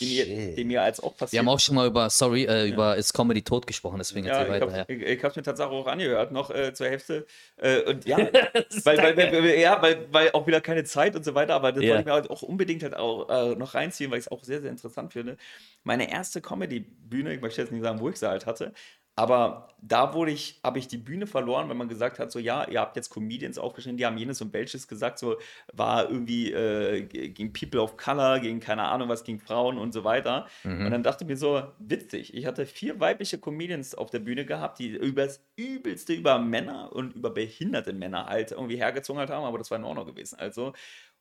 die, 0.00 0.24
mir, 0.24 0.54
die 0.56 0.64
mir 0.64 0.82
als 0.82 1.00
auch 1.00 1.16
passiert 1.16 1.32
Wir 1.32 1.38
haben 1.40 1.48
auch 1.48 1.60
schon 1.60 1.74
mal 1.74 1.86
über, 1.86 2.10
sorry, 2.10 2.44
äh, 2.44 2.68
über 2.68 2.96
Ist 2.96 3.12
Comedy 3.12 3.42
tot 3.42 3.66
gesprochen, 3.66 3.98
deswegen 3.98 4.26
ja, 4.26 4.48
weiter. 4.48 4.66
habe 4.72 4.78
Ja. 4.78 4.84
ich, 4.88 5.02
ich 5.02 5.24
hab's 5.24 5.36
mir 5.36 5.42
tatsächlich 5.42 5.76
auch 5.76 5.86
angehört, 5.86 6.32
noch 6.32 6.50
äh, 6.50 6.72
zur 6.74 6.88
Hälfte. 6.88 7.26
Äh, 7.56 7.82
und 7.82 8.04
ja, 8.06 8.18
weil, 8.84 8.98
weil, 8.98 9.16
weil, 9.16 9.58
ja 9.58 9.80
weil, 9.80 10.06
weil 10.12 10.30
auch 10.32 10.46
wieder 10.46 10.60
keine 10.60 10.84
Zeit 10.84 11.16
und 11.16 11.24
so 11.24 11.34
weiter, 11.34 11.54
aber 11.54 11.72
das 11.72 11.82
Ja. 11.82 11.90
wollte 11.90 12.00
ich 12.00 12.06
mir 12.06 12.12
halt 12.12 12.30
auch 12.30 12.42
unbedingt 12.42 12.82
halt 12.82 12.94
auch 12.94 13.28
äh, 13.28 13.54
noch 13.56 13.74
reinziehen, 13.74 14.10
weil 14.10 14.18
ich 14.18 14.26
es 14.26 14.32
auch 14.32 14.44
sehr, 14.44 14.60
sehr 14.60 14.70
interessant 14.70 15.12
finde. 15.12 15.36
Meine 15.84 16.10
erste 16.10 16.40
Comedy-Bühne, 16.40 17.34
ich 17.34 17.40
möchte 17.40 17.60
jetzt 17.60 17.70
nicht 17.72 17.82
sagen, 17.82 18.00
wo 18.00 18.08
ich 18.08 18.16
sie 18.16 18.28
halt 18.28 18.46
hatte, 18.46 18.72
aber 19.16 19.68
da 19.80 20.14
wurde 20.14 20.30
ich, 20.32 20.60
habe 20.64 20.78
ich 20.78 20.88
die 20.88 20.96
Bühne 20.98 21.26
verloren, 21.26 21.68
wenn 21.68 21.76
man 21.76 21.88
gesagt 21.88 22.18
hat, 22.18 22.30
so 22.32 22.38
ja, 22.38 22.66
ihr 22.68 22.80
habt 22.80 22.96
jetzt 22.96 23.10
Comedians 23.10 23.56
aufgeschrieben, 23.58 23.96
die 23.96 24.04
haben 24.06 24.18
jenes 24.18 24.40
und 24.42 24.52
welches 24.52 24.88
gesagt, 24.88 25.18
so 25.18 25.36
war 25.72 26.10
irgendwie 26.10 26.52
äh, 26.52 27.02
ge- 27.02 27.28
gegen 27.28 27.52
People 27.52 27.80
of 27.80 27.96
Color, 27.96 28.40
gegen 28.40 28.58
keine 28.60 28.82
Ahnung 28.84 29.08
was, 29.08 29.22
gegen 29.24 29.38
Frauen 29.38 29.78
und 29.78 29.92
so 29.92 30.02
weiter. 30.04 30.46
Und 30.86 30.90
dann 30.90 31.02
dachte 31.02 31.24
ich 31.24 31.28
mir 31.28 31.36
so, 31.36 31.62
witzig, 31.78 32.34
ich 32.34 32.46
hatte 32.46 32.66
vier 32.66 32.98
weibliche 33.00 33.38
Comedians 33.38 33.94
auf 33.94 34.10
der 34.10 34.18
Bühne 34.20 34.44
gehabt, 34.44 34.78
die 34.80 34.88
über 34.90 35.24
das 35.24 35.44
Übelste 35.56 36.12
über 36.14 36.38
Männer 36.38 36.92
und 36.92 37.14
über 37.14 37.30
behinderte 37.30 37.92
Männer 37.92 38.26
halt 38.26 38.52
irgendwie 38.52 38.76
hergezogen 38.76 39.20
halt 39.20 39.30
haben, 39.30 39.44
aber 39.44 39.58
das 39.58 39.70
war 39.70 39.78
in 39.78 39.84
Ordnung 39.84 40.06
gewesen. 40.06 40.38
Also, 40.38 40.72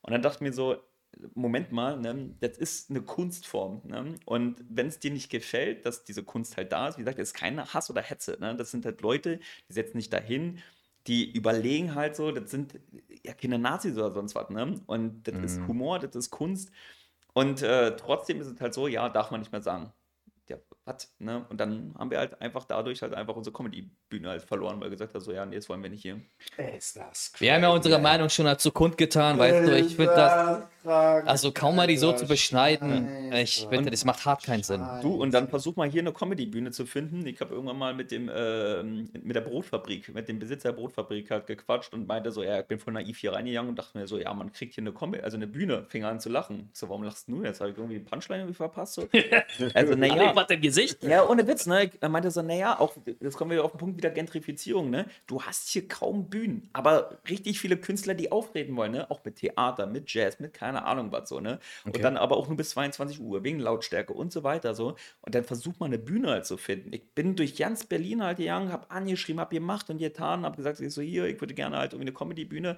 und 0.01 0.11
dann 0.11 0.21
dachte 0.21 0.37
ich 0.37 0.41
mir 0.41 0.53
so, 0.53 0.77
Moment 1.33 1.71
mal, 1.71 1.99
ne, 1.99 2.35
das 2.39 2.57
ist 2.57 2.89
eine 2.89 3.01
Kunstform. 3.01 3.81
Ne? 3.85 4.15
Und 4.25 4.63
wenn 4.69 4.87
es 4.87 4.99
dir 4.99 5.11
nicht 5.11 5.29
gefällt, 5.29 5.85
dass 5.85 6.03
diese 6.03 6.23
Kunst 6.23 6.57
halt 6.57 6.71
da 6.71 6.87
ist, 6.87 6.97
wie 6.97 7.01
gesagt, 7.01 7.19
das 7.19 7.29
ist 7.29 7.33
keine 7.33 7.73
Hass 7.73 7.89
oder 7.89 8.01
Hetze. 8.01 8.37
Ne? 8.39 8.55
Das 8.55 8.71
sind 8.71 8.85
halt 8.85 9.01
Leute, 9.01 9.39
die 9.69 9.73
setzen 9.73 9.99
sich 9.99 10.09
dahin, 10.09 10.59
die 11.07 11.31
überlegen 11.31 11.95
halt 11.95 12.15
so, 12.15 12.31
das 12.31 12.49
sind 12.51 12.79
ja 13.23 13.33
keine 13.33 13.59
Nazis 13.59 13.95
oder 13.95 14.11
sonst 14.11 14.35
was. 14.35 14.49
Ne? 14.49 14.81
Und 14.87 15.27
das 15.27 15.35
ist 15.35 15.67
Humor, 15.67 15.99
das 15.99 16.15
ist 16.15 16.31
Kunst. 16.31 16.71
Und 17.33 17.61
äh, 17.61 17.95
trotzdem 17.95 18.41
ist 18.41 18.47
es 18.47 18.59
halt 18.61 18.73
so, 18.73 18.87
ja, 18.87 19.09
darf 19.09 19.29
man 19.31 19.41
nicht 19.41 19.51
mehr 19.51 19.61
sagen. 19.61 19.91
Ja, 20.49 20.57
was? 20.85 21.13
Ne? 21.19 21.45
Und 21.49 21.59
dann 21.59 21.93
haben 21.97 22.11
wir 22.11 22.19
halt 22.19 22.39
einfach 22.41 22.63
dadurch 22.65 23.01
halt 23.01 23.13
einfach 23.13 23.35
unsere 23.35 23.53
Comedy-Bühne 23.53 24.29
halt 24.29 24.43
verloren, 24.43 24.79
weil 24.79 24.89
gesagt 24.89 25.15
hat, 25.15 25.21
so, 25.21 25.31
ja, 25.31 25.45
nee, 25.45 25.55
das 25.55 25.67
wollen 25.67 25.81
wir 25.81 25.89
nicht 25.89 26.03
hier. 26.03 26.21
Ist 26.77 26.95
das 26.97 27.33
Wir 27.39 27.53
haben 27.53 27.63
ja 27.63 27.69
unsere 27.69 27.99
Meinung 27.99 28.29
schon 28.29 28.45
dazu 28.45 28.71
kundgetan, 28.71 29.37
weißt 29.39 29.67
du, 29.67 29.77
ich 29.77 29.95
finde 29.95 30.13
das, 30.15 30.61
krank. 30.83 31.27
also 31.27 31.51
Comedy 31.51 31.97
so 31.97 32.13
zu 32.13 32.27
beschneiden, 32.27 33.31
ich 33.33 33.67
finde, 33.67 33.89
das 33.89 34.05
macht 34.05 34.25
hart 34.25 34.43
keinen 34.43 34.63
Sinn. 34.63 34.85
Du, 35.01 35.15
und 35.15 35.33
dann 35.33 35.47
versuch 35.47 35.75
mal 35.75 35.89
hier 35.89 36.01
eine 36.01 36.13
Comedy-Bühne 36.13 36.71
zu 36.71 36.85
finden. 36.85 37.25
Ich 37.25 37.41
habe 37.41 37.53
irgendwann 37.53 37.77
mal 37.77 37.93
mit 37.93 38.11
dem, 38.11 38.29
ähm, 38.33 39.09
mit 39.23 39.35
der 39.35 39.41
Brotfabrik, 39.41 40.13
mit 40.13 40.29
dem 40.29 40.39
Besitzer 40.39 40.69
der 40.69 40.77
Brotfabrik 40.77 41.31
halt 41.31 41.47
gequatscht 41.47 41.93
und 41.93 42.07
meinte 42.07 42.31
so, 42.31 42.43
ja, 42.43 42.59
ich 42.59 42.65
bin 42.65 42.79
voll 42.79 42.93
naiv 42.93 43.17
hier 43.17 43.33
reingegangen 43.33 43.69
und 43.69 43.79
dachte 43.79 43.97
mir 43.97 44.07
so, 44.07 44.17
ja, 44.19 44.33
man 44.33 44.51
kriegt 44.51 44.75
hier 44.75 44.83
eine 44.83 44.93
Comedy, 44.93 45.23
also 45.23 45.37
eine 45.37 45.47
Bühne, 45.47 45.85
fing 45.89 46.03
an 46.03 46.19
zu 46.19 46.29
lachen. 46.29 46.69
Ich 46.71 46.79
so, 46.79 46.89
warum 46.89 47.03
lachst 47.03 47.27
du 47.27 47.43
jetzt? 47.43 47.59
Habe 47.61 47.71
ich 47.71 47.77
irgendwie 47.77 47.97
die 47.97 48.05
Punchline 48.05 48.43
irgendwie 48.43 48.55
verpasst? 48.55 48.93
So? 48.93 49.07
Also, 49.73 49.95
naja. 49.95 50.33
Gesicht? 50.75 51.03
Ja, 51.03 51.27
ohne 51.27 51.47
Witz, 51.47 51.65
ne? 51.65 51.89
Er 52.01 52.09
meinte 52.09 52.31
so, 52.31 52.41
naja, 52.41 52.79
auch, 52.79 52.95
jetzt 53.19 53.37
kommen 53.37 53.51
wir 53.51 53.63
auf 53.63 53.71
den 53.71 53.77
Punkt 53.77 53.97
wieder 53.97 54.09
Gentrifizierung, 54.09 54.89
ne? 54.89 55.05
Du 55.27 55.41
hast 55.41 55.69
hier 55.69 55.87
kaum 55.87 56.29
Bühnen, 56.29 56.69
aber 56.73 57.19
richtig 57.29 57.59
viele 57.59 57.77
Künstler, 57.77 58.13
die 58.13 58.31
auftreten 58.31 58.75
wollen, 58.75 58.91
ne? 58.91 59.09
Auch 59.09 59.23
mit 59.23 59.37
Theater, 59.37 59.85
mit 59.87 60.13
Jazz, 60.13 60.39
mit 60.39 60.53
keine 60.53 60.85
Ahnung 60.85 61.11
was 61.11 61.29
so, 61.29 61.39
ne? 61.39 61.59
Und 61.85 62.03
dann 62.03 62.17
aber 62.17 62.37
auch 62.37 62.47
nur 62.47 62.57
bis 62.57 62.71
22 62.71 63.19
Uhr, 63.21 63.43
wegen 63.43 63.59
Lautstärke 63.59 64.13
und 64.13 64.31
so 64.31 64.43
weiter, 64.43 64.75
so. 64.75 64.95
Und 65.21 65.35
dann 65.35 65.43
versucht 65.43 65.79
man 65.79 65.87
eine 65.87 65.99
Bühne 65.99 66.29
halt 66.29 66.45
zu 66.45 66.57
finden. 66.57 66.91
Ich 66.93 67.13
bin 67.13 67.35
durch 67.35 67.55
ganz 67.55 67.85
Berlin 67.85 68.23
halt 68.23 68.37
gegangen, 68.37 68.71
hab 68.71 68.93
angeschrieben, 68.93 69.39
hab 69.39 69.51
gemacht 69.51 69.89
und 69.89 69.97
getan, 69.97 70.45
hab 70.45 70.57
gesagt, 70.57 70.79
ich 70.79 70.93
so, 70.93 71.01
hier, 71.01 71.25
ich 71.25 71.39
würde 71.39 71.53
gerne 71.53 71.77
halt 71.77 71.93
irgendwie 71.93 72.09
eine 72.09 72.17
Comedy-Bühne. 72.17 72.77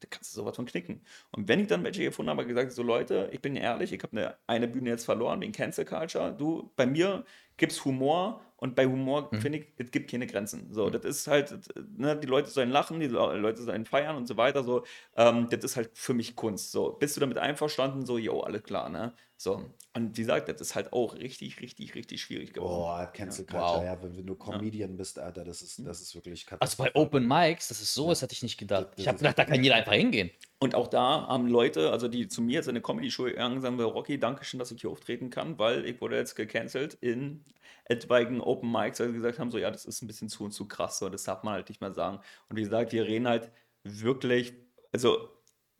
Da 0.00 0.08
kannst 0.10 0.32
du 0.34 0.40
sowas 0.40 0.56
von 0.56 0.66
knicken. 0.66 1.02
Und 1.32 1.48
wenn 1.48 1.60
ich 1.60 1.68
dann 1.68 1.82
welche 1.82 2.04
gefunden 2.04 2.30
habe, 2.30 2.46
gesagt, 2.46 2.72
so 2.72 2.82
Leute, 2.82 3.30
ich 3.32 3.40
bin 3.40 3.56
ehrlich, 3.56 3.92
ich 3.92 4.02
habe 4.02 4.12
eine, 4.16 4.36
eine 4.46 4.68
Bühne 4.68 4.90
jetzt 4.90 5.06
verloren 5.06 5.40
wegen 5.40 5.52
Cancel 5.52 5.86
Culture. 5.86 6.34
Du, 6.36 6.70
bei 6.76 6.84
mir 6.86 7.24
gibt 7.56 7.72
es 7.72 7.84
Humor 7.84 8.42
und 8.56 8.74
bei 8.74 8.84
Humor 8.86 9.32
finde 9.38 9.58
ich, 9.58 9.72
es 9.78 9.90
gibt 9.90 10.10
keine 10.10 10.26
Grenzen. 10.26 10.72
So, 10.72 10.90
das 10.90 11.04
ist 11.04 11.26
halt, 11.28 11.54
ne, 11.96 12.14
die 12.18 12.26
Leute 12.26 12.50
sollen 12.50 12.70
lachen, 12.70 13.00
die 13.00 13.06
Le- 13.06 13.36
Leute 13.38 13.62
sollen 13.62 13.86
feiern 13.86 14.16
und 14.16 14.26
so 14.26 14.36
weiter. 14.36 14.62
So, 14.64 14.84
ähm, 15.16 15.48
das 15.48 15.64
ist 15.64 15.76
halt 15.76 15.96
für 15.96 16.12
mich 16.14 16.36
Kunst. 16.36 16.72
So, 16.72 16.92
bist 16.92 17.16
du 17.16 17.20
damit 17.20 17.38
einverstanden? 17.38 18.04
So, 18.04 18.18
jo, 18.18 18.40
alles 18.40 18.62
klar, 18.64 18.90
ne? 18.90 19.14
So. 19.38 19.70
Und 19.92 20.16
wie 20.16 20.22
gesagt, 20.22 20.48
das 20.48 20.60
ist 20.62 20.74
halt 20.74 20.92
auch 20.94 21.14
richtig, 21.14 21.60
richtig, 21.60 21.94
richtig 21.94 22.22
schwierig 22.22 22.54
geworden. 22.54 22.76
Boah, 22.76 23.06
Cancel 23.12 23.44
Culture, 23.44 23.78
Wow. 23.78 23.84
ja, 23.84 24.02
wenn, 24.02 24.16
wenn 24.16 24.26
du 24.26 24.34
Comedian 24.34 24.96
bist, 24.96 25.18
Alter, 25.18 25.44
das 25.44 25.60
ist, 25.60 25.78
das 25.84 26.00
ist 26.00 26.14
wirklich 26.14 26.46
Also 26.58 26.82
bei 26.82 26.94
Open 26.94 27.26
Mics, 27.28 27.68
das 27.68 27.82
ist 27.82 27.92
so, 27.92 28.08
das 28.08 28.22
hätte 28.22 28.32
ich 28.32 28.42
nicht 28.42 28.56
gedacht. 28.56 28.88
Ich 28.96 29.06
habe 29.06 29.18
gedacht, 29.18 29.38
da 29.38 29.44
kann 29.44 29.62
jeder 29.62 29.74
einfach 29.74 29.92
hingehen. 29.92 30.30
Und 30.58 30.74
auch 30.74 30.88
da 30.88 31.26
haben 31.28 31.48
Leute, 31.48 31.90
also 31.92 32.08
die 32.08 32.28
zu 32.28 32.40
mir 32.40 32.54
jetzt 32.54 32.66
in 32.66 32.70
eine 32.70 32.80
Comedy-Schule 32.80 33.32
gegangen, 33.32 33.60
sagen 33.60 33.76
wir, 33.78 33.84
Rocky, 33.84 34.18
danke 34.18 34.44
schön, 34.44 34.58
dass 34.58 34.70
ich 34.70 34.80
hier 34.80 34.90
auftreten 34.90 35.28
kann, 35.28 35.58
weil 35.58 35.84
ich 35.84 36.00
wurde 36.00 36.16
jetzt 36.16 36.34
gecancelt 36.34 36.94
in 36.94 37.44
etwaigen 37.84 38.40
Open 38.40 38.72
Mics, 38.72 39.00
weil 39.00 39.08
sie 39.08 39.14
gesagt 39.14 39.38
haben, 39.38 39.50
so 39.50 39.58
ja, 39.58 39.70
das 39.70 39.84
ist 39.84 40.02
ein 40.02 40.06
bisschen 40.06 40.30
zu 40.30 40.44
und 40.44 40.52
zu 40.52 40.66
krass, 40.66 40.98
so 40.98 41.10
das 41.10 41.24
darf 41.24 41.42
man 41.42 41.52
halt 41.54 41.68
nicht 41.68 41.82
mehr 41.82 41.92
sagen. 41.92 42.20
Und 42.48 42.56
wie 42.56 42.62
gesagt, 42.62 42.92
wir 42.92 43.04
reden 43.04 43.28
halt 43.28 43.50
wirklich, 43.84 44.54
also 44.92 45.28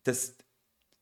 das, 0.04 0.36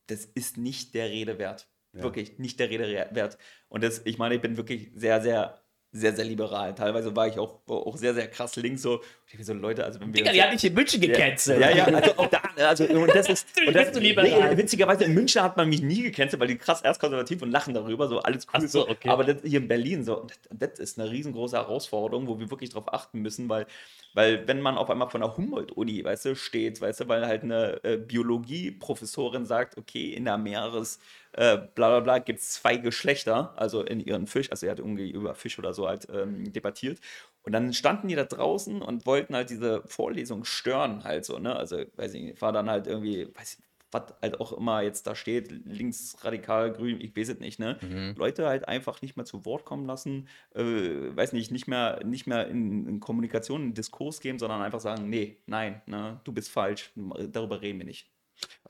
das 0.07 0.25
ist 0.25 0.57
nicht 0.57 0.95
der 0.95 1.11
Rede 1.11 1.39
wert. 1.39 1.67
Wirklich 2.03 2.39
nicht 2.39 2.59
der 2.61 2.71
Rede 2.71 3.09
wert. 3.13 3.39
Und 3.69 3.85
das, 3.85 4.03
ich 4.05 4.19
meine, 4.19 4.35
ich 4.35 4.41
bin 4.41 4.57
wirklich 4.57 4.91
sehr, 4.95 5.21
sehr, 5.21 5.61
sehr, 5.95 6.13
sehr 6.13 6.25
liberal. 6.25 6.75
Teilweise 6.75 7.15
war 7.15 7.29
ich 7.29 7.39
auch, 7.39 7.61
auch 7.69 7.97
sehr, 7.97 8.15
sehr 8.15 8.27
krass 8.27 8.57
links 8.57 8.83
so. 8.83 9.01
Ich 9.31 9.47
so, 9.47 9.53
Leute, 9.55 9.85
also 9.85 10.01
wenn 10.01 10.09
wir 10.09 10.15
Digga, 10.15 10.33
die 10.33 10.43
hat 10.43 10.53
nicht 10.53 10.65
in 10.65 10.75
München 10.75 11.01
gecancelt. 11.01 11.61
ja, 11.61 11.71
ja, 11.71 11.85
also 11.85 12.17
auch 12.17 12.27
da, 12.27 12.43
also 12.67 12.85
und 12.85 13.15
das 13.15 13.29
ist, 13.29 13.47
und 13.67 13.75
das, 13.75 13.95
nee, 13.95 14.17
witzigerweise 14.17 15.05
in 15.05 15.15
München 15.15 15.41
hat 15.41 15.57
man 15.57 15.69
mich 15.69 15.83
nie 15.83 16.03
gecancelt, 16.03 16.41
weil 16.41 16.49
die 16.49 16.59
krass 16.59 16.83
erzkonservativ 16.83 17.43
und 17.43 17.53
lachen 17.53 17.75
darüber, 17.75 18.09
so 18.09 18.19
alles 18.19 18.47
cool. 18.53 18.67
So, 18.67 18.89
okay. 18.89 19.09
Aber 19.09 19.23
das 19.23 19.37
hier 19.45 19.61
in 19.61 19.69
Berlin 19.69 20.05
so, 20.05 20.27
das, 20.51 20.71
das 20.71 20.79
ist 20.81 20.99
eine 20.99 21.11
riesengroße 21.11 21.57
Herausforderung, 21.57 22.27
wo 22.27 22.41
wir 22.41 22.51
wirklich 22.51 22.71
drauf 22.71 22.93
achten 22.93 23.21
müssen, 23.21 23.49
weil, 23.49 23.67
weil 24.15 24.49
wenn 24.49 24.61
man 24.61 24.77
auf 24.77 24.91
einmal 24.91 25.11
von 25.11 25.21
der 25.21 25.37
Humboldt-Uni, 25.37 26.03
weißt 26.03 26.25
du, 26.25 26.35
steht, 26.35 26.81
weißt 26.81 27.01
du, 27.01 27.09
weil 27.09 27.25
halt 27.25 27.45
eine 27.45 27.83
äh, 27.85 27.99
Biologie-Professorin 27.99 29.47
sagt, 29.47 29.79
okay, 29.79 30.13
in 30.13 30.25
der 30.25 30.39
Meeres 30.39 30.99
äh, 31.37 31.59
bla 31.75 31.89
bla 31.89 32.01
bla 32.01 32.19
gibt 32.19 32.41
es 32.41 32.53
zwei 32.53 32.77
Geschlechter, 32.77 33.53
also 33.57 33.83
in 33.83 34.01
ihren 34.01 34.27
Fisch, 34.27 34.51
also 34.51 34.67
er 34.67 34.73
hat 34.73 34.79
irgendwie 34.79 35.11
über 35.11 35.35
Fisch 35.35 35.59
oder 35.59 35.75
so 35.75 35.89
halt 35.89 36.09
ähm, 36.13 36.53
debattiert. 36.53 37.01
Und 37.43 37.53
dann 37.53 37.73
standen 37.75 38.09
die 38.09 38.15
da 38.15 38.25
draußen 38.25 38.81
und 38.81 39.05
wollten 39.05 39.35
halt 39.35 39.51
diese 39.51 39.83
Vorlesung 39.87 40.45
stören, 40.45 41.05
halt 41.05 41.25
so, 41.25 41.39
ne? 41.39 41.57
Also, 41.57 41.79
weiß 41.97 42.15
ich 42.15 42.23
nicht, 42.23 42.43
war 42.43 42.53
dann 42.53 42.71
halt 42.71 42.87
irgendwie, 42.87 43.29
weiß 43.35 43.55
ich, 43.55 43.65
was 43.91 44.15
halt 44.23 44.41
auch 44.41 44.53
immer 44.53 44.83
jetzt 44.83 45.07
da 45.07 45.15
steht, 45.15 45.51
linksradikal, 45.51 46.73
grün, 46.73 47.01
ich 47.01 47.17
weiß 47.17 47.29
es 47.31 47.41
nicht, 47.41 47.59
ne? 47.59 47.79
Leute 48.17 48.47
halt 48.47 48.67
einfach 48.69 49.03
nicht 49.03 49.17
mehr 49.17 49.27
zu 49.27 49.45
Wort 49.45 49.65
kommen 49.65 49.87
lassen, 49.87 50.29
äh, 50.55 50.63
weiß 50.63 51.33
nicht, 51.33 51.51
nicht 51.51 51.69
mehr, 51.69 52.01
nicht 52.05 52.27
mehr 52.27 52.49
in, 52.49 52.87
in 52.89 53.01
Kommunikation, 53.01 53.63
in 53.63 53.75
Diskurs 53.75 54.21
gehen, 54.21 54.39
sondern 54.39 54.63
einfach 54.63 54.81
sagen, 54.81 55.11
nee, 55.11 55.39
nein, 55.47 55.83
ne, 55.87 56.21
du 56.25 56.33
bist 56.33 56.51
falsch, 56.51 56.93
darüber 56.97 57.61
reden 57.61 57.79
wir 57.79 57.87
nicht. 57.87 58.11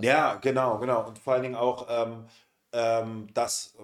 Ja, 0.01 0.35
genau, 0.37 0.79
genau. 0.79 1.07
Und 1.09 1.19
vor 1.19 1.35
allen 1.35 1.43
Dingen 1.43 1.55
auch 1.55 1.87
ähm, 1.89 2.27
ähm, 2.75 3.29
das, 3.33 3.75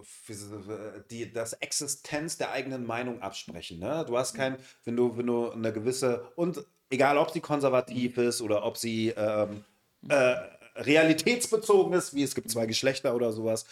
die, 1.11 1.33
das 1.33 1.55
Existenz 1.55 2.37
der 2.37 2.51
eigenen 2.51 2.85
Meinung 2.85 3.23
absprechen. 3.23 3.79
Ne? 3.79 4.05
Du 4.07 4.19
hast 4.19 4.35
kein, 4.35 4.57
wenn 4.85 4.97
du, 4.97 5.17
wenn 5.17 5.27
du 5.27 5.51
eine 5.51 5.73
gewisse, 5.73 6.29
und 6.35 6.65
egal 6.91 7.17
ob 7.17 7.31
sie 7.31 7.41
konservativ 7.41 8.19
ist 8.19 8.43
oder 8.43 8.65
ob 8.65 8.77
sie 8.77 9.11
ähm, 9.17 9.65
äh, 10.09 10.35
realitätsbezogen 10.77 11.93
ist, 11.93 12.15
wie 12.15 12.25
es 12.25 12.35
gibt 12.35 12.51
zwei 12.51 12.67
Geschlechter 12.67 13.15
oder 13.15 13.33
sowas, 13.33 13.65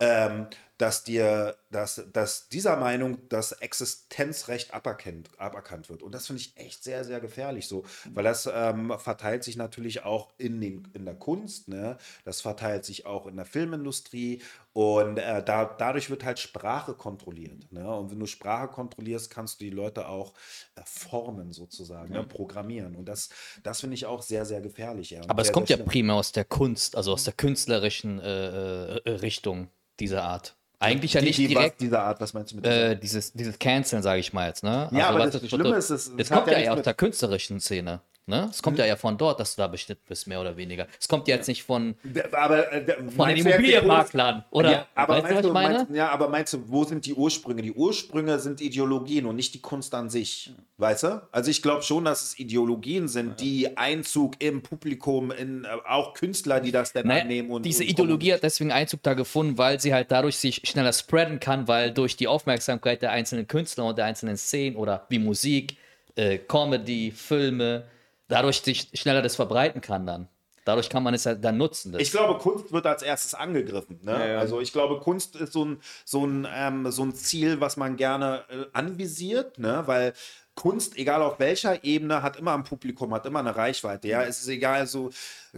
ähm, 0.00 0.48
dass 0.78 1.04
dir, 1.04 1.56
dass, 1.70 2.02
dass 2.12 2.48
dieser 2.48 2.76
Meinung 2.76 3.28
das 3.28 3.52
Existenzrecht 3.52 4.74
aberkannt, 4.74 5.30
aberkannt 5.38 5.88
wird. 5.88 6.02
Und 6.02 6.14
das 6.14 6.26
finde 6.26 6.42
ich 6.42 6.56
echt 6.56 6.82
sehr, 6.82 7.04
sehr 7.04 7.20
gefährlich 7.20 7.68
so, 7.68 7.84
weil 8.12 8.24
das 8.24 8.48
ähm, 8.52 8.92
verteilt 8.98 9.44
sich 9.44 9.56
natürlich 9.56 10.04
auch 10.04 10.32
in, 10.38 10.60
den, 10.60 10.88
in 10.92 11.04
der 11.04 11.14
Kunst, 11.14 11.68
ne? 11.68 11.96
das 12.24 12.40
verteilt 12.40 12.84
sich 12.84 13.06
auch 13.06 13.26
in 13.26 13.36
der 13.36 13.44
Filmindustrie 13.44 14.42
und 14.72 15.18
äh, 15.18 15.44
da, 15.44 15.64
dadurch 15.64 16.10
wird 16.10 16.24
halt 16.24 16.40
Sprache 16.40 16.94
kontrolliert. 16.94 17.70
Ne? 17.70 17.88
Und 17.88 18.10
wenn 18.10 18.18
du 18.18 18.26
Sprache 18.26 18.66
kontrollierst, 18.66 19.30
kannst 19.30 19.60
du 19.60 19.64
die 19.64 19.70
Leute 19.70 20.08
auch 20.08 20.34
äh, 20.74 20.80
formen 20.84 21.52
sozusagen, 21.52 22.12
ne? 22.12 22.24
programmieren. 22.24 22.96
Und 22.96 23.04
das, 23.08 23.28
das 23.62 23.80
finde 23.80 23.94
ich 23.94 24.06
auch 24.06 24.22
sehr, 24.22 24.44
sehr 24.44 24.60
gefährlich. 24.60 25.10
Ja. 25.10 25.20
Aber 25.28 25.42
es 25.42 25.48
sehr, 25.48 25.54
kommt 25.54 25.68
sehr 25.68 25.76
ja 25.76 25.84
schlimm. 25.84 25.92
primär 25.92 26.16
aus 26.16 26.32
der 26.32 26.44
Kunst, 26.44 26.96
also 26.96 27.12
aus 27.12 27.22
der 27.22 27.34
künstlerischen 27.34 28.18
äh, 28.18 28.96
äh, 28.96 29.10
Richtung 29.10 29.68
dieser 30.00 30.24
Art. 30.24 30.56
Eigentlich 30.84 31.12
ja 31.14 31.20
Die- 31.20 31.26
nicht 31.26 31.38
die, 31.38 31.48
direkt 31.48 31.74
was, 31.74 31.78
dieser 31.78 32.02
Art, 32.02 32.20
was 32.20 32.34
meinst 32.34 32.52
du 32.52 32.56
mit 32.56 32.66
äh, 32.66 32.96
dieses, 32.96 33.32
dieses 33.32 33.58
Canceln, 33.58 34.02
sage 34.02 34.20
ich 34.20 34.32
mal 34.32 34.48
jetzt. 34.48 34.62
Ne? 34.62 34.88
Ja, 34.92 35.08
aber 35.08 35.20
was 35.20 35.30
das 35.30 35.42
ist- 35.42 35.48
Schlimme 35.50 35.76
ist, 35.76 35.90
es- 35.90 36.10
das 36.10 36.14
es 36.18 36.30
kommt 36.30 36.46
ja 36.46 36.52
ja, 36.54 36.58
eher 36.60 36.74
aus 36.74 36.82
der 36.82 36.94
künstlerischen 36.94 37.60
Szene. 37.60 38.00
Ne? 38.26 38.48
Es 38.50 38.62
kommt 38.62 38.78
ja 38.78 38.86
eher 38.86 38.96
von 38.96 39.18
dort, 39.18 39.38
dass 39.38 39.54
du 39.54 39.60
da 39.60 39.68
beschnitten 39.68 40.00
bist, 40.08 40.26
mehr 40.26 40.40
oder 40.40 40.56
weniger. 40.56 40.86
Es 40.98 41.08
kommt 41.08 41.28
ja 41.28 41.36
jetzt 41.36 41.46
nicht 41.46 41.62
von, 41.62 41.94
Aber, 42.32 42.72
äh, 42.72 42.86
von 43.10 43.28
den 43.28 43.36
Immobilienmaklern, 43.38 44.44
oder? 44.50 44.70
Ja, 44.72 44.86
aber 44.94 45.16
weißt 45.16 45.24
meinst 45.24 45.44
du, 45.44 45.52
meine? 45.52 45.74
meinst, 45.74 45.90
ja, 45.94 46.08
aber 46.08 46.28
meinst 46.30 46.54
du, 46.54 46.68
wo 46.68 46.84
sind 46.84 47.04
die 47.04 47.12
Ursprünge? 47.12 47.60
Die 47.60 47.72
Ursprünge 47.72 48.38
sind 48.38 48.62
Ideologien 48.62 49.26
und 49.26 49.36
nicht 49.36 49.52
die 49.52 49.60
Kunst 49.60 49.94
an 49.94 50.08
sich. 50.08 50.54
Weißt 50.78 51.02
du? 51.02 51.28
Also 51.32 51.50
ich 51.50 51.60
glaube 51.60 51.82
schon, 51.82 52.06
dass 52.06 52.22
es 52.22 52.38
Ideologien 52.38 53.08
sind, 53.08 53.40
die 53.40 53.76
Einzug 53.76 54.36
im 54.38 54.62
Publikum, 54.62 55.30
in 55.30 55.64
äh, 55.64 55.68
auch 55.86 56.14
Künstler, 56.14 56.60
die 56.60 56.72
das 56.72 56.94
dann 56.94 57.06
Naja, 57.06 57.24
annehmen 57.24 57.50
und 57.50 57.66
diese 57.66 57.82
und 57.82 57.90
Ideologie 57.90 58.32
hat 58.32 58.42
deswegen 58.42 58.72
Einzug 58.72 59.02
da 59.02 59.12
gefunden, 59.12 59.58
weil 59.58 59.80
sie 59.80 59.92
halt 59.92 60.10
dadurch 60.10 60.38
sich 60.38 60.62
schneller 60.64 60.94
spreaden 60.94 61.40
kann, 61.40 61.68
weil 61.68 61.90
durch 61.92 62.16
die 62.16 62.26
Aufmerksamkeit 62.26 63.02
der 63.02 63.10
einzelnen 63.10 63.46
Künstler 63.46 63.84
und 63.84 63.98
der 63.98 64.06
einzelnen 64.06 64.38
Szenen 64.38 64.76
oder 64.76 65.04
wie 65.10 65.18
Musik, 65.18 65.76
äh, 66.16 66.38
Comedy, 66.38 67.10
Filme, 67.10 67.84
dadurch 68.28 68.62
sich 68.62 68.90
schneller 68.94 69.22
das 69.22 69.36
verbreiten 69.36 69.80
kann 69.80 70.06
dann. 70.06 70.28
Dadurch 70.64 70.88
kann 70.88 71.02
man 71.02 71.12
es 71.12 71.26
halt 71.26 71.44
dann 71.44 71.58
nutzen. 71.58 71.92
Das. 71.92 72.00
Ich 72.00 72.10
glaube, 72.10 72.38
Kunst 72.38 72.72
wird 72.72 72.86
als 72.86 73.02
erstes 73.02 73.34
angegriffen. 73.34 74.00
Ne? 74.02 74.12
Ja, 74.12 74.26
ja. 74.26 74.38
Also 74.38 74.60
ich 74.60 74.72
glaube, 74.72 74.98
Kunst 74.98 75.36
ist 75.36 75.52
so 75.52 75.64
ein, 75.64 75.80
so 76.06 76.26
ein, 76.26 76.48
ähm, 76.54 76.90
so 76.90 77.02
ein 77.02 77.14
Ziel, 77.14 77.60
was 77.60 77.76
man 77.76 77.96
gerne 77.96 78.44
äh, 78.48 78.64
anvisiert, 78.72 79.58
ne? 79.58 79.82
weil 79.86 80.14
Kunst, 80.54 80.96
egal 80.96 81.20
auf 81.20 81.38
welcher 81.38 81.84
Ebene, 81.84 82.22
hat 82.22 82.36
immer 82.36 82.54
ein 82.54 82.64
Publikum, 82.64 83.12
hat 83.12 83.26
immer 83.26 83.40
eine 83.40 83.56
Reichweite. 83.56 84.08
Ja, 84.08 84.22
es 84.22 84.40
ist 84.40 84.48
egal, 84.48 84.86
so 84.86 85.10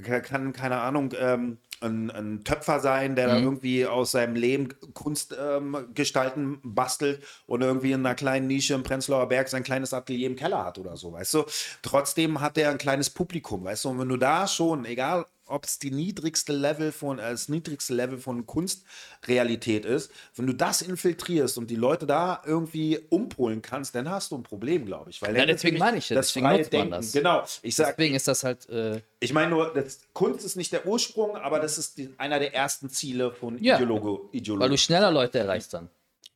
kann, 0.02 0.52
keine 0.52 0.78
Ahnung, 0.78 1.12
ähm, 1.18 1.58
ein, 1.80 2.10
ein 2.10 2.44
Töpfer 2.44 2.80
sein, 2.80 3.16
der 3.16 3.28
da 3.28 3.38
irgendwie 3.38 3.86
aus 3.86 4.12
seinem 4.12 4.34
Leben 4.34 4.68
Kunst 4.94 5.36
ähm, 5.38 5.76
bastelt 6.62 7.22
und 7.46 7.62
irgendwie 7.62 7.92
in 7.92 8.04
einer 8.04 8.14
kleinen 8.14 8.46
Nische 8.46 8.74
im 8.74 8.82
Prenzlauer 8.82 9.28
Berg 9.28 9.48
sein 9.48 9.62
kleines 9.62 9.92
Atelier 9.92 10.26
im 10.26 10.36
Keller 10.36 10.64
hat 10.64 10.78
oder 10.78 10.96
so, 10.96 11.12
weißt 11.12 11.34
du. 11.34 11.44
Trotzdem 11.82 12.40
hat 12.40 12.58
er 12.58 12.70
ein 12.70 12.78
kleines 12.78 13.10
Publikum, 13.10 13.64
weißt 13.64 13.84
du. 13.84 13.88
Und 13.90 13.98
wenn 14.00 14.08
du 14.08 14.16
da 14.16 14.46
schon, 14.46 14.84
egal 14.84 15.26
ob 15.47 15.64
es 15.64 15.78
die 15.78 15.90
niedrigste 15.90 16.53
Level 16.53 16.92
von, 16.92 17.18
äh, 17.18 17.30
das 17.30 17.49
niedrigste 17.49 17.94
Level 17.94 18.18
von 18.18 18.47
Kunstrealität 18.47 19.84
ist, 19.84 20.11
wenn 20.34 20.47
du 20.47 20.53
das 20.53 20.82
infiltrierst 20.82 21.59
und 21.59 21.70
die 21.70 21.76
Leute 21.76 22.07
da 22.07 22.42
irgendwie 22.44 22.99
umpolen 23.11 23.62
kannst, 23.62 23.94
dann 23.94 24.11
hast 24.11 24.30
du 24.32 24.36
ein 24.36 24.42
Problem, 24.42 24.84
glaube 24.86 25.11
ich. 25.11 25.22
Weil 25.22 25.36
Ja, 25.36 25.47
deswegen 25.47 25.78
meine 25.78 25.99
ich 25.99 26.09
ja, 26.09 26.16
das 26.16 26.28
deswegen 26.28 26.49
nutzt 26.49 26.72
man 26.72 26.80
Denken, 26.80 26.90
das. 26.90 27.12
genau. 27.12 27.44
Ich 27.62 27.76
sag, 27.76 27.97
Deswegen 27.97 28.14
ist 28.14 28.28
das 28.28 28.44
halt. 28.44 28.68
Äh, 28.68 29.01
ich 29.20 29.32
meine 29.32 29.51
nur, 29.51 29.72
das, 29.72 30.01
Kunst 30.12 30.44
ist 30.44 30.57
nicht 30.57 30.72
der 30.72 30.86
Ursprung, 30.86 31.36
aber 31.36 31.61
das 31.61 31.78
ist 31.78 31.99
die, 31.99 32.12
einer 32.18 32.38
der 32.38 32.55
ersten 32.55 32.90
Ziele 32.90 33.32
von 33.32 33.62
Ja. 33.62 33.76
Ideologo, 33.76 34.28
weil 34.30 34.30
Ideologie. 34.32 34.70
du 34.70 34.78
schneller 34.78 35.11
Leute 35.11 35.38
erreichst 35.38 35.72
dann. 35.74 35.88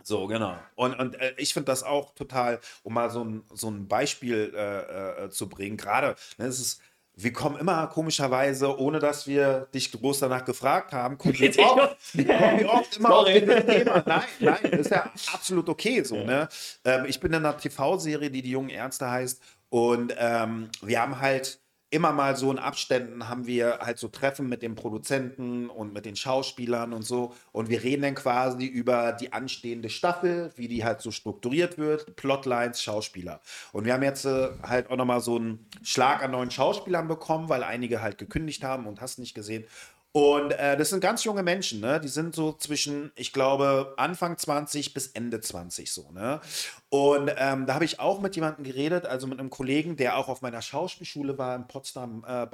So, 0.03 0.27
genau. 0.27 0.57
Und, 0.77 0.99
und 0.99 1.15
äh, 1.21 1.35
ich 1.37 1.53
finde 1.53 1.67
das 1.67 1.83
auch 1.83 2.15
total, 2.15 2.59
um 2.83 2.95
mal 2.95 3.11
so 3.11 3.23
ein, 3.23 3.43
so 3.53 3.69
ein 3.71 3.87
Beispiel 3.87 4.51
äh, 4.55 5.25
äh, 5.27 5.31
zu 5.31 5.49
bringen, 5.49 5.77
gerade, 5.77 6.17
ne, 6.39 6.47
es 6.47 6.59
ist, 6.59 6.81
wir 7.23 7.33
kommen 7.33 7.57
immer 7.59 7.87
komischerweise, 7.89 8.79
ohne 8.79 8.99
dass 8.99 9.27
wir 9.27 9.69
dich 9.75 9.93
groß 9.93 10.21
danach 10.21 10.45
gefragt 10.45 10.93
haben, 10.93 11.19
kommen 11.19 11.39
wir 11.39 11.51
oft, 11.59 12.13
kommen 12.13 12.27
wir 12.59 12.71
oft 12.71 12.97
immer 12.97 13.11
auf 13.11 13.27
Sorry. 13.27 13.41
dieses 13.41 13.67
Thema. 13.67 14.03
Nein, 14.07 14.23
nein, 14.41 14.59
das 14.71 14.81
ist 14.81 14.91
ja 14.91 15.11
absolut 15.33 15.69
okay 15.69 16.03
so. 16.03 16.17
Ne? 16.17 16.49
Ähm, 16.85 17.05
ich 17.07 17.21
bin 17.21 17.33
in 17.33 17.45
einer 17.45 17.57
TV-Serie, 17.57 18.31
die 18.31 18.43
die 18.43 18.51
jungen 18.51 18.71
Ärzte 18.71 19.11
heißt 19.11 19.43
und 19.69 20.15
ähm, 20.19 20.71
wir 20.83 21.01
haben 21.01 21.21
halt 21.21 21.60
immer 21.91 22.13
mal 22.13 22.37
so 22.37 22.51
in 22.53 22.59
Abständen 22.59 23.29
haben 23.29 23.47
wir 23.47 23.81
halt 23.81 23.99
so 23.99 24.09
Treffen 24.09 24.49
mit 24.49 24.63
den 24.63 24.77
Produzenten 24.77 25.69
und 25.69 25.93
mit 25.93 26.05
den 26.05 26.15
Schauspielern 26.15 26.93
und 26.93 27.03
so. 27.03 27.35
Und 27.51 27.69
wir 27.69 27.83
reden 27.83 28.03
dann 28.03 28.15
quasi 28.15 28.65
über 28.65 29.13
die 29.13 29.33
anstehende 29.33 29.91
Staffel, 29.91 30.53
wie 30.55 30.69
die 30.69 30.85
halt 30.85 31.01
so 31.01 31.11
strukturiert 31.11 31.79
wird, 31.79 32.15
Plotlines, 32.15 32.81
Schauspieler. 32.81 33.41
Und 33.73 33.85
wir 33.87 33.93
haben 33.93 34.05
jetzt 34.05 34.25
äh, 34.25 34.51
halt 34.63 34.89
auch 34.89 34.97
nochmal 34.97 35.21
so 35.21 35.37
einen 35.37 35.67
Schlag 35.83 36.23
an 36.23 36.31
neuen 36.31 36.53
Schauspielern 36.53 37.09
bekommen, 37.09 37.49
weil 37.49 37.65
einige 37.65 38.01
halt 38.01 38.19
gekündigt 38.19 38.63
haben 38.63 38.87
und 38.87 39.01
hast 39.01 39.19
nicht 39.19 39.35
gesehen. 39.35 39.65
Und 40.13 40.51
äh, 40.53 40.77
das 40.77 40.91
sind 40.91 41.01
ganz 41.01 41.23
junge 41.23 41.45
Menschen, 41.45 41.81
ne? 41.81 42.01
Die 42.01 42.09
sind 42.09 42.35
so 42.35 42.53
zwischen, 42.55 43.13
ich 43.15 43.33
glaube, 43.33 43.95
Anfang 43.97 44.37
20 44.37 44.93
bis 44.93 45.07
Ende 45.09 45.41
20 45.41 45.93
so, 45.93 46.11
ne? 46.11 46.41
Und 46.89 47.31
ähm, 47.37 47.67
da 47.67 47.75
habe 47.75 47.85
ich 47.85 48.01
auch 48.01 48.21
mit 48.21 48.35
jemandem 48.35 48.65
geredet, 48.65 49.07
also 49.07 49.29
mit 49.29 49.39
einem 49.39 49.51
Kollegen, 49.51 49.97
der 49.97 50.17
auch 50.17 50.29
auf 50.29 50.43
meiner 50.43 50.63
Schauspielschule 50.63 51.39
war 51.39 51.55
in 51.55 51.69
Potsdam, 51.69 52.25
äh. 52.27 52.47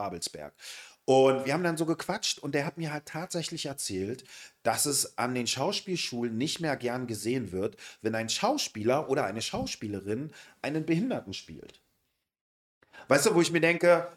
Und 1.06 1.46
wir 1.46 1.52
haben 1.54 1.62
dann 1.62 1.76
so 1.76 1.86
gequatscht 1.86 2.40
und 2.40 2.54
der 2.54 2.66
hat 2.66 2.78
mir 2.78 2.92
halt 2.92 3.06
tatsächlich 3.06 3.66
erzählt, 3.66 4.24
dass 4.64 4.86
es 4.86 5.16
an 5.16 5.34
den 5.34 5.46
Schauspielschulen 5.46 6.36
nicht 6.36 6.60
mehr 6.60 6.76
gern 6.76 7.06
gesehen 7.06 7.52
wird, 7.52 7.76
wenn 8.02 8.16
ein 8.16 8.28
Schauspieler 8.28 9.08
oder 9.08 9.24
eine 9.24 9.40
Schauspielerin 9.40 10.32
einen 10.62 10.84
Behinderten 10.84 11.32
spielt. 11.32 11.80
Weißt 13.08 13.26
du, 13.26 13.34
wo 13.34 13.40
ich 13.40 13.52
mir 13.52 13.60
denke, 13.60 14.08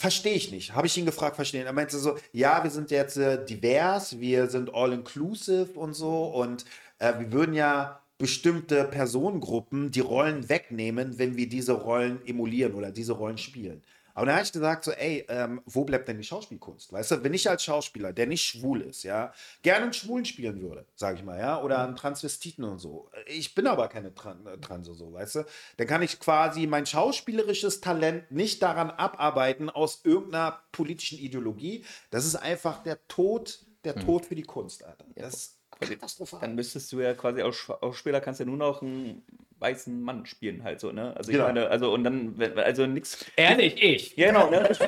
verstehe 0.00 0.32
ich 0.32 0.50
nicht. 0.50 0.74
Habe 0.74 0.86
ich 0.86 0.96
ihn 0.96 1.04
gefragt, 1.04 1.36
verstehen. 1.36 1.66
Er 1.66 1.74
meinte 1.74 1.98
so, 1.98 2.16
ja, 2.32 2.64
wir 2.64 2.70
sind 2.70 2.90
jetzt 2.90 3.18
äh, 3.18 3.44
divers, 3.44 4.18
wir 4.18 4.48
sind 4.48 4.74
all-inclusive 4.74 5.78
und 5.78 5.92
so 5.92 6.24
und 6.24 6.64
äh, 7.00 7.18
wir 7.18 7.30
würden 7.32 7.54
ja 7.54 8.00
bestimmte 8.16 8.84
Personengruppen 8.84 9.90
die 9.90 10.00
Rollen 10.00 10.48
wegnehmen, 10.48 11.18
wenn 11.18 11.36
wir 11.36 11.50
diese 11.50 11.72
Rollen 11.72 12.26
emulieren 12.26 12.72
oder 12.72 12.90
diese 12.90 13.12
Rollen 13.12 13.36
spielen. 13.36 13.82
Aber 14.20 14.26
dann 14.26 14.34
habe 14.34 14.44
ich 14.44 14.52
gesagt, 14.52 14.84
so, 14.84 14.90
ey, 14.90 15.24
ähm, 15.30 15.62
wo 15.64 15.86
bleibt 15.86 16.06
denn 16.06 16.18
die 16.18 16.24
Schauspielkunst? 16.24 16.92
Weißt 16.92 17.10
du, 17.10 17.24
wenn 17.24 17.32
ich 17.32 17.48
als 17.48 17.64
Schauspieler, 17.64 18.12
der 18.12 18.26
nicht 18.26 18.42
schwul 18.42 18.82
ist, 18.82 19.02
ja, 19.02 19.32
gerne 19.62 19.84
einen 19.84 19.92
Schwulen 19.94 20.26
spielen 20.26 20.60
würde, 20.60 20.84
sage 20.94 21.16
ich 21.16 21.24
mal, 21.24 21.38
ja, 21.38 21.58
oder 21.62 21.82
einen 21.82 21.96
Transvestiten 21.96 22.64
und 22.64 22.80
so. 22.80 23.08
Ich 23.24 23.54
bin 23.54 23.66
aber 23.66 23.88
keine 23.88 24.14
Tran 24.14 24.46
äh, 24.46 24.58
Transe, 24.58 24.92
so, 24.92 25.14
weißt 25.14 25.36
du, 25.36 25.46
dann 25.78 25.86
kann 25.86 26.02
ich 26.02 26.20
quasi 26.20 26.66
mein 26.66 26.84
schauspielerisches 26.84 27.80
Talent 27.80 28.30
nicht 28.30 28.62
daran 28.62 28.90
abarbeiten 28.90 29.70
aus 29.70 30.02
irgendeiner 30.04 30.60
politischen 30.70 31.18
Ideologie. 31.18 31.86
Das 32.10 32.26
ist 32.26 32.36
einfach 32.36 32.82
der 32.82 32.98
Tod, 33.08 33.64
der 33.84 33.94
hm. 33.94 34.04
Tod 34.04 34.26
für 34.26 34.34
die 34.34 34.42
Kunst, 34.42 34.84
Alter. 34.84 35.06
Das 35.14 35.34
ist 35.34 35.60
katastrophal. 35.80 36.40
Dann 36.40 36.56
müsstest 36.56 36.92
du 36.92 37.00
ja 37.00 37.14
quasi 37.14 37.40
als 37.40 37.56
Schauspieler 37.56 38.20
kannst 38.20 38.40
ja 38.40 38.44
nur 38.44 38.58
noch 38.58 38.82
einen 38.82 39.22
weißen 39.60 40.02
Mann 40.02 40.26
spielen 40.26 40.64
halt 40.64 40.80
so, 40.80 40.90
ne? 40.90 41.14
Also 41.16 41.30
ich 41.30 41.36
ja. 41.36 41.44
meine, 41.44 41.68
also 41.68 41.92
und 41.92 42.04
dann, 42.04 42.34
also 42.56 42.86
nichts. 42.86 43.24
Er 43.36 43.56
nicht, 43.56 43.82
ich. 43.82 44.16
Genau, 44.16 44.50
ne? 44.50 44.68
Ich 44.70 44.80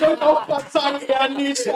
wollte 0.00 0.22
auch 0.22 0.48
was 0.48 0.72
sagen, 0.72 1.00
er 1.08 1.28
nicht. 1.28 1.66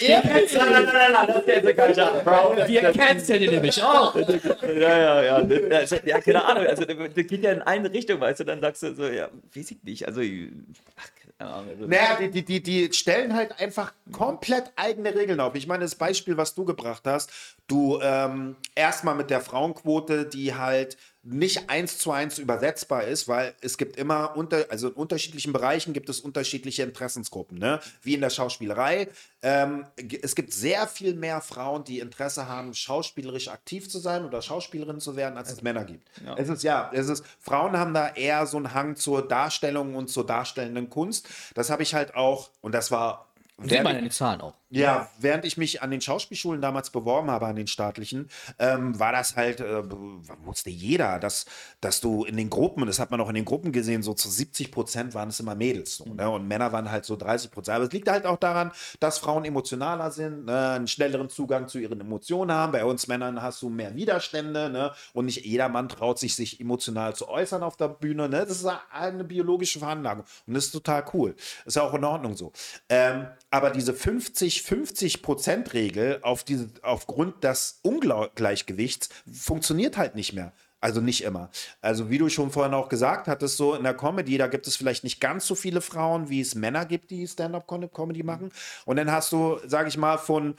Ihr 0.00 0.20
kennst 0.22 0.56
nein, 0.56 0.72
nein, 0.72 0.84
nein, 0.84 1.12
nein, 1.12 1.26
das 1.26 1.36
ist 1.36 1.46
der 1.46 1.74
Culture, 1.74 2.22
Bro. 2.24 2.56
Wir 2.66 2.92
kennst 2.92 3.28
ja 3.28 3.38
nämlich 3.38 3.82
auch. 3.82 4.14
Ja, 4.16 5.22
ja, 5.22 5.22
ja. 5.22 5.34
Also, 5.76 5.96
ja, 6.04 6.20
keine 6.20 6.44
Ahnung. 6.44 6.66
Also, 6.66 6.84
das 6.84 7.14
geht 7.14 7.42
ja 7.42 7.52
in 7.52 7.62
eine 7.62 7.92
Richtung, 7.92 8.20
weißt 8.20 8.40
du, 8.40 8.44
dann 8.44 8.60
sagst 8.60 8.82
du 8.82 8.94
so, 8.94 9.06
ja, 9.06 9.28
weiß 9.54 9.70
ich 9.70 9.82
nicht. 9.82 10.06
Also, 10.06 10.20
ach, 10.20 10.24
also 10.26 11.23
naja, 11.38 12.16
die, 12.20 12.30
die, 12.30 12.44
die, 12.44 12.62
die 12.62 12.92
stellen 12.92 13.34
halt 13.34 13.60
einfach 13.60 13.92
komplett 14.12 14.72
eigene 14.76 15.14
Regeln 15.14 15.40
auf. 15.40 15.54
Ich 15.54 15.66
meine, 15.66 15.82
das 15.84 15.96
Beispiel, 15.96 16.36
was 16.36 16.54
du 16.54 16.64
gebracht 16.64 17.02
hast, 17.06 17.30
du 17.66 17.98
ähm, 18.00 18.56
erstmal 18.74 19.14
mit 19.14 19.30
der 19.30 19.40
Frauenquote, 19.40 20.26
die 20.26 20.54
halt 20.54 20.96
nicht 21.24 21.70
eins 21.70 21.98
zu 21.98 22.12
eins 22.12 22.38
übersetzbar 22.38 23.04
ist, 23.04 23.28
weil 23.28 23.54
es 23.62 23.78
gibt 23.78 23.96
immer 23.96 24.36
unter, 24.36 24.66
also 24.68 24.88
in 24.88 24.94
unterschiedlichen 24.94 25.52
Bereichen 25.52 25.94
gibt 25.94 26.08
es 26.10 26.20
unterschiedliche 26.20 26.82
Interessensgruppen, 26.82 27.58
ne? 27.58 27.80
Wie 28.02 28.14
in 28.14 28.20
der 28.20 28.30
Schauspielerei. 28.30 29.08
Ähm, 29.42 29.86
es 30.22 30.34
gibt 30.34 30.52
sehr 30.52 30.86
viel 30.86 31.14
mehr 31.14 31.40
Frauen, 31.40 31.84
die 31.84 32.00
Interesse 32.00 32.46
haben, 32.46 32.74
schauspielerisch 32.74 33.48
aktiv 33.48 33.88
zu 33.88 33.98
sein 33.98 34.24
oder 34.24 34.42
Schauspielerin 34.42 35.00
zu 35.00 35.16
werden, 35.16 35.38
als 35.38 35.50
es 35.50 35.62
Männer 35.62 35.84
gibt. 35.84 36.08
Ja. 36.24 36.34
Es 36.36 36.48
ist 36.48 36.62
ja, 36.62 36.90
es 36.92 37.08
ist, 37.08 37.24
Frauen 37.40 37.76
haben 37.76 37.94
da 37.94 38.08
eher 38.08 38.46
so 38.46 38.58
einen 38.58 38.74
Hang 38.74 38.96
zur 38.96 39.26
Darstellung 39.26 39.94
und 39.94 40.08
zur 40.08 40.26
darstellenden 40.26 40.90
Kunst. 40.90 41.28
Das 41.54 41.70
habe 41.70 41.82
ich 41.82 41.94
halt 41.94 42.14
auch, 42.14 42.50
und 42.60 42.72
das 42.72 42.90
war 42.90 43.28
Sieht 43.62 43.84
man 43.84 43.96
in 43.96 44.04
den 44.04 44.10
Zahlen 44.10 44.40
auch. 44.40 44.54
Ja, 44.80 45.08
während 45.18 45.44
ich 45.44 45.56
mich 45.56 45.82
an 45.82 45.90
den 45.90 46.00
Schauspielschulen 46.00 46.60
damals 46.60 46.90
beworben 46.90 47.30
habe, 47.30 47.46
an 47.46 47.56
den 47.56 47.66
staatlichen, 47.66 48.28
ähm, 48.58 48.98
war 48.98 49.12
das 49.12 49.36
halt, 49.36 49.60
äh, 49.60 49.82
wusste 50.44 50.70
jeder, 50.70 51.18
dass, 51.18 51.46
dass 51.80 52.00
du 52.00 52.24
in 52.24 52.36
den 52.36 52.50
Gruppen, 52.50 52.84
das 52.86 52.98
hat 52.98 53.10
man 53.10 53.20
auch 53.20 53.28
in 53.28 53.34
den 53.34 53.44
Gruppen 53.44 53.72
gesehen, 53.72 54.02
so 54.02 54.14
zu 54.14 54.28
70 54.28 54.72
Prozent 54.72 55.14
waren 55.14 55.28
es 55.28 55.40
immer 55.40 55.54
Mädels. 55.54 55.96
So, 55.96 56.12
ne? 56.12 56.28
Und 56.28 56.48
Männer 56.48 56.72
waren 56.72 56.90
halt 56.90 57.04
so 57.04 57.16
30 57.16 57.50
Prozent. 57.50 57.76
Aber 57.76 57.84
es 57.84 57.92
liegt 57.92 58.08
halt 58.10 58.26
auch 58.26 58.36
daran, 58.36 58.72
dass 59.00 59.18
Frauen 59.18 59.44
emotionaler 59.44 60.10
sind, 60.10 60.46
ne? 60.46 60.70
einen 60.70 60.88
schnelleren 60.88 61.28
Zugang 61.28 61.68
zu 61.68 61.78
ihren 61.78 62.00
Emotionen 62.00 62.52
haben. 62.52 62.72
Bei 62.72 62.84
uns 62.84 63.06
Männern 63.06 63.40
hast 63.42 63.62
du 63.62 63.68
mehr 63.68 63.94
Widerstände 63.94 64.70
ne? 64.70 64.92
und 65.12 65.26
nicht 65.26 65.44
jeder 65.44 65.68
Mann 65.68 65.88
traut 65.88 66.18
sich, 66.18 66.34
sich 66.34 66.60
emotional 66.60 67.14
zu 67.14 67.28
äußern 67.28 67.62
auf 67.62 67.76
der 67.76 67.88
Bühne. 67.88 68.28
Ne? 68.28 68.44
Das 68.46 68.62
ist 68.62 68.68
eine 68.90 69.24
biologische 69.24 69.78
Veranlagung 69.78 70.24
und 70.46 70.54
das 70.54 70.66
ist 70.66 70.72
total 70.72 71.04
cool. 71.12 71.34
Ist 71.64 71.76
ja 71.76 71.82
auch 71.82 71.94
in 71.94 72.04
Ordnung 72.04 72.36
so. 72.36 72.52
Ähm, 72.88 73.26
aber 73.50 73.70
diese 73.70 73.94
50-50-Prozent-Regel 74.64 76.20
auf 76.22 76.44
diese, 76.44 76.70
aufgrund 76.82 77.44
des 77.44 77.80
Ungleichgewichts 77.82 79.08
funktioniert 79.30 79.96
halt 79.96 80.14
nicht 80.14 80.32
mehr. 80.32 80.52
Also 80.80 81.00
nicht 81.00 81.24
immer. 81.24 81.50
Also 81.80 82.10
wie 82.10 82.18
du 82.18 82.28
schon 82.28 82.50
vorhin 82.50 82.74
auch 82.74 82.90
gesagt 82.90 83.26
hattest, 83.26 83.56
so 83.56 83.74
in 83.74 83.84
der 83.84 83.94
Comedy, 83.94 84.36
da 84.36 84.48
gibt 84.48 84.66
es 84.66 84.76
vielleicht 84.76 85.02
nicht 85.02 85.18
ganz 85.18 85.46
so 85.46 85.54
viele 85.54 85.80
Frauen, 85.80 86.28
wie 86.28 86.42
es 86.42 86.54
Männer 86.54 86.84
gibt, 86.84 87.10
die 87.10 87.26
Stand-up-Comedy 87.26 88.22
machen. 88.22 88.52
Und 88.84 88.96
dann 88.96 89.10
hast 89.10 89.32
du, 89.32 89.58
sage 89.64 89.88
ich 89.88 89.96
mal, 89.96 90.18
von 90.18 90.56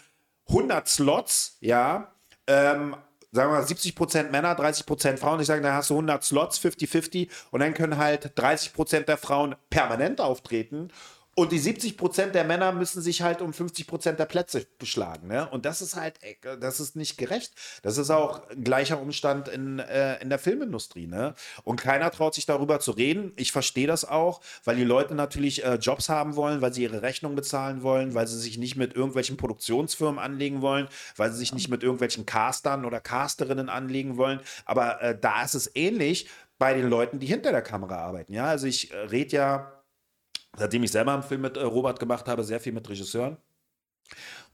100 0.47 0.87
Slots, 0.87 1.57
ja, 1.59 2.11
ähm, 2.47 2.95
sagen 3.31 3.51
wir 3.51 3.59
mal 3.59 3.65
70% 3.65 4.31
Männer, 4.31 4.57
30% 4.57 5.17
Frauen. 5.17 5.39
Ich 5.41 5.47
sage, 5.47 5.61
da 5.61 5.75
hast 5.75 5.91
du 5.91 5.93
100 5.93 6.23
Slots, 6.23 6.59
50-50 6.59 7.29
und 7.51 7.59
dann 7.59 7.75
können 7.75 7.97
halt 7.97 8.37
30% 8.39 9.01
der 9.01 9.17
Frauen 9.17 9.55
permanent 9.69 10.21
auftreten 10.21 10.89
und 11.37 11.51
die 11.51 11.59
70 11.59 11.97
Prozent 11.97 12.33
der 12.33 12.45
Männer 12.45 12.71
müssen 12.71 13.01
sich 13.01 13.21
halt 13.21 13.41
um 13.41 13.51
50 13.51 13.87
Prozent 13.87 14.19
der 14.19 14.25
Plätze 14.25 14.65
beschlagen. 14.79 15.27
Ne? 15.27 15.47
Und 15.49 15.65
das 15.65 15.81
ist 15.81 15.97
halt, 15.97 16.17
das 16.61 16.79
ist 16.79 16.95
nicht 16.95 17.17
gerecht. 17.17 17.53
Das 17.83 17.97
ist 17.97 18.09
auch 18.09 18.49
ein 18.49 18.63
gleicher 18.63 19.01
Umstand 19.01 19.49
in, 19.49 19.79
äh, 19.79 20.21
in 20.21 20.29
der 20.29 20.39
Filmindustrie. 20.39 21.07
Ne? 21.07 21.35
Und 21.65 21.81
keiner 21.81 22.09
traut 22.09 22.35
sich 22.35 22.45
darüber 22.45 22.79
zu 22.79 22.91
reden. 22.91 23.33
Ich 23.35 23.51
verstehe 23.51 23.85
das 23.85 24.05
auch, 24.05 24.39
weil 24.63 24.77
die 24.77 24.85
Leute 24.85 25.13
natürlich 25.13 25.65
äh, 25.65 25.75
Jobs 25.75 26.07
haben 26.07 26.37
wollen, 26.37 26.61
weil 26.61 26.73
sie 26.73 26.83
ihre 26.83 27.01
Rechnung 27.01 27.35
bezahlen 27.35 27.83
wollen, 27.83 28.13
weil 28.13 28.27
sie 28.27 28.39
sich 28.39 28.57
nicht 28.57 28.77
mit 28.77 28.95
irgendwelchen 28.95 29.35
Produktionsfirmen 29.35 30.19
anlegen 30.19 30.61
wollen, 30.61 30.87
weil 31.17 31.33
sie 31.33 31.37
sich 31.39 31.53
nicht 31.53 31.67
mit 31.67 31.83
irgendwelchen 31.83 32.25
Castern 32.25 32.85
oder 32.85 33.01
Casterinnen 33.01 33.67
anlegen 33.67 34.15
wollen. 34.15 34.39
Aber 34.63 35.01
äh, 35.01 35.19
da 35.19 35.43
ist 35.43 35.53
es 35.53 35.69
ähnlich 35.75 36.29
bei 36.57 36.73
den 36.73 36.89
Leuten, 36.89 37.19
die 37.19 37.27
hinter 37.27 37.51
der 37.51 37.61
Kamera 37.61 37.97
arbeiten. 37.97 38.31
Ja, 38.31 38.45
also 38.45 38.67
ich 38.67 38.93
äh, 38.93 38.97
rede 38.97 39.35
ja 39.35 39.71
seitdem 40.57 40.83
ich 40.83 40.91
selber 40.91 41.13
einen 41.13 41.23
Film 41.23 41.41
mit 41.41 41.57
äh, 41.57 41.63
Robert 41.63 41.99
gemacht 41.99 42.27
habe, 42.27 42.43
sehr 42.43 42.59
viel 42.59 42.73
mit 42.73 42.87
Regisseuren. 42.89 43.37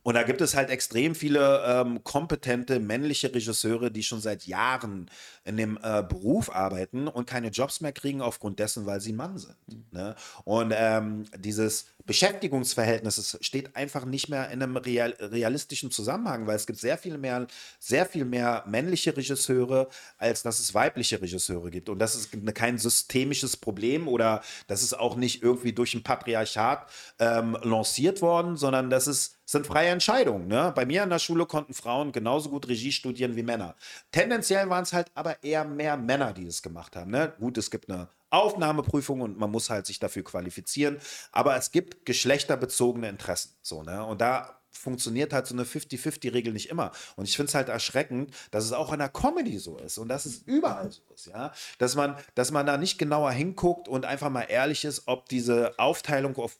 Und 0.02 0.14
da 0.14 0.24
gibt 0.24 0.40
es 0.40 0.54
halt 0.54 0.70
extrem 0.70 1.14
viele 1.14 1.62
ähm, 1.64 2.02
kompetente 2.02 2.80
männliche 2.80 3.32
Regisseure, 3.32 3.90
die 3.90 4.02
schon 4.02 4.20
seit 4.20 4.46
Jahren 4.46 5.10
in 5.44 5.56
dem 5.56 5.78
äh, 5.82 6.02
Beruf 6.02 6.54
arbeiten 6.54 7.08
und 7.08 7.28
keine 7.28 7.48
Jobs 7.48 7.80
mehr 7.80 7.92
kriegen 7.92 8.20
aufgrund 8.20 8.58
dessen, 8.58 8.84
weil 8.86 9.00
sie 9.00 9.12
Mann 9.12 9.38
sind. 9.38 9.56
Mhm. 9.68 9.84
Ne? 9.92 10.14
Und 10.44 10.72
ähm, 10.76 11.24
dieses 11.38 11.86
Beschäftigungsverhältnis 12.04 13.38
steht 13.40 13.76
einfach 13.76 14.04
nicht 14.04 14.28
mehr 14.28 14.50
in 14.50 14.62
einem 14.62 14.76
real, 14.76 15.14
realistischen 15.20 15.92
Zusammenhang, 15.92 16.46
weil 16.46 16.56
es 16.56 16.66
gibt 16.66 16.80
sehr 16.80 16.98
viel 16.98 17.16
mehr, 17.16 17.46
sehr 17.78 18.06
viel 18.06 18.24
mehr 18.24 18.64
männliche 18.66 19.16
Regisseure, 19.16 19.88
als 20.18 20.42
dass 20.42 20.58
es 20.58 20.74
weibliche 20.74 21.22
Regisseure 21.22 21.70
gibt. 21.70 21.88
Und 21.88 22.00
das 22.00 22.16
ist 22.16 22.30
kein 22.54 22.78
systemisches 22.78 23.56
Problem 23.56 24.08
oder 24.08 24.42
das 24.66 24.82
ist 24.82 24.98
auch 24.98 25.16
nicht 25.16 25.42
irgendwie 25.42 25.72
durch 25.72 25.94
ein 25.94 26.02
Patriarchat 26.02 26.88
ähm, 27.20 27.56
lanciert 27.62 28.20
worden, 28.20 28.56
sondern 28.56 28.90
das 28.90 29.06
ist 29.06 29.36
sind 29.52 29.66
freie 29.66 29.90
Entscheidungen. 29.90 30.48
Ne? 30.48 30.72
Bei 30.74 30.84
mir 30.84 31.02
an 31.02 31.10
der 31.10 31.18
Schule 31.18 31.46
konnten 31.46 31.74
Frauen 31.74 32.10
genauso 32.10 32.50
gut 32.50 32.68
Regie 32.68 32.90
studieren 32.90 33.36
wie 33.36 33.42
Männer. 33.42 33.76
Tendenziell 34.10 34.68
waren 34.68 34.82
es 34.82 34.92
halt 34.92 35.12
aber 35.14 35.42
eher 35.44 35.64
mehr 35.64 35.96
Männer, 35.96 36.32
die 36.32 36.46
es 36.46 36.62
gemacht 36.62 36.96
haben. 36.96 37.10
Ne? 37.10 37.32
Gut, 37.38 37.58
es 37.58 37.70
gibt 37.70 37.88
eine 37.88 38.08
Aufnahmeprüfung 38.30 39.20
und 39.20 39.38
man 39.38 39.50
muss 39.50 39.68
halt 39.70 39.86
sich 39.86 39.98
dafür 39.98 40.24
qualifizieren, 40.24 40.98
aber 41.32 41.56
es 41.56 41.70
gibt 41.70 42.06
geschlechterbezogene 42.06 43.08
Interessen. 43.08 43.52
So, 43.60 43.82
ne? 43.82 44.04
Und 44.04 44.22
da 44.22 44.58
funktioniert 44.70 45.34
halt 45.34 45.46
so 45.46 45.54
eine 45.54 45.64
50-50-Regel 45.64 46.52
nicht 46.52 46.70
immer. 46.70 46.92
Und 47.16 47.28
ich 47.28 47.36
finde 47.36 47.50
es 47.50 47.54
halt 47.54 47.68
erschreckend, 47.68 48.34
dass 48.50 48.64
es 48.64 48.72
auch 48.72 48.90
in 48.92 49.00
der 49.00 49.10
Comedy 49.10 49.58
so 49.58 49.76
ist 49.76 49.98
und 49.98 50.08
dass 50.08 50.24
es 50.24 50.38
überall 50.46 50.90
so 50.90 51.02
ist, 51.14 51.26
ja. 51.26 51.52
Dass 51.76 51.94
man, 51.94 52.16
dass 52.34 52.50
man 52.50 52.64
da 52.64 52.78
nicht 52.78 52.96
genauer 52.98 53.32
hinguckt 53.32 53.86
und 53.86 54.06
einfach 54.06 54.30
mal 54.30 54.46
ehrlich 54.48 54.86
ist, 54.86 55.02
ob 55.06 55.28
diese 55.28 55.78
Aufteilung 55.78 56.34
auf 56.36 56.56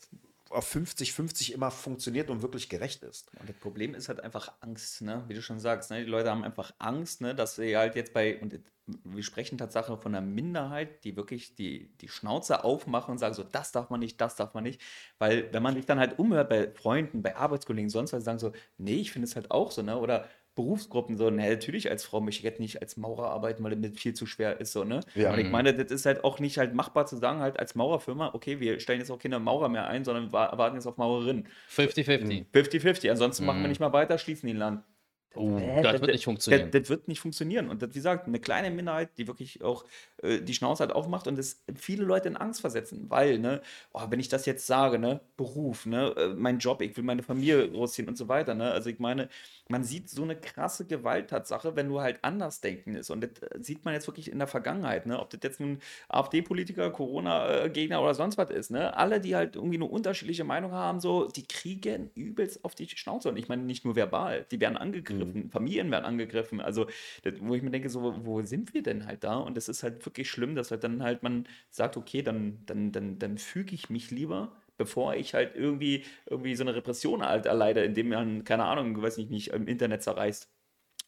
auf 0.53 0.73
50-50 0.73 1.51
immer 1.51 1.71
funktioniert 1.71 2.29
und 2.29 2.41
wirklich 2.41 2.69
gerecht 2.69 3.03
ist. 3.03 3.31
Und 3.39 3.49
das 3.49 3.55
Problem 3.57 3.95
ist 3.95 4.09
halt 4.09 4.21
einfach 4.21 4.53
Angst, 4.61 5.01
ne? 5.01 5.23
wie 5.27 5.33
du 5.33 5.41
schon 5.41 5.59
sagst. 5.59 5.91
Ne? 5.91 6.03
Die 6.03 6.09
Leute 6.09 6.29
haben 6.29 6.43
einfach 6.43 6.73
Angst, 6.79 7.21
ne? 7.21 7.35
dass 7.35 7.55
sie 7.55 7.75
halt 7.75 7.95
jetzt 7.95 8.13
bei, 8.13 8.39
und 8.39 8.59
wir 8.85 9.23
sprechen 9.23 9.57
tatsächlich 9.57 9.99
von 9.99 10.13
einer 10.13 10.25
Minderheit, 10.25 11.03
die 11.03 11.15
wirklich 11.15 11.55
die, 11.55 11.95
die 11.97 12.09
Schnauze 12.09 12.63
aufmachen 12.63 13.13
und 13.13 13.17
sagen 13.17 13.33
so, 13.33 13.43
das 13.43 13.71
darf 13.71 13.89
man 13.89 13.99
nicht, 13.99 14.19
das 14.19 14.35
darf 14.35 14.53
man 14.53 14.63
nicht. 14.63 14.81
Weil 15.19 15.51
wenn 15.53 15.63
man 15.63 15.75
sich 15.75 15.85
dann 15.85 15.99
halt 15.99 16.19
umhört 16.19 16.49
bei 16.49 16.71
Freunden, 16.73 17.21
bei 17.21 17.35
Arbeitskollegen, 17.35 17.89
sonst 17.89 18.13
was, 18.13 18.23
sagen 18.23 18.39
so, 18.39 18.51
nee, 18.77 18.95
ich 18.95 19.11
finde 19.11 19.27
es 19.27 19.35
halt 19.35 19.51
auch 19.51 19.71
so, 19.71 19.81
ne? 19.81 19.97
Oder 19.97 20.27
Berufsgruppen 20.55 21.17
so, 21.17 21.29
ne, 21.29 21.49
natürlich 21.49 21.89
als 21.89 22.03
Frau 22.03 22.21
möchte 22.21 22.39
ich 22.39 22.43
jetzt 22.43 22.59
nicht 22.59 22.81
als 22.81 22.95
Maurer 22.97 23.29
arbeiten, 23.29 23.63
weil 23.63 23.75
das 23.75 23.99
viel 23.99 24.13
zu 24.13 24.25
schwer 24.25 24.59
ist, 24.59 24.71
so, 24.71 24.83
ne? 24.83 24.99
Ja. 25.15 25.33
Und 25.33 25.39
ich 25.39 25.49
meine, 25.49 25.73
das 25.73 25.91
ist 25.91 26.05
halt 26.05 26.23
auch 26.23 26.39
nicht 26.39 26.57
halt 26.57 26.75
machbar 26.75 27.05
zu 27.05 27.17
sagen, 27.17 27.39
halt 27.39 27.59
als 27.59 27.73
Maurerfirma, 27.75 28.31
okay, 28.33 28.59
wir 28.59 28.79
stellen 28.79 28.99
jetzt 28.99 29.09
auch 29.09 29.19
keine 29.19 29.39
Maurer 29.39 29.69
mehr 29.69 29.87
ein, 29.87 30.05
sondern 30.05 30.31
warten 30.31 30.75
jetzt 30.75 30.85
auf 30.85 30.97
Maurerinnen. 30.97 31.47
50-50. 31.75 32.45
50-50. 32.53 33.09
Ansonsten 33.09 33.43
mhm. 33.43 33.47
machen 33.47 33.57
wir 33.57 33.63
mhm. 33.63 33.69
nicht 33.69 33.79
mal 33.79 33.93
weiter, 33.93 34.17
schließen 34.17 34.47
den 34.47 34.57
Land. 34.57 34.83
Oh, 35.35 35.57
Hä, 35.57 35.81
das 35.81 35.99
wird 35.99 36.11
nicht 36.11 36.25
funktionieren. 36.25 36.69
Das, 36.69 36.81
das 36.83 36.89
wird 36.89 37.07
nicht 37.07 37.19
funktionieren. 37.19 37.69
Und 37.69 37.81
das, 37.81 37.89
wie 37.89 37.95
gesagt, 37.95 38.27
eine 38.27 38.39
kleine 38.39 38.69
Minderheit, 38.69 39.17
die 39.17 39.27
wirklich 39.27 39.63
auch 39.63 39.83
äh, 40.21 40.41
die 40.41 40.53
Schnauze 40.53 40.83
halt 40.83 40.91
aufmacht 40.91 41.25
und 41.27 41.37
das 41.39 41.63
viele 41.75 42.03
Leute 42.05 42.27
in 42.27 42.37
Angst 42.37 42.61
versetzen, 42.61 43.09
weil, 43.09 43.39
ne, 43.39 43.61
oh, 43.93 44.01
wenn 44.09 44.19
ich 44.19 44.29
das 44.29 44.45
jetzt 44.45 44.67
sage, 44.67 44.99
ne, 44.99 45.21
Beruf, 45.35 45.87
ne, 45.87 46.13
äh, 46.17 46.27
mein 46.35 46.59
Job, 46.59 46.81
ich 46.83 46.95
will 46.97 47.03
meine 47.03 47.23
Familie 47.23 47.67
großziehen 47.67 48.07
und 48.07 48.15
so 48.15 48.27
weiter, 48.27 48.53
ne, 48.53 48.71
also 48.71 48.91
ich 48.91 48.99
meine, 48.99 49.27
man 49.69 49.83
sieht 49.83 50.07
so 50.07 50.21
eine 50.21 50.35
krasse 50.35 50.85
Gewalttatsache, 50.85 51.75
wenn 51.75 51.89
du 51.89 51.99
halt 51.99 52.19
anders 52.21 52.61
denken 52.61 52.93
ist. 52.93 53.09
Und 53.09 53.21
das 53.21 53.41
äh, 53.41 53.59
sieht 53.59 53.85
man 53.85 53.95
jetzt 53.95 54.07
wirklich 54.07 54.31
in 54.31 54.37
der 54.37 54.47
Vergangenheit, 54.47 55.07
ne, 55.07 55.19
ob 55.19 55.31
das 55.31 55.39
jetzt 55.41 55.59
nun 55.59 55.79
AfD-Politiker, 56.09 56.91
Corona-Gegner 56.91 58.01
oder 58.03 58.13
sonst 58.13 58.37
was 58.37 58.51
ist, 58.51 58.69
ne, 58.69 58.95
alle, 58.95 59.19
die 59.19 59.35
halt 59.35 59.55
irgendwie 59.55 59.77
eine 59.77 59.85
unterschiedliche 59.85 60.43
Meinung 60.43 60.73
haben, 60.73 60.99
so, 60.99 61.27
die 61.27 61.47
kriegen 61.47 62.11
übelst 62.13 62.63
auf 62.63 62.75
die 62.75 62.87
Schnauze. 62.87 63.29
Und 63.29 63.37
ich 63.37 63.47
meine, 63.47 63.63
nicht 63.63 63.83
nur 63.83 63.95
verbal, 63.95 64.45
die 64.51 64.59
werden 64.61 64.77
angegriffen 64.77 65.22
angegriffen, 65.23 65.51
Familien 65.51 65.91
werden 65.91 66.05
angegriffen. 66.05 66.61
Also, 66.61 66.87
das, 67.23 67.33
wo 67.39 67.55
ich 67.55 67.61
mir 67.61 67.71
denke, 67.71 67.89
so, 67.89 68.25
wo 68.25 68.41
sind 68.43 68.73
wir 68.73 68.83
denn 68.83 69.05
halt 69.05 69.23
da? 69.23 69.37
Und 69.37 69.57
es 69.57 69.69
ist 69.69 69.83
halt 69.83 70.05
wirklich 70.05 70.29
schlimm, 70.29 70.55
dass 70.55 70.71
halt 70.71 70.83
dann 70.83 71.03
halt 71.03 71.23
man 71.23 71.47
sagt, 71.69 71.97
okay, 71.97 72.21
dann, 72.21 72.59
dann, 72.65 72.91
dann, 72.91 73.19
dann 73.19 73.37
füge 73.37 73.73
ich 73.75 73.89
mich 73.89 74.11
lieber 74.11 74.55
bevor 74.77 75.15
ich 75.15 75.35
halt 75.35 75.55
irgendwie, 75.55 76.03
irgendwie 76.25 76.55
so 76.55 76.63
eine 76.63 76.75
Repression 76.75 77.23
halt 77.23 77.45
erleide, 77.45 77.83
indem 77.83 78.09
man, 78.09 78.43
keine 78.43 78.65
Ahnung, 78.65 78.99
weiß 79.01 79.17
nicht, 79.17 79.29
nicht 79.29 79.49
im 79.49 79.67
Internet 79.67 80.01
zerreißt 80.03 80.49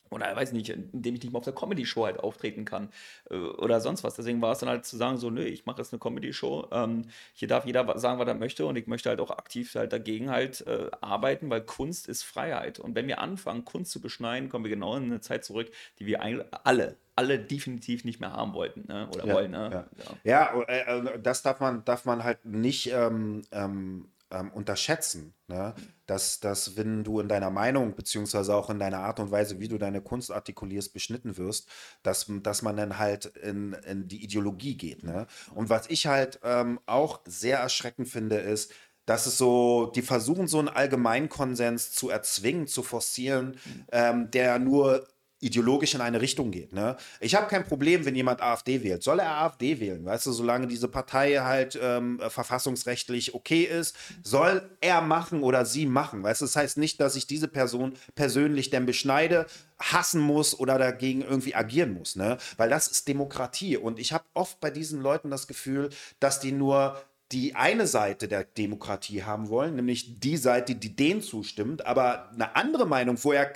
oder 0.09 0.35
weiß 0.35 0.51
nicht, 0.53 0.69
indem 0.69 1.15
ich 1.15 1.23
nicht 1.23 1.33
mal 1.33 1.39
auf 1.39 1.45
der 1.45 1.53
Comedy-Show 1.53 2.05
halt 2.05 2.19
auftreten 2.19 2.65
kann 2.65 2.89
äh, 3.29 3.35
oder 3.35 3.81
sonst 3.81 4.03
was. 4.03 4.15
Deswegen 4.15 4.41
war 4.41 4.51
es 4.51 4.59
dann 4.59 4.69
halt 4.69 4.85
zu 4.85 4.97
sagen, 4.97 5.17
so, 5.17 5.29
nö, 5.29 5.43
ich 5.43 5.65
mache 5.65 5.79
jetzt 5.79 5.93
eine 5.93 5.99
Comedy-Show, 5.99 6.69
ähm, 6.71 7.05
hier 7.33 7.47
darf 7.47 7.65
jeder 7.65 7.97
sagen, 7.99 8.19
was 8.19 8.27
er 8.27 8.35
möchte 8.35 8.65
und 8.65 8.75
ich 8.75 8.87
möchte 8.87 9.09
halt 9.09 9.19
auch 9.19 9.31
aktiv 9.31 9.73
halt 9.75 9.93
dagegen 9.93 10.29
halt 10.29 10.65
äh, 10.67 10.89
arbeiten, 11.01 11.49
weil 11.49 11.61
Kunst 11.61 12.07
ist 12.07 12.23
Freiheit. 12.23 12.79
Und 12.79 12.95
wenn 12.95 13.07
wir 13.07 13.19
anfangen, 13.19 13.65
Kunst 13.65 13.91
zu 13.91 14.01
beschneiden, 14.01 14.49
kommen 14.49 14.65
wir 14.65 14.71
genau 14.71 14.95
in 14.95 15.05
eine 15.05 15.21
Zeit 15.21 15.43
zurück, 15.45 15.71
die 15.99 16.05
wir 16.05 16.21
alle, 16.21 16.97
alle 17.15 17.39
definitiv 17.39 18.03
nicht 18.05 18.19
mehr 18.19 18.33
haben 18.33 18.53
wollten 18.53 18.85
ne? 18.87 19.07
oder 19.13 19.25
ja, 19.25 19.33
wollen. 19.33 19.51
Ne? 19.51 19.87
Ja, 20.23 20.23
ja. 20.23 20.53
ja 20.53 20.61
äh, 20.67 20.99
äh, 20.99 21.19
das 21.19 21.41
darf 21.41 21.59
man, 21.59 21.83
darf 21.85 22.05
man 22.05 22.23
halt 22.23 22.43
nicht 22.45 22.91
ähm, 22.91 23.41
ähm, 23.51 24.09
ähm, 24.32 24.51
unterschätzen. 24.51 25.34
Ne? 25.47 25.73
Dass, 26.05 26.39
dass, 26.39 26.78
wenn 26.78 27.03
du 27.03 27.19
in 27.19 27.28
deiner 27.28 27.49
Meinung, 27.49 27.95
beziehungsweise 27.95 28.55
auch 28.55 28.69
in 28.69 28.80
deiner 28.80 28.99
Art 28.99 29.19
und 29.19 29.32
Weise, 29.32 29.59
wie 29.59 29.67
du 29.67 29.78
deine 29.78 30.01
Kunst 30.01 30.32
artikulierst, 30.32 30.93
beschnitten 30.93 31.38
wirst, 31.38 31.69
dass, 32.03 32.26
dass 32.41 32.61
man 32.61 32.78
dann 32.78 32.97
halt 32.97 33.26
in, 33.26 33.73
in 33.73 34.07
die 34.07 34.23
Ideologie 34.23 34.78
geht. 34.78 35.03
Ne? 35.03 35.28
Und 35.53 35.69
was 35.69 35.89
ich 35.89 36.07
halt 36.07 36.39
ähm, 36.43 36.80
auch 36.86 37.21
sehr 37.26 37.59
erschreckend 37.59 38.07
finde, 38.07 38.38
ist, 38.38 38.71
dass 39.05 39.28
es 39.28 39.38
so, 39.38 39.91
die 39.95 40.01
versuchen 40.01 40.47
so 40.47 40.59
einen 40.59 40.67
Allgemeinkonsens 40.67 41.91
zu 41.91 42.09
erzwingen, 42.09 42.67
zu 42.67 42.82
forcieren, 42.82 43.57
ähm, 43.91 44.32
der 44.32 44.57
nur 44.57 45.07
ideologisch 45.45 45.93
in 45.93 46.01
eine 46.01 46.21
Richtung 46.21 46.51
geht. 46.51 46.73
Ne? 46.73 46.97
Ich 47.19 47.35
habe 47.35 47.47
kein 47.47 47.65
Problem, 47.65 48.03
wenn 48.05 48.15
jemand 48.15 48.41
AfD 48.41 48.83
wählt. 48.83 49.03
Soll 49.03 49.19
er 49.19 49.41
AfD 49.41 49.79
wählen? 49.79 50.03
Weißt 50.03 50.25
du, 50.25 50.31
solange 50.31 50.67
diese 50.67 50.87
Partei 50.87 51.35
halt 51.37 51.77
ähm, 51.81 52.19
verfassungsrechtlich 52.27 53.35
okay 53.35 53.63
ist, 53.63 53.95
soll 54.23 54.67
er 54.81 55.01
machen 55.01 55.43
oder 55.43 55.65
sie 55.65 55.85
machen. 55.85 56.23
Weißt 56.23 56.41
du, 56.41 56.45
das 56.45 56.55
heißt 56.55 56.77
nicht, 56.77 56.99
dass 56.99 57.15
ich 57.15 57.27
diese 57.27 57.47
Person 57.47 57.93
persönlich 58.15 58.71
denn 58.71 58.85
beschneide, 58.85 59.45
hassen 59.79 60.21
muss 60.21 60.57
oder 60.57 60.79
dagegen 60.79 61.21
irgendwie 61.21 61.53
agieren 61.53 61.93
muss. 61.93 62.15
Ne? 62.15 62.37
Weil 62.57 62.69
das 62.69 62.87
ist 62.87 63.07
Demokratie. 63.07 63.77
Und 63.77 63.99
ich 63.99 64.13
habe 64.13 64.25
oft 64.33 64.59
bei 64.59 64.71
diesen 64.71 65.01
Leuten 65.01 65.29
das 65.29 65.47
Gefühl, 65.47 65.89
dass 66.19 66.39
die 66.39 66.51
nur 66.51 66.97
die 67.31 67.55
eine 67.55 67.87
Seite 67.87 68.27
der 68.27 68.43
Demokratie 68.43 69.23
haben 69.23 69.49
wollen, 69.49 69.75
nämlich 69.75 70.19
die 70.19 70.37
Seite, 70.37 70.75
die 70.75 70.95
denen 70.95 71.21
zustimmt, 71.21 71.85
aber 71.85 72.29
eine 72.31 72.55
andere 72.55 72.85
Meinung, 72.85 73.17
wo 73.23 73.31
er 73.31 73.51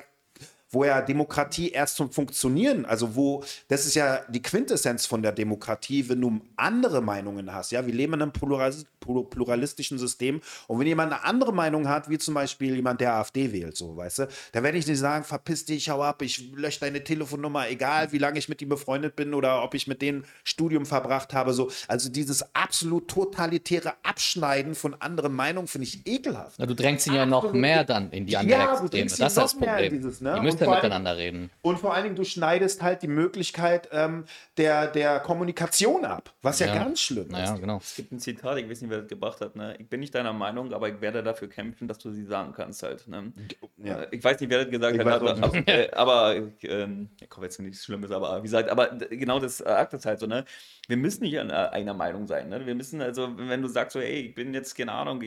wo 0.71 0.83
ja 0.83 1.01
Demokratie 1.01 1.69
erst 1.69 1.95
zum 1.95 2.11
Funktionieren, 2.11 2.85
also 2.85 3.15
wo, 3.15 3.43
das 3.67 3.85
ist 3.85 3.95
ja 3.95 4.21
die 4.29 4.41
Quintessenz 4.41 5.05
von 5.05 5.21
der 5.21 5.31
Demokratie, 5.31 6.07
wenn 6.09 6.21
du 6.21 6.41
andere 6.55 7.01
Meinungen 7.01 7.53
hast. 7.53 7.71
Ja, 7.71 7.85
wir 7.85 7.93
leben 7.93 8.13
in 8.13 8.21
einem 8.21 8.31
pluralistischen 8.31 9.97
System 9.97 10.41
und 10.67 10.79
wenn 10.79 10.87
jemand 10.87 11.11
eine 11.11 11.23
andere 11.23 11.53
Meinung 11.53 11.87
hat, 11.87 12.09
wie 12.09 12.17
zum 12.17 12.35
Beispiel 12.35 12.75
jemand, 12.75 13.01
der 13.01 13.15
AfD 13.15 13.51
wählt, 13.51 13.77
so, 13.77 13.95
weißt 13.95 14.19
du, 14.19 14.27
dann 14.51 14.63
werde 14.63 14.77
ich 14.77 14.85
nicht 14.85 14.99
sagen, 14.99 15.23
verpiss 15.23 15.65
dich, 15.65 15.89
hau 15.89 16.03
ab, 16.03 16.21
ich 16.21 16.51
lösche 16.53 16.81
deine 16.81 17.03
Telefonnummer, 17.03 17.69
egal 17.69 18.11
wie 18.11 18.17
lange 18.17 18.37
ich 18.37 18.49
mit 18.49 18.61
ihm 18.61 18.69
befreundet 18.69 19.15
bin 19.15 19.33
oder 19.33 19.63
ob 19.63 19.73
ich 19.73 19.87
mit 19.87 20.01
denen 20.01 20.25
Studium 20.43 20.85
verbracht 20.85 21.33
habe, 21.33 21.53
so. 21.53 21.71
Also 21.87 22.09
dieses 22.09 22.55
absolut 22.55 23.07
totalitäre 23.07 23.93
Abschneiden 24.03 24.75
von 24.75 24.93
anderen 24.95 25.33
Meinungen 25.33 25.67
finde 25.67 25.87
ich 25.87 26.05
ekelhaft. 26.05 26.59
Ja, 26.59 26.65
du 26.65 26.75
drängst 26.75 27.07
ihn 27.07 27.13
ja 27.13 27.25
noch 27.25 27.53
mehr 27.53 27.83
dann 27.83 28.11
in 28.11 28.25
die 28.25 28.37
anderen 28.37 28.61
ja, 28.61 28.71
Extreme. 28.71 29.05
Das 29.05 29.19
ist 29.19 29.37
das 29.37 29.53
Problem. 29.55 29.93
Dieses, 29.93 30.21
ne? 30.21 30.35
Die 30.35 30.41
müssen 30.41 30.58
ja 30.59 30.69
miteinander 30.69 31.17
reden. 31.17 31.49
Und 31.61 31.79
vor 31.79 31.93
allen 31.93 32.03
Dingen, 32.03 32.15
du 32.15 32.23
schneidest 32.23 32.81
halt 32.81 33.01
die 33.01 33.07
Möglichkeit 33.07 33.89
ähm, 33.91 34.25
der, 34.57 34.87
der 34.87 35.19
Kommunikation 35.19 36.05
ab, 36.05 36.33
was 36.41 36.59
ja, 36.59 36.67
ja 36.67 36.75
ganz 36.75 37.01
schlimm 37.01 37.29
ist. 37.29 37.37
Ja, 37.37 37.55
genau. 37.55 37.77
Es 37.77 37.95
gibt 37.95 38.11
ein 38.11 38.19
Zitat, 38.19 38.57
ich 38.57 38.69
weiß 38.69 38.81
nicht, 38.81 38.89
wer 38.89 38.99
das 38.99 39.07
gebracht 39.07 39.41
hat. 39.41 39.55
Ne? 39.55 39.75
Ich 39.79 39.87
bin 39.87 39.99
nicht 39.99 40.13
deiner 40.13 40.33
Meinung, 40.33 40.73
aber 40.73 40.89
ich 40.89 41.01
werde 41.01 41.23
dafür 41.23 41.49
kämpfen, 41.49 41.87
dass 41.87 41.99
du 41.99 42.11
sie 42.11 42.25
sagen 42.25 42.53
kannst 42.53 42.83
halt. 42.83 43.07
Ne? 43.07 43.31
Ja. 43.77 44.01
Äh, 44.01 44.07
ich 44.11 44.23
weiß 44.23 44.39
nicht, 44.39 44.49
wer 44.49 44.63
das 44.63 44.71
gesagt 44.71 44.95
ich 44.95 45.05
hat, 45.05 45.21
aber, 45.21 45.31
aber, 45.31 45.55
äh, 45.67 45.91
aber 45.91 46.35
ähm, 46.61 47.09
ich 47.19 47.29
komme 47.29 47.45
jetzt 47.45 47.59
nichts 47.59 47.85
Schlimmes, 47.85 48.11
aber 48.11 48.39
wie 48.39 48.43
gesagt, 48.43 48.69
aber 48.69 48.87
genau 49.09 49.39
das 49.39 49.57
sagt 49.57 49.93
es 49.93 50.05
halt 50.05 50.19
so, 50.19 50.27
ne? 50.27 50.45
wir 50.89 50.97
müssen 50.97 51.21
nicht 51.21 51.37
einer 51.37 51.93
Meinung 51.93 52.25
sein. 52.25 52.49
Ne? 52.49 52.65
Wir 52.65 52.73
müssen, 52.73 52.99
also, 52.99 53.29
wenn 53.37 53.61
du 53.61 53.67
sagst, 53.67 53.93
so, 53.93 53.99
ey, 53.99 54.21
ich 54.21 54.33
bin 54.33 54.55
jetzt, 54.55 54.75
keine 54.75 54.91
Ahnung, 54.91 55.21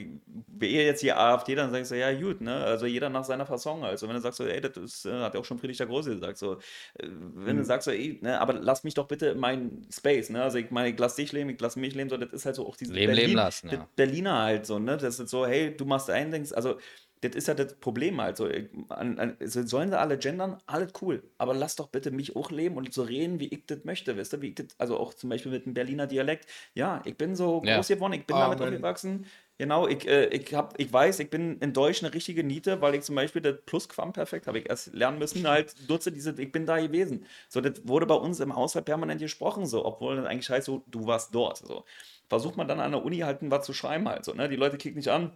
wer 0.49 0.69
jetzt 0.69 1.03
hier 1.03 1.17
AfD, 1.17 1.55
dann 1.55 1.71
sagst 1.71 1.93
du, 1.93 1.99
ja, 1.99 2.13
gut, 2.13 2.41
ne? 2.41 2.57
Also 2.57 2.87
jeder 2.87 3.09
nach 3.09 3.23
seiner 3.23 3.47
Fasson. 3.47 3.85
Also, 3.85 4.09
wenn 4.09 4.17
du 4.17 4.21
sagst, 4.21 4.39
so, 4.39 4.45
ey, 4.45 4.61
das 4.61 4.77
ist, 4.77 5.07
äh, 5.07 5.22
hat 5.25 5.35
ja 5.35 5.41
auch 5.41 5.45
schon 5.45 5.59
Friedrich 5.59 5.79
der 5.79 5.87
Große 5.87 6.15
gesagt, 6.15 6.39
so, 6.39 6.55
äh, 6.95 7.07
wenn 7.35 7.57
mhm. 7.57 7.61
du 7.61 7.65
sagst, 7.65 7.87
so, 7.87 7.91
ey, 7.91 8.19
ne, 8.23 8.41
aber 8.41 8.55
lass 8.55 8.85
mich 8.85 8.95
doch 8.95 9.07
bitte 9.07 9.27
in 9.29 9.39
meinen 9.39 9.87
Space, 9.93 10.31
ne? 10.31 10.43
Also, 10.43 10.59
ich 10.59 10.71
meine, 10.71 10.91
ich 10.91 10.99
lass 10.99 11.17
dich 11.17 11.33
leben, 11.33 11.51
ich 11.51 11.61
lass 11.61 11.77
mich 11.77 11.95
leben, 11.95 12.11
so, 12.11 12.17
das 12.17 12.33
ist 12.33 12.47
halt 12.47 12.57
so 12.57 12.67
auch 12.67 12.77
dieses 12.77 12.95
Leben, 12.95 13.09
Berlin, 13.09 13.27
leben 13.27 13.37
lassen, 13.37 13.71
ja. 13.71 13.89
Berliner 13.97 14.39
halt 14.43 14.67
so, 14.67 14.79
ne? 14.79 14.97
Das 14.97 15.19
ist 15.19 15.31
so, 15.31 15.47
hey, 15.47 15.77
du 15.77 15.85
machst 15.85 16.11
ein, 16.11 16.31
denkst, 16.31 16.53
also, 16.53 16.77
das 17.23 17.37
ist 17.37 17.49
ja 17.49 17.55
das 17.55 17.75
Problem 17.75 18.21
halt 18.21 18.37
so. 18.37 18.49
An, 18.89 19.19
an, 19.19 19.37
sollen 19.41 19.91
sie 19.91 19.99
alle 19.99 20.19
gendern? 20.19 20.59
Alles 20.67 20.93
cool. 21.01 21.23
Aber 21.39 21.55
lass 21.55 21.77
doch 21.77 21.89
bitte 21.89 22.11
mich 22.11 22.35
auch 22.35 22.51
leben 22.51 22.77
und 22.77 22.93
so 22.93 23.05
reden, 23.05 23.39
wie 23.39 23.47
ich 23.47 23.65
das 23.67 23.85
möchte, 23.85 24.17
wisst 24.17 24.35
ihr? 24.35 24.43
Wie 24.43 24.49
ich 24.49 24.55
das, 24.57 24.67
also 24.79 24.99
auch 24.99 25.15
zum 25.15 25.31
Beispiel 25.31 25.53
mit 25.53 25.65
dem 25.65 25.73
Berliner 25.73 26.09
Dialekt. 26.09 26.49
Ja, 26.75 27.01
ich 27.05 27.17
bin 27.17 27.37
so 27.37 27.63
ja. 27.65 27.77
groß 27.77 27.89
geworden, 27.89 28.15
ich 28.15 28.27
bin 28.27 28.37
oh, 28.37 28.41
damit 28.41 28.61
aufgewachsen. 28.61 29.27
Genau, 29.63 29.87
ich, 29.87 30.09
äh, 30.09 30.27
ich, 30.27 30.53
hab, 30.55 30.75
ich 30.81 30.93
weiß, 30.93 31.21
ich 31.21 31.31
bin 31.31 31.57
in 31.61 31.73
Deutsch 31.73 32.03
eine 32.03 32.13
richtige 32.13 32.43
Niete, 32.43 32.81
weil 32.81 32.97
ich 32.97 33.03
zum 33.03 33.15
Beispiel 33.15 33.41
das 33.41 33.61
Plusquamperfekt 33.65 34.49
habe 34.49 34.59
ich 34.59 34.69
erst 34.69 34.93
lernen 34.93 35.21
müssen, 35.21 35.47
halt 35.47 35.77
nutze 35.89 36.11
diese, 36.11 36.35
ich 36.43 36.51
bin 36.51 36.67
da 36.67 36.81
gewesen. 36.81 37.27
So, 37.49 37.61
das 37.61 37.87
wurde 37.87 38.07
bei 38.07 38.17
uns 38.17 38.41
im 38.41 38.57
Haushalt 38.57 38.87
permanent 38.87 39.21
gesprochen, 39.21 39.65
so, 39.67 39.85
obwohl 39.85 40.17
das 40.17 40.27
eigentlich 40.27 40.51
heißt, 40.51 40.67
so, 40.67 40.83
du 40.89 41.07
warst 41.07 41.33
dort. 41.33 41.59
So. 41.59 41.85
Versucht 42.29 42.57
man 42.57 42.67
dann 42.67 42.81
an 42.81 42.91
der 42.91 43.05
Uni 43.05 43.19
halt 43.19 43.39
was 43.43 43.65
zu 43.65 43.73
schreiben, 43.73 44.09
halt 44.09 44.25
so, 44.25 44.33
ne? 44.35 44.49
Die 44.49 44.57
Leute 44.57 44.79
kicken 44.79 44.97
nicht 44.97 45.11
an, 45.11 45.31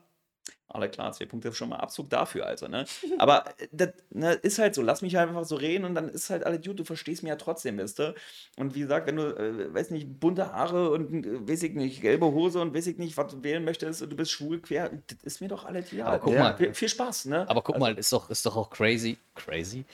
alle 0.77 0.89
klar, 0.89 1.13
zwei 1.13 1.27
Punkte 1.27 1.53
schon 1.53 1.69
mal 1.69 1.77
Abzug 1.77 2.11
dafür, 2.11 2.47
also, 2.47 2.69
ne? 2.69 2.85
Aber 3.19 3.45
äh, 3.59 3.69
das 3.73 3.91
ne, 4.11 4.33
ist 4.35 4.59
halt 4.59 4.75
so, 4.75 4.83
lass 4.83 5.03
mich 5.03 5.17
halt 5.17 5.29
einfach 5.29 5.45
so 5.45 5.57
reden 5.57 5.85
und 5.85 5.95
dann 5.95 6.09
ist 6.09 6.31
halt 6.31 6.45
alles 6.45 6.65
gut, 6.65 6.79
du 6.79 6.85
verstehst 6.85 7.23
mich 7.23 7.31
ja 7.31 7.37
trotzdem, 7.37 7.79
wisst 7.79 7.99
du? 7.99 8.15
Und 8.57 8.75
wie 8.75 8.81
gesagt, 8.81 9.07
wenn 9.07 9.17
du, 9.17 9.23
äh, 9.23 9.75
weiß 9.75 9.91
nicht, 9.91 10.21
bunte 10.21 10.53
Haare 10.53 10.91
und, 10.91 11.27
äh, 11.27 11.49
weiß 11.49 11.63
ich 11.63 11.75
nicht, 11.75 12.03
gelbe 12.03 12.27
Hose 12.27 12.61
und 12.61 12.75
weiß 12.75 12.87
ich 12.87 12.99
nicht, 12.99 13.17
was 13.17 13.33
du 13.33 13.43
wählen 13.43 13.65
möchtest 13.65 14.03
und 14.03 14.11
du 14.11 14.17
bist 14.17 14.31
schwul, 14.31 14.61
quer, 14.61 14.91
das 15.07 15.19
ist 15.23 15.41
mir 15.41 15.49
doch 15.49 15.65
alles 15.65 15.93
ja. 15.93 16.07
Aber 16.07 16.19
guck 16.19 16.35
ja. 16.35 16.41
mal. 16.41 16.75
Viel 16.75 16.89
Spaß, 16.89 17.27
ne? 17.27 17.49
Aber 17.49 17.63
guck 17.63 17.77
also, 17.77 17.87
mal, 17.87 17.99
ist 17.99 18.13
doch, 18.13 18.31
ist 18.31 18.45
doch 18.45 18.57
auch 18.57 18.71
crazy, 18.71 19.19
crazy, 19.35 19.85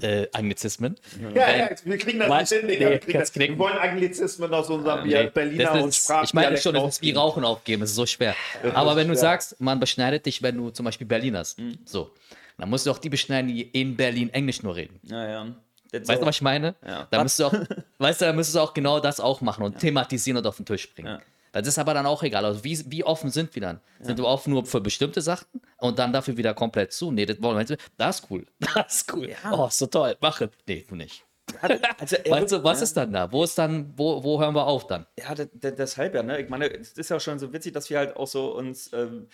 äh, 0.00 0.26
Anglizismen. 0.32 0.96
Ja, 1.34 1.50
ja, 1.56 1.70
wir 1.84 1.98
kriegen 1.98 2.18
das 2.18 2.50
nicht 2.50 2.60
hin, 2.60 2.68
Digga. 2.68 2.88
Nee, 2.90 3.00
wir, 3.06 3.20
das, 3.20 3.34
wir 3.34 3.58
wollen 3.58 3.78
Anglizismen 3.78 4.52
aus 4.52 4.70
unserem 4.70 5.06
nee, 5.06 5.26
Berliner 5.26 5.82
und 5.82 5.94
Sprachen. 5.94 6.24
Ich 6.24 6.34
meine 6.34 6.56
schon, 6.56 6.74
das 6.74 6.94
ist 6.94 7.02
wie 7.02 7.12
Rauchen 7.12 7.44
aufgeben, 7.44 7.80
das 7.80 7.90
ist 7.90 7.96
so 7.96 8.06
schwer. 8.06 8.34
Aber 8.74 8.96
wenn 8.96 9.08
du 9.08 9.16
sagst, 9.16 9.60
man 9.60 9.80
beschneidet 9.80 10.26
dich, 10.26 10.31
wenn 10.40 10.56
du 10.56 10.70
zum 10.70 10.84
Beispiel 10.84 11.06
Berliners. 11.06 11.56
Mhm. 11.58 11.78
So. 11.84 12.14
Dann 12.58 12.70
musst 12.70 12.86
du 12.86 12.92
auch 12.92 12.98
die 12.98 13.08
beschneiden, 13.08 13.48
die 13.48 13.62
in 13.62 13.96
Berlin 13.96 14.30
Englisch 14.30 14.62
nur 14.62 14.76
reden. 14.76 15.00
Ja, 15.02 15.28
ja. 15.28 15.46
weißt 15.92 16.22
du, 16.22 16.26
was 16.26 16.36
ich 16.36 16.42
meine? 16.42 16.76
Ja. 16.86 17.08
Da 17.10 17.22
müsstest 17.22 17.40
du 17.40 17.44
auch, 17.46 17.66
weißt 17.98 18.20
du, 18.20 18.24
da 18.26 18.32
müsstest 18.32 18.56
du 18.56 18.60
auch 18.60 18.72
genau 18.72 19.00
das 19.00 19.18
auch 19.18 19.40
machen 19.40 19.64
und 19.64 19.72
ja. 19.74 19.78
thematisieren 19.80 20.38
und 20.38 20.46
auf 20.46 20.56
den 20.56 20.66
Tisch 20.66 20.94
bringen. 20.94 21.08
Ja. 21.08 21.20
Das 21.52 21.66
ist 21.66 21.78
aber 21.78 21.92
dann 21.92 22.06
auch 22.06 22.22
egal. 22.22 22.44
Also 22.44 22.64
wie, 22.64 22.82
wie 22.90 23.04
offen 23.04 23.30
sind 23.30 23.54
wir 23.54 23.60
dann? 23.60 23.80
Ja. 23.98 24.06
Sind 24.06 24.18
wir 24.18 24.24
offen 24.24 24.52
nur 24.52 24.64
für 24.64 24.80
bestimmte 24.80 25.20
Sachen 25.20 25.60
und 25.78 25.98
dann 25.98 26.12
dafür 26.12 26.36
wieder 26.36 26.54
komplett 26.54 26.92
zu? 26.92 27.12
Nee, 27.12 27.26
das 27.26 27.42
wollen 27.42 27.56
wir 27.56 27.64
nicht. 27.64 27.90
Das 27.98 28.20
ist 28.20 28.30
cool. 28.30 28.46
Das 28.74 28.96
ist 28.96 29.12
cool. 29.12 29.28
Ja. 29.28 29.52
Oh, 29.52 29.68
so 29.70 29.86
toll. 29.86 30.16
Machen. 30.20 30.48
Nee, 30.66 30.86
du 30.88 30.94
nicht. 30.94 31.24
Also, 31.60 32.16
weißt 32.28 32.52
du, 32.52 32.64
was 32.64 32.78
ja. 32.78 32.84
ist 32.84 32.96
dann 32.96 33.12
da? 33.12 33.30
Wo 33.30 33.44
ist 33.44 33.56
dann, 33.58 33.92
wo, 33.96 34.22
wo 34.22 34.40
hören 34.40 34.54
wir 34.54 34.66
auf 34.66 34.86
dann? 34.86 35.06
Ja, 35.18 35.34
deshalb 35.34 36.14
ja, 36.14 36.22
ne? 36.22 36.40
Ich 36.40 36.48
meine, 36.48 36.72
es 36.72 36.92
ist 36.92 37.10
ja 37.10 37.20
schon 37.20 37.38
so 37.38 37.52
witzig, 37.52 37.72
dass 37.72 37.90
wir 37.90 37.98
halt 37.98 38.16
auch 38.16 38.26
so 38.26 38.56
uns 38.56 38.92
ähm, 38.92 39.28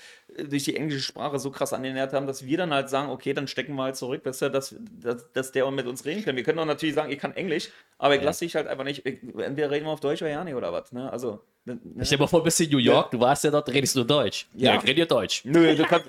durch 0.48 0.64
die 0.64 0.76
englische 0.76 1.00
Sprache 1.00 1.38
so 1.38 1.50
krass 1.50 1.72
angenähert 1.72 2.12
haben, 2.12 2.26
dass 2.26 2.44
wir 2.44 2.58
dann 2.58 2.72
halt 2.72 2.88
sagen, 2.88 3.10
okay, 3.10 3.34
dann 3.34 3.46
stecken 3.46 3.74
wir 3.74 3.84
halt 3.84 3.96
zurück, 3.96 4.24
dass, 4.24 4.38
dass, 4.38 4.74
dass, 5.00 5.32
dass 5.32 5.52
der 5.52 5.70
mit 5.70 5.86
uns 5.86 6.04
reden 6.04 6.24
kann. 6.24 6.36
Wir 6.36 6.42
können 6.42 6.58
auch 6.58 6.64
natürlich 6.64 6.94
sagen, 6.94 7.12
ich 7.12 7.18
kann 7.18 7.34
Englisch, 7.34 7.70
aber 7.98 8.14
ich 8.14 8.20
ja. 8.20 8.26
lasse 8.26 8.44
dich 8.44 8.56
halt 8.56 8.66
einfach 8.66 8.84
nicht. 8.84 9.04
entweder 9.06 9.70
reden 9.70 9.86
wir 9.86 9.92
auf 9.92 10.00
Deutsch 10.00 10.22
oder 10.22 10.30
ja 10.30 10.44
nicht 10.44 10.54
oder 10.54 10.72
was, 10.72 10.92
ne? 10.92 11.10
Also. 11.10 11.40
Ich 12.00 12.06
stell 12.06 12.18
mir 12.18 12.28
vor, 12.28 12.42
bist 12.42 12.60
in 12.60 12.70
New 12.70 12.78
York, 12.78 13.10
du 13.10 13.20
warst 13.20 13.44
ja 13.44 13.50
dort, 13.50 13.68
redest 13.68 13.96
du 13.96 14.04
Deutsch. 14.04 14.46
Ja. 14.54 14.76
ich 14.76 14.84
rede 14.84 15.06
Deutsch. 15.06 15.42
Nö, 15.44 15.74
du 15.74 15.84
kannst. 15.84 16.06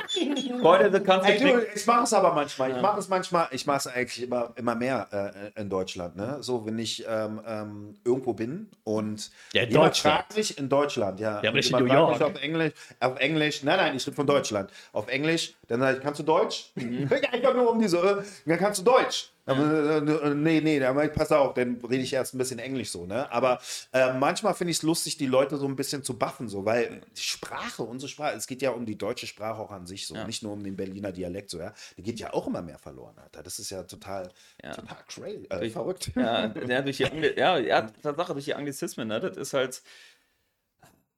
Freunde, 0.61 0.91
du 0.91 1.01
kannst 1.01 1.29
Ey, 1.29 1.39
du, 1.39 1.65
ich 1.75 1.85
mache 1.85 2.03
es 2.03 2.13
aber 2.13 2.33
manchmal. 2.33 2.71
Ich 2.71 2.81
mache 2.81 2.99
es 2.99 3.07
manchmal. 3.07 3.47
Ich 3.51 3.65
mache 3.65 3.77
es 3.77 3.87
eigentlich 3.87 4.23
immer, 4.23 4.51
immer 4.55 4.75
mehr 4.75 5.07
äh, 5.55 5.61
in 5.61 5.69
Deutschland. 5.69 6.15
Ne? 6.15 6.37
So, 6.41 6.65
wenn 6.65 6.77
ich 6.79 7.05
ähm, 7.07 7.41
ähm, 7.47 7.95
irgendwo 8.03 8.33
bin 8.33 8.69
und 8.83 9.31
Ja, 9.53 9.63
in 9.63 9.69
jemand 9.69 9.89
Deutschland. 9.89 10.17
fragt 10.17 10.37
mich 10.37 10.57
in 10.57 10.69
Deutschland, 10.69 11.19
ja. 11.19 11.41
Ja, 11.41 11.49
aber 11.49 11.57
nicht 11.57 11.71
in 11.71 11.77
New 11.79 11.85
York. 11.85 12.13
mich 12.13 12.23
Auf 12.23 12.41
Englisch, 12.41 12.73
auf 12.99 13.19
Englisch. 13.19 13.63
Nein, 13.63 13.77
nein, 13.77 13.95
ich 13.95 14.05
bin 14.05 14.13
von 14.13 14.27
Deutschland. 14.27 14.69
Auf 14.93 15.07
Englisch, 15.07 15.53
dann 15.67 15.79
sage 15.79 15.97
ich, 15.97 16.03
kannst 16.03 16.19
du 16.19 16.23
Deutsch? 16.23 16.71
Mhm. 16.75 17.09
ja, 17.11 17.37
ich 17.37 17.45
habe 17.45 17.57
nur 17.57 17.71
um 17.71 17.79
diese. 17.79 17.97
Äh, 17.97 18.23
dann 18.45 18.57
kannst 18.57 18.79
du 18.79 18.83
Deutsch. 18.83 19.31
Aber, 19.49 20.23
äh, 20.23 20.35
nee, 20.35 20.61
nee, 20.61 20.77
ich, 20.77 21.13
pass 21.13 21.31
auf, 21.31 21.53
dann 21.53 21.79
rede 21.81 22.03
ich 22.03 22.13
erst 22.13 22.33
ein 22.33 22.37
bisschen 22.37 22.59
Englisch 22.59 22.91
so, 22.91 23.05
ne? 23.05 23.31
Aber 23.31 23.59
äh, 23.91 24.13
manchmal 24.13 24.53
finde 24.53 24.71
ich 24.71 24.77
es 24.77 24.83
lustig, 24.83 25.17
die 25.17 25.25
Leute 25.25 25.57
so 25.57 25.67
ein 25.67 25.75
bisschen 25.75 26.03
zu 26.03 26.17
buffen, 26.17 26.47
so, 26.47 26.65
weil 26.65 27.01
die 27.17 27.21
Sprache, 27.21 27.83
unsere 27.83 28.09
Sprache, 28.09 28.35
es 28.35 28.47
geht 28.47 28.61
ja 28.61 28.71
um 28.71 28.85
die 28.85 28.97
deutsche 28.97 29.27
Sprache 29.27 29.59
auch 29.59 29.71
an 29.71 29.85
sich, 29.85 30.07
so, 30.07 30.15
nicht 30.25 30.43
nur 30.43 30.53
um 30.53 30.63
den 30.63 30.75
Berliner 30.75 31.11
Dialekt, 31.11 31.49
so, 31.49 31.59
ja. 31.59 31.73
Der 31.97 32.03
geht 32.03 32.19
ja 32.19 32.33
auch 32.33 32.47
immer 32.47 32.61
mehr 32.61 32.77
verloren, 32.77 33.15
Alter. 33.17 33.43
Das 33.43 33.59
ist 33.59 33.69
ja 33.69 33.83
total, 33.83 34.29
total 34.61 34.97
crazy, 35.07 35.47
äh, 35.49 35.69
verrückt. 35.69 36.11
Ja, 36.15 36.53
ja, 36.67 36.81
durch 36.81 36.97
die 36.97 37.05
Angli 37.05 37.33
ja, 37.37 37.57
ja, 37.57 37.81
Tatsache, 37.81 38.33
durch 38.33 38.45
die 38.45 38.55
Anglizismen, 38.55 39.07
ne? 39.07 39.19
Das 39.19 39.37
ist 39.37 39.53
halt 39.53 39.81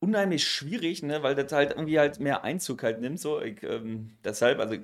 unheimlich 0.02 0.44
schwierig, 0.44 1.04
ne? 1.04 1.24
Weil 1.24 1.36
das 1.36 1.52
halt 1.52 1.72
irgendwie 1.72 2.00
halt 2.00 2.20
mehr 2.20 2.44
Einzug 2.44 2.84
halt 2.84 3.00
nimmt. 3.00 3.20
So. 3.20 3.40
Ich, 3.42 3.62
ähm, 3.64 4.10
deshalb, 4.26 4.60
also 4.60 4.76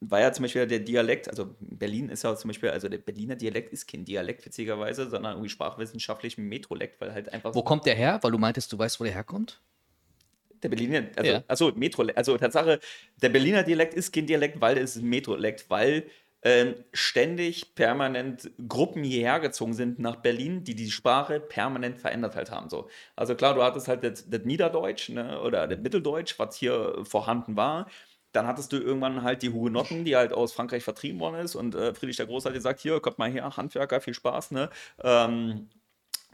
war 0.00 0.20
ja 0.20 0.32
zum 0.32 0.42
Beispiel 0.42 0.66
der 0.66 0.80
Dialekt, 0.80 1.28
also 1.30 1.54
Berlin 1.60 2.08
ist 2.08 2.24
ja 2.24 2.34
zum 2.36 2.48
Beispiel, 2.48 2.70
also 2.70 2.88
der 2.88 2.98
Berliner 2.98 3.36
Dialekt 3.36 3.72
ist 3.72 3.86
kein 3.90 4.04
Dialekt, 4.04 4.44
witzigerweise, 4.44 5.08
sondern 5.08 5.34
irgendwie 5.34 5.48
sprachwissenschaftlich 5.48 6.36
ein 6.36 6.48
Metrolekt, 6.48 7.00
weil 7.00 7.14
halt 7.14 7.32
einfach 7.32 7.54
Wo 7.54 7.62
kommt 7.62 7.86
der 7.86 7.94
her? 7.94 8.18
Weil 8.22 8.32
du 8.32 8.38
meintest, 8.38 8.72
du 8.72 8.78
weißt, 8.78 8.98
wo 9.00 9.04
der 9.04 9.14
herkommt? 9.14 9.60
Der 10.62 10.68
Berliner, 10.68 11.04
also, 11.14 11.30
Ja. 11.32 11.44
achso, 11.46 11.72
Metro, 11.76 12.02
also 12.14 12.36
Tatsache, 12.36 12.80
der 13.22 13.28
Berliner 13.28 13.62
Dialekt 13.62 13.94
ist 13.94 14.12
kein 14.12 14.26
Dialekt, 14.26 14.60
weil 14.60 14.78
es 14.78 14.96
ein 14.96 15.04
Metrolekt, 15.04 15.68
weil 15.70 16.04
ständig 16.92 17.74
permanent 17.74 18.50
Gruppen 18.68 19.02
hierher 19.02 19.40
gezogen 19.40 19.72
sind 19.72 19.98
nach 19.98 20.16
Berlin, 20.16 20.62
die 20.62 20.74
die 20.74 20.90
Sprache 20.90 21.40
permanent 21.40 21.98
verändert 21.98 22.36
halt 22.36 22.50
haben. 22.50 22.68
So. 22.68 22.88
Also 23.16 23.34
klar, 23.34 23.54
du 23.54 23.62
hattest 23.62 23.88
halt 23.88 24.04
das, 24.04 24.28
das 24.28 24.44
Niederdeutsch 24.44 25.08
ne, 25.08 25.40
oder 25.40 25.66
das 25.66 25.78
Mitteldeutsch, 25.78 26.38
was 26.38 26.56
hier 26.56 26.98
vorhanden 27.04 27.56
war. 27.56 27.88
Dann 28.32 28.46
hattest 28.46 28.72
du 28.72 28.76
irgendwann 28.76 29.22
halt 29.22 29.42
die 29.42 29.50
Hugenotten, 29.50 30.04
die 30.04 30.16
halt 30.16 30.32
aus 30.34 30.52
Frankreich 30.52 30.84
vertrieben 30.84 31.20
worden 31.20 31.36
ist. 31.36 31.54
Und 31.54 31.74
äh, 31.74 31.94
Friedrich 31.94 32.16
der 32.16 32.26
Große 32.26 32.48
hat 32.48 32.54
gesagt, 32.54 32.80
hier, 32.80 33.00
kommt 33.00 33.18
mal 33.18 33.30
her, 33.30 33.56
Handwerker, 33.56 34.00
viel 34.02 34.14
Spaß. 34.14 34.50
Ne? 34.50 34.68
Ähm, 35.02 35.70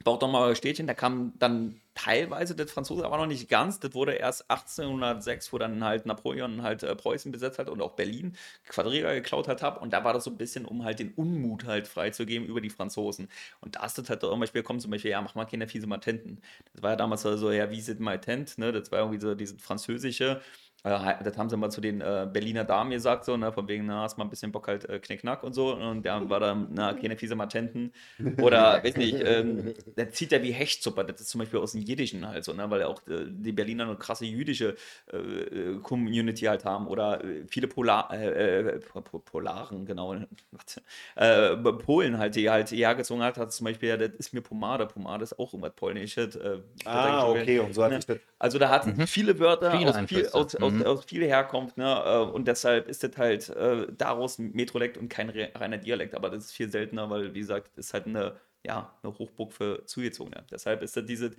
baut 0.04 0.22
doch 0.22 0.30
mal 0.30 0.42
euer 0.48 0.54
Städtchen. 0.54 0.86
Da 0.86 0.94
kam 0.94 1.32
dann 1.38 1.80
teilweise 1.94 2.54
das 2.54 2.70
Franzose, 2.72 3.04
aber 3.04 3.18
noch 3.18 3.26
nicht 3.26 3.48
ganz. 3.48 3.80
Das 3.80 3.94
wurde 3.94 4.12
erst 4.12 4.50
1806, 4.50 5.52
wo 5.52 5.58
dann 5.58 5.84
halt 5.84 6.06
Napoleon 6.06 6.62
halt 6.62 6.82
äh, 6.82 6.96
Preußen 6.96 7.30
besetzt 7.32 7.58
hat 7.58 7.68
und 7.68 7.82
auch 7.82 7.92
Berlin 7.92 8.36
Quadriga 8.66 9.12
geklaut 9.12 9.48
hat. 9.48 9.80
Und 9.80 9.92
da 9.92 10.02
war 10.04 10.12
das 10.14 10.24
so 10.24 10.30
ein 10.30 10.38
bisschen, 10.38 10.64
um 10.64 10.84
halt 10.84 10.98
den 10.98 11.12
Unmut 11.14 11.64
halt 11.64 11.86
freizugeben 11.88 12.46
über 12.48 12.60
die 12.60 12.70
Franzosen. 12.70 13.28
Und 13.60 13.76
da 13.76 13.84
ist 13.84 13.98
das 13.98 14.08
halt 14.08 14.22
zum 14.22 14.40
Beispiel, 14.40 14.62
kommt 14.62 14.80
zum 14.82 14.90
Beispiel, 14.90 15.10
ja, 15.10 15.20
mach 15.20 15.34
mal 15.34 15.44
keine 15.44 15.68
fiese 15.68 15.86
Matenten. 15.86 16.40
Das 16.72 16.82
war 16.82 16.90
ja 16.90 16.96
damals 16.96 17.22
so, 17.22 17.50
ja, 17.50 17.70
wie 17.70 17.80
sind 17.80 18.00
Matent, 18.00 18.56
ne? 18.58 18.72
Das 18.72 18.90
war 18.92 19.00
irgendwie 19.00 19.20
so 19.20 19.34
dieses 19.34 19.60
französische. 19.60 20.40
Äh, 20.82 21.14
das 21.24 21.36
haben 21.36 21.48
sie 21.50 21.56
mal 21.56 21.70
zu 21.70 21.80
den 21.80 22.00
äh, 22.00 22.28
Berliner 22.32 22.64
Damen 22.64 22.90
gesagt, 22.90 23.24
so, 23.24 23.36
ne, 23.36 23.52
von 23.52 23.68
wegen, 23.68 23.86
na, 23.86 24.02
hast 24.02 24.16
mal 24.18 24.24
ein 24.24 24.30
bisschen 24.30 24.52
Bock 24.52 24.68
halt 24.68 24.88
äh, 24.88 24.98
Knickknack 24.98 25.42
und 25.42 25.52
so. 25.52 25.74
Und 25.74 26.04
da 26.06 26.28
war 26.28 26.40
dann, 26.40 26.68
na, 26.72 26.94
keine 26.94 27.16
fiese 27.16 27.34
Matenten. 27.34 27.92
Oder, 28.38 28.80
weiß 28.84 28.96
nicht, 28.96 29.20
ähm, 29.24 29.74
der 29.96 30.10
zieht 30.10 30.32
ja 30.32 30.42
wie 30.42 30.52
Hechtsuppe. 30.52 31.04
Das 31.04 31.20
ist 31.20 31.28
zum 31.28 31.40
Beispiel 31.40 31.58
aus 31.60 31.72
dem 31.72 31.82
Jiddischen 31.82 32.26
halt 32.26 32.44
so, 32.44 32.52
ne, 32.54 32.70
weil 32.70 32.82
auch 32.84 33.06
äh, 33.08 33.26
die 33.28 33.52
Berliner 33.52 33.84
eine 33.84 33.96
krasse 33.96 34.24
jüdische 34.24 34.76
äh, 35.12 35.16
äh, 35.16 35.78
Community 35.82 36.44
halt 36.46 36.64
haben. 36.64 36.86
Oder 36.88 37.22
viele 37.48 37.68
Polar, 37.68 38.10
äh, 38.12 38.60
äh, 38.60 38.78
Po- 38.78 39.00
Po- 39.02 39.18
Polaren, 39.18 39.84
genau, 39.84 40.14
Warte. 40.50 40.82
äh, 41.16 41.56
Polen 41.56 42.18
halt, 42.18 42.34
die 42.36 42.48
halt 42.50 42.70
hergezogen 42.70 43.22
hat, 43.22 43.36
hat 43.36 43.52
zum 43.52 43.64
Beispiel, 43.66 43.88
ja, 43.90 43.96
das 43.96 44.10
ist 44.18 44.32
mir 44.32 44.40
Pomade. 44.40 44.86
Pomade 44.86 45.24
ist 45.24 45.38
auch 45.38 45.52
irgendwas 45.52 45.74
Polnisches. 45.74 46.36
Äh, 46.36 46.58
Ah, 46.84 47.26
okay, 47.28 47.58
und 47.58 47.74
so 47.74 47.84
hat 47.84 47.90
Ne? 48.08 48.20
Also 48.38 48.58
da 48.58 48.70
hat 48.70 48.86
viele 49.08 49.38
Wörter 49.38 49.70
Viele 49.72 49.88
aus, 49.88 49.96
viel, 49.96 49.98
Einflüsse. 49.98 50.34
aus, 50.34 50.54
aus, 50.70 50.78
Mhm. 50.78 50.82
aus 50.86 51.04
viel 51.04 51.24
Herkunft, 51.26 51.76
ne? 51.76 51.84
äh, 52.04 52.18
Und 52.32 52.46
deshalb 52.48 52.88
ist 52.88 53.02
das 53.02 53.16
halt 53.16 53.48
äh, 53.50 53.86
daraus 53.96 54.38
ein 54.38 54.52
Metrolekt 54.52 54.96
und 54.98 55.08
kein 55.08 55.30
re- 55.30 55.50
reiner 55.54 55.78
Dialekt. 55.78 56.14
Aber 56.14 56.30
das 56.30 56.46
ist 56.46 56.52
viel 56.52 56.70
seltener, 56.70 57.10
weil, 57.10 57.34
wie 57.34 57.40
gesagt, 57.40 57.70
das 57.76 57.86
ist 57.86 57.94
halt 57.94 58.06
eine, 58.06 58.38
ja, 58.64 58.98
eine 59.02 59.18
Hochburg 59.18 59.52
für 59.52 59.84
Zugezogene. 59.86 60.44
Deshalb 60.50 60.82
ist 60.82 60.96
das 60.96 61.04
diese, 61.06 61.30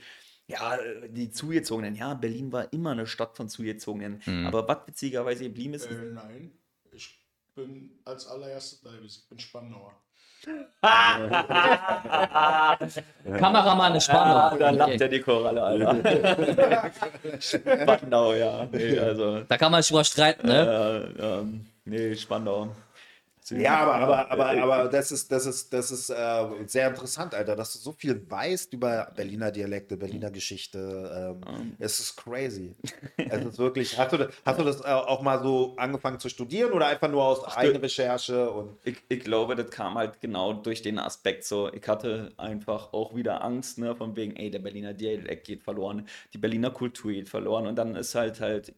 ja, 0.47 0.77
die 1.07 1.31
Zugezogenen. 1.31 1.95
Ja, 1.95 2.13
Berlin 2.13 2.51
war 2.51 2.71
immer 2.73 2.91
eine 2.91 3.07
Stadt 3.07 3.35
von 3.37 3.47
Zugezogenen. 3.49 4.21
Mhm. 4.25 4.47
Aber 4.47 4.67
was 4.67 4.87
witzigerweise 4.87 5.43
geblieben 5.45 5.73
ist, 5.75 5.85
Äh, 5.85 6.11
nein, 6.13 6.51
ich 6.91 7.17
bin 7.55 7.99
als 8.05 8.27
allererstes 8.27 8.81
Davis, 8.81 9.17
ich 9.17 9.29
bin 9.29 9.39
Spandauer. 9.39 9.95
Kameramann 13.39 13.95
ist 13.95 14.05
Spannung. 14.05 14.59
da 14.59 14.69
lacht 14.71 14.89
Okay. 14.89 14.97
ja 14.99 15.07
die 15.07 15.19
Koralle, 15.19 15.63
Alter. 15.63 16.91
Spandau, 17.39 18.33
ja. 18.33 18.67
Nee, 18.71 18.99
also, 18.99 19.41
Da 19.41 19.57
kann 19.57 19.71
man 19.71 19.81
sich 19.81 19.89
drüber 19.91 20.03
streiten, 20.03 20.47
ne? 20.47 21.09
äh, 21.19 21.23
ähm, 21.23 21.65
nee, 21.85 22.15
Spandau. 22.15 22.69
Ja, 23.49 23.79
aber, 23.79 23.95
aber, 23.95 24.31
aber, 24.31 24.61
aber 24.63 24.87
das 24.89 25.11
ist, 25.11 25.31
das 25.31 25.45
ist, 25.47 25.73
das 25.73 25.89
ist 25.91 26.09
äh, 26.11 26.45
sehr 26.67 26.89
interessant, 26.89 27.33
Alter, 27.33 27.55
dass 27.55 27.73
du 27.73 27.79
so 27.79 27.91
viel 27.91 28.29
weißt 28.29 28.71
über 28.73 29.11
Berliner 29.15 29.51
Dialekte, 29.51 29.97
Berliner 29.97 30.29
Geschichte. 30.29 31.37
Ähm, 31.41 31.73
Es 31.79 31.99
ist 31.99 32.15
crazy. 32.17 32.75
Es 33.17 33.43
ist 33.45 33.57
wirklich. 33.59 33.97
Hast 33.97 34.13
du, 34.13 34.17
das- 34.17 34.33
hast 34.45 34.59
du 34.59 34.63
das 34.63 34.81
äh, 34.81 34.89
auch 34.89 35.21
mal 35.21 35.41
so 35.41 35.73
angefangen 35.77 36.19
zu 36.19 36.29
studieren 36.29 36.71
oder 36.71 36.87
einfach 36.87 37.09
nur 37.09 37.23
aus 37.23 37.43
eigener 37.57 37.81
Recherche? 37.81 38.49
Und 38.51 38.77
Ich, 38.83 38.97
ich 39.09 39.19
glaube, 39.21 39.55
das 39.55 39.69
kam 39.71 39.95
halt 39.95 40.21
genau 40.21 40.53
durch 40.53 40.81
den 40.81 40.99
Aspekt 40.99 41.43
so. 41.43 41.71
Ich 41.73 41.87
hatte 41.87 42.31
einfach 42.37 42.93
auch 42.93 43.15
wieder 43.15 43.43
Angst, 43.43 43.77
ne, 43.79 43.95
von 43.95 44.15
wegen, 44.15 44.35
ey, 44.35 44.51
der 44.51 44.59
Berliner 44.59 44.93
Dialekt 44.93 45.47
geht 45.47 45.63
verloren, 45.63 46.07
die 46.33 46.37
Berliner 46.37 46.71
Kultur 46.71 47.11
geht 47.11 47.29
verloren. 47.29 47.65
Und 47.67 47.75
dann 47.75 47.95
ist 47.95 48.13
halt 48.15 48.39
halt, 48.39 48.73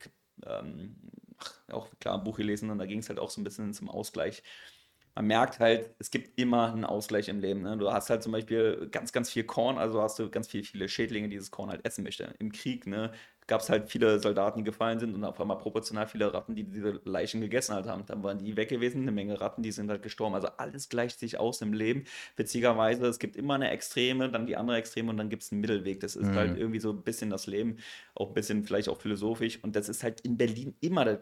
ähm, 0.45 0.95
auch 1.71 1.89
klar 1.99 2.17
ein 2.17 2.23
Buch 2.23 2.37
gelesen 2.37 2.69
und 2.69 2.77
da 2.77 2.85
ging 2.85 2.99
es 2.99 3.09
halt 3.09 3.19
auch 3.19 3.29
so 3.29 3.41
ein 3.41 3.43
bisschen 3.43 3.73
zum 3.73 3.89
Ausgleich. 3.89 4.43
Man 5.15 5.27
merkt 5.27 5.59
halt, 5.59 5.95
es 5.99 6.09
gibt 6.09 6.39
immer 6.39 6.73
einen 6.73 6.85
Ausgleich 6.85 7.29
im 7.29 7.39
Leben. 7.39 7.61
Ne? 7.61 7.77
Du 7.77 7.91
hast 7.91 8.09
halt 8.09 8.23
zum 8.23 8.31
Beispiel 8.31 8.87
ganz, 8.91 9.11
ganz 9.11 9.29
viel 9.29 9.43
Korn, 9.43 9.77
also 9.77 10.01
hast 10.01 10.17
du 10.17 10.29
ganz 10.29 10.47
viel, 10.47 10.63
viele 10.63 10.89
Schädlinge, 10.89 11.29
die 11.29 11.35
dieses 11.35 11.51
Korn 11.51 11.69
halt 11.69 11.85
essen 11.85 12.03
möchten. 12.03 12.33
Im 12.39 12.51
Krieg, 12.51 12.87
ne, 12.87 13.11
gab 13.47 13.61
es 13.61 13.69
halt 13.69 13.89
viele 13.89 14.19
Soldaten, 14.19 14.59
die 14.59 14.63
gefallen 14.63 14.99
sind 14.99 15.13
und 15.13 15.23
auf 15.23 15.39
einmal 15.39 15.57
proportional 15.57 16.07
viele 16.07 16.33
Ratten, 16.33 16.55
die 16.55 16.63
diese 16.63 17.01
Leichen 17.03 17.41
gegessen 17.41 17.75
halt 17.75 17.87
haben. 17.87 18.05
Dann 18.05 18.23
waren 18.23 18.39
die 18.39 18.55
weg 18.55 18.69
gewesen, 18.69 19.01
eine 19.01 19.11
Menge 19.11 19.39
Ratten, 19.41 19.63
die 19.63 19.71
sind 19.71 19.89
halt 19.89 20.03
gestorben. 20.03 20.35
Also 20.35 20.47
alles 20.57 20.89
gleicht 20.89 21.19
sich 21.19 21.39
aus 21.39 21.61
im 21.61 21.73
Leben. 21.73 22.05
Witzigerweise, 22.35 23.05
es 23.07 23.19
gibt 23.19 23.35
immer 23.35 23.55
eine 23.55 23.69
Extreme, 23.71 24.29
dann 24.29 24.45
die 24.45 24.57
andere 24.57 24.77
Extreme 24.77 25.09
und 25.09 25.17
dann 25.17 25.29
gibt 25.29 25.43
es 25.43 25.51
einen 25.51 25.61
Mittelweg. 25.61 25.99
Das 25.99 26.15
ist 26.15 26.33
halt 26.33 26.57
irgendwie 26.57 26.79
so 26.79 26.91
ein 26.91 27.03
bisschen 27.03 27.29
das 27.29 27.47
Leben, 27.47 27.77
auch 28.15 28.29
ein 28.29 28.33
bisschen 28.33 28.63
vielleicht 28.63 28.89
auch 28.89 28.99
philosophisch. 28.99 29.63
Und 29.63 29.75
das 29.75 29.89
ist 29.89 30.03
halt 30.03 30.21
in 30.21 30.37
Berlin 30.37 30.75
immer 30.81 31.05
das 31.05 31.19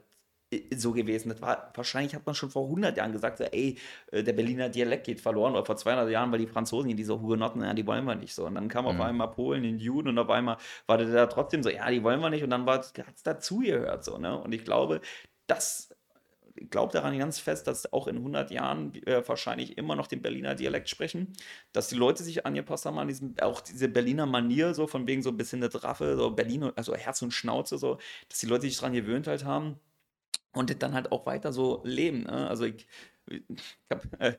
so 0.75 0.91
gewesen. 0.91 1.29
Das 1.29 1.41
war, 1.41 1.71
wahrscheinlich 1.73 2.13
hat 2.13 2.25
man 2.25 2.35
schon 2.35 2.49
vor 2.49 2.65
100 2.65 2.97
Jahren 2.97 3.11
gesagt, 3.11 3.37
so, 3.37 3.45
ey, 3.45 3.77
äh, 4.11 4.23
der 4.23 4.33
Berliner 4.33 4.69
Dialekt 4.69 5.05
geht 5.05 5.21
verloren. 5.21 5.53
Oder 5.53 5.65
vor 5.65 5.77
200 5.77 6.09
Jahren, 6.09 6.31
weil 6.31 6.39
die 6.39 6.47
Franzosen, 6.47 6.95
diese 6.95 7.19
Hugenotten, 7.19 7.63
ja, 7.63 7.73
die 7.73 7.87
wollen 7.87 8.05
wir 8.05 8.15
nicht 8.15 8.33
so. 8.33 8.45
Und 8.45 8.55
dann 8.55 8.67
kam 8.67 8.85
auf 8.85 8.99
einmal 8.99 9.29
Polen, 9.29 9.63
den 9.63 9.79
Juden 9.79 10.09
und 10.09 10.19
auf 10.19 10.29
einmal 10.29 10.57
war 10.87 10.97
der 10.97 11.07
da 11.07 11.27
trotzdem 11.27 11.63
so, 11.63 11.69
ja, 11.69 11.89
die 11.89 12.03
wollen 12.03 12.19
wir 12.19 12.29
nicht. 12.29 12.43
Und 12.43 12.49
dann 12.49 12.65
hat 12.67 12.93
es 13.15 13.23
dazugehört. 13.23 14.03
So, 14.03 14.17
ne? 14.17 14.37
Und 14.39 14.53
ich 14.53 14.65
glaube, 14.65 15.01
das 15.47 15.89
ich 16.55 16.69
glaube 16.69 16.91
daran 16.91 17.17
ganz 17.17 17.39
fest, 17.39 17.65
dass 17.65 17.91
auch 17.93 18.07
in 18.07 18.17
100 18.17 18.51
Jahren 18.51 18.93
äh, 19.05 19.27
wahrscheinlich 19.27 19.77
immer 19.77 19.95
noch 19.95 20.07
den 20.07 20.21
Berliner 20.21 20.53
Dialekt 20.53 20.89
sprechen, 20.89 21.33
dass 21.71 21.87
die 21.87 21.95
Leute 21.95 22.23
sich 22.23 22.45
angepasst 22.45 22.85
haben 22.85 22.99
an 22.99 23.07
diesem, 23.07 23.35
auch 23.41 23.61
diese 23.61 23.87
Berliner 23.87 24.25
Manier, 24.25 24.73
so 24.73 24.85
von 24.85 25.07
wegen 25.07 25.23
so 25.23 25.29
ein 25.29 25.37
bisschen 25.37 25.63
eine 25.63 25.83
Raffe, 25.83 26.17
so 26.17 26.29
Berlin, 26.31 26.71
also 26.75 26.93
Herz 26.93 27.21
und 27.21 27.31
Schnauze, 27.31 27.77
so, 27.77 27.97
dass 28.29 28.39
die 28.39 28.47
Leute 28.47 28.63
sich 28.63 28.77
daran 28.77 28.93
gewöhnt 28.93 29.27
halt 29.27 29.45
haben 29.45 29.79
und 30.53 30.69
das 30.69 30.77
dann 30.79 30.93
halt 30.93 31.11
auch 31.11 31.25
weiter 31.25 31.53
so 31.53 31.81
leben. 31.85 32.23
Ne? 32.23 32.49
Also 32.49 32.65
ich, 32.65 32.87
ich 33.29 33.43
habe 33.89 34.07
äh, 34.19 34.33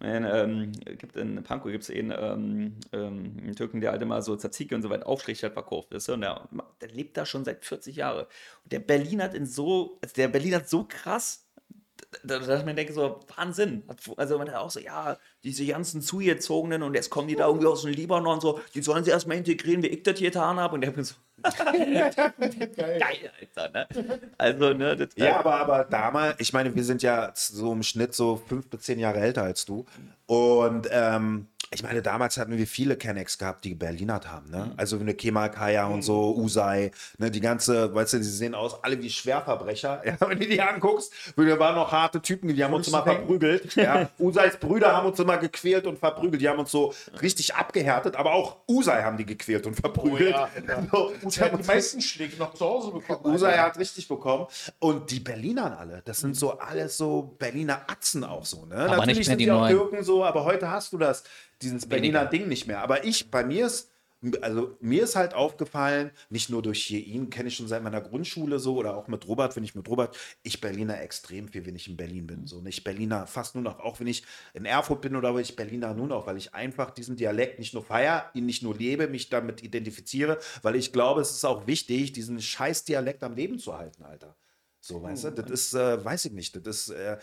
ähm, 0.00 0.72
in 1.14 1.42
Pankow 1.44 1.70
gibt 1.70 1.84
es 1.84 1.90
einen, 1.90 2.12
ähm, 2.16 2.76
ähm, 2.92 3.36
einen 3.42 3.54
Türken, 3.56 3.80
der 3.80 3.92
halt 3.92 4.02
immer 4.02 4.20
so 4.22 4.36
Tzatziki 4.36 4.74
und 4.74 4.82
so 4.82 4.90
weiter 4.90 5.06
Aufstrich 5.06 5.42
halt 5.42 5.54
verkauft 5.54 5.92
ist. 5.94 6.08
Und 6.10 6.20
der, 6.22 6.48
der 6.80 6.88
lebt 6.88 7.16
da 7.16 7.24
schon 7.24 7.44
seit 7.44 7.64
40 7.64 7.96
Jahren. 7.96 8.26
Und 8.64 8.72
der 8.72 8.80
Berlin 8.80 9.22
hat 9.22 9.34
in 9.34 9.46
so, 9.46 9.98
also 10.02 10.14
der 10.14 10.28
Berlin 10.28 10.56
hat 10.56 10.68
so 10.68 10.84
krass 10.86 11.46
da- 12.24 12.38
dass 12.38 12.60
ich 12.60 12.64
mir 12.66 12.74
denke, 12.74 12.92
so, 12.92 13.20
Wahnsinn. 13.36 13.84
Also 14.16 14.38
man 14.38 14.48
hat 14.48 14.56
auch 14.56 14.70
so, 14.70 14.80
ja, 14.80 15.18
diese 15.42 15.66
ganzen 15.66 16.00
Zugezogenen 16.02 16.82
und 16.82 16.94
jetzt 16.94 17.10
kommen 17.10 17.28
die 17.28 17.36
da 17.36 17.46
irgendwie 17.46 17.66
aus 17.66 17.82
dem 17.82 17.92
Libanon 17.92 18.34
und 18.34 18.40
so, 18.42 18.60
die 18.74 18.82
sollen 18.82 19.04
sie 19.04 19.10
erstmal 19.10 19.36
integrieren, 19.36 19.82
wie 19.82 19.88
ich 19.88 20.02
das 20.02 20.18
hier 20.18 20.30
getan 20.30 20.58
habe. 20.58 20.74
Und 20.74 20.80
der 20.82 20.90
bin 20.92 21.04
so, 21.04 21.14
geil, 21.42 23.30
Alter, 23.40 23.70
ne? 23.70 23.88
Also, 24.38 24.72
ne, 24.72 24.96
das, 24.96 25.08
Ja, 25.16 25.38
aber, 25.38 25.56
aber 25.56 25.84
damals, 25.84 26.36
ich 26.38 26.52
meine, 26.52 26.74
wir 26.74 26.84
sind 26.84 27.02
ja 27.02 27.32
so 27.34 27.72
im 27.72 27.82
Schnitt 27.82 28.14
so 28.14 28.36
fünf 28.36 28.68
bis 28.68 28.82
zehn 28.82 28.98
Jahre 28.98 29.20
älter 29.20 29.42
als 29.42 29.64
du. 29.64 29.84
Und 30.26 30.88
ähm, 30.90 31.48
ich 31.74 31.82
meine, 31.82 32.02
damals 32.02 32.36
hatten 32.38 32.56
wir 32.56 32.66
viele 32.66 32.96
Kennex 32.96 33.36
gehabt, 33.36 33.64
die 33.64 33.74
Berlinert 33.74 34.30
haben, 34.30 34.50
ne? 34.50 34.72
Also 34.76 34.98
eine 34.98 35.14
Kemal 35.14 35.50
Kaya 35.50 35.86
und 35.86 36.02
so, 36.02 36.34
Usai, 36.36 36.92
ne? 37.18 37.30
Die 37.30 37.40
ganze, 37.40 37.92
weißt 37.94 38.14
du, 38.14 38.18
die 38.18 38.24
sehen 38.24 38.54
aus, 38.54 38.82
alle 38.82 39.00
wie 39.02 39.10
Schwerverbrecher. 39.10 40.02
Ja, 40.14 40.16
wenn 40.28 40.38
du 40.38 40.46
die 40.46 40.60
anguckst, 40.60 41.12
wir 41.36 41.58
waren 41.58 41.74
noch 41.74 41.90
harte 41.90 42.20
Typen, 42.20 42.54
die 42.54 42.62
haben 42.62 42.74
uns 42.74 42.88
immer 42.88 43.02
verprügelt. 43.02 43.74
Ja, 43.84 44.08
Usais 44.18 44.58
Brüder 44.58 44.96
haben 44.96 45.08
uns 45.08 45.18
immer 45.18 45.36
gequält 45.38 45.86
und 45.86 45.98
verprügelt. 45.98 46.40
Die 46.40 46.48
haben 46.48 46.58
uns 46.58 46.70
so 46.70 46.94
richtig 47.20 47.54
abgehärtet, 47.54 48.16
aber 48.16 48.32
auch 48.32 48.58
Usai 48.68 49.02
haben 49.02 49.16
die 49.16 49.26
gequält 49.26 49.66
und 49.66 49.74
verprügelt. 49.74 50.30
ja, 50.34 50.48
ja. 50.68 50.86
So, 50.90 51.12
die 51.28 51.66
meisten 51.66 52.00
Schläge 52.00 52.36
noch 52.36 52.54
zu 52.54 52.64
Hause 52.64 52.92
bekommen. 52.92 53.34
Usai 53.34 53.56
hat 53.56 53.78
richtig 53.78 54.06
bekommen. 54.06 54.46
Und 54.78 55.10
die 55.10 55.20
Berlinern 55.20 55.72
alle, 55.72 56.02
das 56.04 56.20
sind 56.20 56.36
so 56.36 56.58
alles 56.58 56.96
so 56.96 57.34
Berliner 57.38 57.82
Atzen 57.88 58.24
auch 58.24 58.44
so. 58.44 58.66
Ne? 58.66 58.76
Aber 58.76 59.06
nicht 59.06 59.16
mehr 59.16 59.24
sind 59.24 59.38
die 59.38 59.50
auch 59.50 59.60
neuen. 59.60 59.76
Türken 59.76 60.04
so, 60.04 60.24
aber 60.24 60.44
heute 60.44 60.70
hast 60.70 60.92
du 60.92 60.98
das, 60.98 61.24
dieses 61.64 61.86
Berliner 61.86 62.26
Ding 62.26 62.48
nicht 62.48 62.66
mehr. 62.66 62.80
Aber 62.80 63.04
ich, 63.04 63.30
bei 63.30 63.44
mir 63.44 63.66
ist, 63.66 63.90
also 64.40 64.76
mir 64.80 65.04
ist 65.04 65.16
halt 65.16 65.34
aufgefallen, 65.34 66.10
nicht 66.30 66.48
nur 66.48 66.62
durch 66.62 66.82
hier 66.82 67.04
ihn, 67.04 67.30
kenne 67.30 67.48
ich 67.48 67.56
schon 67.56 67.68
seit 67.68 67.82
meiner 67.82 68.00
Grundschule 68.00 68.58
so 68.58 68.76
oder 68.76 68.96
auch 68.96 69.08
mit 69.08 69.26
Robert, 69.28 69.54
wenn 69.56 69.64
ich 69.64 69.74
mit 69.74 69.88
Robert, 69.88 70.16
ich 70.42 70.60
Berliner 70.60 71.00
extrem 71.00 71.48
viel, 71.48 71.66
wenn 71.66 71.76
ich 71.76 71.88
in 71.88 71.96
Berlin 71.96 72.26
bin. 72.26 72.46
So, 72.46 72.60
nicht 72.60 72.84
Berliner 72.84 73.26
fast 73.26 73.54
nur 73.54 73.64
noch, 73.64 73.80
auch 73.80 74.00
wenn 74.00 74.06
ich 74.06 74.24
in 74.54 74.64
Erfurt 74.64 75.02
bin 75.02 75.16
oder 75.16 75.36
ich 75.38 75.56
Berliner 75.56 75.94
nur 75.94 76.06
noch, 76.06 76.26
weil 76.26 76.36
ich 76.36 76.54
einfach 76.54 76.90
diesen 76.90 77.16
Dialekt 77.16 77.58
nicht 77.58 77.74
nur 77.74 77.84
feiere, 77.84 78.30
ihn 78.34 78.46
nicht 78.46 78.62
nur 78.62 78.74
lebe, 78.74 79.08
mich 79.08 79.28
damit 79.28 79.62
identifiziere, 79.62 80.38
weil 80.62 80.76
ich 80.76 80.92
glaube, 80.92 81.20
es 81.20 81.32
ist 81.32 81.44
auch 81.44 81.66
wichtig, 81.66 82.12
diesen 82.12 82.40
scheiß 82.40 82.84
Dialekt 82.84 83.22
am 83.22 83.34
Leben 83.34 83.58
zu 83.58 83.76
halten, 83.76 84.04
Alter. 84.04 84.36
So, 84.80 85.02
weißt 85.02 85.24
du, 85.24 85.30
das 85.30 85.50
ist, 85.50 85.74
äh, 85.74 86.04
weiß 86.04 86.26
ich 86.26 86.32
nicht, 86.32 86.54
das 86.56 86.88
ist, 86.88 86.90
äh, 86.90 87.18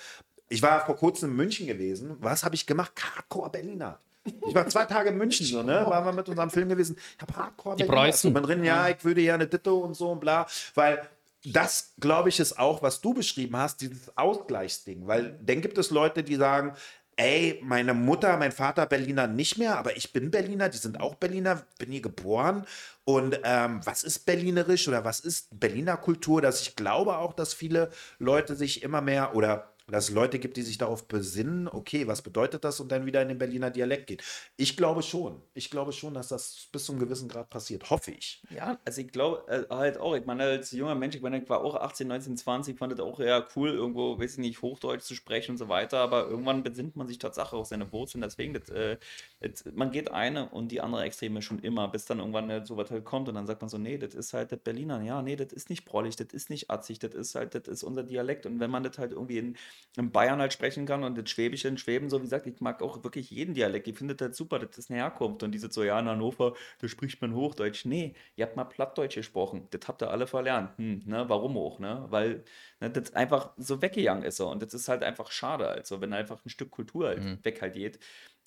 ich 0.50 0.62
war 0.62 0.86
vor 0.86 0.98
kurzem 0.98 1.30
in 1.30 1.36
München 1.38 1.66
gewesen. 1.66 2.18
Was 2.20 2.44
habe 2.44 2.56
ich 2.56 2.66
gemacht? 2.66 2.92
Hardcore 3.02 3.50
Berliner. 3.52 4.00
Ich 4.24 4.54
war 4.54 4.68
zwei 4.68 4.86
Tage 4.86 5.10
in 5.10 5.18
München, 5.18 5.46
so, 5.46 5.64
ne? 5.64 5.86
Waren 5.88 6.06
wir 6.06 6.12
mit 6.12 6.30
unserem 6.30 6.50
Film 6.50 6.70
gewesen. 6.70 6.96
Ich 7.16 7.22
habe 7.22 7.36
Hardcore 7.36 7.76
Die. 7.76 7.86
Preußen. 7.86 8.32
Man 8.32 8.44
drin, 8.44 8.64
ja, 8.64 8.90
ich 8.90 9.04
würde 9.04 9.22
ja 9.22 9.34
eine 9.34 9.48
Ditto 9.48 9.80
und 9.80 9.96
so 9.96 10.12
und 10.12 10.20
bla. 10.20 10.46
Weil 10.76 11.02
das, 11.44 11.94
glaube 12.00 12.30
ich, 12.30 12.40
ist 12.40 12.60
auch, 12.60 12.84
was 12.84 13.02
du 13.02 13.14
beschrieben 13.14 13.58
hast, 13.58 13.82
dieses 13.82 14.16
Ausgleichsding. 14.16 15.08
Weil 15.08 15.40
dann 15.44 15.62
gibt 15.62 15.78
es 15.78 15.90
Leute, 15.90 16.24
die 16.24 16.36
sagen, 16.36 16.76
ey, 17.16 17.60
meine 17.64 17.94
Mutter, 17.94 18.38
mein 18.38 18.52
Vater 18.52 18.86
Berliner 18.86 19.28
nicht 19.28 19.58
mehr, 19.58 19.78
aber 19.78 19.96
ich 19.98 20.14
bin 20.14 20.32
Berliner, 20.32 20.70
die 20.70 20.78
sind 20.78 21.00
auch 21.00 21.16
Berliner, 21.16 21.62
bin 21.78 21.92
hier 21.92 22.02
geboren. 22.02 22.66
Und 23.04 23.40
ähm, 23.44 23.82
was 23.84 24.04
ist 24.04 24.26
Berlinerisch 24.26 24.88
oder 24.88 25.04
was 25.04 25.20
ist 25.20 25.60
Berliner 25.60 25.98
Kultur? 25.98 26.42
Dass 26.42 26.62
ich 26.62 26.76
glaube 26.76 27.18
auch, 27.18 27.34
dass 27.34 27.54
viele 27.54 27.90
Leute 28.20 28.56
sich 28.56 28.84
immer 28.84 29.02
mehr 29.02 29.36
oder 29.36 29.72
dass 29.88 30.10
es 30.10 30.16
Leute 30.16 30.40
gibt, 30.40 30.58
die 30.58 30.62
sich 30.62 30.78
darauf 30.78 31.08
besinnen, 31.08 31.68
okay, 31.68 32.08
was 32.08 32.22
bedeutet 32.22 32.64
das 32.64 32.80
und 32.80 32.92
dann 32.92 33.06
wieder 33.06 33.22
in 33.22 33.30
den 33.30 33.38
Berliner 33.38 33.70
Dialekt 33.70 34.08
geht. 34.08 34.24
Ich 34.58 34.78
glaube 34.78 35.04
schon. 35.04 35.42
Ich 35.54 35.70
glaube 35.70 35.92
schon, 35.92 36.14
dass 36.14 36.30
das 36.30 36.68
bis 36.72 36.86
zu 36.86 36.92
einem 36.94 37.02
gewissen 37.02 37.28
Grad 37.28 37.50
passiert. 37.50 37.90
Hoffe 37.90 38.12
ich. 38.12 38.42
Ja, 38.50 38.80
also 38.86 39.02
ich 39.02 39.12
glaube 39.12 39.44
äh, 39.48 39.74
halt 39.74 39.98
auch, 39.98 40.16
ich 40.16 40.26
meine, 40.26 40.44
als 40.44 40.72
junger 40.72 40.96
Mensch, 40.96 41.16
ich 41.16 41.22
meine, 41.22 41.42
ich 41.42 41.50
war 41.50 41.64
auch 41.64 41.76
18, 41.76 42.08
19, 42.08 42.38
20, 42.38 42.78
fand 42.78 42.94
es 42.94 43.00
auch 43.00 43.20
eher 43.20 43.48
cool, 43.56 43.70
irgendwo, 43.70 44.20
weiß 44.20 44.34
ich 44.34 44.38
nicht, 44.38 44.62
Hochdeutsch 44.62 45.04
zu 45.04 45.16
sprechen 45.16 45.52
und 45.52 45.58
so 45.58 45.68
weiter, 45.68 46.00
aber 46.00 46.28
irgendwann 46.28 46.64
besinnt 46.64 46.96
man 46.96 47.08
sich 47.08 47.18
Tatsache 47.18 47.56
auf 47.56 47.68
seine 47.68 47.92
Wurzeln, 47.92 48.22
deswegen, 48.22 48.54
das, 48.54 48.70
äh, 48.70 48.98
das, 49.40 49.66
man 49.74 49.92
geht 49.92 50.12
eine 50.12 50.50
und 50.50 50.72
die 50.72 50.82
andere 50.82 51.04
Extreme 51.04 51.42
schon 51.42 51.60
immer, 51.60 51.88
bis 51.88 52.06
dann 52.06 52.20
irgendwann 52.20 52.50
äh, 52.50 52.66
so 52.66 52.78
was 52.78 52.92
halt 52.92 53.06
kommt 53.06 53.28
und 53.30 53.36
dann 53.36 53.48
sagt 53.48 53.62
man 53.62 53.70
so, 53.70 53.78
nee, 53.78 53.98
das 53.98 54.14
ist 54.14 54.34
halt 54.34 54.52
das 54.52 54.60
Berliner, 54.60 55.02
ja, 55.02 55.22
nee, 55.22 55.36
das 55.36 55.54
ist 55.54 55.70
nicht 55.70 55.86
prollig, 55.86 56.16
das 56.16 56.28
ist 56.34 56.50
nicht 56.50 56.70
atzig, 56.70 57.00
das 57.00 57.14
ist 57.14 57.36
halt, 57.36 57.56
das 57.56 57.68
ist 57.68 57.84
unser 57.84 58.04
Dialekt 58.04 58.46
und 58.46 58.60
wenn 58.60 58.72
man 58.72 58.84
das 58.84 58.98
halt 58.98 59.12
irgendwie 59.12 59.38
in, 59.38 59.58
in 59.98 60.12
Bayern 60.12 60.40
halt 60.40 60.54
sprechen 60.54 60.86
kann 60.86 61.04
und 61.04 61.18
das 61.18 61.30
Schwäbische 61.30 61.68
in 61.68 61.78
Schweben, 61.78 62.10
so 62.10 62.20
wie 62.20 62.24
gesagt, 62.24 62.48
ich 62.48 62.60
mag 62.62 62.82
auch 62.82 63.04
wirklich 63.04 63.30
jeden 63.30 63.54
Dialekt, 63.54 63.88
ich 63.88 63.98
finde 63.98 64.16
das 64.16 64.26
halt 64.28 64.36
super, 64.36 64.60
das 64.60 64.78
ist 64.78 64.90
eine 64.90 65.00
Herkunft 65.00 65.44
und 65.44 65.52
diese 65.52 65.72
so, 65.72 65.84
ja, 65.84 66.00
in 66.00 66.08
Hannover, 66.08 66.54
da 66.80 66.88
spricht 66.88 67.22
man 67.22 67.36
Hochdeutsch, 67.36 67.86
nee, 67.86 68.16
ihr 68.36 68.46
habt 68.46 68.56
mal 68.56 68.66
Plattdeutsch 68.66 69.16
gesprochen, 69.16 69.68
das 69.72 69.88
habt 69.88 70.02
ihr 70.02 70.12
alle 70.12 70.28
verlernt, 70.28 70.78
hm, 70.78 71.04
ne, 71.06 71.26
warum 71.28 71.58
auch, 71.58 71.80
ne, 71.80 72.06
weil 72.10 72.44
ne, 72.80 72.90
das 72.90 73.14
einfach 73.14 73.54
so 73.58 73.82
weggegangen 73.82 74.24
ist 74.24 74.38
so. 74.38 74.50
Und 74.50 74.62
das 74.64 74.74
ist 74.74 74.88
halt 74.88 75.04
einfach 75.04 75.32
schade, 75.32 75.68
also 75.68 76.02
wenn 76.02 76.14
einfach 76.14 76.44
ein 76.46 76.50
Stück 76.50 76.72
Kultur 76.72 77.08
halt 77.08 77.44
weg 77.44 77.62
halt 77.62 77.74
geht, 77.74 78.00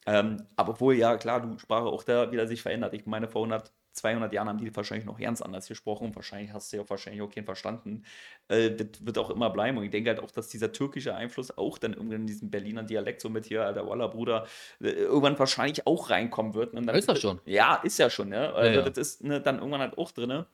ähm, 0.06 0.46
aber 0.56 0.72
obwohl, 0.72 0.94
ja, 0.96 1.16
klar, 1.16 1.40
du 1.40 1.58
Sprache 1.58 1.86
auch 1.86 2.02
da 2.04 2.30
wieder 2.32 2.46
sich 2.46 2.62
verändert. 2.62 2.94
Ich 2.94 3.06
meine, 3.06 3.28
vor 3.28 3.42
100, 3.42 3.72
200 3.94 4.32
Jahren 4.32 4.48
haben 4.48 4.58
die 4.58 4.74
wahrscheinlich 4.74 5.06
noch 5.06 5.18
ganz 5.18 5.40
anders 5.40 5.68
gesprochen. 5.68 6.08
und 6.08 6.16
Wahrscheinlich 6.16 6.52
hast 6.52 6.72
du 6.72 6.78
ja 6.78 6.88
wahrscheinlich 6.88 7.22
auch 7.22 7.30
keinen 7.30 7.44
verstanden. 7.44 8.04
Äh, 8.48 8.70
das 8.72 9.06
wird 9.06 9.18
auch 9.18 9.30
immer 9.30 9.50
bleiben. 9.50 9.78
Und 9.78 9.84
ich 9.84 9.90
denke 9.90 10.10
halt 10.10 10.20
auch, 10.20 10.30
dass 10.30 10.48
dieser 10.48 10.72
türkische 10.72 11.14
Einfluss 11.14 11.56
auch 11.56 11.78
dann 11.78 11.94
irgendwann 11.94 12.22
in 12.22 12.26
diesen 12.26 12.50
Berliner 12.50 12.82
Dialekt, 12.82 13.20
so 13.20 13.28
mit 13.28 13.46
hier, 13.46 13.64
alter 13.64 13.86
Walla, 13.88 14.08
Bruder, 14.08 14.46
äh, 14.80 14.90
irgendwann 14.90 15.38
wahrscheinlich 15.38 15.86
auch 15.86 16.10
reinkommen 16.10 16.54
wird. 16.54 16.74
Und 16.74 16.86
dann, 16.86 16.96
Ist 16.96 17.08
das 17.08 17.20
schon? 17.20 17.40
Ja, 17.46 17.76
ist 17.76 17.98
ja 17.98 18.10
schon, 18.10 18.28
ne? 18.28 18.52
Also, 18.52 18.80
ja. 18.80 18.88
das 18.88 18.98
ist 18.98 19.24
ne, 19.24 19.40
dann 19.40 19.58
irgendwann 19.58 19.80
halt 19.80 19.96
auch 19.96 20.10
drin. 20.10 20.44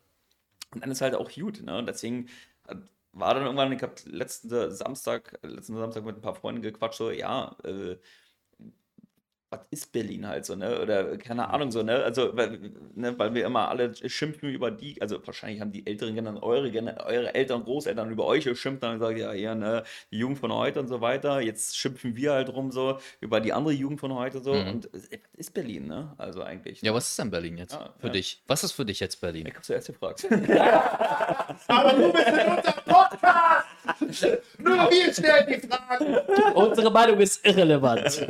Und 0.72 0.82
dann 0.82 0.90
ist 0.90 1.00
halt 1.00 1.14
auch 1.14 1.30
gut, 1.30 1.62
ne? 1.62 1.78
Und 1.78 1.88
deswegen 1.88 2.28
war 3.12 3.34
dann 3.34 3.44
irgendwann, 3.44 3.72
ich 3.72 3.82
habe 3.82 3.94
letzten 4.06 4.70
Samstag, 4.70 5.38
letzten 5.42 5.76
Samstag 5.76 6.04
mit 6.04 6.16
ein 6.16 6.20
paar 6.20 6.34
Freunden 6.34 6.62
gequatscht, 6.62 6.98
so, 6.98 7.10
ja, 7.10 7.56
äh, 7.64 7.96
was 9.51 9.60
ist 9.70 9.90
Berlin 9.93 10.28
halt 10.28 10.47
so, 10.47 10.55
ne? 10.55 10.81
Oder 10.81 11.16
keine 11.18 11.48
Ahnung 11.48 11.72
so, 11.72 11.82
ne? 11.82 12.05
Also, 12.05 12.36
weil, 12.36 12.59
ne, 12.94 13.18
weil 13.18 13.35
wir 13.35 13.44
immer 13.44 13.68
alle 13.68 13.93
schimpfen 14.09 14.48
über 14.48 14.70
die, 14.70 15.02
also 15.02 15.24
wahrscheinlich 15.27 15.60
haben 15.60 15.72
die 15.72 15.85
älteren 15.86 16.14
Generationen, 16.14 16.44
eure, 16.44 16.68
Gener- 16.68 17.05
eure 17.05 17.35
Eltern 17.35 17.59
und 17.60 17.64
Großeltern 17.64 18.10
über 18.12 18.27
euch 18.27 18.44
geschimpft 18.44 18.85
und 18.85 18.98
gesagt, 19.01 19.18
ja, 19.18 19.32
hier, 19.32 19.56
ne, 19.56 19.82
die 20.12 20.18
Jugend 20.18 20.39
von 20.39 20.52
heute 20.52 20.78
und 20.78 20.86
so 20.86 21.01
weiter. 21.01 21.40
Jetzt 21.40 21.77
schimpfen 21.77 22.14
wir 22.14 22.32
halt 22.32 22.48
rum 22.51 22.70
so 22.70 22.98
über 23.20 23.40
die 23.40 23.52
andere 23.52 23.74
Jugend 23.74 23.98
von 23.98 24.14
heute 24.14 24.40
so. 24.40 24.52
Und 24.52 24.89
es 24.94 25.09
ist 25.36 25.52
Berlin, 25.52 25.89
ne? 25.89 26.14
Also 26.16 26.43
eigentlich. 26.43 26.81
Ja, 26.82 26.94
was 26.94 27.09
ist 27.09 27.18
denn 27.18 27.31
Berlin 27.31 27.59
jetzt 27.59 27.72
Ja, 27.74 27.93
für 27.98 28.06
ja. 28.06 28.12
dich? 28.12 28.43
Was 28.47 28.62
ist 28.62 28.72
für 28.72 28.85
dich 28.85 29.01
jetzt 29.01 29.20
Berlin? 29.20 29.47
Ich 29.48 29.55
hab's 29.56 29.66
zuerst 29.66 29.89
gefragt. 29.89 30.27
Aber 31.66 31.93
du 31.93 32.12
bist 32.12 32.28
in 32.28 32.35
unserem 32.56 32.85
Podcast! 32.86 33.66
Nur 34.58 34.76
wir 34.90 35.12
stellen 35.12 35.46
die 35.48 35.66
Fragen. 35.66 36.54
Unsere 36.54 36.90
Meinung 36.90 37.18
ist 37.20 37.44
irrelevant. 37.44 38.26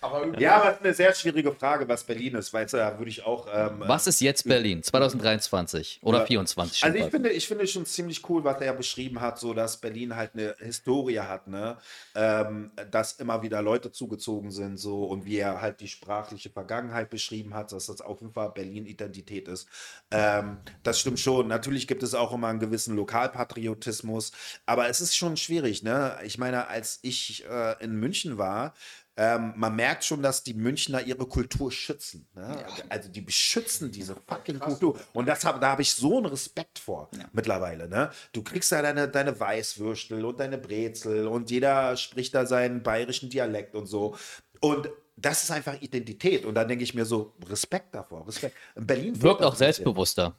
Aber 0.00 0.38
Ja, 0.38 0.56
aber 0.56 0.70
es 0.70 0.76
ist 0.76 0.84
eine 0.84 0.94
sehr 0.94 1.14
schwierige 1.14 1.52
Frage, 1.52 1.88
was 1.88 2.04
Berlin 2.04 2.34
ist, 2.34 2.52
weil 2.52 2.66
da 2.66 2.98
würde 2.98 3.10
ich 3.10 3.24
auch. 3.24 3.46
Ähm, 3.52 3.82
Was 3.86 4.06
ist 4.06 4.20
jetzt 4.20 4.46
Berlin 4.46 4.82
2023 4.82 6.00
oder 6.02 6.18
2024? 6.18 6.84
Also 6.84 6.98
ich 6.98 7.10
finde, 7.10 7.30
ich 7.30 7.48
finde 7.48 7.66
schon 7.66 7.86
ziemlich 7.86 8.28
cool, 8.28 8.44
was 8.44 8.60
er 8.60 8.72
beschrieben 8.74 9.20
hat, 9.20 9.38
so 9.38 9.54
dass 9.54 9.78
Berlin 9.78 10.14
halt 10.16 10.32
eine 10.34 10.54
Historie 10.58 11.20
hat, 11.20 11.48
ne? 11.48 11.78
Ähm, 12.14 12.70
dass 12.90 13.14
immer 13.14 13.42
wieder 13.42 13.62
Leute 13.62 13.90
zugezogen 13.90 14.50
sind, 14.50 14.76
so 14.76 15.04
und 15.04 15.24
wie 15.24 15.38
er 15.38 15.60
halt 15.60 15.80
die 15.80 15.88
sprachliche 15.88 16.50
Vergangenheit 16.50 17.10
beschrieben 17.10 17.54
hat, 17.54 17.72
dass 17.72 17.86
das 17.86 18.00
auf 18.00 18.20
jeden 18.20 18.32
Fall 18.32 18.50
Berlin-Identität 18.50 19.48
ist. 19.48 19.68
Ähm, 20.10 20.58
das 20.82 21.00
stimmt 21.00 21.20
schon. 21.20 21.48
Natürlich 21.48 21.86
gibt 21.86 22.02
es 22.02 22.14
auch 22.14 22.32
immer 22.32 22.48
einen 22.48 22.60
gewissen 22.60 22.96
Lokalpatriotismus, 22.96 24.32
aber 24.66 24.88
es 24.88 24.95
ist 25.00 25.16
schon 25.16 25.36
schwierig, 25.36 25.82
ne? 25.82 26.18
Ich 26.24 26.38
meine, 26.38 26.68
als 26.68 26.98
ich 27.02 27.44
äh, 27.48 27.82
in 27.82 27.96
München 27.96 28.38
war, 28.38 28.74
ähm, 29.18 29.54
man 29.56 29.74
merkt 29.74 30.04
schon, 30.04 30.22
dass 30.22 30.42
die 30.42 30.52
Münchner 30.52 31.02
ihre 31.02 31.26
Kultur 31.26 31.72
schützen. 31.72 32.28
Ne? 32.34 32.66
Also 32.90 33.08
die 33.08 33.22
beschützen 33.22 33.90
diese 33.90 34.14
fucking 34.14 34.58
Kultur. 34.58 34.98
Und 35.14 35.26
das 35.26 35.44
hab, 35.44 35.60
da 35.60 35.70
habe 35.70 35.82
ich 35.82 35.94
so 35.94 36.18
einen 36.18 36.26
Respekt 36.26 36.78
vor 36.78 37.10
mittlerweile. 37.32 37.88
Ne? 37.88 38.10
Du 38.32 38.42
kriegst 38.42 38.70
da 38.72 38.82
deine, 38.82 39.08
deine 39.08 39.38
Weißwürstel 39.40 40.22
und 40.22 40.38
deine 40.38 40.58
Brezel 40.58 41.26
und 41.28 41.50
jeder 41.50 41.96
spricht 41.96 42.34
da 42.34 42.44
seinen 42.44 42.82
bayerischen 42.82 43.30
Dialekt 43.30 43.74
und 43.74 43.86
so. 43.86 44.16
Und 44.60 44.90
das 45.16 45.44
ist 45.44 45.50
einfach 45.50 45.80
Identität. 45.80 46.44
Und 46.44 46.54
dann 46.54 46.68
denke 46.68 46.84
ich 46.84 46.92
mir 46.92 47.06
so, 47.06 47.34
Respekt 47.48 47.94
davor. 47.94 48.26
Respekt. 48.26 48.54
In 48.74 48.86
Berlin 48.86 49.22
Wirkt 49.22 49.40
auch 49.40 49.46
ein 49.46 49.50
bisschen. 49.52 49.58
selbstbewusster 49.58 50.36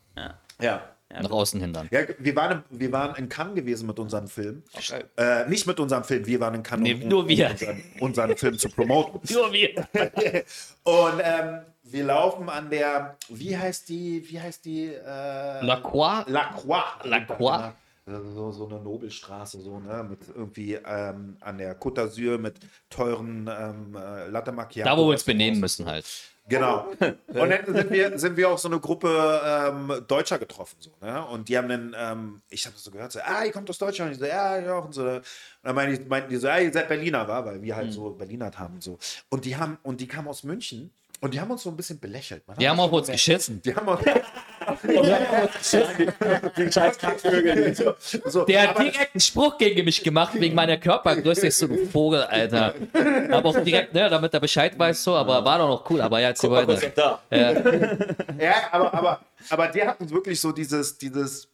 Ja. 1.12 1.22
nach 1.24 1.32
außen 1.32 1.62
hin 1.62 1.72
dann. 1.72 1.88
Ja, 1.90 2.02
wir 2.20 2.36
waren, 2.36 2.64
wir 2.70 2.92
waren 2.92 3.16
in 3.16 3.30
Cannes 3.30 3.56
gewesen 3.56 3.88
mit 3.88 3.98
unserem 3.98 4.28
Film. 4.28 4.64
geil. 4.90 5.06
Äh, 5.16 5.48
nicht 5.50 5.66
mit 5.66 5.80
unserem 5.80 6.04
Film, 6.04 6.26
wir 6.26 6.40
waren 6.42 6.56
in 6.56 6.64
Cannes, 6.64 6.84
Nee, 7.00 7.06
nur 7.06 7.28
wir. 7.30 7.50
unseren, 7.52 7.84
unseren 8.02 8.38
Film 8.38 8.58
zu 8.58 8.68
promoten. 8.70 9.22
Nur 9.34 9.52
wir. 9.54 9.88
Und 10.84 11.22
ähm, 11.24 11.60
wir 11.84 12.04
laufen 12.04 12.50
an 12.50 12.70
der, 12.70 13.16
wie 13.30 13.58
heißt 13.58 13.88
die, 13.88 14.30
wie 14.30 14.40
heißt 14.42 14.66
die? 14.66 14.88
Äh, 14.88 15.66
La 15.66 15.80
Croix? 15.82 16.26
La 16.28 16.52
Croix. 16.52 16.84
La 17.06 17.20
Croix? 17.22 17.74
So, 18.06 18.52
so 18.52 18.68
eine 18.68 18.80
Nobelstraße, 18.80 19.60
so, 19.62 19.80
ne? 19.80 20.06
Mit 20.10 20.20
irgendwie 20.34 20.76
ähm, 20.76 21.36
an 21.42 21.58
der 21.58 21.78
Côte 21.80 22.02
d'Azur 22.02 22.38
mit 22.38 22.56
teuren 22.90 23.50
ähm, 23.52 23.96
äh, 23.98 24.28
Latte 24.30 24.52
Macchiato. 24.54 24.90
Da, 24.90 24.98
wo 24.98 25.08
wir 25.08 25.12
uns 25.12 25.24
benehmen 25.26 25.60
müssen 25.60 25.86
halt. 25.86 26.06
Genau. 26.50 26.88
Und 27.28 27.50
dann 27.50 27.66
sind 27.66 27.92
wir, 27.92 28.18
sind 28.18 28.38
wir 28.38 28.50
auch 28.50 28.58
so 28.58 28.70
eine 28.70 28.80
Gruppe 28.80 29.42
ähm, 29.44 30.04
Deutscher 30.08 30.40
getroffen. 30.40 30.78
So, 30.80 30.92
ne? 31.02 31.26
Und 31.26 31.50
die 31.50 31.58
haben 31.58 31.68
dann, 31.68 31.96
ähm, 31.98 32.42
ich 32.50 32.66
habe 32.66 32.76
so 32.78 32.90
gehört, 32.90 33.12
so, 33.12 33.20
ah, 33.22 33.44
ihr 33.44 33.52
kommt 33.52 33.70
aus 33.70 33.78
Deutschland. 33.78 34.10
Und 34.10 34.14
ich 34.14 34.20
so, 34.20 34.26
ja, 34.26 34.58
ja. 34.58 34.78
Und, 34.78 34.94
so. 34.94 35.04
und 35.04 35.24
dann 35.64 35.76
meinten 35.76 36.30
die, 36.30 36.38
so, 36.38 36.48
ja, 36.48 36.60
ihr 36.60 36.72
seid 36.72 36.88
Berliner, 36.88 37.28
war, 37.28 37.46
weil 37.46 37.62
wir 37.62 37.76
halt 37.76 37.92
so 37.92 38.12
Berliner 38.12 38.52
haben. 38.56 38.80
So. 38.80 38.98
Und 39.30 39.46
die 39.46 39.58
haben, 39.58 39.78
und 39.84 40.00
die 40.00 40.08
kamen 40.08 40.28
aus 40.28 40.44
München 40.44 40.92
und 41.20 41.34
die 41.34 41.42
haben 41.42 41.52
uns 41.52 41.64
so 41.64 41.70
ein 41.70 41.76
bisschen 41.76 42.00
belächelt. 42.00 42.48
Man 42.48 42.58
Die 42.58 42.70
haben 42.70 42.78
das 42.78 42.86
auf 42.86 42.92
so 42.92 42.98
uns 42.98 43.08
geschissen. 43.08 43.62
Die 43.64 43.76
haben 43.76 43.88
uns, 43.88 44.02
Die 46.58 46.72
scheiß 46.72 46.98
Kackvögel. 46.98 47.76
So, 48.26 48.46
Der 48.46 48.70
hat 48.70 48.80
direkt 48.80 49.14
einen 49.14 49.22
Spruch 49.22 49.58
gegen 49.58 49.86
mich 49.86 50.04
gemacht, 50.04 50.34
wegen 50.40 50.56
meiner 50.56 50.78
Körpergröße. 50.78 51.48
Ich 51.48 51.56
so, 51.56 51.68
du 51.68 51.86
Vogel, 51.88 52.24
Alter. 52.24 52.74
Aber 53.32 53.50
auch 53.50 53.60
direkt, 53.64 53.94
ne, 53.94 54.10
damit 54.10 54.34
er 54.34 54.40
Bescheid 54.40 54.78
weiß, 54.78 55.04
so, 55.04 55.16
aber 55.16 55.44
war 55.44 55.60
doch 55.60 55.68
noch 55.68 55.90
cool. 55.90 56.02
Aber 56.02 56.20
ja, 56.20 56.30
jetzt 56.30 56.42
Guck 56.42 56.52
mal, 56.52 56.68
weiter. 56.68 56.92
da? 56.96 57.20
Ja, 58.40 58.56
aber, 58.72 58.94
aber, 58.94 59.20
aber 59.50 59.68
der 59.68 59.88
hat 59.88 60.00
uns 60.02 60.12
wirklich 60.12 60.40
so 60.40 60.52
dieses, 60.52 60.98
dieses, 60.98 61.48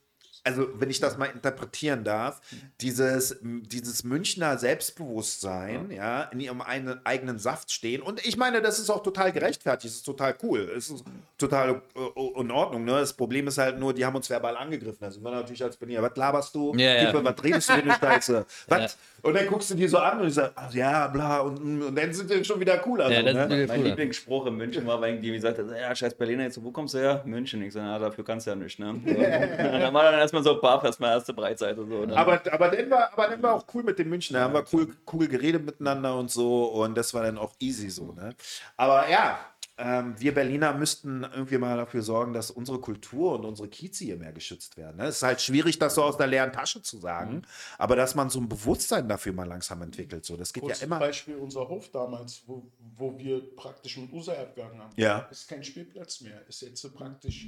also 0.43 0.67
wenn 0.75 0.89
ich 0.89 0.99
das 0.99 1.17
mal 1.17 1.27
interpretieren 1.27 2.03
darf, 2.03 2.41
dieses, 2.81 3.37
dieses 3.41 4.03
Münchner 4.03 4.57
Selbstbewusstsein, 4.57 5.89
ja, 5.89 6.23
in 6.23 6.39
ihrem 6.41 6.61
eigenen, 6.61 7.05
eigenen 7.05 7.39
Saft 7.39 7.71
stehen. 7.71 8.01
Und 8.01 8.25
ich 8.25 8.35
meine, 8.35 8.61
das 8.61 8.79
ist 8.79 8.89
auch 8.89 9.03
total 9.03 9.31
gerechtfertigt, 9.31 9.93
es 9.93 9.99
ist 9.99 10.03
total 10.03 10.35
cool, 10.43 10.69
es 10.75 10.89
ist 10.89 11.05
total 11.37 11.81
äh, 11.95 12.39
in 12.39 12.51
Ordnung. 12.51 12.83
Ne? 12.83 12.91
Das 12.91 13.13
Problem 13.13 13.47
ist 13.47 13.57
halt 13.57 13.79
nur, 13.79 13.93
die 13.93 14.05
haben 14.05 14.15
uns 14.15 14.29
verbal 14.29 14.57
angegriffen. 14.57 15.03
Also 15.03 15.21
wir 15.21 15.31
natürlich 15.31 15.63
als 15.63 15.77
Berliner, 15.77 16.01
was 16.01 16.15
laberst 16.15 16.53
du? 16.53 16.73
Ja, 16.75 16.93
ja. 16.93 17.11
Type, 17.11 17.23
was 17.23 17.43
redest 17.43 17.69
du 17.69 17.73
für 17.73 17.81
eine 17.81 17.93
Scheiße? 17.93 18.45
Was? 18.67 18.97
Und 19.21 19.35
dann 19.35 19.47
guckst 19.47 19.69
du 19.69 19.75
die 19.75 19.87
so 19.87 19.99
an 19.99 20.19
und 20.19 20.27
ich 20.27 20.33
sag, 20.33 20.51
ach, 20.53 20.73
ja, 20.73 21.07
bla, 21.07 21.39
und, 21.39 21.81
und 21.81 21.95
dann 21.95 22.13
sind 22.13 22.29
die 22.29 22.43
schon 22.43 22.59
wieder 22.59 22.77
cooler. 22.79 23.09
Ja, 23.09 23.19
so, 23.19 23.25
das 23.25 23.33
ne? 23.33 23.41
ist 23.43 23.49
wieder 23.49 23.67
Mein 23.67 23.79
cool. 23.79 23.87
Lieblingsspruch 23.87 24.45
in 24.47 24.57
München 24.57 24.85
war, 24.85 24.99
weil 24.99 25.17
die 25.17 25.31
gesagt 25.31 25.59
hat, 25.59 25.65
ja, 25.71 25.95
scheiß 25.95 26.15
Berliner, 26.15 26.43
jetzt, 26.43 26.61
wo 26.61 26.71
kommst 26.71 26.93
du 26.93 26.97
her? 26.97 27.21
München. 27.25 27.61
Ich 27.61 27.71
sage, 27.71 27.87
ja, 27.87 27.99
dafür 27.99 28.25
kannst 28.25 28.47
du 28.47 28.51
ja 28.51 28.55
nicht, 28.57 28.77
ne? 28.79 28.99
Dann 29.05 29.93
war 29.93 30.11
dann 30.11 30.19
erstmal 30.33 30.43
so 30.43 30.59
baff, 30.59 30.83
erstmal 30.83 31.11
erste 31.11 31.33
Breitseite 31.33 31.85
so. 31.85 32.05
Ne? 32.05 32.15
Aber, 32.15 32.41
aber, 32.51 32.69
dann 32.69 32.89
war, 32.89 33.13
aber 33.13 33.27
dann 33.27 33.43
war 33.43 33.53
auch 33.55 33.65
cool 33.73 33.83
mit 33.83 33.99
den 33.99 34.09
Münchner, 34.09 34.41
haben 34.41 34.53
wir 34.53 34.65
cool, 34.73 34.95
cool 35.11 35.27
geredet 35.27 35.65
miteinander 35.65 36.17
und 36.17 36.31
so 36.31 36.65
und 36.65 36.95
das 36.95 37.13
war 37.13 37.23
dann 37.23 37.37
auch 37.37 37.53
easy 37.59 37.89
so. 37.89 38.11
Ne? 38.13 38.35
Aber 38.77 39.09
ja, 39.09 39.39
ähm, 39.77 40.15
wir 40.19 40.33
Berliner 40.33 40.73
müssten 40.73 41.23
irgendwie 41.23 41.57
mal 41.57 41.77
dafür 41.77 42.03
sorgen, 42.03 42.33
dass 42.33 42.51
unsere 42.51 42.79
Kultur 42.79 43.33
und 43.33 43.45
unsere 43.45 43.67
Kieze 43.67 44.05
hier 44.05 44.17
mehr 44.17 44.31
geschützt 44.31 44.77
werden. 44.77 44.97
Ne? 44.97 45.05
Es 45.05 45.17
ist 45.17 45.23
halt 45.23 45.41
schwierig, 45.41 45.79
das 45.79 45.95
so 45.95 46.03
aus 46.03 46.17
der 46.17 46.27
leeren 46.27 46.51
Tasche 46.51 46.81
zu 46.81 46.97
sagen, 46.97 47.43
aber 47.77 47.95
dass 47.95 48.13
man 48.13 48.29
so 48.29 48.39
ein 48.39 48.47
Bewusstsein 48.47 49.09
dafür 49.09 49.33
mal 49.33 49.47
langsam 49.47 49.81
entwickelt. 49.81 50.25
So. 50.25 50.37
Das 50.37 50.53
geht 50.53 50.61
Kurzes 50.61 50.81
ja 50.81 50.87
immer. 50.87 50.99
Beispiel 50.99 51.35
unser 51.37 51.67
Hof 51.67 51.89
damals, 51.89 52.43
wo, 52.45 52.71
wo 52.95 53.17
wir 53.17 53.55
praktisch 53.55 53.97
mit 53.97 54.13
Usa 54.13 54.33
abgegangen 54.33 54.79
haben. 54.79 54.93
Ja. 54.95 55.27
Ist 55.31 55.47
kein 55.47 55.63
Spielplatz 55.63 56.21
mehr. 56.21 56.47
Ist 56.47 56.61
jetzt 56.61 56.81
so 56.81 56.91
praktisch 56.91 57.47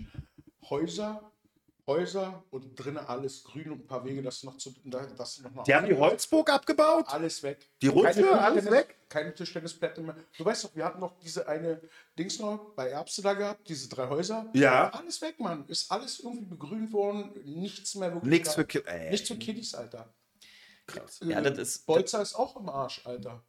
Häuser, 0.68 1.32
Häuser 1.88 2.44
und 2.50 2.74
drinnen 2.76 2.98
alles 3.06 3.44
grün 3.44 3.72
und 3.72 3.82
ein 3.82 3.88
paar 3.88 4.04
Wege, 4.04 4.24
das 4.24 4.42
noch 4.44 4.58
zu. 4.58 4.74
da- 4.86 5.06
Das 5.16 5.40
noch 5.42 5.64
Die 5.64 5.76
haben 5.76 5.86
die 5.86 5.94
Holzburg 5.94 6.50
abgebaut? 6.50 7.06
Alles 7.08 7.44
weg. 7.44 7.60
Die 7.82 7.90
Keine 7.92 8.40
alles 8.40 8.66
weg? 8.72 8.96
Keine 9.08 9.34
Tischtennisplätte 9.36 10.02
mehr. 10.02 10.16
Du 10.36 10.44
weißt 10.44 10.64
doch, 10.64 10.76
wir 10.76 10.84
hatten 10.84 11.00
noch 11.00 11.18
diese 11.20 11.48
eine 11.48 11.80
Dings 12.18 12.40
noch 12.40 12.74
bei 12.76 12.90
Erbse 12.90 13.22
da 13.22 13.34
gehabt, 13.34 13.70
diese 13.70 13.88
drei 13.88 14.08
Häuser. 14.10 14.50
Ja. 14.54 14.90
Alles 14.90 15.22
weg, 15.22 15.40
Mann. 15.40 15.66
Ist 15.68 15.92
alles 15.92 16.20
irgendwie 16.22 16.46
begrünt 16.46 16.92
worden. 16.92 17.32
Nichts 17.46 17.94
mehr 17.96 18.12
wirklich. 18.14 18.32
Nichts 18.32 18.50
da. 18.50 18.56
für 18.56 18.66
Ki-. 18.66 18.84
Nichts 19.12 19.28
für 19.28 19.38
Kiddies, 19.38 19.76
Alter. 19.76 20.12
Krass. 20.88 21.20
Ja, 21.24 21.40
das 21.42 21.58
ist- 21.58 21.86
Bolzer 21.86 22.22
ist 22.24 22.34
auch 22.34 22.56
im 22.58 22.68
Arsch, 22.70 23.02
Alter. 23.06 23.44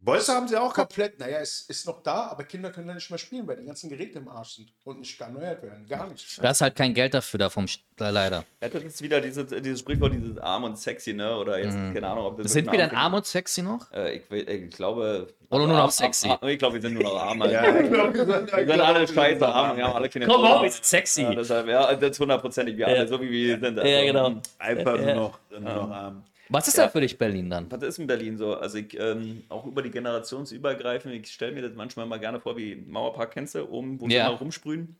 Bolzer 0.00 0.34
haben 0.34 0.46
sie 0.48 0.56
auch. 0.56 0.72
Komplett, 0.72 1.18
naja, 1.18 1.38
es 1.40 1.62
ist 1.62 1.86
noch 1.86 2.02
da, 2.02 2.28
aber 2.28 2.44
Kinder 2.44 2.70
können 2.70 2.86
da 2.86 2.94
nicht 2.94 3.10
mehr 3.10 3.18
spielen, 3.18 3.46
weil 3.48 3.56
die 3.56 3.64
ganzen 3.66 3.90
Geräte 3.90 4.18
im 4.18 4.28
Arsch 4.28 4.54
sind 4.56 4.72
und 4.84 5.00
nicht 5.00 5.20
erneuert 5.20 5.62
werden. 5.62 5.86
Gar 5.88 6.06
nicht. 6.08 6.42
Da 6.42 6.50
ist 6.50 6.60
halt 6.60 6.76
kein 6.76 6.94
Geld 6.94 7.14
dafür 7.14 7.38
da 7.38 7.50
vom 7.50 7.66
St 7.66 7.80
leider. 7.98 8.44
Ja, 8.62 8.68
das 8.68 8.84
ist 8.84 9.02
wieder 9.02 9.20
dieses, 9.20 9.48
dieses 9.60 9.80
Sprichwort, 9.80 10.12
dieses 10.14 10.38
arm 10.38 10.62
und 10.64 10.78
sexy, 10.78 11.14
ne? 11.14 11.36
Oder 11.36 11.58
jetzt, 11.58 11.74
keine 11.74 12.06
Ahnung, 12.06 12.26
ob 12.26 12.38
das. 12.40 12.52
Sind 12.52 12.70
wir 12.70 12.78
denn 12.78 12.90
arm 12.90 13.08
arm 13.08 13.14
und 13.14 13.26
sexy 13.26 13.62
noch? 13.62 13.90
Äh, 13.92 14.18
ich, 14.18 14.30
ich 14.30 14.70
glaube. 14.70 15.26
Oder 15.50 15.58
nur 15.66 15.68
noch 15.76 15.82
arm- 15.84 15.90
sexy? 15.90 16.28
Arm, 16.28 16.46
ich 16.48 16.58
glaube, 16.58 16.74
wir 16.74 16.82
sind 16.82 16.94
nur 16.94 17.02
noch 17.02 17.16
arm. 17.20 17.42
Ja, 17.50 17.68
glaub, 17.70 18.14
wir 18.14 18.24
sind, 18.24 18.52
Wir 18.56 18.66
sind 18.66 18.80
alle 18.80 19.08
scheiße 19.08 19.48
arm. 19.48 19.76
Wir 19.76 19.84
haben 19.84 19.94
alle 19.96 20.08
keine 20.08 20.26
Komm 20.26 20.36
auf, 20.36 20.48
Kinder. 20.48 20.62
wir 20.62 20.70
sind 20.70 20.84
sexy. 20.84 21.22
Ja, 21.22 21.34
deshalb, 21.34 21.66
ja, 21.66 21.94
das 21.94 22.10
ist 22.10 22.20
hundertprozentig. 22.20 22.76
Wir 22.76 22.86
alle, 22.86 23.08
so 23.08 23.20
wie 23.20 23.30
wir 23.30 23.58
sind. 23.58 23.78
Also, 23.78 23.90
Ja, 23.90 24.04
genau. 24.04 24.34
Einfach 24.58 24.96
nur 24.98 25.14
noch, 25.14 25.38
nur 25.50 25.60
noch 25.60 25.90
arm. 25.90 26.24
Was 26.50 26.68
ist 26.68 26.76
Ja. 26.76 26.84
da 26.84 26.88
für 26.90 27.00
dich 27.00 27.18
Berlin 27.18 27.50
dann? 27.50 27.70
Was 27.70 27.82
ist 27.82 27.98
in 27.98 28.06
Berlin 28.06 28.36
so? 28.38 28.54
Also 28.54 28.78
ich, 28.78 28.98
ähm, 28.98 29.44
auch 29.48 29.66
über 29.66 29.82
die 29.82 29.90
Generationsübergreifend, 29.90 31.14
ich 31.14 31.30
stelle 31.32 31.52
mir 31.52 31.62
das 31.62 31.74
manchmal 31.74 32.06
mal 32.06 32.18
gerne 32.18 32.40
vor, 32.40 32.56
wie 32.56 32.76
Mauerpark 32.76 33.32
kennst 33.32 33.54
du, 33.54 33.68
oben, 33.68 34.00
wo 34.00 34.08
Ja. 34.08 34.28
immer 34.28 34.38
rumsprühen. 34.38 34.96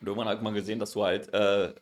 Und 0.00 0.06
irgendwann 0.06 0.28
hat 0.28 0.42
man 0.42 0.54
gesehen, 0.54 0.78
dass 0.78 0.92
du 0.92 1.04
halt 1.04 1.32
äh, 1.32 1.74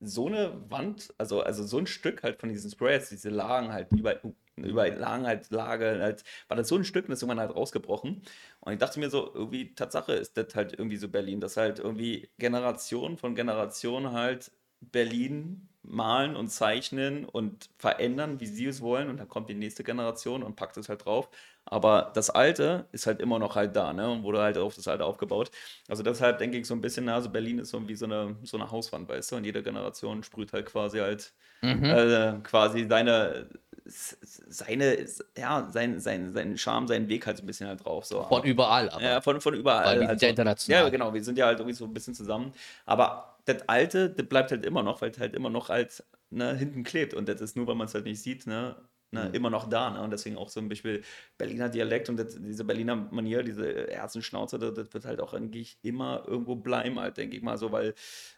so 0.00 0.26
eine 0.26 0.52
Wand, 0.70 1.12
also, 1.18 1.42
also 1.42 1.64
so 1.64 1.78
ein 1.78 1.86
Stück 1.86 2.22
halt 2.22 2.40
von 2.40 2.48
diesen 2.48 2.70
Sprays, 2.70 3.08
diese 3.08 3.30
Lagen 3.30 3.72
halt, 3.72 3.92
über, 3.92 4.20
über 4.56 4.88
Lagen 4.88 5.26
halt, 5.26 5.50
Lage, 5.50 5.98
halt, 6.00 6.22
war 6.46 6.56
das 6.56 6.68
so 6.68 6.76
ein 6.76 6.84
Stück 6.84 7.04
und 7.06 7.10
das 7.10 7.18
ist 7.18 7.22
irgendwann 7.24 7.40
halt 7.46 7.56
rausgebrochen. 7.56 8.22
Und 8.60 8.72
ich 8.72 8.78
dachte 8.78 9.00
mir 9.00 9.10
so, 9.10 9.32
irgendwie, 9.34 9.74
Tatsache 9.74 10.12
ist 10.12 10.36
das 10.36 10.54
halt 10.54 10.72
irgendwie 10.72 10.96
so 10.96 11.08
Berlin, 11.08 11.40
dass 11.40 11.56
halt 11.56 11.80
irgendwie 11.80 12.28
Generation 12.38 13.16
von 13.16 13.34
Generation 13.34 14.12
halt 14.12 14.52
Berlin 14.80 15.68
malen 15.88 16.36
und 16.36 16.48
zeichnen 16.48 17.24
und 17.24 17.70
verändern, 17.78 18.40
wie 18.40 18.46
sie 18.46 18.66
es 18.66 18.80
wollen. 18.80 19.08
Und 19.08 19.18
dann 19.18 19.28
kommt 19.28 19.48
die 19.48 19.54
nächste 19.54 19.84
Generation 19.84 20.42
und 20.42 20.56
packt 20.56 20.76
es 20.76 20.88
halt 20.88 21.04
drauf. 21.04 21.28
Aber 21.64 22.12
das 22.14 22.30
Alte 22.30 22.86
ist 22.92 23.06
halt 23.06 23.20
immer 23.20 23.38
noch 23.38 23.56
halt 23.56 23.76
da, 23.76 23.92
ne? 23.92 24.10
Und 24.10 24.22
wurde 24.22 24.40
halt 24.40 24.56
auf 24.56 24.74
das 24.74 24.88
Alte 24.88 25.04
aufgebaut. 25.04 25.50
Also 25.88 26.02
deshalb 26.02 26.38
denke 26.38 26.58
ich 26.58 26.66
so 26.66 26.74
ein 26.74 26.80
bisschen, 26.80 27.08
also 27.08 27.28
Berlin 27.28 27.58
ist 27.58 27.70
so 27.70 27.88
wie 27.88 27.94
so 27.94 28.06
eine, 28.06 28.36
so 28.42 28.56
eine 28.56 28.70
Hauswand, 28.70 29.08
weißt 29.08 29.32
du? 29.32 29.36
Und 29.36 29.44
jede 29.44 29.62
Generation 29.62 30.22
sprüht 30.22 30.52
halt 30.52 30.66
quasi 30.66 30.98
halt 30.98 31.32
äh, 31.62 32.32
quasi 32.42 32.86
seine, 32.88 33.48
seine, 33.84 35.06
ja, 35.36 35.68
sein, 35.70 36.00
sein, 36.00 36.32
seinen 36.32 36.56
Charme, 36.56 36.86
seinen 36.88 37.08
Weg 37.08 37.26
halt 37.26 37.36
so 37.36 37.42
ein 37.42 37.46
bisschen 37.46 37.68
halt 37.68 37.84
drauf. 37.84 38.06
So. 38.06 38.22
Von 38.24 38.44
überall, 38.44 38.88
aber. 38.90 39.02
Ja, 39.02 39.20
von, 39.20 39.40
von 39.40 39.54
überall. 39.54 39.84
Weil 39.84 39.94
wir 39.94 40.00
sind 40.00 40.10
also, 40.10 40.26
ja 40.26 40.30
international. 40.30 40.82
Ja, 40.84 40.88
genau, 40.88 41.12
wir 41.12 41.24
sind 41.24 41.38
ja 41.38 41.46
halt 41.46 41.58
irgendwie 41.58 41.76
so 41.76 41.84
ein 41.84 41.92
bisschen 41.92 42.14
zusammen. 42.14 42.52
Aber 42.86 43.37
das 43.48 43.68
Alte, 43.68 44.10
das 44.10 44.26
bleibt 44.26 44.50
halt 44.50 44.64
immer 44.64 44.82
noch, 44.82 45.00
weil 45.00 45.10
es 45.10 45.18
halt 45.18 45.34
immer 45.34 45.50
noch 45.50 45.68
halt 45.68 46.04
ne, 46.30 46.54
hinten 46.54 46.84
klebt. 46.84 47.14
Und 47.14 47.28
das 47.28 47.40
ist 47.40 47.56
nur, 47.56 47.66
weil 47.66 47.74
man 47.74 47.86
es 47.86 47.94
halt 47.94 48.04
nicht 48.04 48.22
sieht, 48.22 48.46
ne, 48.46 48.76
ne, 49.10 49.30
immer 49.32 49.50
noch 49.50 49.68
da. 49.68 49.90
Ne? 49.90 50.02
Und 50.02 50.10
deswegen 50.10 50.36
auch 50.36 50.48
so 50.48 50.60
ein 50.60 50.68
Beispiel 50.68 51.02
Berliner 51.38 51.68
Dialekt 51.68 52.08
und 52.08 52.16
das, 52.18 52.36
diese 52.40 52.64
Berliner 52.64 52.96
Manier, 52.96 53.42
diese 53.42 53.86
Herzenschnauze, 53.88 54.58
das, 54.58 54.74
das 54.74 54.92
wird 54.94 55.04
halt 55.04 55.20
auch 55.20 55.34
eigentlich 55.34 55.78
immer 55.82 56.24
irgendwo 56.26 56.56
bleiben, 56.56 56.98
halt, 56.98 57.16
denke 57.16 57.36
ich 57.36 57.42
mal 57.42 57.58
so, 57.58 57.72
weil 57.72 57.94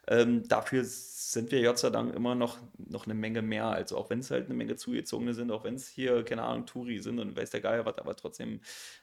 ähm, 0.09 0.47
dafür 0.49 0.85
sind 1.33 1.53
wir 1.53 1.63
Gott 1.63 1.79
sei 1.79 1.91
Dank 1.91 2.15
immer 2.15 2.35
noch, 2.35 2.59
noch 2.79 3.05
eine 3.07 3.15
Menge 3.15 3.43
mehr. 3.43 3.67
Also 3.67 3.97
auch 3.97 4.11
wenn 4.11 4.21
es 4.21 4.31
halt 4.31 4.47
eine 4.47 4.55
Menge 4.55 4.77
Zugezogene 4.77 5.35
sind, 5.35 5.51
auch 5.51 5.65
wenn 5.65 5.75
es 5.75 5.89
hier, 5.89 6.25
keine 6.25 6.43
Ahnung, 6.43 6.67
Touri 6.67 6.99
sind 6.99 7.19
und 7.19 7.37
weiß 7.37 7.51
der 7.51 7.61
Geier 7.61 7.85
was, 7.87 7.99
aber 7.99 8.17
trotzdem. 8.17 8.61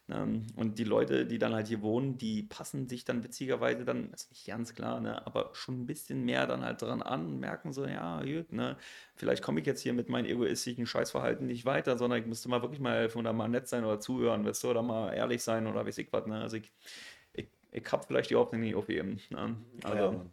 Ne, 0.08 0.42
und 0.56 0.80
die 0.80 0.84
Leute, 0.84 1.26
die 1.26 1.38
dann 1.38 1.54
halt 1.54 1.68
hier 1.68 1.82
wohnen, 1.82 2.18
die 2.18 2.44
passen 2.44 2.88
sich 2.88 3.06
dann 3.06 3.24
witzigerweise 3.24 3.86
dann, 3.86 4.12
ist 4.14 4.30
nicht 4.32 4.48
ganz 4.48 4.74
klar, 4.74 5.00
ne, 5.02 5.26
aber 5.26 5.50
schon 5.54 5.82
ein 5.82 5.86
bisschen 5.86 6.24
mehr 6.24 6.48
dann 6.48 6.64
halt 6.64 6.82
dran 6.82 7.02
an 7.02 7.26
und 7.26 7.40
merken 7.40 7.74
so, 7.74 7.86
ja, 7.86 8.22
gut, 8.24 8.52
ne, 8.54 8.78
vielleicht 9.16 9.44
komme 9.44 9.60
ich 9.60 9.66
jetzt 9.66 9.82
hier 9.82 9.94
mit 9.94 10.10
meinem 10.10 10.26
egoistischen 10.26 10.86
Scheißverhalten 10.86 11.46
nicht 11.48 11.66
weiter, 11.66 11.98
sondern 11.98 12.20
ich 12.22 12.26
müsste 12.26 12.50
mal 12.50 12.62
wirklich 12.62 12.80
mal 12.80 12.96
helfen 12.96 13.20
oder 13.20 13.34
mal 13.34 13.48
nett 13.50 13.68
sein 13.68 13.84
oder 13.86 14.00
zuhören, 14.00 14.46
weißt 14.46 14.64
du, 14.64 14.70
oder 14.70 14.82
mal 14.84 15.14
ehrlich 15.14 15.44
sein 15.44 15.68
oder 15.68 15.86
weiß 15.86 15.98
ich 15.98 16.12
was, 16.14 16.26
ne? 16.26 16.42
Also 16.42 16.58
ich, 16.58 16.72
ich, 17.34 17.50
ich 17.72 17.92
habe 17.92 18.06
vielleicht 18.08 18.30
die 18.30 18.36
Hoffnung 18.36 18.62
nicht 18.62 18.76
aufgeben. 18.76 19.20
Ne? 19.30 19.58
Also, 19.84 19.98
Ja. 20.14 20.26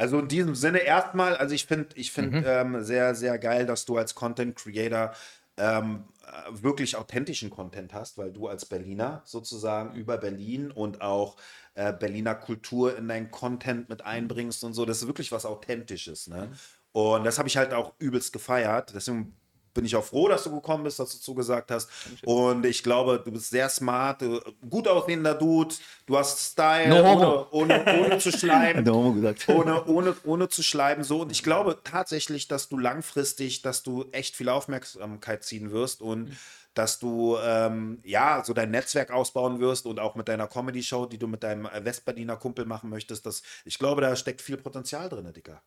Also 0.00 0.18
in 0.18 0.28
diesem 0.28 0.54
Sinne 0.54 0.78
erstmal, 0.78 1.36
also 1.36 1.54
ich 1.54 1.66
finde 1.66 1.88
ich 1.94 2.10
find, 2.10 2.42
ähm, 2.46 2.82
sehr, 2.82 3.14
sehr 3.14 3.38
geil, 3.38 3.66
dass 3.66 3.84
du 3.84 3.98
als 3.98 4.14
Content 4.14 4.56
Creator 4.56 5.12
ähm, 5.58 6.04
äh, 6.26 6.62
wirklich 6.62 6.96
authentischen 6.96 7.50
Content 7.50 7.92
hast, 7.92 8.16
weil 8.16 8.32
du 8.32 8.48
als 8.48 8.64
Berliner 8.64 9.20
sozusagen 9.26 9.94
über 9.94 10.16
Berlin 10.16 10.70
und 10.70 11.02
auch 11.02 11.36
äh, 11.74 11.92
Berliner 11.92 12.34
Kultur 12.34 12.96
in 12.96 13.08
deinen 13.08 13.30
Content 13.30 13.90
mit 13.90 14.00
einbringst 14.00 14.64
und 14.64 14.72
so. 14.72 14.86
Das 14.86 15.02
ist 15.02 15.06
wirklich 15.06 15.32
was 15.32 15.44
Authentisches. 15.44 16.28
Ne? 16.28 16.50
Und 16.92 17.24
das 17.24 17.36
habe 17.36 17.48
ich 17.48 17.58
halt 17.58 17.74
auch 17.74 17.92
übelst 17.98 18.32
gefeiert. 18.32 18.92
Deswegen 18.94 19.36
bin 19.74 19.84
ich 19.84 19.96
auch 19.96 20.04
froh, 20.04 20.28
dass 20.28 20.44
du 20.44 20.50
gekommen 20.50 20.84
bist, 20.84 20.98
dass 20.98 21.12
du 21.12 21.18
zugesagt 21.18 21.70
hast. 21.70 21.88
Und 22.24 22.66
ich 22.66 22.82
glaube, 22.82 23.20
du 23.24 23.30
bist 23.30 23.50
sehr 23.50 23.68
smart, 23.68 24.22
gut 24.68 24.88
aussehender 24.88 25.34
Dude, 25.34 25.74
du 26.06 26.18
hast 26.18 26.52
Style, 26.52 26.88
No 26.88 27.46
ohne, 27.50 27.84
ohne, 27.84 28.00
ohne 28.00 28.18
zu 28.18 28.32
schleimen 28.32 28.84
gesagt. 29.14 29.48
ohne, 29.48 29.84
ohne, 29.86 30.16
ohne 30.24 30.48
zu 30.48 30.62
schleiben. 30.62 31.04
So. 31.04 31.22
Und 31.22 31.32
ich 31.32 31.42
glaube 31.42 31.78
tatsächlich, 31.84 32.48
dass 32.48 32.68
du 32.68 32.78
langfristig, 32.78 33.62
dass 33.62 33.82
du 33.82 34.06
echt 34.12 34.36
viel 34.36 34.48
Aufmerksamkeit 34.48 35.44
ziehen 35.44 35.70
wirst 35.70 36.02
und 36.02 36.36
dass 36.74 36.98
du 36.98 37.36
ähm, 37.42 38.00
ja 38.04 38.44
so 38.44 38.52
dein 38.52 38.70
Netzwerk 38.70 39.10
ausbauen 39.10 39.58
wirst 39.60 39.86
und 39.86 39.98
auch 39.98 40.14
mit 40.14 40.28
deiner 40.28 40.46
Comedy-Show, 40.46 41.06
die 41.06 41.18
du 41.18 41.26
mit 41.26 41.42
deinem 41.42 41.68
Westberliner 41.82 42.36
Kumpel 42.36 42.64
machen 42.64 42.90
möchtest. 42.90 43.26
Das, 43.26 43.42
ich 43.64 43.78
glaube, 43.78 44.00
da 44.00 44.14
steckt 44.14 44.40
viel 44.40 44.56
Potenzial 44.56 45.08
drin, 45.08 45.32
Dicker. 45.32 45.62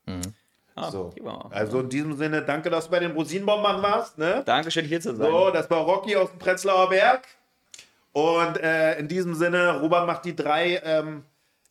Ah, 0.75 0.91
So. 0.91 1.13
Also 1.49 1.79
in 1.79 1.89
diesem 1.89 2.17
Sinne, 2.17 2.41
danke, 2.41 2.69
dass 2.69 2.85
du 2.85 2.91
bei 2.91 2.99
den 2.99 3.11
Rosinenbombern 3.11 3.81
warst. 3.81 4.17
Ne? 4.17 4.43
Dankeschön, 4.45 4.85
hier 4.85 5.01
zu 5.01 5.15
sein. 5.15 5.31
So, 5.31 5.49
das 5.51 5.69
war 5.69 5.79
Rocky 5.79 6.15
aus 6.15 6.29
dem 6.29 6.39
Prenzlauer 6.39 6.89
Berg. 6.89 7.27
Und 8.11 8.57
äh, 8.61 8.97
in 8.99 9.07
diesem 9.07 9.33
Sinne, 9.33 9.79
Robert 9.81 10.05
macht 10.05 10.25
die 10.25 10.35
drei. 10.35 10.81
Ähm, 10.83 11.23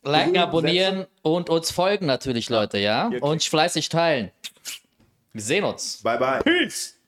Liken, 0.05 0.37
abonnieren 0.37 1.07
und 1.23 1.49
uns 1.49 1.71
folgen 1.71 2.07
natürlich, 2.07 2.51
Leute, 2.51 2.79
ja? 2.79 3.11
Und 3.21 3.45
fleißig 3.45 3.89
teilen. 3.89 4.33
Wir 5.33 5.43
sehen 5.43 5.65
uns. 5.65 6.03
bye, 6.03 6.19
bye. 6.19 6.41
Peace! 6.43 6.99